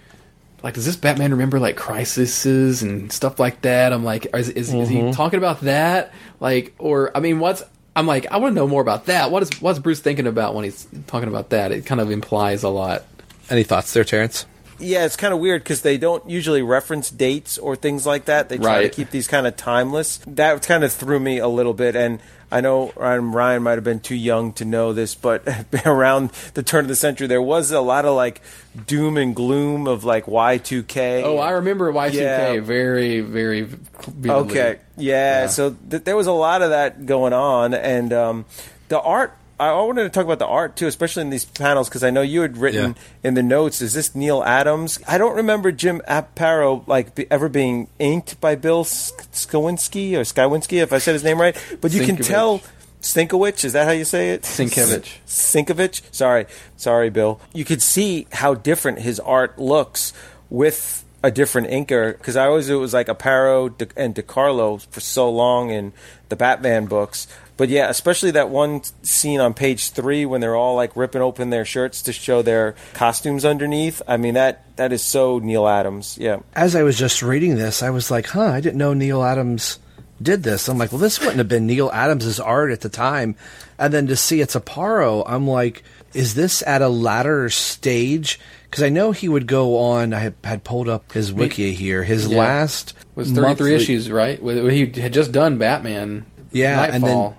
Like, 0.63 0.75
does 0.75 0.85
this 0.85 0.97
Batman 0.97 1.31
remember 1.31 1.59
like 1.59 1.77
crises 1.77 2.83
and 2.83 3.11
stuff 3.11 3.39
like 3.39 3.63
that? 3.63 3.95
I'm 3.95 4.05
like, 4.05 4.27
is, 4.35 4.51
is, 4.51 4.75
is 4.75 4.89
he 4.91 4.97
Mhm. 4.97 5.15
talking 5.15 5.39
about 5.39 5.63
that? 5.63 6.13
Like, 6.39 6.75
or 6.79 7.17
I 7.17 7.21
mean, 7.21 7.39
what's 7.39 7.63
I'm 7.97 8.07
like, 8.07 8.27
I 8.31 8.37
want 8.37 8.53
to 8.53 8.55
know 8.61 8.69
more 8.69 8.83
about 8.83 9.07
that. 9.07 9.31
What 9.31 9.43
is 9.43 9.51
what's 9.63 9.79
Bruce 9.79 10.01
thinking 10.01 10.27
about 10.27 10.55
when 10.55 10.65
he's 10.65 10.87
talking 11.07 11.29
about 11.31 11.51
that? 11.51 11.73
It 11.73 11.87
kind 11.87 12.01
of 12.01 12.11
implies 12.11 12.63
a 12.63 12.69
lot. 12.69 13.05
Any 13.49 13.63
thoughts 13.63 13.93
there, 13.95 14.05
Terrence? 14.05 14.45
Yeah, 14.81 15.05
it's 15.05 15.17
kind 15.17 15.33
of 15.35 15.41
weird 15.41 15.63
because 15.63 15.83
they 15.83 15.99
don't 15.99 16.29
usually 16.29 16.63
reference 16.63 17.11
dates 17.11 17.59
or 17.59 17.77
things 17.77 18.07
like 18.07 18.25
that. 18.25 18.49
They 18.49 18.59
try 18.59 18.77
Right. 18.79 18.83
to 18.85 18.89
keep 18.89 19.11
these 19.11 19.29
kind 19.29 19.47
of 19.47 19.57
timeless. 19.57 20.19
That 20.27 20.67
kind 20.67 20.85
of 20.85 20.93
threw 20.93 21.21
me 21.21 21.39
a 21.39 21.49
little 21.49 21.75
bit, 21.75 21.95
and 21.97 22.19
I 22.53 22.61
know 22.61 22.93
Ryan, 22.97 23.31
Ryan 23.31 23.63
might 23.63 23.77
have 23.77 23.85
been 23.85 24.01
too 24.01 24.17
young 24.17 24.53
to 24.55 24.65
know 24.65 24.93
this, 24.93 25.15
but 25.15 25.43
around 25.87 26.31
the 26.55 26.63
turn 26.65 26.85
of 26.85 26.89
the 26.89 26.97
century, 26.97 27.27
there 27.29 27.41
was 27.43 27.71
a 27.71 27.81
lot 27.81 28.05
of 28.05 28.17
like 28.17 28.41
doom 28.87 29.17
and 29.17 29.37
gloom 29.37 29.87
of 29.87 30.03
like 30.05 30.27
Y 30.27 30.57
two 30.59 30.83
K. 30.83 31.23
Oh, 31.23 31.39
I 31.39 31.51
remember 31.51 31.93
Y2K 31.93 32.15
Yeah. 32.15 32.61
very, 32.61 33.21
very. 33.21 33.63
vividly. 33.63 34.31
Okay, 34.31 34.79
yeah. 34.97 35.47
So 35.47 35.77
th- 35.91 36.05
there 36.05 36.17
was 36.17 36.27
a 36.27 36.33
lot 36.33 36.63
of 36.63 36.71
that 36.71 37.07
going 37.07 37.33
on, 37.33 37.75
and 37.75 38.13
um, 38.13 38.45
the 38.89 39.01
art. 39.01 39.37
I 39.69 39.83
wanted 39.83 40.05
to 40.05 40.09
talk 40.11 40.25
about 40.25 40.39
the 40.39 40.47
art 40.47 40.77
too, 40.77 40.87
especially 40.87 41.23
in 41.23 41.31
these 41.31 41.45
panels, 41.45 41.89
because 41.89 42.03
I 42.03 42.11
know 42.11 42.23
you 42.23 42.43
had 42.43 42.57
written 42.57 42.97
in 43.23 43.35
the 43.35 43.43
notes. 43.43 43.83
Is 43.83 43.93
this 43.93 44.15
Neal 44.15 44.43
Adams? 44.43 44.99
I 45.07 45.19
don't 45.19 45.37
remember 45.37 45.71
Jim 45.73 46.01
Aparo 46.09 46.87
like 46.87 47.15
be, 47.15 47.31
ever 47.31 47.49
being 47.49 47.89
inked 47.99 48.41
by 48.41 48.55
Bill 48.55 48.85
Sk- 48.85 49.31
Skowinski 49.33 50.15
or 50.15 50.23
Skywinski, 50.23 50.83
if 50.83 50.93
I 50.93 50.99
said 50.99 51.13
his 51.13 51.25
name 51.25 51.41
right. 51.41 51.57
But 51.81 51.93
you 51.93 52.05
can 52.05 52.17
tell. 52.17 52.63
Stinkowicz, 53.03 53.65
is 53.65 53.73
that 53.73 53.87
how 53.87 53.93
you 53.93 54.05
say 54.05 54.33
it? 54.33 54.43
Sienkiewicz. 54.43 55.21
Sinkovich. 55.27 56.03
Sorry, 56.13 56.45
sorry, 56.77 57.09
Bill. 57.09 57.41
You 57.55 57.65
could 57.65 57.81
see 57.81 58.27
how 58.31 58.53
different 58.53 58.99
his 58.99 59.19
art 59.21 59.59
looks 59.59 60.13
with 60.51 61.03
a 61.23 61.31
different 61.31 61.69
inker. 61.69 62.13
Because 62.17 62.37
I 62.37 62.45
always 62.47 62.69
it 62.69 62.75
was 62.75 62.93
like 62.93 63.07
Aparo 63.07 63.69
and 63.97 64.15
DeCarlo 64.15 64.87
for 64.91 65.01
so 65.01 65.31
long 65.31 65.71
in 65.71 65.95
the 66.29 66.37
Batman 66.37 66.87
books. 66.87 67.27
But 67.61 67.69
yeah, 67.69 67.91
especially 67.91 68.31
that 68.31 68.49
one 68.49 68.81
scene 69.03 69.39
on 69.39 69.53
page 69.53 69.91
three 69.91 70.25
when 70.25 70.41
they're 70.41 70.57
all 70.57 70.77
like 70.77 70.97
ripping 70.97 71.21
open 71.21 71.51
their 71.51 71.67
shirts 71.67 72.01
to 72.05 72.13
show 72.15 72.41
their 72.41 72.75
costumes 72.95 73.45
underneath. 73.45 74.01
I 74.09 74.17
mean 74.17 74.33
that 74.33 74.65
that 74.77 74.95
is 74.95 75.03
so 75.03 75.39
Neal 75.41 75.69
Adams. 75.69 76.17
Yeah. 76.19 76.39
As 76.55 76.75
I 76.75 76.83
was 76.85 76.97
just 76.99 77.21
reading 77.23 77.57
this, 77.57 77.83
I 77.83 77.91
was 77.91 78.11
like, 78.11 78.29
huh, 78.29 78.47
I 78.47 78.63
didn't 78.63 78.79
know 78.79 78.95
Neal 78.95 79.23
Adams 79.23 79.79
did 80.23 80.43
this. 80.43 80.69
I'm 80.71 80.79
like, 80.79 80.91
well, 80.91 81.03
this 81.03 81.21
wouldn't 81.21 81.37
have 81.37 81.49
been 81.49 81.67
Neal 81.67 81.91
Adams' 81.93 82.41
art 82.41 82.71
at 82.71 82.81
the 82.81 82.89
time. 82.89 83.37
And 83.79 83.93
then 83.93 84.07
to 84.07 84.17
see 84.17 84.41
it's 84.41 84.57
Aparo, 84.57 85.23
I'm 85.27 85.47
like, 85.47 85.83
is 86.15 86.35
this 86.35 86.63
at 86.67 86.81
a 86.81 86.89
latter 86.89 87.51
stage? 87.51 88.41
Because 88.71 88.83
I 88.83 88.89
know 88.89 89.13
he 89.13 89.29
would 89.29 89.47
go 89.47 89.77
on. 89.81 90.15
I 90.15 90.21
had, 90.21 90.35
had 90.45 90.65
pulled 90.65 90.89
up 90.89 91.13
his 91.13 91.31
wiki 91.31 91.75
here. 91.75 92.05
His 92.05 92.27
Yeah. 92.27 92.39
last 92.39 92.95
was 93.15 93.29
33 93.33 93.43
monthly- 93.43 93.75
issues, 93.75 94.11
right? 94.11 94.41
He 94.41 94.87
had 94.99 95.13
just 95.13 95.31
done 95.31 95.59
Batman. 95.59 96.25
Yeah, 96.53 96.83
and 96.83 97.05
then 97.05 97.35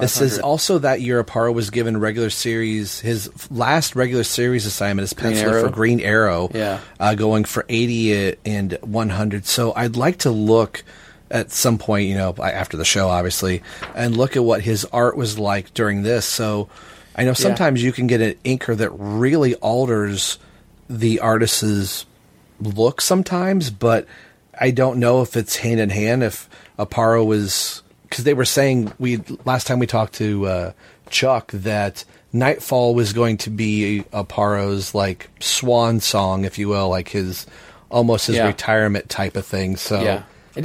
Knightfall, 0.00 0.22
if 0.24 0.30
This 0.30 0.32
is 0.32 0.38
also 0.38 0.78
that 0.78 1.00
year 1.00 1.22
Aparo 1.22 1.52
was 1.54 1.70
given 1.70 1.98
regular 1.98 2.30
series. 2.30 3.00
His 3.00 3.30
last 3.50 3.96
regular 3.96 4.24
series 4.24 4.66
assignment 4.66 5.04
is 5.04 5.12
penciled 5.12 5.64
for 5.64 5.70
Green 5.70 6.00
Arrow. 6.00 6.50
Yeah. 6.52 6.80
uh, 6.98 7.14
going 7.14 7.44
for 7.44 7.64
eighty 7.68 8.36
and 8.44 8.78
one 8.82 9.10
hundred. 9.10 9.46
So 9.46 9.72
I'd 9.74 9.96
like 9.96 10.18
to 10.18 10.30
look 10.30 10.82
at 11.30 11.52
some 11.52 11.78
point, 11.78 12.08
you 12.08 12.16
know, 12.16 12.34
after 12.42 12.76
the 12.76 12.84
show, 12.84 13.08
obviously, 13.08 13.62
and 13.94 14.16
look 14.16 14.36
at 14.36 14.42
what 14.42 14.62
his 14.62 14.84
art 14.86 15.16
was 15.16 15.38
like 15.38 15.72
during 15.74 16.02
this. 16.02 16.26
So 16.26 16.68
I 17.14 17.24
know 17.24 17.34
sometimes 17.34 17.82
you 17.82 17.92
can 17.92 18.06
get 18.08 18.20
an 18.20 18.34
inker 18.44 18.76
that 18.76 18.90
really 18.90 19.54
alters 19.56 20.38
the 20.88 21.20
artist's 21.20 22.04
look 22.60 23.00
sometimes, 23.00 23.70
but 23.70 24.06
I 24.58 24.70
don't 24.72 24.98
know 24.98 25.22
if 25.22 25.36
it's 25.36 25.56
hand 25.56 25.78
in 25.78 25.90
hand. 25.90 26.22
If 26.24 26.48
Aparo 26.78 27.24
was 27.24 27.82
because 28.10 28.24
they 28.24 28.34
were 28.34 28.44
saying 28.44 28.92
we 28.98 29.18
last 29.46 29.66
time 29.66 29.78
we 29.78 29.86
talked 29.86 30.14
to 30.14 30.46
uh, 30.46 30.72
Chuck 31.08 31.50
that 31.52 32.04
Knightfall 32.32 32.94
was 32.94 33.12
going 33.12 33.38
to 33.38 33.50
be 33.50 34.04
Aparo's 34.12 34.94
like 34.94 35.28
swan 35.40 36.00
song, 36.00 36.44
if 36.44 36.58
you 36.58 36.68
will, 36.68 36.88
like 36.88 37.08
his 37.08 37.46
almost 37.88 38.26
his 38.26 38.36
Yeah. 38.36 38.46
retirement 38.46 39.08
type 39.08 39.36
of 39.36 39.46
thing. 39.46 39.76
So 39.76 40.00
Yeah. 40.02 40.22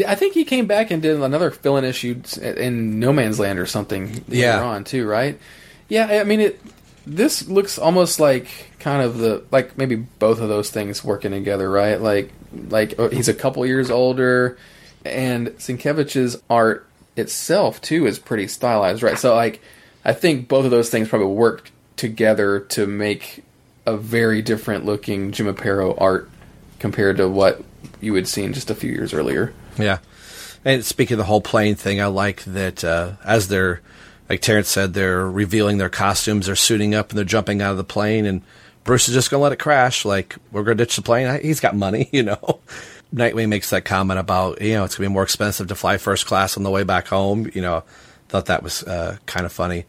I 0.07 0.15
think 0.15 0.33
he 0.33 0.43
came 0.45 0.65
back 0.65 0.91
and 0.91 1.01
did 1.01 1.19
another 1.21 1.51
fill-in 1.51 1.85
issue 1.85 2.19
in 2.41 2.99
No 2.99 3.13
Man's 3.13 3.39
Land 3.39 3.59
or 3.59 3.65
something 3.65 4.23
Yeah. 4.27 4.55
later 4.55 4.65
on 4.65 4.83
too, 4.83 5.07
right? 5.07 5.39
Yeah, 5.87 6.07
I 6.07 6.23
mean 6.23 6.41
it. 6.41 6.59
This 7.07 7.47
looks 7.47 7.77
almost 7.77 8.19
like 8.19 8.47
kind 8.79 9.03
of 9.03 9.19
the 9.19 9.43
like 9.51 9.77
maybe 9.77 9.95
both 9.95 10.39
of 10.41 10.49
those 10.49 10.71
things 10.71 11.03
working 11.03 11.31
together, 11.31 11.69
right? 11.69 12.01
Like 12.01 12.31
like 12.69 12.97
uh, 12.99 13.09
he's 13.09 13.27
a 13.27 13.33
couple 13.33 13.63
years 13.65 13.91
older, 13.91 14.57
and 15.05 15.49
Sienkiewicz's 15.59 16.37
art 16.49 16.87
itself 17.15 17.81
too 17.81 18.05
is 18.07 18.19
pretty 18.19 18.47
stylized, 18.47 19.03
right? 19.03 19.17
So 19.17 19.35
like 19.35 19.61
I 20.03 20.13
think 20.13 20.47
both 20.47 20.65
of 20.65 20.71
those 20.71 20.89
things 20.89 21.09
probably 21.09 21.27
work 21.27 21.71
together 21.95 22.59
to 22.59 22.85
make 22.85 23.43
a 23.85 23.97
very 23.97 24.41
different 24.41 24.85
looking 24.85 25.31
Jim 25.31 25.53
Aparo 25.53 25.99
art 25.99 26.29
compared 26.79 27.17
to 27.17 27.27
what 27.27 27.63
you 28.01 28.13
had 28.15 28.27
seen 28.27 28.53
just 28.53 28.69
a 28.69 28.75
few 28.75 28.91
years 28.91 29.13
earlier. 29.13 29.53
Yeah. 29.77 29.99
And 30.63 30.83
speaking 30.83 31.15
of 31.15 31.19
the 31.19 31.25
whole 31.25 31.41
plane 31.41 31.75
thing, 31.75 32.01
I 32.01 32.07
like 32.07 32.43
that 32.45 32.83
uh, 32.83 33.13
as 33.23 33.47
they're, 33.47 33.81
like 34.29 34.41
Terrence 34.41 34.69
said, 34.69 34.93
they're 34.93 35.29
revealing 35.29 35.77
their 35.77 35.89
costumes, 35.89 36.47
they're 36.47 36.55
suiting 36.55 36.95
up 36.95 37.09
and 37.09 37.17
they're 37.17 37.25
jumping 37.25 37.61
out 37.61 37.71
of 37.71 37.77
the 37.77 37.83
plane, 37.83 38.25
and 38.25 38.41
Bruce 38.83 39.07
is 39.07 39.13
just 39.13 39.29
going 39.29 39.39
to 39.39 39.43
let 39.43 39.51
it 39.51 39.59
crash. 39.59 40.05
Like, 40.05 40.35
we're 40.51 40.63
going 40.63 40.77
to 40.77 40.83
ditch 40.83 40.95
the 40.95 41.03
plane. 41.03 41.39
He's 41.41 41.59
got 41.59 41.75
money, 41.75 42.09
you 42.13 42.23
know. 42.23 42.59
Nightwing 43.15 43.47
makes 43.47 43.69
that 43.69 43.85
comment 43.85 44.19
about, 44.19 44.61
you 44.61 44.73
know, 44.73 44.83
it's 44.83 44.97
going 44.97 45.05
to 45.05 45.09
be 45.09 45.13
more 45.13 45.23
expensive 45.23 45.67
to 45.67 45.75
fly 45.75 45.97
first 45.97 46.25
class 46.25 46.57
on 46.57 46.63
the 46.63 46.69
way 46.69 46.83
back 46.83 47.07
home. 47.07 47.49
You 47.53 47.61
know, 47.61 47.83
thought 48.27 48.47
that 48.47 48.61
was 48.61 48.83
uh, 48.83 49.17
kind 49.25 49.45
of 49.45 49.53
funny. 49.53 49.85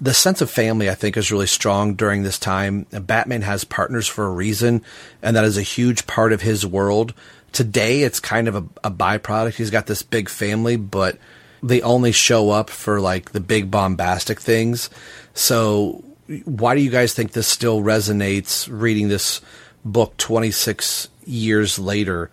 The 0.00 0.12
sense 0.12 0.40
of 0.40 0.50
family, 0.50 0.90
I 0.90 0.94
think, 0.94 1.16
is 1.16 1.32
really 1.32 1.46
strong 1.46 1.94
during 1.94 2.22
this 2.22 2.38
time. 2.38 2.86
Batman 2.90 3.42
has 3.42 3.64
partners 3.64 4.06
for 4.06 4.26
a 4.26 4.30
reason, 4.30 4.82
and 5.22 5.36
that 5.36 5.44
is 5.44 5.56
a 5.56 5.62
huge 5.62 6.06
part 6.06 6.32
of 6.32 6.42
his 6.42 6.66
world. 6.66 7.14
Today, 7.52 8.02
it's 8.02 8.20
kind 8.20 8.48
of 8.48 8.56
a, 8.56 8.64
a 8.84 8.90
byproduct. 8.90 9.54
He's 9.54 9.70
got 9.70 9.86
this 9.86 10.02
big 10.02 10.28
family, 10.28 10.76
but 10.76 11.18
they 11.62 11.80
only 11.80 12.12
show 12.12 12.50
up 12.50 12.68
for 12.68 13.00
like 13.00 13.30
the 13.30 13.40
big 13.40 13.70
bombastic 13.70 14.40
things. 14.40 14.90
So, 15.32 16.04
why 16.44 16.74
do 16.74 16.82
you 16.82 16.90
guys 16.90 17.14
think 17.14 17.32
this 17.32 17.48
still 17.48 17.80
resonates 17.80 18.68
reading 18.70 19.08
this 19.08 19.40
book 19.84 20.16
26 20.18 21.08
years 21.24 21.78
later? 21.78 22.30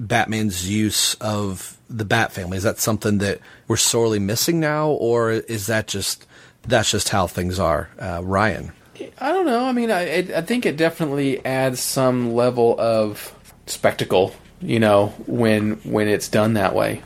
Batman's 0.00 0.68
use 0.68 1.14
of 1.14 1.76
the 1.88 2.04
Bat 2.04 2.32
family 2.32 2.56
is 2.56 2.62
that 2.62 2.78
something 2.78 3.18
that 3.18 3.40
we're 3.68 3.76
sorely 3.76 4.18
missing 4.18 4.60
now, 4.60 4.88
or 4.88 5.30
is 5.30 5.66
that 5.66 5.86
just 5.88 6.26
that's 6.62 6.90
just 6.90 7.10
how 7.10 7.26
things 7.26 7.58
are? 7.58 7.90
Uh, 7.98 8.20
Ryan, 8.24 8.72
I 9.18 9.32
don't 9.32 9.46
know. 9.46 9.64
I 9.64 9.72
mean, 9.72 9.90
I 9.90 10.00
I 10.00 10.18
I 10.36 10.40
think 10.42 10.66
it 10.66 10.76
definitely 10.76 11.44
adds 11.44 11.80
some 11.80 12.34
level 12.34 12.78
of 12.80 13.34
spectacle, 13.66 14.34
you 14.60 14.80
know, 14.80 15.08
when 15.26 15.72
when 15.84 16.08
it's 16.08 16.28
done 16.28 16.54
that 16.54 16.74
way. 16.74 17.02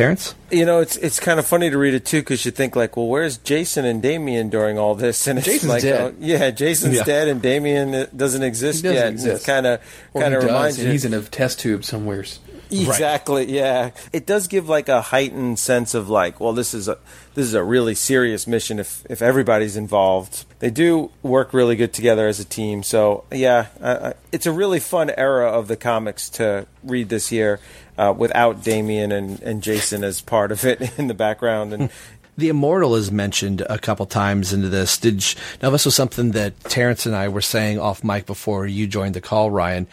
Terrence, 0.00 0.34
You 0.50 0.64
know, 0.64 0.80
it's 0.80 0.96
it's 0.96 1.20
kind 1.20 1.38
of 1.38 1.46
funny 1.46 1.68
to 1.70 1.76
read 1.78 1.94
it 1.94 2.04
too 2.06 2.20
because 2.20 2.44
you 2.44 2.50
think 2.50 2.74
like, 2.74 2.96
well, 2.96 3.06
where's 3.06 3.36
Jason 3.38 3.84
and 3.84 4.00
Damian 4.02 4.48
during 4.48 4.78
all 4.78 4.94
this? 4.94 5.26
And 5.28 5.38
it's 5.38 5.46
Jason's 5.46 5.68
like, 5.70 5.82
dead. 5.82 6.00
oh, 6.00 6.14
yeah, 6.20 6.50
Jason's 6.50 6.96
Yeah. 6.96 7.04
dead 7.04 7.28
and 7.28 7.42
Damian 7.42 7.94
uh, 7.94 8.06
doesn't 8.16 8.42
exist 8.42 8.78
He 8.82 8.88
doesn't 8.88 8.96
yet. 8.96 9.06
And 9.06 9.14
exist. 9.16 9.42
It 9.44 9.46
kind 9.46 9.66
of 9.66 9.80
Or 10.14 10.22
kind 10.22 10.34
of 10.34 10.42
reminds 10.44 10.78
you. 10.82 10.90
he's 10.90 11.04
in 11.04 11.12
a 11.14 11.20
test 11.22 11.60
tube 11.60 11.84
somewheres. 11.84 12.38
Exactly. 12.72 13.52
Yeah, 13.52 13.90
it 14.12 14.26
does 14.26 14.46
give 14.46 14.68
like 14.68 14.88
a 14.88 15.02
heightened 15.02 15.58
sense 15.58 15.94
of 15.94 16.08
like, 16.08 16.38
well, 16.40 16.52
this 16.52 16.72
is 16.72 16.86
a 16.88 16.98
this 17.34 17.44
is 17.46 17.54
a 17.54 17.62
really 17.64 17.94
serious 17.94 18.46
mission 18.46 18.78
if 18.78 19.04
if 19.10 19.22
everybody's 19.22 19.76
involved. 19.76 20.44
They 20.60 20.70
do 20.70 21.10
work 21.22 21.52
really 21.52 21.74
good 21.76 21.92
together 21.92 22.28
as 22.28 22.38
a 22.38 22.44
team. 22.44 22.82
So 22.84 23.24
yeah, 23.32 23.66
I, 23.82 23.92
I, 23.92 24.14
it's 24.30 24.46
a 24.46 24.52
really 24.52 24.78
fun 24.80 25.10
era 25.16 25.48
of 25.50 25.66
the 25.68 25.76
comics 25.76 26.28
to 26.30 26.66
read 26.84 27.08
this 27.08 27.32
year 27.32 27.58
uh, 28.00 28.12
without 28.16 28.64
Damian 28.64 29.12
and 29.12 29.40
and 29.42 29.62
Jason 29.62 30.02
as 30.02 30.20
part 30.20 30.50
of 30.50 30.64
it 30.64 30.80
in 30.98 31.06
the 31.06 31.14
background 31.14 31.72
and. 31.72 31.90
the 32.36 32.48
Immortal 32.48 32.94
is 32.96 33.12
mentioned 33.12 33.62
a 33.68 33.78
couple 33.78 34.06
times 34.06 34.54
into 34.54 34.70
this. 34.70 34.96
Did 34.96 35.16
you, 35.28 35.38
now 35.60 35.68
this 35.68 35.84
was 35.84 35.94
something 35.94 36.30
that 36.30 36.58
Terrence 36.60 37.04
and 37.04 37.14
I 37.14 37.28
were 37.28 37.42
saying 37.42 37.78
off 37.78 38.02
mic 38.02 38.24
before 38.24 38.66
you 38.66 38.86
joined 38.86 39.14
the 39.14 39.20
call, 39.20 39.50
Ryan. 39.50 39.86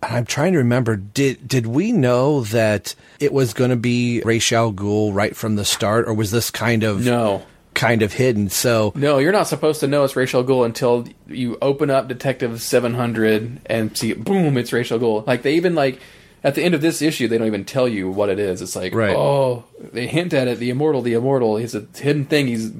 I'm 0.00 0.24
trying 0.24 0.52
to 0.52 0.58
remember. 0.58 0.94
Did 0.94 1.48
did 1.48 1.66
we 1.66 1.90
know 1.90 2.42
that 2.42 2.94
it 3.18 3.32
was 3.32 3.52
going 3.52 3.70
to 3.70 3.76
be 3.76 4.22
Ra's 4.24 4.52
al 4.52 4.72
Ghul 4.72 5.12
right 5.12 5.34
from 5.34 5.56
the 5.56 5.64
start, 5.64 6.06
or 6.06 6.14
was 6.14 6.30
this 6.30 6.52
kind 6.52 6.84
of 6.84 7.04
no 7.04 7.42
kind 7.74 8.02
of 8.02 8.12
hidden? 8.12 8.48
So 8.48 8.92
No, 8.94 9.18
you're 9.18 9.32
not 9.32 9.48
supposed 9.48 9.80
to 9.80 9.88
know 9.88 10.04
it's 10.04 10.14
Rachel 10.14 10.44
Gould 10.44 10.66
until 10.66 11.08
you 11.26 11.58
open 11.60 11.90
up 11.90 12.06
Detective 12.06 12.62
700 12.62 13.60
and 13.66 13.96
see, 13.96 14.12
boom, 14.12 14.56
it's 14.56 14.72
Ra's 14.72 14.92
al 14.92 15.00
Ghul. 15.00 15.26
Like 15.26 15.42
they 15.42 15.54
even 15.54 15.74
like 15.74 16.00
at 16.44 16.54
the 16.54 16.62
end 16.62 16.74
of 16.74 16.80
this 16.80 17.02
issue, 17.02 17.26
they 17.28 17.38
don't 17.38 17.46
even 17.46 17.64
tell 17.64 17.88
you 17.88 18.08
what 18.10 18.28
it 18.28 18.38
is. 18.38 18.62
It's 18.62 18.76
like, 18.76 18.94
Right. 18.94 19.14
oh, 19.16 19.64
they 19.92 20.06
hint 20.06 20.32
at 20.32 20.48
it. 20.48 20.58
The 20.58 20.70
immortal, 20.70 21.02
the 21.02 21.14
immortal. 21.14 21.56
He's 21.56 21.74
a 21.74 21.86
hidden 21.96 22.24
thing. 22.26 22.46
He's, 22.46 22.70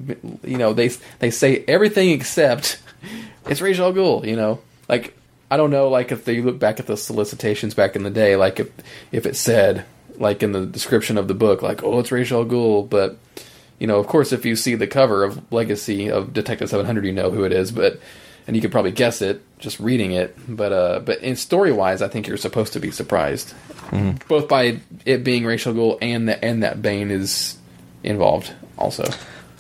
you 0.45 0.59
know, 0.59 0.73
they 0.73 0.89
they 1.19 1.31
say 1.31 1.65
everything 1.69 2.11
except 2.11 2.81
it's 3.47 3.61
Ra's 3.61 3.81
al 3.81 3.93
Ghul. 3.93 4.27
You 4.27 4.37
know, 4.37 4.61
like 4.89 5.17
I 5.51 5.57
don't 5.57 5.71
know, 5.71 5.89
like 5.89 6.13
if 6.13 6.25
they 6.25 6.41
look 6.41 6.59
back 6.59 6.79
at 6.81 6.87
the 6.87 6.97
solicitations 6.97 7.75
back 7.75 7.97
in 7.97 8.03
the 8.03 8.11
day, 8.11 8.37
like 8.37 8.61
if 8.61 8.71
if 9.13 9.27
it 9.27 9.37
said 9.37 9.85
like 10.19 10.43
in 10.43 10.53
the 10.53 10.67
description 10.67 11.17
of 11.19 11.29
the 11.29 11.35
book, 11.35 11.63
like 11.63 11.83
oh, 11.83 11.99
it's 12.01 12.13
Ra's 12.13 12.31
al 12.33 12.45
Ghul, 12.45 12.89
but 12.89 13.19
you 13.79 13.87
know, 13.87 13.99
of 13.99 14.07
course, 14.09 14.33
if 14.33 14.45
you 14.45 14.57
see 14.57 14.75
the 14.75 14.89
cover 14.89 15.23
of 15.25 15.53
Legacy 15.53 16.11
of 16.11 16.33
Detective 16.33 16.69
700, 16.69 17.05
you 17.05 17.13
know 17.13 17.31
who 17.31 17.45
it 17.45 17.53
is, 17.53 17.71
but 17.71 18.01
and 18.49 18.57
you 18.57 18.63
could 18.63 18.73
probably 18.73 18.91
guess 18.91 19.21
it 19.21 19.43
just 19.59 19.79
reading 19.79 20.13
it. 20.13 20.35
But 20.49 20.73
uh, 20.73 21.01
but 21.01 21.21
in 21.21 21.37
story 21.37 21.71
wise, 21.71 22.03
I 22.03 22.09
think 22.09 22.27
you're 22.27 22.39
supposed 22.39 22.73
to 22.73 22.81
be 22.81 22.91
surprised, 22.91 23.55
both 24.27 24.49
by 24.49 24.81
it 25.05 25.23
being 25.23 25.45
Ra's 25.45 25.67
al 25.67 25.75
Ghul 25.75 25.99
and 26.01 26.29
that 26.29 26.43
and 26.43 26.63
that 26.65 26.83
Bane 26.83 27.11
is 27.13 27.59
involved 28.03 28.53
also. 28.79 29.05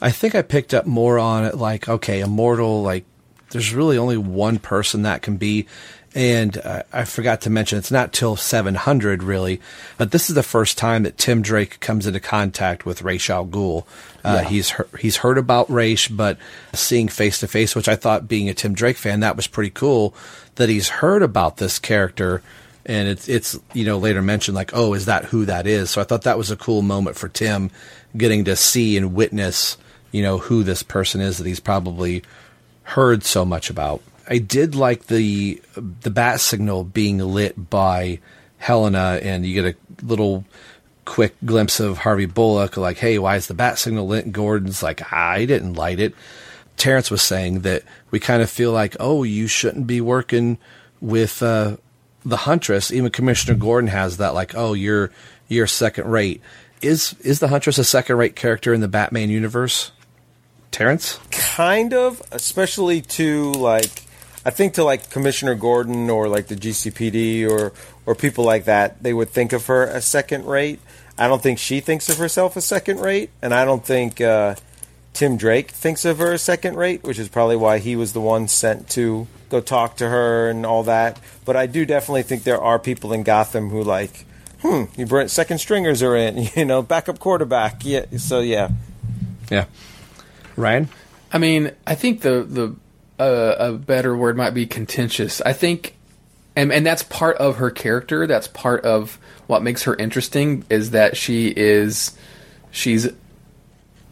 I 0.01 0.11
think 0.11 0.35
I 0.35 0.43
picked 0.43 0.75
up 0.75 0.87
more 0.87 1.19
on 1.19 1.45
it. 1.45 1.57
Like, 1.57 1.89
okay, 1.89 2.21
Immortal. 2.21 2.83
Like, 2.83 3.05
there's 3.51 3.75
really 3.75 3.99
only 3.99 4.17
one 4.17 4.59
person 4.59 5.03
that 5.03 5.23
can 5.23 5.37
be. 5.37 5.67
And 6.19 6.59
uh, 6.59 6.83
I 6.93 7.05
forgot 7.05 7.43
to 7.43 7.51
mention, 7.51 7.79
it's 7.79 7.93
not 7.93 8.13
till 8.13 8.35
700 8.35 9.23
really, 9.23 9.61
but 9.99 10.11
this 10.11 10.29
is 10.29 10.35
the 10.35 10.43
first 10.43 10.77
time 10.77 11.05
that 11.05 11.17
Tim 11.17 11.43
Drake 11.43 11.79
comes 11.79 12.09
into 12.09 12.19
contact 12.19 12.85
with 12.85 13.03
Ra's 13.03 13.31
al 13.31 13.47
Ghul. 13.47 13.85
Uh, 14.25 14.41
Yeah. 14.43 14.49
He's 14.49 14.71
heard, 14.71 14.89
he's 14.99 15.19
heard 15.19 15.39
about 15.39 15.71
Ra's, 15.71 16.09
but 16.09 16.37
seeing 16.73 17.07
face 17.07 17.39
to 17.39 17.47
face, 17.47 17.77
which 17.77 17.89
I 17.89 17.95
thought, 17.95 18.27
being 18.27 18.49
a 18.49 18.55
Tim 18.55 18.75
Drake 18.75 18.97
fan, 18.97 19.21
that 19.21 19.37
was 19.37 19.47
pretty 19.47 19.71
cool. 19.71 20.13
That 20.57 20.69
he's 20.69 20.89
heard 20.89 21.23
about 21.23 21.59
this 21.59 21.79
character, 21.79 22.43
and 22.85 23.07
it's 23.07 23.29
it's 23.29 23.57
you 23.73 23.85
know 23.85 23.99
later 23.99 24.21
mentioned 24.21 24.57
like, 24.57 24.73
oh, 24.75 24.95
is 24.95 25.05
that 25.05 25.27
who 25.27 25.45
that 25.45 25.69
is? 25.69 25.91
So 25.91 26.01
I 26.01 26.05
thought 26.05 26.23
that 26.23 26.37
was 26.37 26.51
a 26.51 26.57
cool 26.57 26.83
moment 26.83 27.15
for 27.15 27.29
Tim, 27.29 27.71
getting 28.17 28.45
to 28.47 28.57
see 28.57 28.97
and 28.97 29.15
witness, 29.15 29.77
you 30.11 30.25
know, 30.25 30.39
who 30.39 30.65
this 30.65 30.83
person 30.83 31.21
is 31.21 31.39
that 31.39 31.47
he's 31.47 31.61
probably 31.61 32.25
heard 32.83 33.23
so 33.23 33.45
much 33.45 33.71
about. 33.71 34.03
I 34.29 34.39
did 34.39 34.75
like 34.75 35.07
the 35.07 35.61
the 35.75 36.11
bat 36.11 36.41
signal 36.41 36.85
being 36.85 37.19
lit 37.19 37.71
by 37.71 38.21
Helena, 38.59 39.19
and 39.23 39.47
you 39.47 39.61
get 39.61 39.75
a 39.75 40.05
little 40.05 40.45
quick 41.05 41.35
glimpse 41.45 41.81
of 41.81 41.99
Harvey 41.99 42.27
Bullock, 42.27 42.77
like, 42.77 42.99
"Hey, 42.99 43.19
why 43.19 43.37
is 43.37 43.47
the 43.47 43.55
bat 43.55 43.79
signal 43.79 44.07
lit?" 44.07 44.27
And 44.27 44.35
Gordon's 44.35 44.83
like, 44.83 45.13
"I 45.13 45.47
didn't 45.47 45.75
light 45.75 45.99
it." 45.99 46.15
Terrence 46.77 47.11
was 47.11 47.23
saying 47.23 47.61
that 47.61 47.83
we 48.11 48.21
kind 48.21 48.43
of 48.43 48.51
feel 48.51 48.71
like, 48.71 48.97
"Oh, 49.01 49.23
you 49.23 49.47
shouldn't 49.47 49.87
be 49.87 50.01
working 50.01 50.59
with 51.01 51.43
uh, 51.43 51.77
the 52.25 52.37
Huntress." 52.39 52.93
Even 52.93 53.11
Commissioner 53.11 53.57
Gordon 53.57 53.89
has 53.89 54.19
that, 54.19 54.35
like, 54.35 54.55
"Oh, 54.55 54.75
you're 54.75 55.11
you're 55.49 55.67
second 55.67 56.11
rate." 56.11 56.43
Is 56.83 57.17
is 57.21 57.39
the 57.39 57.49
Huntress 57.49 57.79
a 57.79 57.85
second 57.85 58.17
rate 58.17 58.37
character 58.37 58.75
in 58.75 58.83
the 58.83 58.89
Batman 58.89 59.31
universe? 59.31 59.91
Terrence? 60.71 61.19
kind 61.31 61.95
of 61.95 62.23
especially 62.31 63.01
to 63.01 63.53
like 63.53 64.03
i 64.49 64.51
think 64.51 64.75
to 64.75 64.83
like 64.83 65.11
commissioner 65.11 65.55
gordon 65.55 66.09
or 66.09 66.29
like 66.29 66.47
the 66.47 66.57
gcpd 66.57 67.49
or 67.49 67.73
or 68.07 68.15
people 68.15 68.45
like 68.45 68.65
that 68.65 69.03
they 69.03 69.13
would 69.13 69.29
think 69.29 69.53
of 69.53 69.67
her 69.67 69.87
as 69.87 70.05
second 70.05 70.45
rate 70.47 70.81
i 71.19 71.29
don't 71.29 71.43
think 71.43 71.59
she 71.59 71.81
thinks 71.81 72.09
of 72.09 72.17
herself 72.17 72.57
as 72.57 72.65
second 72.65 72.99
rate 73.01 73.31
and 73.43 73.53
i 73.53 73.65
don't 73.65 73.85
think 73.85 74.21
uh 74.21 74.55
Tim 75.19 75.37
Drake 75.37 75.73
thinks 75.73 76.05
of 76.05 76.19
her 76.19 76.35
as 76.35 76.43
second 76.43 76.77
rate, 76.77 77.03
which 77.03 77.19
is 77.19 77.29
probably 77.29 77.57
why 77.57 77.79
he 77.79 77.97
was 77.97 78.13
the 78.13 78.21
one 78.21 78.47
sent 78.47 78.89
to 78.91 79.27
go 79.49 79.61
talk 79.61 79.97
to 79.97 80.09
her 80.09 80.49
and 80.49 80.65
all 80.65 80.85
that. 80.85 81.19
But 81.45 81.57
I 81.57 81.67
do 81.67 81.85
definitely 81.85 82.23
think 82.23 82.45
there 82.45 82.61
are 82.61 82.79
people 82.79 83.13
in 83.13 83.25
Gotham 83.25 83.71
who 83.71 83.83
like, 83.83 84.27
hmm, 84.63 84.85
you 84.97 85.07
bring 85.07 85.27
second 85.27 85.59
stringers 85.59 86.05
are 86.05 86.15
in, 86.15 86.49
you 86.55 86.65
know, 86.65 86.83
backup 86.83 87.19
quarterback. 87.19 87.85
Yeah, 87.85 88.05
so 88.17 88.39
yeah. 88.39 88.69
Yeah. 89.51 89.65
Ryan? 90.55 90.89
I 91.33 91.39
mean, 91.39 91.73
I 91.85 91.97
think 91.97 92.21
the 92.21 92.45
the 92.45 92.77
uh, 93.19 93.57
a 93.59 93.73
better 93.73 94.17
word 94.17 94.37
might 94.37 94.55
be 94.55 94.67
contentious. 94.67 95.41
I 95.43 95.53
think, 95.53 95.95
and 96.57 96.73
and 96.73 96.87
that's 96.87 97.03
part 97.03 97.37
of 97.39 97.57
her 97.57 97.71
character. 97.71 98.27
That's 98.27 98.49
part 98.49 98.85
of 98.85 99.19
what 99.47 99.63
makes 99.63 99.85
her 99.85 99.95
interesting 99.95 100.65
is 100.71 100.91
that 100.91 101.17
she 101.17 101.53
is 101.57 102.17
she's 102.71 103.09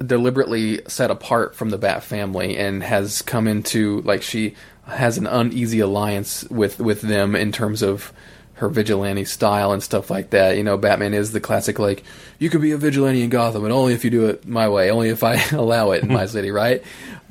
deliberately 0.05 0.83
set 0.87 1.11
apart 1.11 1.55
from 1.55 1.71
the 1.71 1.79
Bat 1.79 2.03
family 2.03 2.57
and 2.57 2.83
has 2.83 3.23
come 3.23 3.47
into 3.47 4.03
like 4.03 4.23
she 4.23 4.55
has 4.87 5.19
an 5.19 5.27
uneasy 5.27 5.81
alliance 5.81 6.45
with 6.45 6.79
with 6.79 7.01
them 7.03 7.35
in 7.35 7.53
terms 7.53 7.83
of 7.83 8.13
her 8.55 8.69
vigilante 8.71 9.25
style 9.25 9.73
and 9.73 9.83
stuff 9.83 10.11
like 10.11 10.31
that. 10.31 10.57
You 10.57 10.65
know, 10.65 10.79
Batman 10.79 11.13
is 11.13 11.33
the 11.33 11.41
classic 11.41 11.79
like 11.79 12.03
you 12.39 12.51
could 12.51 12.63
be 12.63 12.73
a 12.73 12.79
vigilante 12.79 13.23
in 13.23 13.31
Gotham, 13.31 13.63
but 13.63 13.71
only 13.71 13.93
if 13.93 14.05
you 14.05 14.11
do 14.11 14.27
it 14.27 14.47
my 14.47 14.69
way, 14.69 14.91
only 14.91 15.11
if 15.11 15.23
I 15.23 15.35
allow 15.53 15.91
it 15.93 16.03
in 16.03 16.13
my 16.13 16.27
city, 16.27 16.51
right? 16.51 16.83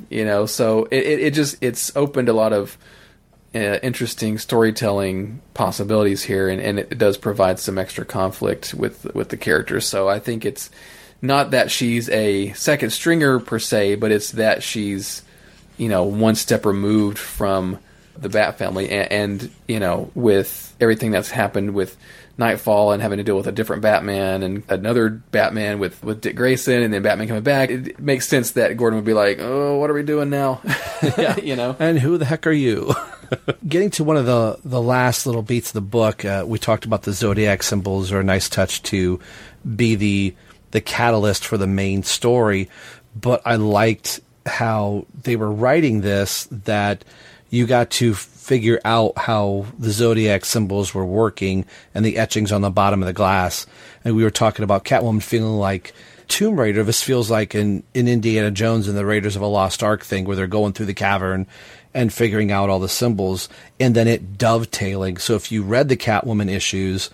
You 0.08 0.24
know, 0.24 0.46
so 0.46 0.84
it, 0.90 1.20
it, 1.20 1.34
just 1.34 1.56
it's 1.60 1.94
opened 1.96 2.28
a 2.28 2.32
lot 2.32 2.52
of 2.52 2.78
uh, 3.54 3.78
interesting 3.82 4.38
storytelling 4.38 5.40
possibilities 5.54 6.22
here, 6.22 6.48
and, 6.48 6.60
and 6.60 6.78
it 6.78 6.96
does 6.98 7.16
provide 7.16 7.58
some 7.58 7.78
extra 7.78 8.04
conflict 8.04 8.74
with 8.74 9.04
with 9.14 9.30
the 9.30 9.36
characters. 9.36 9.86
So 9.86 10.08
I 10.08 10.18
think 10.18 10.44
it's 10.44 10.70
not 11.22 11.50
that 11.52 11.70
she's 11.70 12.08
a 12.10 12.52
second 12.52 12.90
stringer 12.90 13.40
per 13.40 13.58
se, 13.58 13.96
but 13.96 14.12
it's 14.12 14.32
that 14.32 14.62
she's 14.62 15.22
you 15.76 15.88
know 15.88 16.04
one 16.04 16.34
step 16.34 16.66
removed 16.66 17.18
from 17.18 17.78
the 18.16 18.28
Bat 18.28 18.58
family, 18.58 18.90
and, 18.90 19.12
and 19.12 19.50
you 19.66 19.80
know 19.80 20.10
with 20.14 20.74
everything 20.80 21.10
that's 21.10 21.30
happened 21.30 21.74
with 21.74 21.96
Knightfall 22.38 22.92
and 22.92 23.00
having 23.00 23.18
to 23.18 23.24
deal 23.24 23.36
with 23.36 23.46
a 23.46 23.52
different 23.52 23.82
Batman 23.82 24.42
and 24.42 24.62
another 24.68 25.08
Batman 25.08 25.78
with, 25.78 26.02
with 26.04 26.20
Dick 26.20 26.36
Grayson 26.36 26.82
and 26.82 26.92
then 26.92 27.02
Batman 27.02 27.28
coming 27.28 27.42
back, 27.42 27.70
it 27.70 27.98
makes 27.98 28.28
sense 28.28 28.52
that 28.52 28.76
Gordon 28.76 28.98
would 28.98 29.06
be 29.06 29.14
like, 29.14 29.38
"Oh, 29.40 29.78
what 29.78 29.88
are 29.88 29.94
we 29.94 30.02
doing 30.02 30.28
now?" 30.28 30.60
yeah, 31.16 31.38
you 31.38 31.56
know. 31.56 31.76
And 31.78 31.98
who 31.98 32.18
the 32.18 32.26
heck 32.26 32.46
are 32.46 32.52
you? 32.52 32.94
Getting 33.68 33.90
to 33.92 34.04
one 34.04 34.16
of 34.16 34.26
the 34.26 34.58
the 34.64 34.82
last 34.82 35.26
little 35.26 35.42
beats 35.42 35.70
of 35.70 35.74
the 35.74 35.80
book, 35.80 36.24
uh, 36.24 36.44
we 36.46 36.58
talked 36.58 36.84
about 36.84 37.02
the 37.02 37.12
zodiac 37.12 37.62
symbols 37.62 38.12
are 38.12 38.20
a 38.20 38.24
nice 38.24 38.48
touch 38.48 38.82
to 38.84 39.18
be 39.74 39.94
the 39.94 40.34
the 40.72 40.80
catalyst 40.80 41.46
for 41.46 41.56
the 41.56 41.66
main 41.66 42.02
story, 42.02 42.68
but 43.18 43.40
I 43.46 43.56
liked 43.56 44.20
how 44.44 45.06
they 45.22 45.36
were 45.36 45.50
writing 45.50 46.02
this 46.02 46.46
that 46.50 47.04
you 47.50 47.66
got 47.66 47.90
to 47.90 48.14
figure 48.46 48.80
out 48.84 49.18
how 49.18 49.66
the 49.76 49.90
zodiac 49.90 50.44
symbols 50.44 50.94
were 50.94 51.04
working 51.04 51.64
and 51.92 52.04
the 52.04 52.16
etchings 52.16 52.52
on 52.52 52.60
the 52.60 52.70
bottom 52.70 53.02
of 53.02 53.06
the 53.08 53.12
glass. 53.12 53.66
And 54.04 54.14
we 54.14 54.22
were 54.22 54.30
talking 54.30 54.62
about 54.62 54.84
Catwoman 54.84 55.20
feeling 55.20 55.58
like 55.58 55.92
Tomb 56.28 56.58
Raider. 56.58 56.84
This 56.84 57.02
feels 57.02 57.28
like 57.28 57.56
in, 57.56 57.82
in 57.92 58.06
Indiana 58.06 58.52
Jones 58.52 58.86
and 58.86 58.96
the 58.96 59.04
Raiders 59.04 59.34
of 59.34 59.42
a 59.42 59.48
Lost 59.48 59.82
Ark 59.82 60.04
thing 60.04 60.24
where 60.24 60.36
they're 60.36 60.46
going 60.46 60.74
through 60.74 60.86
the 60.86 60.94
cavern 60.94 61.48
and 61.92 62.12
figuring 62.12 62.52
out 62.52 62.70
all 62.70 62.78
the 62.78 62.88
symbols 62.88 63.48
and 63.80 63.96
then 63.96 64.06
it 64.06 64.38
dovetailing. 64.38 65.16
So 65.16 65.34
if 65.34 65.50
you 65.50 65.64
read 65.64 65.88
the 65.88 65.96
Catwoman 65.96 66.48
issues 66.48 67.10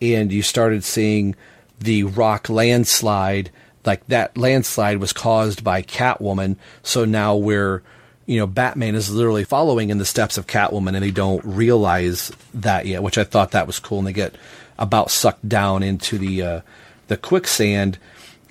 and 0.00 0.32
you 0.32 0.42
started 0.42 0.84
seeing 0.84 1.34
the 1.80 2.04
rock 2.04 2.48
landslide, 2.48 3.50
like 3.84 4.06
that 4.06 4.38
landslide 4.38 4.98
was 4.98 5.12
caused 5.12 5.64
by 5.64 5.82
Catwoman. 5.82 6.54
So 6.84 7.04
now 7.04 7.34
we're 7.34 7.82
you 8.28 8.38
know, 8.38 8.46
Batman 8.46 8.94
is 8.94 9.10
literally 9.10 9.42
following 9.42 9.88
in 9.88 9.96
the 9.96 10.04
steps 10.04 10.36
of 10.36 10.46
Catwoman, 10.46 10.94
and 10.94 11.02
they 11.02 11.10
don't 11.10 11.42
realize 11.46 12.30
that 12.52 12.84
yet, 12.84 13.02
which 13.02 13.16
I 13.16 13.24
thought 13.24 13.52
that 13.52 13.66
was 13.66 13.78
cool. 13.78 14.00
And 14.00 14.06
they 14.06 14.12
get 14.12 14.34
about 14.78 15.10
sucked 15.10 15.48
down 15.48 15.82
into 15.82 16.18
the 16.18 16.42
uh, 16.42 16.60
the 17.06 17.16
quicksand, 17.16 17.96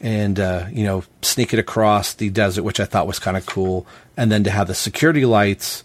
and 0.02 0.40
uh, 0.40 0.66
you 0.72 0.84
know, 0.84 1.04
sneak 1.22 1.54
it 1.54 1.60
across 1.60 2.16
the 2.16 2.32
desert, 2.32 2.64
which 2.64 2.80
I 2.80 2.86
thought 2.86 3.06
was 3.06 3.20
kind 3.20 3.38
of 3.38 3.46
cool. 3.46 3.86
And 4.18 4.32
then 4.32 4.44
to 4.46 4.50
have 4.50 4.66
the 4.66 4.74
security 4.74 5.26
lights 5.26 5.84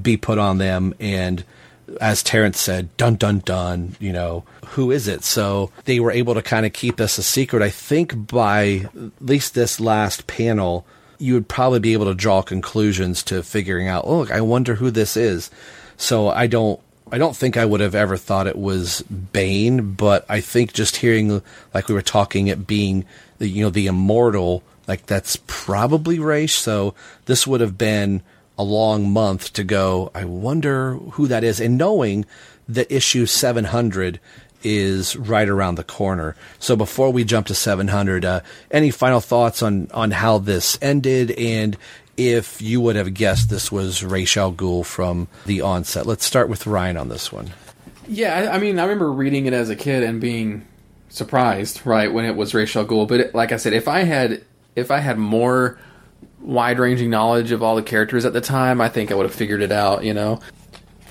be 0.00 0.16
put 0.16 0.38
on 0.38 0.58
them, 0.58 0.94
and 1.00 1.42
as 2.00 2.22
Terrence 2.22 2.60
said, 2.60 2.96
dun 2.96 3.16
dun 3.16 3.40
dun, 3.40 3.96
you 3.98 4.12
know, 4.12 4.44
who 4.68 4.92
is 4.92 5.08
it? 5.08 5.24
So 5.24 5.72
they 5.86 5.98
were 5.98 6.12
able 6.12 6.34
to 6.34 6.42
kind 6.42 6.66
of 6.66 6.72
keep 6.72 6.98
this 6.98 7.18
a 7.18 7.22
secret. 7.24 7.62
I 7.62 7.70
think 7.70 8.28
by 8.28 8.88
at 8.94 9.10
least 9.20 9.56
this 9.56 9.80
last 9.80 10.28
panel 10.28 10.86
you 11.18 11.34
would 11.34 11.48
probably 11.48 11.80
be 11.80 11.92
able 11.92 12.06
to 12.06 12.14
draw 12.14 12.42
conclusions 12.42 13.22
to 13.24 13.42
figuring 13.42 13.88
out, 13.88 14.08
look, 14.08 14.30
I 14.30 14.40
wonder 14.40 14.74
who 14.74 14.90
this 14.90 15.16
is. 15.16 15.50
So 15.96 16.28
I 16.28 16.46
don't 16.46 16.80
I 17.12 17.18
don't 17.18 17.36
think 17.36 17.56
I 17.56 17.64
would 17.64 17.80
have 17.80 17.94
ever 17.94 18.16
thought 18.16 18.46
it 18.46 18.58
was 18.58 19.02
Bane, 19.02 19.92
but 19.92 20.24
I 20.28 20.40
think 20.40 20.72
just 20.72 20.96
hearing 20.96 21.42
like 21.72 21.88
we 21.88 21.94
were 21.94 22.02
talking 22.02 22.48
it 22.48 22.66
being 22.66 23.04
the 23.38 23.48
you 23.48 23.62
know 23.62 23.70
the 23.70 23.86
immortal, 23.86 24.62
like 24.88 25.06
that's 25.06 25.36
probably 25.46 26.18
Ra's. 26.18 26.52
So 26.52 26.94
this 27.26 27.46
would 27.46 27.60
have 27.60 27.78
been 27.78 28.22
a 28.58 28.64
long 28.64 29.10
month 29.10 29.52
to 29.54 29.64
go. 29.64 30.10
I 30.14 30.24
wonder 30.24 30.94
who 30.94 31.26
that 31.28 31.44
is, 31.44 31.60
and 31.60 31.76
knowing 31.76 32.24
that 32.68 32.90
issue 32.90 33.26
seven 33.26 33.66
hundred 33.66 34.18
is 34.64 35.14
right 35.16 35.48
around 35.48 35.76
the 35.76 35.84
corner. 35.84 36.34
So 36.58 36.74
before 36.74 37.10
we 37.10 37.24
jump 37.24 37.46
to 37.48 37.54
700, 37.54 38.24
uh, 38.24 38.40
any 38.70 38.90
final 38.90 39.20
thoughts 39.20 39.62
on 39.62 39.88
on 39.92 40.10
how 40.10 40.38
this 40.38 40.78
ended 40.82 41.30
and 41.32 41.76
if 42.16 42.62
you 42.62 42.80
would 42.80 42.96
have 42.96 43.12
guessed 43.14 43.50
this 43.50 43.72
was 43.72 44.04
Ra's 44.04 44.36
al 44.36 44.52
Ghul 44.52 44.84
from 44.84 45.28
the 45.46 45.60
onset? 45.60 46.06
Let's 46.06 46.24
start 46.24 46.48
with 46.48 46.66
Ryan 46.66 46.96
on 46.96 47.08
this 47.08 47.32
one. 47.32 47.50
Yeah, 48.06 48.34
I, 48.34 48.56
I 48.56 48.58
mean, 48.58 48.78
I 48.78 48.82
remember 48.82 49.10
reading 49.10 49.46
it 49.46 49.52
as 49.52 49.70
a 49.70 49.76
kid 49.76 50.02
and 50.02 50.20
being 50.20 50.66
surprised, 51.08 51.80
right, 51.84 52.12
when 52.12 52.24
it 52.24 52.36
was 52.36 52.54
Ra's 52.54 52.74
al 52.76 52.86
Ghul. 52.86 53.08
But 53.08 53.20
it, 53.20 53.34
like 53.34 53.52
I 53.52 53.56
said, 53.56 53.72
if 53.72 53.88
I 53.88 54.00
had 54.00 54.44
if 54.76 54.90
I 54.90 54.98
had 54.98 55.18
more 55.18 55.78
wide 56.40 56.78
ranging 56.78 57.10
knowledge 57.10 57.52
of 57.52 57.62
all 57.62 57.76
the 57.76 57.82
characters 57.82 58.24
at 58.24 58.32
the 58.32 58.40
time, 58.40 58.80
I 58.80 58.88
think 58.88 59.10
I 59.10 59.14
would 59.14 59.26
have 59.26 59.34
figured 59.34 59.62
it 59.62 59.72
out, 59.72 60.04
you 60.04 60.14
know. 60.14 60.40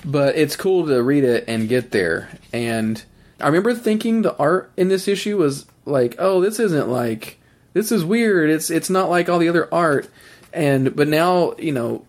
But 0.06 0.36
it's 0.36 0.56
cool 0.56 0.86
to 0.88 1.02
read 1.02 1.24
it 1.24 1.46
and 1.48 1.70
get 1.70 1.92
there. 1.92 2.30
And 2.52 3.04
I 3.40 3.48
remember 3.48 3.74
thinking 3.74 4.22
the 4.22 4.36
art 4.38 4.72
in 4.78 4.90
this 4.90 5.08
issue 5.08 5.38
was 5.38 5.66
like, 5.86 6.16
oh, 6.20 6.42
this 6.42 6.60
isn't 6.60 6.90
like 6.90 7.40
this 7.74 7.92
is 7.92 8.06
weird. 8.06 8.50
It's 8.50 8.70
it's 8.70 8.90
not 8.90 9.10
like 9.10 9.30
all 9.30 9.40
the 9.40 9.50
other 9.50 9.72
art. 9.74 10.10
And 10.54 10.96
but 10.96 11.08
now 11.08 11.56
you 11.58 11.72
know, 11.72 12.06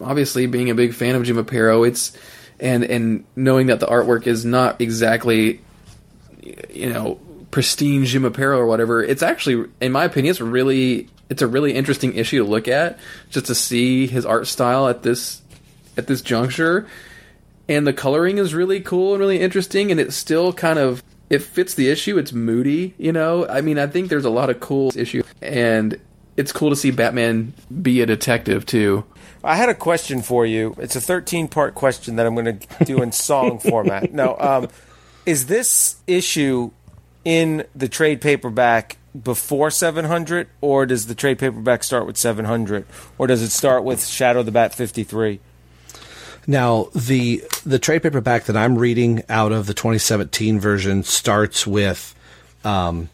obviously 0.00 0.46
being 0.46 0.70
a 0.70 0.74
big 0.74 0.94
fan 0.94 1.16
of 1.16 1.24
Jim 1.24 1.44
Aparo, 1.44 1.86
it's 1.86 2.16
and 2.58 2.84
and 2.84 3.24
knowing 3.34 3.66
that 3.66 3.80
the 3.80 3.86
artwork 3.86 4.26
is 4.26 4.44
not 4.44 4.80
exactly 4.80 5.60
you 6.70 6.92
know 6.92 7.18
pristine 7.50 8.04
Jim 8.04 8.22
Aparo 8.22 8.58
or 8.58 8.66
whatever. 8.66 9.02
It's 9.02 9.22
actually, 9.22 9.68
in 9.80 9.92
my 9.92 10.04
opinion, 10.04 10.30
it's 10.30 10.40
really 10.40 11.08
it's 11.28 11.42
a 11.42 11.48
really 11.48 11.74
interesting 11.74 12.14
issue 12.14 12.44
to 12.44 12.48
look 12.48 12.68
at 12.68 12.98
just 13.30 13.46
to 13.46 13.54
see 13.54 14.06
his 14.06 14.24
art 14.24 14.46
style 14.46 14.88
at 14.88 15.02
this 15.02 15.42
at 15.96 16.06
this 16.06 16.22
juncture 16.22 16.86
and 17.70 17.86
the 17.86 17.92
coloring 17.92 18.36
is 18.36 18.52
really 18.52 18.80
cool 18.80 19.14
and 19.14 19.20
really 19.20 19.40
interesting 19.40 19.90
and 19.90 19.98
it's 19.98 20.16
still 20.16 20.52
kind 20.52 20.78
of 20.78 21.02
it 21.30 21.40
fits 21.40 21.74
the 21.74 21.88
issue 21.88 22.18
it's 22.18 22.32
moody 22.32 22.94
you 22.98 23.12
know 23.12 23.46
i 23.48 23.60
mean 23.60 23.78
i 23.78 23.86
think 23.86 24.10
there's 24.10 24.24
a 24.26 24.30
lot 24.30 24.50
of 24.50 24.60
cool 24.60 24.92
issue 24.94 25.22
and 25.40 25.98
it's 26.36 26.52
cool 26.52 26.68
to 26.68 26.76
see 26.76 26.90
batman 26.90 27.54
be 27.80 28.02
a 28.02 28.06
detective 28.06 28.66
too 28.66 29.04
I 29.42 29.56
had 29.56 29.68
a 29.68 29.74
question 29.74 30.22
for 30.22 30.44
you. 30.44 30.74
It's 30.78 30.96
a 30.96 31.00
13 31.00 31.48
part 31.48 31.74
question 31.74 32.16
that 32.16 32.26
I'm 32.26 32.34
going 32.34 32.58
to 32.58 32.84
do 32.84 33.02
in 33.02 33.12
song 33.12 33.58
format. 33.70 34.12
No, 34.12 34.36
um, 34.38 34.68
is 35.24 35.46
this 35.46 35.96
issue 36.06 36.72
in 37.24 37.64
the 37.74 37.88
trade 37.88 38.20
paperback 38.20 38.98
before 39.20 39.70
700, 39.70 40.48
or 40.60 40.86
does 40.86 41.06
the 41.06 41.14
trade 41.14 41.38
paperback 41.38 41.82
start 41.82 42.06
with 42.06 42.16
700, 42.16 42.84
or 43.18 43.26
does 43.26 43.42
it 43.42 43.50
start 43.50 43.82
with 43.82 44.06
Shadow 44.06 44.42
the 44.42 44.52
Bat 44.52 44.74
53? 44.74 45.40
Now, 46.50 46.88
the 46.96 47.44
the 47.64 47.78
trade 47.78 48.02
paperback 48.02 48.46
that 48.46 48.56
I'm 48.56 48.76
reading 48.76 49.22
out 49.28 49.52
of 49.52 49.68
the 49.68 49.72
2017 49.72 50.58
version 50.58 51.04
starts 51.04 51.64
with 51.64 52.12
um, 52.64 53.08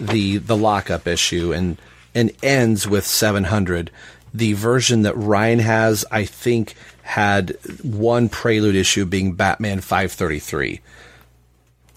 the 0.00 0.38
the 0.38 0.56
lockup 0.56 1.06
issue 1.06 1.52
and 1.52 1.76
and 2.14 2.32
ends 2.42 2.88
with 2.88 3.04
700. 3.06 3.90
The 4.32 4.54
version 4.54 5.02
that 5.02 5.14
Ryan 5.18 5.58
has, 5.58 6.06
I 6.10 6.24
think, 6.24 6.76
had 7.02 7.58
one 7.82 8.30
prelude 8.30 8.74
issue 8.74 9.04
being 9.04 9.34
Batman 9.34 9.82
533. 9.82 10.80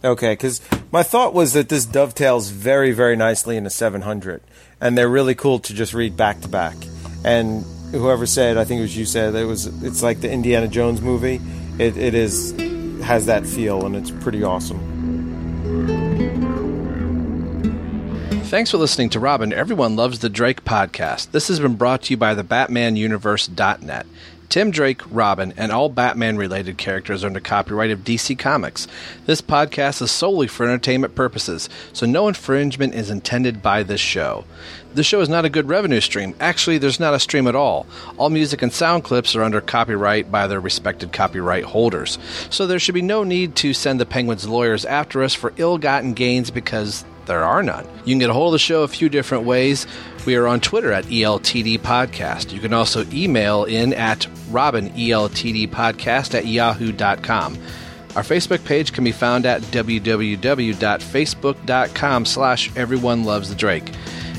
Okay, 0.03 0.33
because 0.33 0.59
my 0.91 1.03
thought 1.03 1.33
was 1.33 1.53
that 1.53 1.69
this 1.69 1.85
dovetails 1.85 2.49
very, 2.49 2.91
very 2.91 3.15
nicely 3.15 3.55
into 3.55 3.69
700, 3.69 4.41
and 4.81 4.97
they're 4.97 5.07
really 5.07 5.35
cool 5.35 5.59
to 5.59 5.73
just 5.73 5.93
read 5.93 6.17
back 6.17 6.41
to 6.41 6.49
back. 6.49 6.75
And 7.23 7.63
whoever 7.91 8.25
said, 8.25 8.57
I 8.57 8.63
think 8.63 8.79
it 8.79 8.83
was 8.83 8.97
you 8.97 9.05
said, 9.05 9.35
it 9.35 9.45
was 9.45 9.65
it's 9.83 10.01
like 10.01 10.21
the 10.21 10.31
Indiana 10.31 10.67
Jones 10.67 11.01
movie. 11.01 11.41
It, 11.77 11.97
it 11.97 12.13
is 12.13 12.51
has 13.03 13.25
that 13.25 13.45
feel, 13.45 13.85
and 13.85 13.95
it's 13.95 14.11
pretty 14.11 14.43
awesome. 14.43 14.79
Thanks 18.45 18.69
for 18.69 18.77
listening 18.77 19.09
to 19.11 19.19
Robin. 19.19 19.53
Everyone 19.53 19.95
loves 19.95 20.19
the 20.19 20.27
Drake 20.29 20.65
podcast. 20.65 21.31
This 21.31 21.47
has 21.47 21.61
been 21.61 21.75
brought 21.75 22.01
to 22.03 22.13
you 22.13 22.17
by 22.17 22.33
the 22.33 22.43
BatmanUniverse.net. 22.43 24.05
Tim 24.51 24.69
Drake, 24.69 24.99
Robin, 25.09 25.53
and 25.55 25.71
all 25.71 25.87
Batman 25.87 26.35
related 26.35 26.77
characters 26.77 27.23
are 27.23 27.27
under 27.27 27.39
copyright 27.39 27.89
of 27.89 28.03
DC 28.03 28.37
Comics. 28.37 28.85
This 29.25 29.39
podcast 29.39 30.01
is 30.01 30.11
solely 30.11 30.47
for 30.47 30.65
entertainment 30.65 31.15
purposes, 31.15 31.69
so 31.93 32.05
no 32.05 32.27
infringement 32.27 32.93
is 32.93 33.09
intended 33.09 33.61
by 33.61 33.83
this 33.83 34.01
show. 34.01 34.43
This 34.93 35.05
show 35.05 35.21
is 35.21 35.29
not 35.29 35.45
a 35.45 35.49
good 35.49 35.69
revenue 35.69 36.01
stream. 36.01 36.35
Actually, 36.41 36.79
there's 36.79 36.99
not 36.99 37.13
a 37.13 37.19
stream 37.21 37.47
at 37.47 37.55
all. 37.55 37.85
All 38.17 38.29
music 38.29 38.61
and 38.61 38.73
sound 38.73 39.05
clips 39.05 39.37
are 39.37 39.43
under 39.43 39.61
copyright 39.61 40.29
by 40.29 40.47
their 40.47 40.59
respected 40.59 41.13
copyright 41.13 41.63
holders. 41.63 42.19
So 42.49 42.67
there 42.67 42.77
should 42.77 42.95
be 42.95 43.01
no 43.01 43.23
need 43.23 43.55
to 43.55 43.73
send 43.73 44.01
the 44.01 44.05
Penguins 44.05 44.49
lawyers 44.49 44.83
after 44.83 45.23
us 45.23 45.33
for 45.33 45.53
ill 45.55 45.77
gotten 45.77 46.11
gains 46.11 46.51
because 46.51 47.05
there 47.25 47.45
are 47.45 47.63
none. 47.63 47.87
You 48.03 48.13
can 48.13 48.19
get 48.19 48.29
a 48.29 48.33
hold 48.33 48.49
of 48.49 48.53
the 48.53 48.59
show 48.59 48.83
a 48.83 48.87
few 48.89 49.07
different 49.07 49.45
ways. 49.45 49.87
We 50.25 50.35
are 50.35 50.47
on 50.47 50.61
Twitter 50.61 50.91
at 50.91 51.05
ELTD 51.05 51.79
Podcast. 51.79 52.53
You 52.53 52.59
can 52.59 52.73
also 52.73 53.03
email 53.11 53.63
in 53.63 53.91
at 53.93 54.27
Robin 54.51 54.91
E 54.95 55.09
ELTD 55.09 55.69
Podcast 55.69 56.35
at 56.35 56.45
yahoo.com. 56.45 57.57
Our 58.15 58.21
Facebook 58.21 58.63
page 58.63 58.93
can 58.93 59.03
be 59.03 59.11
found 59.11 59.47
at 59.47 59.63
www.facebook.com 59.63 62.25
slash 62.25 62.75
everyone 62.75 63.23
loves 63.23 63.49
the 63.49 63.55
Drake. 63.55 63.91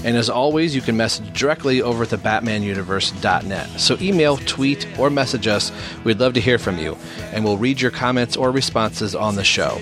And 0.04 0.16
as 0.16 0.30
always, 0.30 0.74
you 0.74 0.80
can 0.82 0.96
message 0.96 1.32
directly 1.36 1.82
over 1.82 2.04
at 2.04 2.10
the 2.10 2.16
BatmanUniverse.net. 2.16 3.80
So 3.80 3.96
email, 4.00 4.36
tweet, 4.36 4.86
or 4.98 5.10
message 5.10 5.46
us. 5.46 5.70
We'd 6.04 6.18
love 6.20 6.34
to 6.34 6.40
hear 6.40 6.59
from 6.59 6.78
you, 6.78 6.96
and 7.32 7.44
we'll 7.44 7.56
read 7.56 7.80
your 7.80 7.92
comments 7.92 8.36
or 8.36 8.50
responses 8.50 9.14
on 9.14 9.36
the 9.36 9.44
show. 9.44 9.80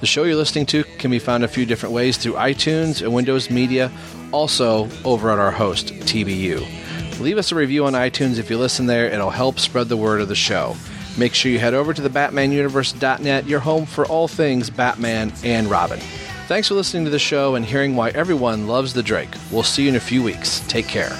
The 0.00 0.06
show 0.06 0.24
you're 0.24 0.36
listening 0.36 0.66
to 0.66 0.84
can 0.84 1.10
be 1.10 1.18
found 1.18 1.44
a 1.44 1.48
few 1.48 1.66
different 1.66 1.94
ways 1.94 2.16
through 2.16 2.34
iTunes 2.34 3.02
and 3.02 3.12
Windows 3.12 3.50
Media, 3.50 3.90
also 4.32 4.88
over 5.04 5.30
at 5.30 5.38
our 5.38 5.50
host, 5.50 5.88
TBU. 5.88 7.20
Leave 7.20 7.38
us 7.38 7.50
a 7.50 7.54
review 7.54 7.86
on 7.86 7.94
iTunes 7.94 8.38
if 8.38 8.48
you 8.50 8.58
listen 8.58 8.86
there, 8.86 9.06
it'll 9.06 9.30
help 9.30 9.58
spread 9.58 9.88
the 9.88 9.96
word 9.96 10.20
of 10.20 10.28
the 10.28 10.34
show. 10.34 10.76
Make 11.18 11.34
sure 11.34 11.50
you 11.50 11.58
head 11.58 11.74
over 11.74 11.92
to 11.92 12.00
the 12.00 12.10
BatmanUniverse.net, 12.10 13.46
your 13.46 13.60
home 13.60 13.86
for 13.86 14.06
all 14.06 14.28
things 14.28 14.70
Batman 14.70 15.32
and 15.42 15.68
Robin. 15.68 15.98
Thanks 16.46 16.68
for 16.68 16.74
listening 16.74 17.04
to 17.04 17.10
the 17.10 17.18
show 17.18 17.56
and 17.56 17.64
hearing 17.64 17.96
why 17.96 18.10
everyone 18.10 18.68
loves 18.68 18.94
the 18.94 19.02
Drake. 19.02 19.34
We'll 19.50 19.64
see 19.64 19.82
you 19.82 19.88
in 19.88 19.96
a 19.96 20.00
few 20.00 20.22
weeks. 20.22 20.60
Take 20.68 20.86
care. 20.86 21.10